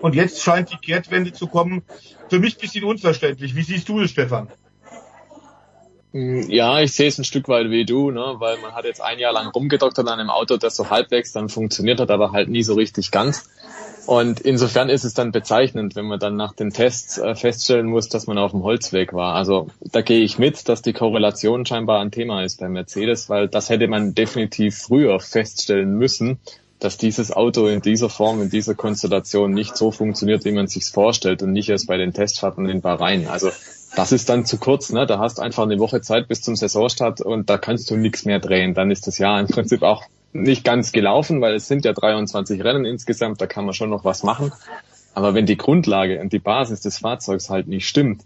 [0.03, 1.81] und jetzt scheint die Kehrtwende zu kommen.
[2.29, 3.55] Für mich ein bisschen unverständlich.
[3.55, 4.49] Wie siehst du es, Stefan?
[6.11, 8.35] Mm, ja, ich sehe es ein Stück weit wie du, ne?
[8.39, 11.47] weil man hat jetzt ein Jahr lang rumgedoktert an einem Auto, das so halbwegs dann
[11.47, 13.49] funktioniert hat, aber halt nie so richtig ganz.
[14.05, 18.09] Und insofern ist es dann bezeichnend, wenn man dann nach den Tests äh, feststellen muss,
[18.09, 19.35] dass man auf dem Holzweg war.
[19.35, 23.47] Also da gehe ich mit, dass die Korrelation scheinbar ein Thema ist bei Mercedes, weil
[23.47, 26.39] das hätte man definitiv früher feststellen müssen
[26.83, 30.85] dass dieses Auto in dieser Form, in dieser Konstellation nicht so funktioniert, wie man sich
[30.85, 33.27] vorstellt und nicht erst bei den Testfahrten in Bahrain.
[33.27, 33.51] Also
[33.95, 35.05] das ist dann zu kurz, ne?
[35.05, 38.39] Da hast einfach eine Woche Zeit bis zum Saisonstart und da kannst du nichts mehr
[38.39, 38.73] drehen.
[38.73, 40.03] Dann ist das Jahr im Prinzip auch
[40.33, 44.03] nicht ganz gelaufen, weil es sind ja 23 Rennen insgesamt, da kann man schon noch
[44.03, 44.51] was machen.
[45.13, 48.23] Aber wenn die Grundlage und die Basis des Fahrzeugs halt nicht stimmt,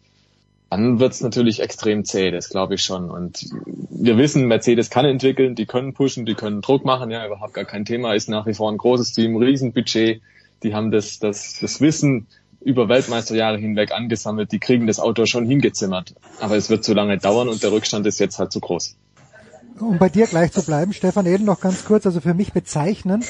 [0.69, 3.09] dann wird's natürlich extrem zäh, das glaube ich schon.
[3.09, 3.45] Und
[3.89, 7.65] wir wissen, Mercedes kann entwickeln, die können pushen, die können Druck machen, ja, überhaupt gar
[7.65, 10.21] kein Thema, ist nach wie vor ein großes Team, Riesenbudget,
[10.63, 12.27] die haben das, das, das Wissen
[12.61, 16.15] über Weltmeisterjahre hinweg angesammelt, die kriegen das Auto schon hingezimmert.
[16.39, 18.95] Aber es wird zu lange dauern und der Rückstand ist jetzt halt zu groß.
[19.79, 23.25] Um bei dir gleich zu bleiben, Stefan Eden noch ganz kurz, also für mich bezeichnend,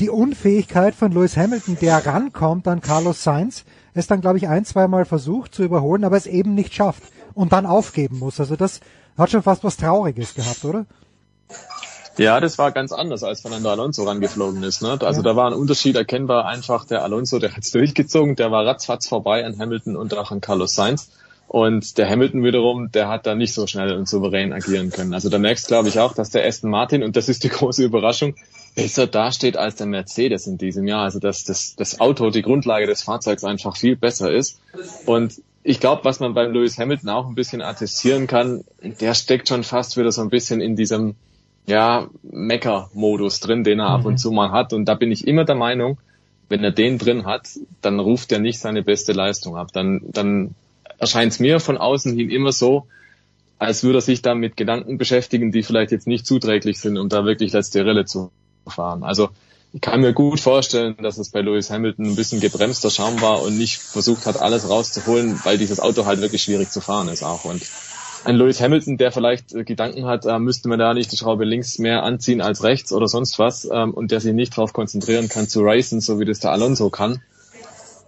[0.00, 3.64] die Unfähigkeit von Lewis Hamilton, der rankommt an Carlos Sainz,
[3.98, 7.02] es dann, glaube ich, ein, zweimal versucht zu überholen, aber es eben nicht schafft
[7.34, 8.40] und dann aufgeben muss.
[8.40, 8.80] Also das
[9.16, 10.86] hat schon fast was Trauriges gehabt, oder?
[12.18, 14.82] Ja, das war ganz anders, als Fernando Alonso rangeflogen ist.
[14.82, 14.98] Ne?
[15.00, 15.22] Also ja.
[15.22, 16.46] da war ein Unterschied erkennbar.
[16.46, 20.40] Einfach der Alonso, der hat's durchgezogen, der war ratzfatz vorbei an Hamilton und auch an
[20.40, 21.10] Carlos Sainz.
[21.46, 25.14] Und der Hamilton wiederum, der hat da nicht so schnell und souverän agieren können.
[25.14, 27.84] Also da merkst, glaube ich, auch, dass der Aston Martin, und das ist die große
[27.84, 28.34] Überraschung,
[28.82, 31.02] besser dasteht als der Mercedes in diesem Jahr.
[31.02, 34.60] Also dass das, das Auto, die Grundlage des Fahrzeugs einfach viel besser ist.
[35.06, 39.48] Und ich glaube, was man beim Lewis Hamilton auch ein bisschen attestieren kann, der steckt
[39.48, 41.16] schon fast wieder so ein bisschen in diesem
[41.66, 43.94] ja, Mecker-Modus drin, den er mhm.
[43.94, 44.18] ab und mhm.
[44.18, 44.72] zu mal hat.
[44.72, 45.98] Und da bin ich immer der Meinung,
[46.48, 47.48] wenn er den drin hat,
[47.82, 49.68] dann ruft er nicht seine beste Leistung ab.
[49.72, 50.54] Dann, dann
[50.98, 52.86] erscheint es mir von außen hin immer so,
[53.58, 57.08] als würde er sich da mit Gedanken beschäftigen, die vielleicht jetzt nicht zuträglich sind, um
[57.08, 58.30] da wirklich letzte Rille zu
[58.72, 59.02] fahren.
[59.02, 59.30] Also
[59.72, 63.42] ich kann mir gut vorstellen, dass es bei Lewis Hamilton ein bisschen gebremster Schaum war
[63.42, 67.22] und nicht versucht hat, alles rauszuholen, weil dieses Auto halt wirklich schwierig zu fahren ist
[67.22, 67.44] auch.
[67.44, 67.62] Und
[68.24, 71.44] ein Lewis Hamilton, der vielleicht äh, Gedanken hat, äh, müsste man da nicht die Schraube
[71.44, 75.28] links mehr anziehen als rechts oder sonst was ähm, und der sich nicht darauf konzentrieren
[75.28, 77.22] kann zu racen, so wie das der Alonso kann.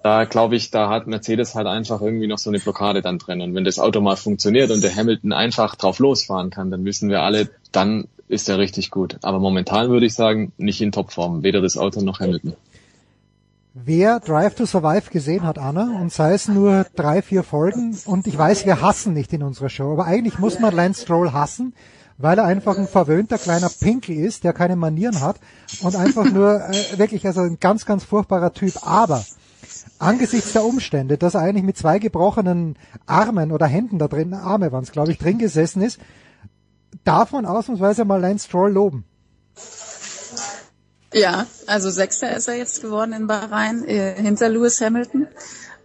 [0.03, 3.43] Da glaube ich, da hat Mercedes halt einfach irgendwie noch so eine Blockade dann drin.
[3.43, 7.11] Und wenn das Auto mal funktioniert und der Hamilton einfach drauf losfahren kann, dann wissen
[7.11, 9.19] wir alle, dann ist er richtig gut.
[9.23, 12.55] Aber momentan würde ich sagen, nicht in Topform, weder das Auto noch Hamilton.
[13.75, 18.27] Wer Drive to Survive gesehen hat, Anna, und sei es nur drei, vier Folgen, und
[18.27, 21.73] ich weiß, wir hassen nicht in unserer Show, aber eigentlich muss man Lance Stroll hassen,
[22.19, 25.37] weil er einfach ein verwöhnter kleiner Pinkel ist, der keine Manieren hat
[25.83, 28.73] und einfach nur äh, wirklich also ein ganz, ganz furchtbarer Typ.
[28.83, 29.25] Aber
[29.99, 32.77] angesichts der Umstände, dass er eigentlich mit zwei gebrochenen
[33.07, 36.01] Armen oder Händen da drin, Arme waren es, glaube ich, drin gesessen ist,
[37.05, 39.05] darf man ausnahmsweise mal Lance Stroll loben.
[41.13, 45.27] Ja, also Sechster ist er jetzt geworden in Bahrain äh, hinter Lewis Hamilton.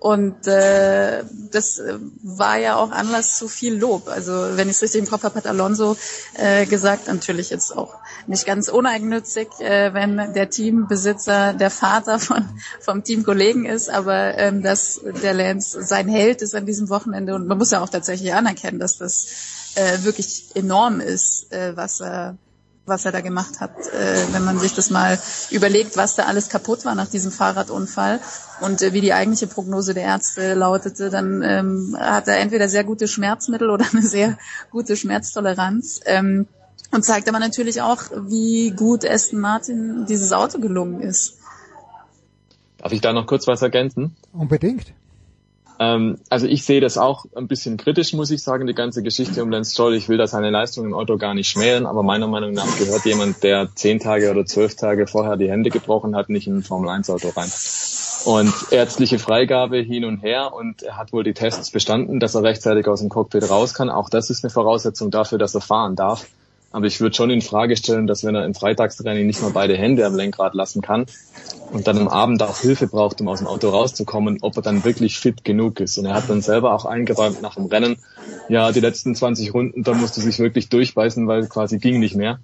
[0.06, 1.82] Und äh, das
[2.22, 4.08] war ja auch Anlass zu viel Lob.
[4.08, 5.98] Also wenn ich es richtig im Kopf habe, hat Alonso
[6.36, 7.96] äh, gesagt, natürlich jetzt auch
[8.28, 12.46] nicht ganz uneigennützig, äh, wenn der Teambesitzer der Vater von
[12.82, 17.34] vom Teamkollegen ist, aber ähm, dass der Lance sein Held ist an diesem Wochenende.
[17.34, 19.26] Und man muss ja auch tatsächlich anerkennen, dass das
[19.76, 22.38] äh, wirklich enorm ist, äh, was er
[22.86, 26.50] was er da gemacht hat, äh, wenn man sich das mal überlegt, was da alles
[26.50, 28.20] kaputt war nach diesem Fahrradunfall
[28.62, 32.84] und äh, wie die eigentliche Prognose der Ärzte lautete, dann ähm, hat er entweder sehr
[32.84, 34.38] gute Schmerzmittel oder eine sehr
[34.70, 36.02] gute Schmerztoleranz.
[36.06, 36.48] Ähm,
[36.92, 41.40] und zeigt aber natürlich auch, wie gut Aston Martin dieses Auto gelungen ist.
[42.78, 44.16] Darf ich da noch kurz was ergänzen?
[44.32, 44.94] Unbedingt.
[45.80, 49.44] Ähm, also ich sehe das auch ein bisschen kritisch, muss ich sagen, die ganze Geschichte
[49.44, 49.96] um Lance Stroll.
[49.96, 53.06] Ich will da seine Leistung im Auto gar nicht schmälen, aber meiner Meinung nach gehört
[53.06, 56.64] jemand, der zehn Tage oder zwölf Tage vorher die Hände gebrochen hat, nicht in ein
[56.64, 57.50] Formel-1-Auto rein.
[58.26, 62.44] Und ärztliche Freigabe hin und her und er hat wohl die Tests bestanden, dass er
[62.44, 63.90] rechtzeitig aus dem Cockpit raus kann.
[63.90, 66.26] Auch das ist eine Voraussetzung dafür, dass er fahren darf.
[66.76, 69.78] Aber ich würde schon in Frage stellen, dass wenn er im Freitagstraining nicht mal beide
[69.78, 71.06] Hände am Lenkrad lassen kann
[71.72, 74.84] und dann am Abend auch Hilfe braucht, um aus dem Auto rauszukommen, ob er dann
[74.84, 75.98] wirklich fit genug ist.
[75.98, 77.96] Und er hat dann selber auch eingeräumt nach dem Rennen,
[78.50, 82.40] ja, die letzten 20 Runden, da musste sich wirklich durchbeißen, weil quasi ging nicht mehr.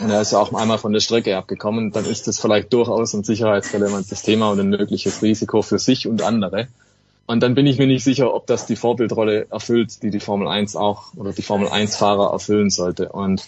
[0.00, 1.92] Und er ist ja auch einmal von der Strecke abgekommen.
[1.92, 6.22] Dann ist das vielleicht durchaus ein sicherheitsrelevantes Thema und ein mögliches Risiko für sich und
[6.22, 6.66] andere.
[7.26, 10.48] Und dann bin ich mir nicht sicher, ob das die Vorbildrolle erfüllt, die die Formel
[10.48, 13.10] 1 auch oder die Formel 1 Fahrer erfüllen sollte.
[13.10, 13.46] Und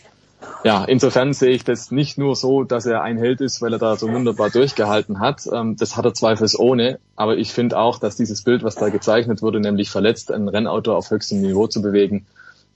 [0.64, 3.78] ja, insofern sehe ich das nicht nur so, dass er ein Held ist, weil er
[3.78, 5.42] da so wunderbar durchgehalten hat.
[5.52, 6.98] Ähm, das hat er zweifelsohne.
[7.16, 10.94] Aber ich finde auch, dass dieses Bild, was da gezeichnet wurde, nämlich verletzt, ein Rennauto
[10.94, 12.26] auf höchstem Niveau zu bewegen,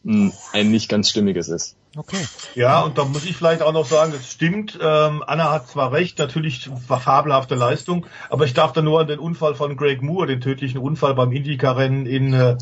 [0.06, 1.76] ein nicht ganz stimmiges ist.
[1.96, 2.22] Okay.
[2.54, 5.92] Ja, und da muss ich vielleicht auch noch sagen, es stimmt, ähm, Anna hat zwar
[5.92, 10.02] recht, natürlich war fabelhafte Leistung, aber ich darf da nur an den Unfall von Greg
[10.02, 12.56] Moore, den tödlichen Unfall beim Indica-Rennen in äh,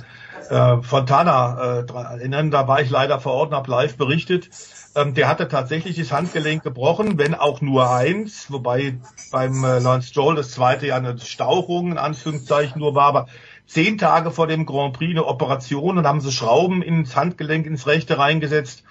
[0.51, 2.53] äh Fontana äh, erinnern.
[2.53, 4.49] Da war ich leider vor Ort und habe live berichtet.
[4.95, 8.99] Ähm, der hatte tatsächlich das Handgelenk gebrochen, wenn auch nur eins, wobei
[9.31, 13.27] beim äh, Lance Stroll das zweite ja eine Stauchung in Anführungszeichen nur war, aber
[13.67, 17.87] zehn Tage vor dem Grand Prix eine Operation und haben sie Schrauben ins Handgelenk, ins
[17.87, 18.85] rechte reingesetzt.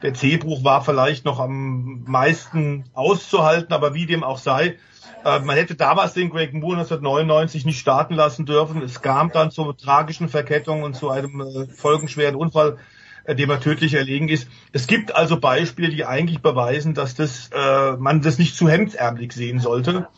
[0.00, 4.78] Der C-Bruch war vielleicht noch am meisten auszuhalten, aber wie dem auch sei,
[5.24, 8.82] äh, man hätte damals den Greg Moore 1999 nicht starten lassen dürfen.
[8.82, 12.78] Es kam dann zur tragischen Verkettung und zu einem äh, folgenschweren Unfall
[13.28, 14.48] dem er tödlich erlegen ist.
[14.72, 19.32] Es gibt also Beispiele, die eigentlich beweisen, dass das, äh, man das nicht zu hemdsärmlich
[19.32, 20.08] sehen sollte.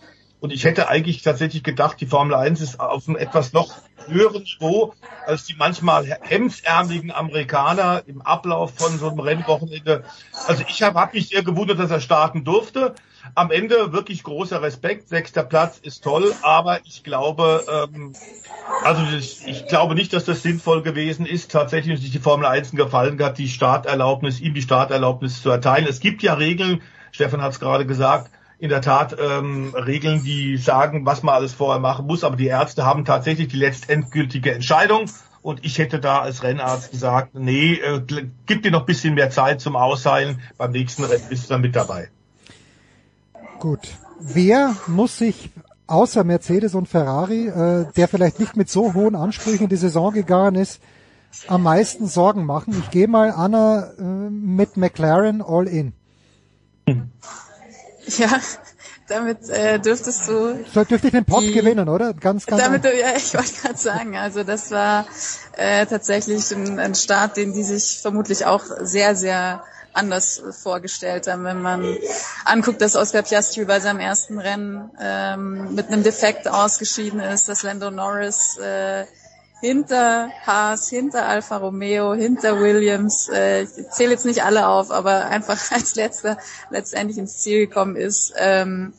[0.41, 3.73] Und ich hätte eigentlich tatsächlich gedacht, die Formel 1 ist auf einem etwas noch
[4.07, 4.93] höheren Niveau
[5.27, 10.05] als die manchmal hemdsärmeligen Amerikaner im Ablauf von so einem Rennwochenende.
[10.47, 12.95] Also ich habe hab mich sehr gewundert, dass er starten durfte.
[13.35, 15.09] Am Ende wirklich großer Respekt.
[15.09, 18.13] Sechster Platz ist toll, aber ich glaube, ähm,
[18.83, 22.73] also ich, ich glaube nicht, dass das sinnvoll gewesen ist, tatsächlich sich die Formel 1
[22.73, 25.87] gefallen hat, die Starterlaubnis, ihm die Starterlaubnis zu erteilen.
[25.89, 30.57] Es gibt ja Regeln, Stefan hat es gerade gesagt, in der Tat ähm, Regeln, die
[30.57, 35.11] sagen, was man alles vorher machen muss, aber die Ärzte haben tatsächlich die letztendgültige Entscheidung.
[35.43, 38.01] Und ich hätte da als Rennarzt gesagt, nee, äh,
[38.47, 40.41] gib dir noch bisschen mehr Zeit zum Ausheilen.
[40.57, 42.09] Beim nächsten Rennen bist du dann mit dabei.
[43.65, 43.89] Gut.
[44.21, 45.51] Wer muss sich
[45.87, 50.13] außer Mercedes und Ferrari, äh, der vielleicht nicht mit so hohen Ansprüchen in die Saison
[50.13, 50.83] gegangen ist,
[51.49, 52.77] am meisten Sorgen machen?
[52.79, 55.95] Ich gehe mal, Anna, äh, mit McLaren all in.
[58.19, 58.39] Ja,
[59.09, 60.63] damit äh, dürftest du.
[60.75, 62.13] So dürfte ich den Pot die, gewinnen, oder?
[62.13, 62.63] Ganz, ganz.
[62.63, 65.07] Damit, du, ja, ich wollte gerade sagen, also das war
[65.57, 71.45] äh, tatsächlich ein, ein Start, den die sich vermutlich auch sehr, sehr anders vorgestellt haben,
[71.45, 71.97] wenn man
[72.45, 77.63] anguckt, dass Oscar Piastri bei seinem ersten Rennen ähm, mit einem Defekt ausgeschieden ist, dass
[77.63, 79.07] Lando Norris äh,
[79.61, 85.27] hinter Haas, hinter Alfa Romeo, hinter Williams, äh, ich zähle jetzt nicht alle auf, aber
[85.27, 86.39] einfach als letzter
[86.71, 88.93] letztendlich ins Ziel gekommen ist ähm,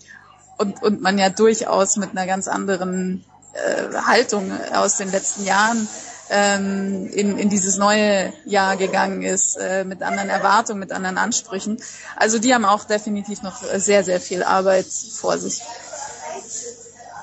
[0.57, 5.88] und, und man ja durchaus mit einer ganz anderen äh, Haltung aus den letzten Jahren
[6.30, 11.78] ähm, in, in dieses neue Jahr gegangen ist, äh, mit anderen Erwartungen, mit anderen Ansprüchen.
[12.16, 15.62] Also die haben auch definitiv noch sehr, sehr viel Arbeit vor sich.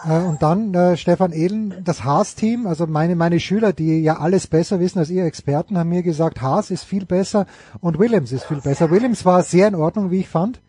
[0.05, 4.81] Und dann äh, Stefan Ehlen, das Haas-Team, also meine, meine Schüler, die ja alles besser
[4.81, 7.47] wissen als ihr Experten, haben mir gesagt, Haas ist viel besser
[7.81, 8.91] und Williams ist viel besser.
[8.91, 10.61] Williams war sehr in Ordnung, wie ich fand,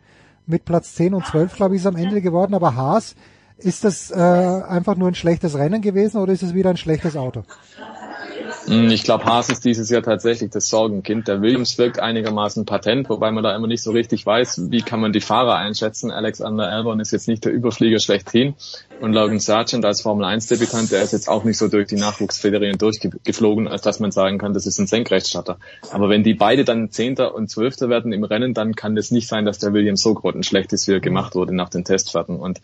[0.46, 3.16] mit Platz 10 und 12, glaube ich, ist am Ende geworden, aber Haas,
[3.56, 7.16] ist das äh, einfach nur ein schlechtes Rennen gewesen oder ist es wieder ein schlechtes
[7.16, 7.42] Auto?
[8.66, 11.28] Hm, ich glaube, Haas ist dieses Jahr tatsächlich das Sorgenkind.
[11.28, 15.00] Der Williams wirkt einigermaßen patent, wobei man da immer nicht so richtig weiß, wie kann
[15.00, 16.10] man die Fahrer einschätzen.
[16.10, 18.54] Alexander Albon ist jetzt nicht der Überflieger schlechthin
[19.00, 23.68] und Logan Sargent als Formel-1-Debütant, der ist jetzt auch nicht so durch die Nachwuchsfederien durchgeflogen,
[23.68, 25.58] als dass man sagen kann, das ist ein Senkrechtstarter.
[25.90, 29.28] Aber wenn die beide dann Zehnter und Zwölfter werden im Rennen, dann kann das nicht
[29.28, 32.36] sein, dass der Williams so grottenschlecht ist, wie er gemacht wurde nach den Testfahrten.
[32.38, 32.60] Und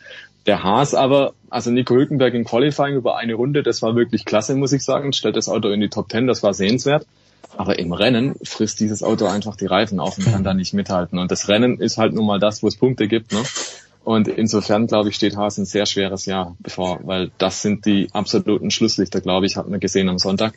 [0.46, 4.54] der Haas aber, also Nico Hülkenberg im Qualifying über eine Runde, das war wirklich klasse,
[4.54, 5.12] muss ich sagen.
[5.12, 7.06] Stellt das Auto in die Top Ten, das war sehenswert.
[7.56, 11.18] Aber im Rennen frisst dieses Auto einfach die Reifen auf und kann da nicht mithalten.
[11.18, 13.32] Und das Rennen ist halt nun mal das, wo es Punkte gibt.
[13.32, 13.42] Ne?
[14.10, 18.08] Und insofern, glaube ich, steht Haas ein sehr schweres Jahr bevor, weil das sind die
[18.12, 20.54] absoluten Schlusslichter, glaube ich, hat man gesehen am Sonntag.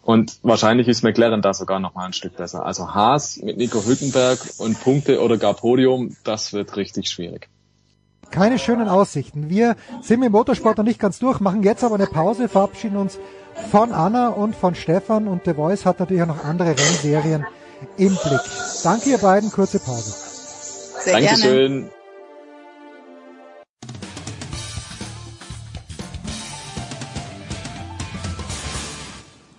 [0.00, 2.64] Und wahrscheinlich ist McLaren da sogar noch mal ein Stück besser.
[2.64, 7.48] Also Haas mit Nico Hülkenberg und Punkte oder gar Podium, das wird richtig schwierig
[8.30, 9.48] keine schönen Aussichten.
[9.48, 12.96] Wir sind mit dem Motorsport noch nicht ganz durch, machen jetzt aber eine Pause, verabschieden
[12.96, 13.20] uns
[13.70, 17.46] von Anna und von Stefan und The Voice hat natürlich auch noch andere Rennserien
[17.96, 18.40] im Blick.
[18.82, 20.14] Danke ihr beiden, kurze Pause.
[21.04, 21.72] Sehr Dankeschön.
[21.82, 22.03] Gerne.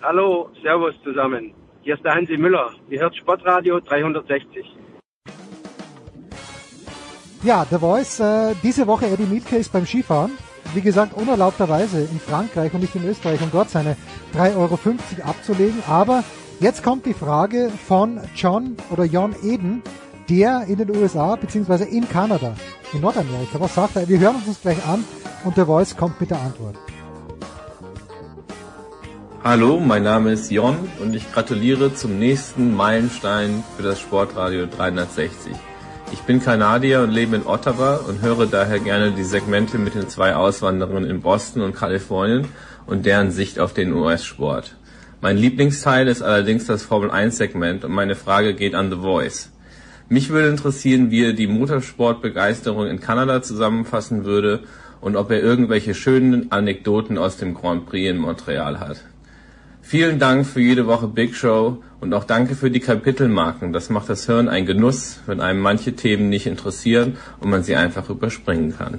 [0.08, 1.52] Hallo, Servus zusammen.
[1.82, 2.70] Hier ist der Hansi Müller.
[2.88, 4.64] Ihr hört Sportradio 360.
[7.42, 10.38] Ja, The Voice, äh, diese Woche Eddie Mielke ist beim Skifahren.
[10.74, 13.96] Wie gesagt, unerlaubterweise in Frankreich und nicht in Österreich, um dort seine
[14.32, 14.78] 3,50 Euro
[15.28, 15.82] abzulegen.
[15.88, 16.22] Aber
[16.60, 19.82] jetzt kommt die Frage von John oder John Eden,
[20.30, 21.82] der in den USA bzw.
[21.82, 22.54] in Kanada,
[22.92, 24.08] in Nordamerika, was sagt er?
[24.08, 25.04] Wir hören uns gleich an
[25.42, 26.76] und The Voice kommt mit der Antwort.
[29.48, 35.52] Hallo, mein Name ist Jon und ich gratuliere zum nächsten Meilenstein für das Sportradio 360.
[36.12, 40.08] Ich bin Kanadier und lebe in Ottawa und höre daher gerne die Segmente mit den
[40.08, 42.48] zwei Auswanderern in Boston und Kalifornien
[42.86, 44.74] und deren Sicht auf den US-Sport.
[45.20, 49.52] Mein Lieblingsteil ist allerdings das Formel-1-Segment und meine Frage geht an The Voice.
[50.08, 54.64] Mich würde interessieren, wie er die Motorsportbegeisterung in Kanada zusammenfassen würde
[55.00, 59.04] und ob er irgendwelche schönen Anekdoten aus dem Grand Prix in Montreal hat.
[59.88, 63.72] Vielen Dank für jede Woche Big Show und auch danke für die Kapitelmarken.
[63.72, 67.76] Das macht das Hören ein Genuss, wenn einem manche Themen nicht interessieren und man sie
[67.76, 68.98] einfach überspringen kann.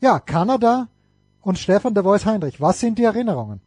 [0.00, 0.86] Ja, Kanada
[1.42, 3.60] und Stefan der Voice Heinrich, was sind die Erinnerungen?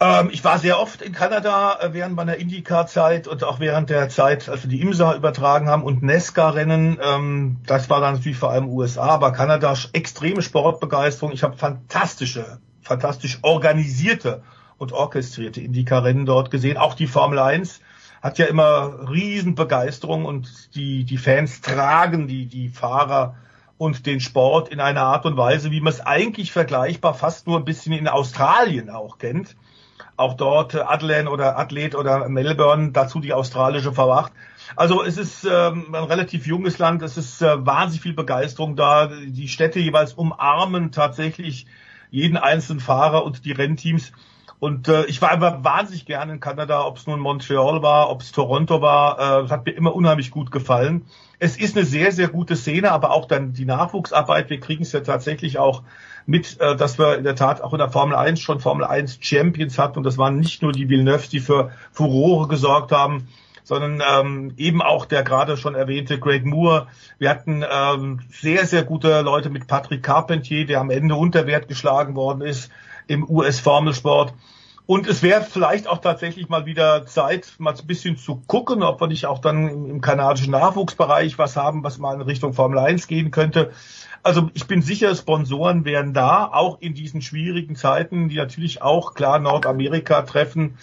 [0.00, 4.08] Ähm, ich war sehr oft in Kanada äh, während meiner IndyCar-Zeit und auch während der
[4.08, 6.98] Zeit, als wir die IMSA übertragen haben und NESCA-Rennen.
[7.00, 11.32] Ähm, das war dann natürlich vor allem USA, aber Kanada extreme Sportbegeisterung.
[11.32, 14.42] Ich habe fantastische, fantastisch organisierte
[14.78, 16.76] und orchestrierte IndyCar-Rennen dort gesehen.
[16.76, 17.80] Auch die Formel 1
[18.20, 23.36] hat ja immer Riesenbegeisterung und die, die Fans tragen die, die Fahrer
[23.78, 27.58] und den Sport in einer Art und Weise, wie man es eigentlich vergleichbar fast nur
[27.58, 29.56] ein bisschen in Australien auch kennt
[30.16, 34.32] auch dort Adelaide oder Athlet oder Melbourne, dazu die australische Verwacht.
[34.76, 39.08] Also es ist ähm, ein relativ junges Land, es ist äh, wahnsinnig viel Begeisterung da.
[39.08, 41.66] Die Städte jeweils umarmen tatsächlich
[42.10, 44.12] jeden einzelnen Fahrer und die Rennteams.
[44.60, 48.22] Und äh, ich war einfach wahnsinnig gerne in Kanada, ob es nun Montreal war, ob
[48.22, 49.44] es Toronto war.
[49.44, 51.04] Äh, hat mir immer unheimlich gut gefallen.
[51.38, 54.48] Es ist eine sehr, sehr gute Szene, aber auch dann die Nachwuchsarbeit.
[54.48, 55.82] Wir kriegen es ja tatsächlich auch
[56.26, 59.18] mit, äh, dass wir in der Tat auch in der Formel 1 schon Formel 1
[59.20, 59.98] Champions hatten.
[59.98, 63.28] Und das waren nicht nur die Villeneuve, die für Furore gesorgt haben,
[63.62, 66.86] sondern ähm, eben auch der gerade schon erwähnte Greg Moore.
[67.18, 71.68] Wir hatten ähm, sehr, sehr gute Leute mit Patrick Carpentier, der am Ende unter Wert
[71.68, 72.70] geschlagen worden ist
[73.06, 74.34] im US-Formelsport.
[74.86, 79.00] Und es wäre vielleicht auch tatsächlich mal wieder Zeit, mal ein bisschen zu gucken, ob
[79.00, 83.06] wir nicht auch dann im kanadischen Nachwuchsbereich was haben, was mal in Richtung Formel 1
[83.06, 83.72] gehen könnte.
[84.24, 89.12] Also ich bin sicher, Sponsoren wären da, auch in diesen schwierigen Zeiten, die natürlich auch
[89.12, 90.78] klar Nordamerika treffen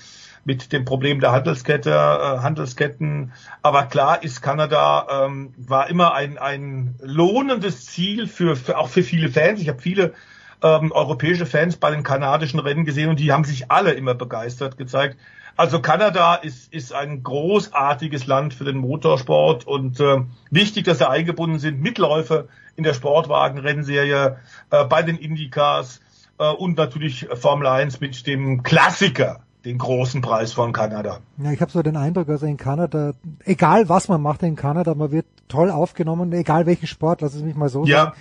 [0.46, 3.34] mit dem Problem der Handelskette, äh, Handelsketten.
[3.64, 9.02] Aber klar ist, Kanada ähm, war immer ein, ein lohnendes Ziel für, für auch für
[9.02, 9.60] viele Fans.
[9.60, 10.14] Ich habe viele
[10.62, 14.78] ähm, europäische Fans bei den kanadischen Rennen gesehen und die haben sich alle immer begeistert
[14.78, 15.18] gezeigt.
[15.58, 20.22] Also Kanada ist, ist ein großartiges Land für den Motorsport und äh,
[20.52, 21.82] wichtig, dass sie eingebunden sind.
[21.82, 22.46] Mitläufer
[22.76, 24.38] in der Sportwagen-Rennserie,
[24.70, 26.02] äh, bei den Indycars
[26.38, 31.20] äh, und natürlich Formel 1 mit dem Klassiker, den großen Preis von Kanada.
[31.38, 33.14] Ja, ich habe so den Eindruck, also in Kanada,
[33.46, 37.44] egal was man macht in Kanada, man wird toll aufgenommen, egal welchen Sport, lass es
[37.44, 38.06] mich mal so ja.
[38.06, 38.16] sagen.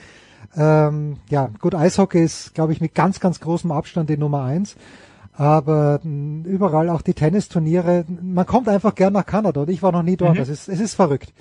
[0.56, 4.76] Ähm, ja, gut, Eishockey ist, glaube ich, mit ganz, ganz großem Abstand die Nummer eins.
[5.32, 9.92] Aber mh, überall auch die Tennisturniere, man kommt einfach gern nach Kanada und ich war
[9.92, 10.34] noch nie dort.
[10.34, 10.38] Mhm.
[10.38, 11.32] Das ist, es ist verrückt.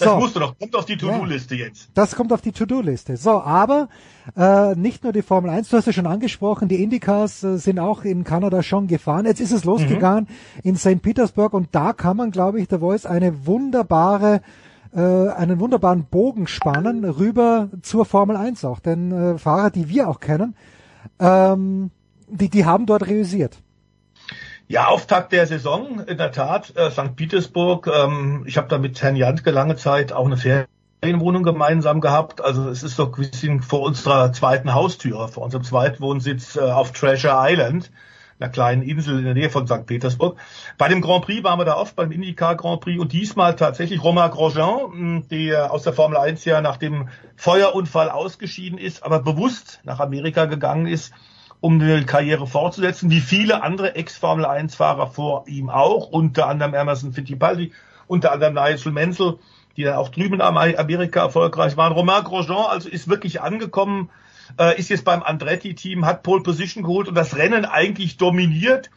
[0.00, 0.18] Das so.
[0.18, 1.90] musst du doch, kommt auf die To-Do-Liste ja, jetzt.
[1.94, 3.16] Das kommt auf die To-Do-Liste.
[3.16, 3.88] So, aber
[4.36, 7.78] äh, nicht nur die Formel 1, du hast ja schon angesprochen, die Indycars äh, sind
[7.78, 9.26] auch in Kanada schon gefahren.
[9.26, 10.60] Jetzt ist es losgegangen mhm.
[10.70, 11.02] in St.
[11.02, 14.40] Petersburg und da kann man, glaube ich, der Voice eine wunderbare
[14.92, 18.80] äh, einen wunderbaren Bogen spannen rüber zur Formel 1 auch.
[18.80, 20.56] Denn äh, Fahrer, die wir auch kennen,
[21.18, 21.90] ähm,
[22.28, 23.62] die, die haben dort reüssiert.
[24.70, 27.16] Ja, Auftakt der Saison, in der Tat, äh, St.
[27.16, 27.88] Petersburg.
[27.92, 32.40] Ähm, ich habe da mit Herrn Jantke lange Zeit auch eine Ferienwohnung gemeinsam gehabt.
[32.40, 36.92] Also es ist doch ein bisschen vor unserer zweiten Haustür, vor unserem Zweitwohnsitz äh, auf
[36.92, 37.90] Treasure Island
[38.38, 39.86] einer kleinen Insel in der Nähe von St.
[39.86, 40.38] Petersburg.
[40.78, 44.04] Bei dem Grand Prix waren wir da oft, beim IndyCar Grand Prix und diesmal tatsächlich
[44.04, 49.80] Romain Grosjean, der aus der Formel 1 ja nach dem Feuerunfall ausgeschieden ist, aber bewusst
[49.82, 51.12] nach Amerika gegangen ist,
[51.60, 57.12] um eine Karriere fortzusetzen, wie viele andere Ex-Formel 1-Fahrer vor ihm auch, unter anderem Emerson
[57.12, 57.72] Fittipaldi,
[58.06, 59.38] unter anderem Nigel Menzel,
[59.76, 61.92] die dann auch drüben in Amerika erfolgreich waren.
[61.92, 64.10] Romain Grosjean also ist wirklich angekommen,
[64.58, 68.90] äh, ist jetzt beim Andretti-Team, hat Pole Position geholt und das Rennen eigentlich dominiert,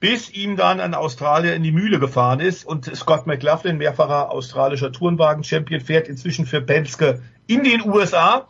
[0.00, 4.92] bis ihm dann ein Australier in die Mühle gefahren ist und Scott McLaughlin, mehrfacher australischer
[4.92, 8.46] Tourenwagen-Champion, fährt inzwischen für Penske in den USA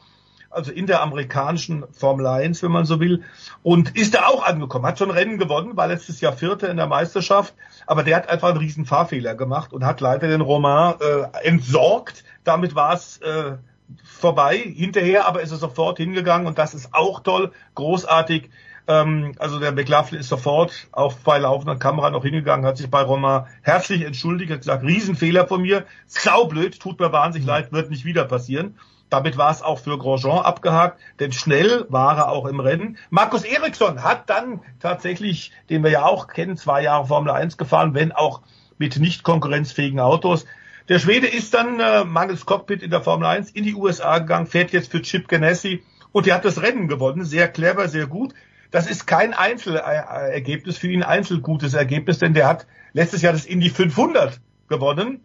[0.55, 3.23] also in der amerikanischen Formel 1, wenn man so will,
[3.63, 6.87] und ist da auch angekommen, hat schon Rennen gewonnen, war letztes Jahr Vierter in der
[6.87, 7.55] Meisterschaft,
[7.87, 12.25] aber der hat einfach einen riesen Fahrfehler gemacht und hat leider den Romain äh, entsorgt.
[12.45, 13.57] Damit war es äh,
[14.03, 14.57] vorbei.
[14.57, 18.51] Hinterher aber ist er sofort hingegangen und das ist auch toll, großartig.
[18.87, 23.03] Ähm, also der McLaughlin ist sofort auch bei laufender Kamera noch hingegangen, hat sich bei
[23.03, 28.05] Roma herzlich entschuldigt, hat gesagt, Riesenfehler von mir, saublöd, tut mir wahnsinnig leid, wird nicht
[28.05, 28.79] wieder passieren.
[29.11, 32.99] Damit war es auch für Grosjean abgehakt, denn schnell war er auch im Rennen.
[33.11, 37.95] Markus Eriksson hat dann tatsächlich, den wir ja auch kennen, zwei Jahre Formel 1 gefahren,
[37.95, 38.41] wenn auch
[38.77, 40.47] mit nicht konkurrenzfähigen Autos.
[40.89, 44.47] Der Schwede ist dann äh, mangels Cockpit in der Formel 1 in die USA gegangen,
[44.47, 45.83] fährt jetzt für Chip Ganassi
[46.13, 47.25] und er hat das Rennen gewonnen.
[47.25, 48.35] Sehr clever, sehr gut.
[48.75, 53.71] Das ist kein Einzelergebnis für ihn, einzelgutes Ergebnis, denn der hat letztes Jahr das Indy
[53.71, 55.21] 500 gewonnen.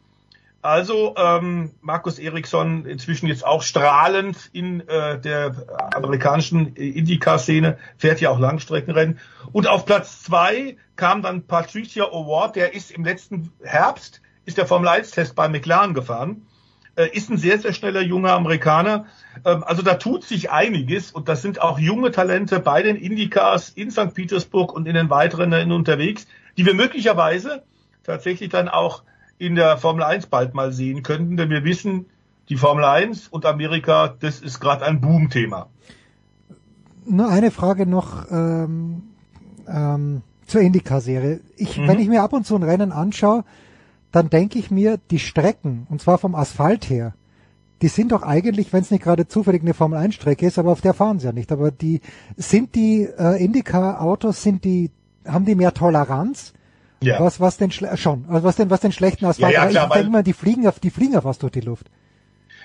[0.61, 5.55] Also ähm, Markus Eriksson inzwischen jetzt auch strahlend in äh, der
[5.95, 9.17] amerikanischen IndyCar-Szene, fährt ja auch Langstreckenrennen.
[9.51, 14.67] Und auf Platz zwei kam dann Patricia Award, der ist im letzten Herbst ist der
[14.67, 16.45] Formel 1 Test bei McLaren gefahren,
[17.07, 19.05] ist ein sehr, sehr schneller junger Amerikaner.
[19.45, 23.69] Ähm, also da tut sich einiges und das sind auch junge Talente bei den Indycars
[23.69, 24.13] in St.
[24.13, 27.63] Petersburg und in den weiteren Rennen unterwegs, die wir möglicherweise
[28.03, 29.03] tatsächlich dann auch
[29.37, 32.07] in der Formel 1 bald mal sehen könnten, denn wir wissen,
[32.49, 35.67] die Formel 1 und Amerika, das ist gerade ein Boom-Thema.
[37.05, 39.03] Nur eine Frage noch ähm,
[39.67, 41.39] ähm, zur Indycar-Serie.
[41.55, 41.87] Ich, mhm.
[41.87, 43.45] Wenn ich mir ab und zu ein Rennen anschaue,
[44.11, 47.13] dann denke ich mir, die Strecken, und zwar vom Asphalt her,
[47.81, 50.71] die sind doch eigentlich, wenn es nicht gerade zufällig eine Formel 1 Strecke ist, aber
[50.71, 51.51] auf der fahren sie ja nicht.
[51.51, 52.01] Aber die
[52.35, 54.91] sind die äh, Indycar Autos, sind die,
[55.25, 56.53] haben die mehr Toleranz?
[57.01, 57.19] Ja.
[57.21, 59.53] Was, was denn schon, also was denn, was den schlechten Asphalt?
[59.53, 61.61] Ja, ja, klar, ich denke mal, die fliegen auf, die fliegen ja fast durch die
[61.61, 61.89] Luft.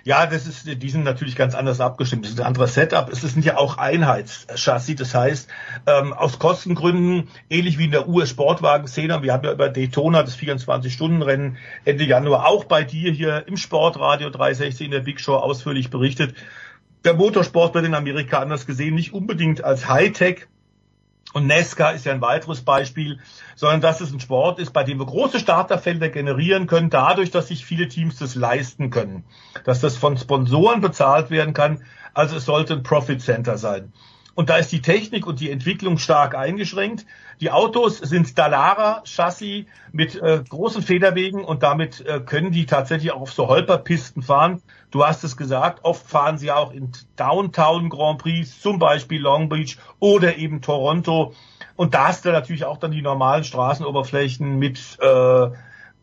[0.04, 2.26] Ja, das ist, die sind natürlich ganz anders abgestimmt.
[2.26, 3.08] Das ist ein anderes Setup.
[3.10, 4.96] Es sind ja auch Einheitschassis.
[4.96, 5.48] Das heißt,
[5.86, 11.56] ähm, aus Kostengründen, ähnlich wie in der US-Sportwagen-Szene, wir haben ja über Daytona, das 24-Stunden-Rennen,
[11.86, 16.34] Ende Januar auch bei dir hier im Sportradio 360 in der Big Show ausführlich berichtet.
[17.06, 20.46] Der Motorsport wird in Amerika anders gesehen, nicht unbedingt als Hightech,
[21.34, 23.18] und Nesca ist ja ein weiteres Beispiel,
[23.56, 27.48] sondern dass es ein Sport ist, bei dem wir große Starterfelder generieren können, dadurch, dass
[27.48, 29.24] sich viele Teams das leisten können,
[29.64, 31.84] dass das von Sponsoren bezahlt werden kann.
[32.14, 33.92] Also es sollte ein Profit Center sein.
[34.34, 37.06] Und da ist die Technik und die Entwicklung stark eingeschränkt.
[37.40, 43.22] Die Autos sind Dallara-Chassis mit äh, großen Federwegen und damit äh, können die tatsächlich auch
[43.22, 44.62] auf so Holperpisten fahren.
[44.90, 49.48] Du hast es gesagt, oft fahren sie auch in Downtown Grand Prix, zum Beispiel Long
[49.48, 51.34] Beach oder eben Toronto.
[51.76, 55.48] Und da hast du natürlich auch dann die normalen Straßenoberflächen mit äh,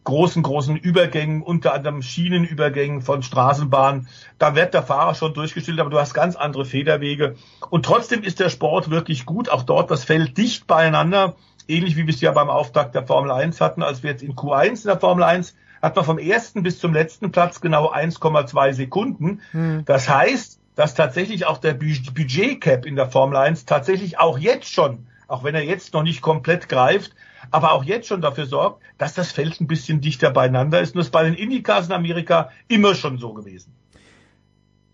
[0.03, 4.07] großen, großen Übergängen, unter anderem Schienenübergängen von Straßenbahnen.
[4.39, 7.35] Da wird der Fahrer schon durchgestellt, aber du hast ganz andere Federwege.
[7.69, 9.49] Und trotzdem ist der Sport wirklich gut.
[9.49, 11.35] Auch dort das Feld dicht beieinander.
[11.67, 14.35] Ähnlich wie wir es ja beim Auftakt der Formel 1 hatten, als wir jetzt in
[14.35, 18.73] Q1 in der Formel 1 hat man vom ersten bis zum letzten Platz genau 1,2
[18.73, 19.41] Sekunden.
[19.51, 19.83] Hm.
[19.85, 25.07] Das heißt, dass tatsächlich auch der Budgetcap in der Formel 1 tatsächlich auch jetzt schon,
[25.27, 27.15] auch wenn er jetzt noch nicht komplett greift,
[27.51, 30.95] aber auch jetzt schon dafür sorgt, dass das Feld ein bisschen dichter beieinander ist.
[30.95, 33.73] Und das ist bei den Indicars in Amerika immer schon so gewesen.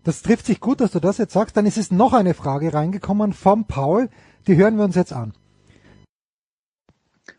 [0.04, 1.56] Das trifft sich gut, dass du das jetzt sagst.
[1.56, 4.08] Dann ist es noch eine Frage reingekommen vom Paul.
[4.46, 5.32] Die hören wir uns jetzt an.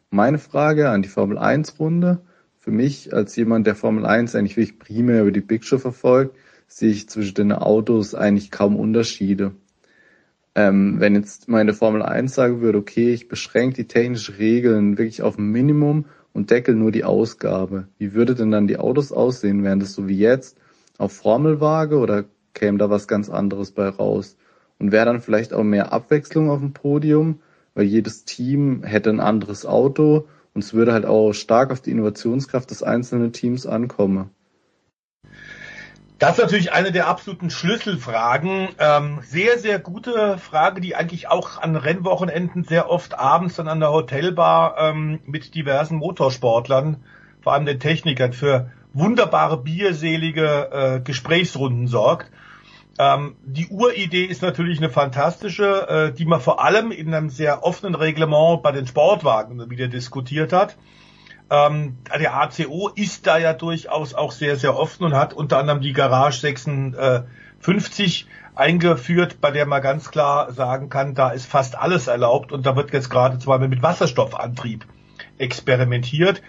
[0.09, 2.21] Meine Frage an die Formel 1 Runde.
[2.57, 6.35] Für mich als jemand, der Formel 1 eigentlich wirklich primär über die Big Show verfolgt,
[6.67, 9.55] sehe ich zwischen den Autos eigentlich kaum Unterschiede.
[10.59, 15.21] Ähm, wenn jetzt meine Formel 1 sagen würde, okay, ich beschränke die technischen Regeln wirklich
[15.21, 19.63] auf ein Minimum und deckel nur die Ausgabe, wie würde denn dann die Autos aussehen?
[19.63, 20.57] Wären das so wie jetzt
[20.97, 24.35] auf Formelwaage oder käme da was ganz anderes bei raus?
[24.79, 27.39] Und wäre dann vielleicht auch mehr Abwechslung auf dem Podium,
[27.73, 31.91] weil jedes Team hätte ein anderes Auto und es würde halt auch stark auf die
[31.91, 34.29] Innovationskraft des einzelnen Teams ankommen.
[36.19, 38.67] Das ist natürlich eine der absoluten Schlüsselfragen.
[38.77, 43.79] Ähm, sehr, sehr gute Frage, die eigentlich auch an Rennwochenenden sehr oft abends dann an
[43.79, 46.97] der Hotelbar ähm, mit diversen Motorsportlern,
[47.41, 52.29] vor allem den Technikern, für wunderbare, bierselige äh, Gesprächsrunden sorgt.
[52.99, 57.63] Ähm, die Uridee ist natürlich eine fantastische, äh, die man vor allem in einem sehr
[57.63, 60.75] offenen Reglement bei den Sportwagen wieder diskutiert hat.
[61.51, 65.81] Ähm, der ACO ist da ja durchaus auch sehr, sehr offen und hat unter anderem
[65.81, 72.07] die Garage 56 eingeführt, bei der man ganz klar sagen kann, da ist fast alles
[72.07, 74.85] erlaubt und da wird jetzt gerade zwar mit Wasserstoffantrieb
[75.37, 76.41] experimentiert.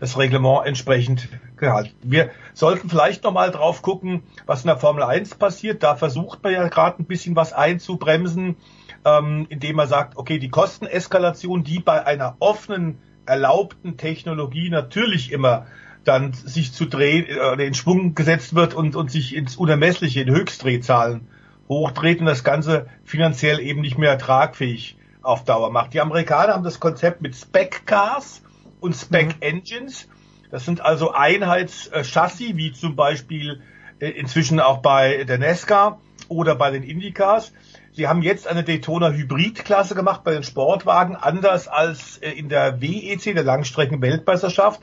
[0.00, 1.96] Das Reglement entsprechend gehalten.
[2.02, 5.82] Wir sollten vielleicht nochmal drauf gucken, was in der Formel 1 passiert.
[5.82, 8.56] Da versucht man ja gerade ein bisschen was einzubremsen,
[9.04, 12.98] ähm, indem man sagt, okay, die Kosteneskalation, die bei einer offenen
[13.28, 15.66] erlaubten Technologie natürlich immer
[16.04, 20.22] dann sich zu drehen, oder äh, in Schwung gesetzt wird und, und sich ins Unermessliche,
[20.22, 21.28] in Höchstdrehzahlen
[21.68, 25.92] hochdreht und das Ganze finanziell eben nicht mehr tragfähig auf Dauer macht.
[25.92, 28.42] Die Amerikaner haben das Konzept mit Spec Cars
[28.80, 29.42] und Spec mhm.
[29.42, 30.08] Engines.
[30.50, 33.60] Das sind also Einheitschassis, wie zum Beispiel
[33.98, 37.52] äh, inzwischen auch bei der Nesca oder bei den Indycars.
[37.92, 42.80] Sie haben jetzt eine Daytona Hybrid-Klasse gemacht bei den Sportwagen, anders als äh, in der
[42.80, 44.80] WEC, der Langstrecken-Weltmeisterschaft.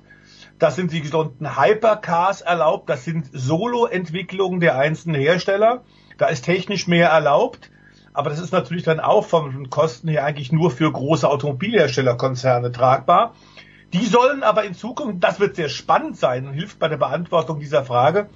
[0.60, 2.90] Das sind die sogenannten Hypercars erlaubt.
[2.90, 5.84] Das sind Solo-Entwicklungen der einzelnen Hersteller.
[6.18, 7.72] Da ist technisch mehr erlaubt.
[8.14, 13.34] Aber das ist natürlich dann auch von Kosten her eigentlich nur für große Automobilherstellerkonzerne tragbar.
[13.94, 17.60] Die sollen aber in Zukunft, das wird sehr spannend sein und hilft bei der Beantwortung
[17.60, 18.30] dieser Frage,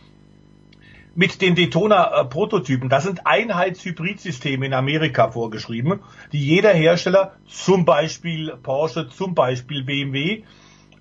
[1.15, 2.89] mit den Daytona-Prototypen.
[2.89, 5.99] Das sind Einheitshybridsysteme in Amerika vorgeschrieben,
[6.31, 10.43] die jeder Hersteller, zum Beispiel Porsche, zum Beispiel BMW,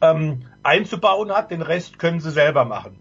[0.00, 1.50] ähm, einzubauen hat.
[1.50, 2.98] Den Rest können sie selber machen.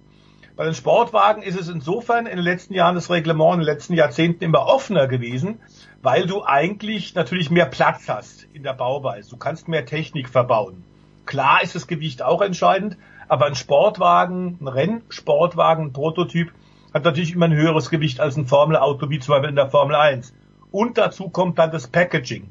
[0.55, 3.93] Bei den Sportwagen ist es insofern in den letzten Jahren das Reglement, in den letzten
[3.93, 5.59] Jahrzehnten immer offener gewesen,
[6.01, 9.29] weil du eigentlich natürlich mehr Platz hast in der Bauweise.
[9.29, 10.83] Du kannst mehr Technik verbauen.
[11.27, 16.51] Klar ist das Gewicht auch entscheidend, aber ein Sportwagen, ein Rennsportwagen, ein Prototyp
[16.97, 19.95] hat natürlich immer ein höheres Gewicht als ein Formel-Auto, wie zum Beispiel in der Formel
[19.95, 20.33] 1.
[20.71, 22.49] Und dazu kommt dann das Packaging.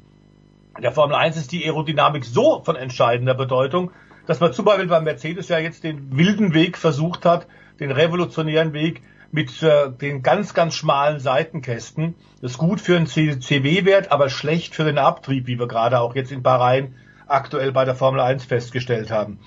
[0.77, 3.91] In der Formel 1 ist die Aerodynamik so von entscheidender Bedeutung,
[4.25, 7.47] dass man zum Beispiel bei Mercedes ja jetzt den wilden Weg versucht hat,
[7.79, 9.01] den revolutionären Weg
[9.31, 12.15] mit äh, den ganz, ganz schmalen Seitenkästen.
[12.41, 16.15] Das ist gut für einen CW-Wert, aber schlecht für den Abtrieb, wie wir gerade auch
[16.15, 16.95] jetzt in Bahrain
[17.27, 19.39] aktuell bei der Formel 1 festgestellt haben.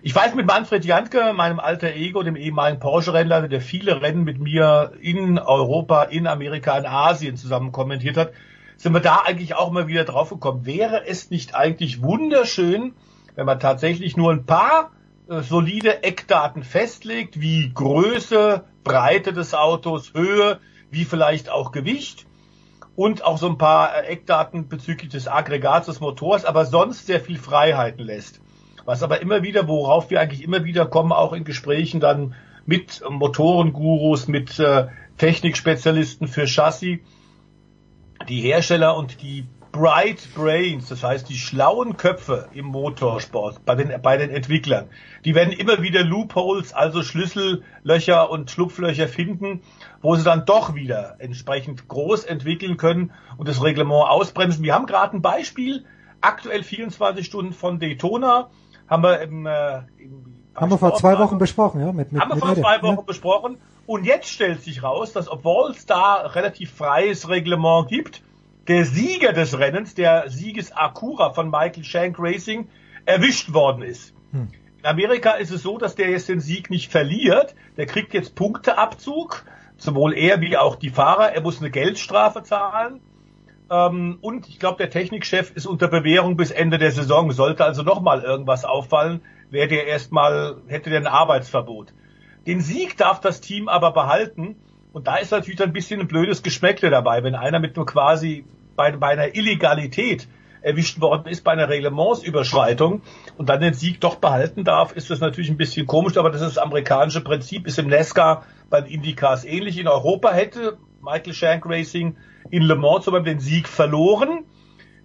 [0.00, 4.38] Ich weiß mit Manfred Jantke, meinem alter Ego, dem ehemaligen Porsche-Rennleiter, der viele Rennen mit
[4.38, 8.32] mir in Europa, in Amerika, in Asien zusammen kommentiert hat,
[8.76, 10.64] sind wir da eigentlich auch immer wieder drauf gekommen.
[10.66, 12.94] Wäre es nicht eigentlich wunderschön,
[13.34, 14.92] wenn man tatsächlich nur ein paar
[15.28, 20.60] äh, solide Eckdaten festlegt, wie Größe, Breite des Autos, Höhe,
[20.92, 22.26] wie vielleicht auch Gewicht
[22.94, 27.20] und auch so ein paar äh, Eckdaten bezüglich des Aggregats des Motors, aber sonst sehr
[27.20, 28.40] viel Freiheiten lässt.
[28.88, 32.34] Was aber immer wieder, worauf wir eigentlich immer wieder kommen, auch in Gesprächen dann
[32.64, 34.86] mit Motorengurus, mit äh,
[35.18, 37.00] Technikspezialisten für Chassis,
[38.30, 44.00] die Hersteller und die Bright Brains, das heißt die schlauen Köpfe im Motorsport bei den,
[44.00, 44.88] bei den Entwicklern,
[45.26, 49.60] die werden immer wieder Loopholes, also Schlüssellöcher und Schlupflöcher finden,
[50.00, 54.64] wo sie dann doch wieder entsprechend groß entwickeln können und das Reglement ausbremsen.
[54.64, 55.84] Wir haben gerade ein Beispiel,
[56.22, 58.48] aktuell 24 Stunden von Daytona,
[58.88, 61.92] haben wir im, äh, im Haben wir vor zwei Wochen besprochen, ja?
[61.92, 63.02] Mit, mit, haben wir vor zwei Wochen Ja.
[63.02, 63.58] besprochen.
[63.86, 68.22] Und jetzt stellt sich raus, dass obwohl es da relativ freies Reglement gibt,
[68.66, 72.68] der Sieger des Rennens, der Sieges Acura von Michael Shank Racing,
[73.06, 74.12] erwischt worden ist.
[74.32, 74.48] Hm.
[74.80, 77.54] In Amerika ist es so, dass der jetzt den Sieg nicht verliert.
[77.76, 79.44] Der kriegt jetzt Punkteabzug,
[79.76, 81.32] sowohl er wie auch die Fahrer.
[81.32, 83.00] Er muss eine Geldstrafe zahlen.
[83.70, 87.30] Ähm, und ich glaube, der Technikchef ist unter Bewährung bis Ende der Saison.
[87.32, 91.92] Sollte also nochmal irgendwas auffallen, wäre der erstmal, hätte der ein Arbeitsverbot.
[92.46, 94.56] Den Sieg darf das Team aber behalten.
[94.92, 98.44] Und da ist natürlich ein bisschen ein blödes Geschmäckle dabei, wenn einer mit nur quasi
[98.74, 100.28] bei, bei einer Illegalität
[100.62, 103.02] erwischt worden ist, bei einer Reglementsüberschreitung
[103.36, 106.40] und dann den Sieg doch behalten darf, ist das natürlich ein bisschen komisch, aber das
[106.40, 109.78] ist das amerikanische Prinzip, ist im NASCAR bei den Indycars ähnlich.
[109.78, 112.16] In Europa hätte Michael Shank Racing
[112.50, 114.44] in Le Mans zum Beispiel den Sieg verloren.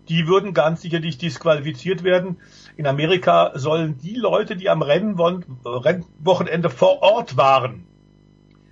[0.09, 2.37] Die würden ganz sicherlich disqualifiziert werden.
[2.75, 7.85] In Amerika sollen die Leute, die am Rennwochenende vor Ort waren,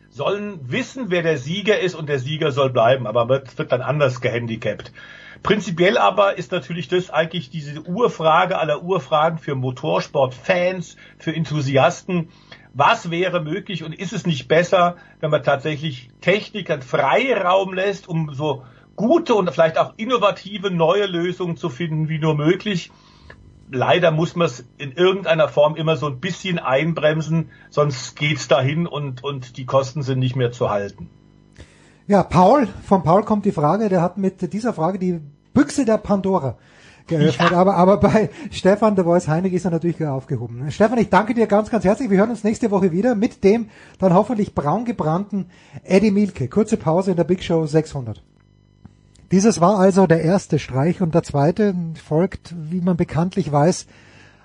[0.10, 3.82] sollen wissen, wer der Sieger ist und der Sieger soll bleiben, aber wird, wird dann
[3.82, 4.92] anders gehandicapt.
[5.44, 12.30] Prinzipiell aber ist natürlich das eigentlich diese Urfrage aller Urfragen für Motorsportfans, für Enthusiasten.
[12.74, 18.34] Was wäre möglich und ist es nicht besser, wenn man tatsächlich Technikern Freiraum lässt, um
[18.34, 18.64] so
[18.96, 22.92] gute und vielleicht auch innovative neue Lösungen zu finden, wie nur möglich?
[23.70, 28.88] Leider muss man es in irgendeiner Form immer so ein bisschen einbremsen, sonst geht's dahin
[28.88, 31.10] und, und die Kosten sind nicht mehr zu halten.
[32.08, 35.22] Ja, Paul, von Paul kommt die Frage, der hat mit dieser Frage die
[35.54, 36.58] Büchse der Pandora
[37.12, 40.72] geöffnet, aber, aber bei Stefan de Voice Heinig ist er natürlich aufgehoben.
[40.72, 42.10] Stefan, ich danke dir ganz, ganz herzlich.
[42.10, 45.46] Wir hören uns nächste Woche wieder mit dem dann hoffentlich braun gebrannten
[45.84, 46.48] Eddie Milke.
[46.48, 48.24] Kurze Pause in der Big Show 600.
[49.32, 51.74] Dieses war also der erste Streich und der zweite
[52.04, 53.86] folgt, wie man bekanntlich weiß,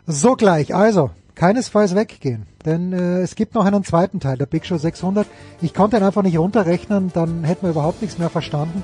[0.06, 0.74] sogleich.
[0.74, 5.26] Also, keinesfalls weggehen, denn äh, es gibt noch einen zweiten Teil der Big Show 600.
[5.60, 8.82] Ich konnte ihn einfach nicht runterrechnen, dann hätten wir überhaupt nichts mehr verstanden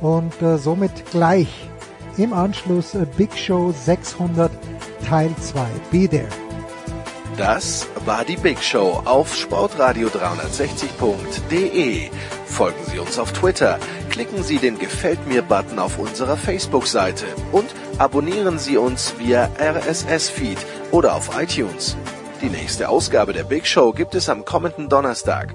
[0.00, 1.68] und äh, somit gleich
[2.18, 4.52] im Anschluss äh, Big Show 600
[5.06, 5.66] Teil 2.
[5.90, 6.28] Be there.
[7.36, 12.08] Das war die Big Show auf sportradio360.de.
[12.46, 13.78] Folgen Sie uns auf Twitter,
[14.08, 17.66] klicken Sie den Gefällt mir-Button auf unserer Facebook-Seite und
[17.98, 20.56] abonnieren Sie uns via RSS-Feed
[20.92, 21.98] oder auf iTunes.
[22.40, 25.54] Die nächste Ausgabe der Big Show gibt es am kommenden Donnerstag.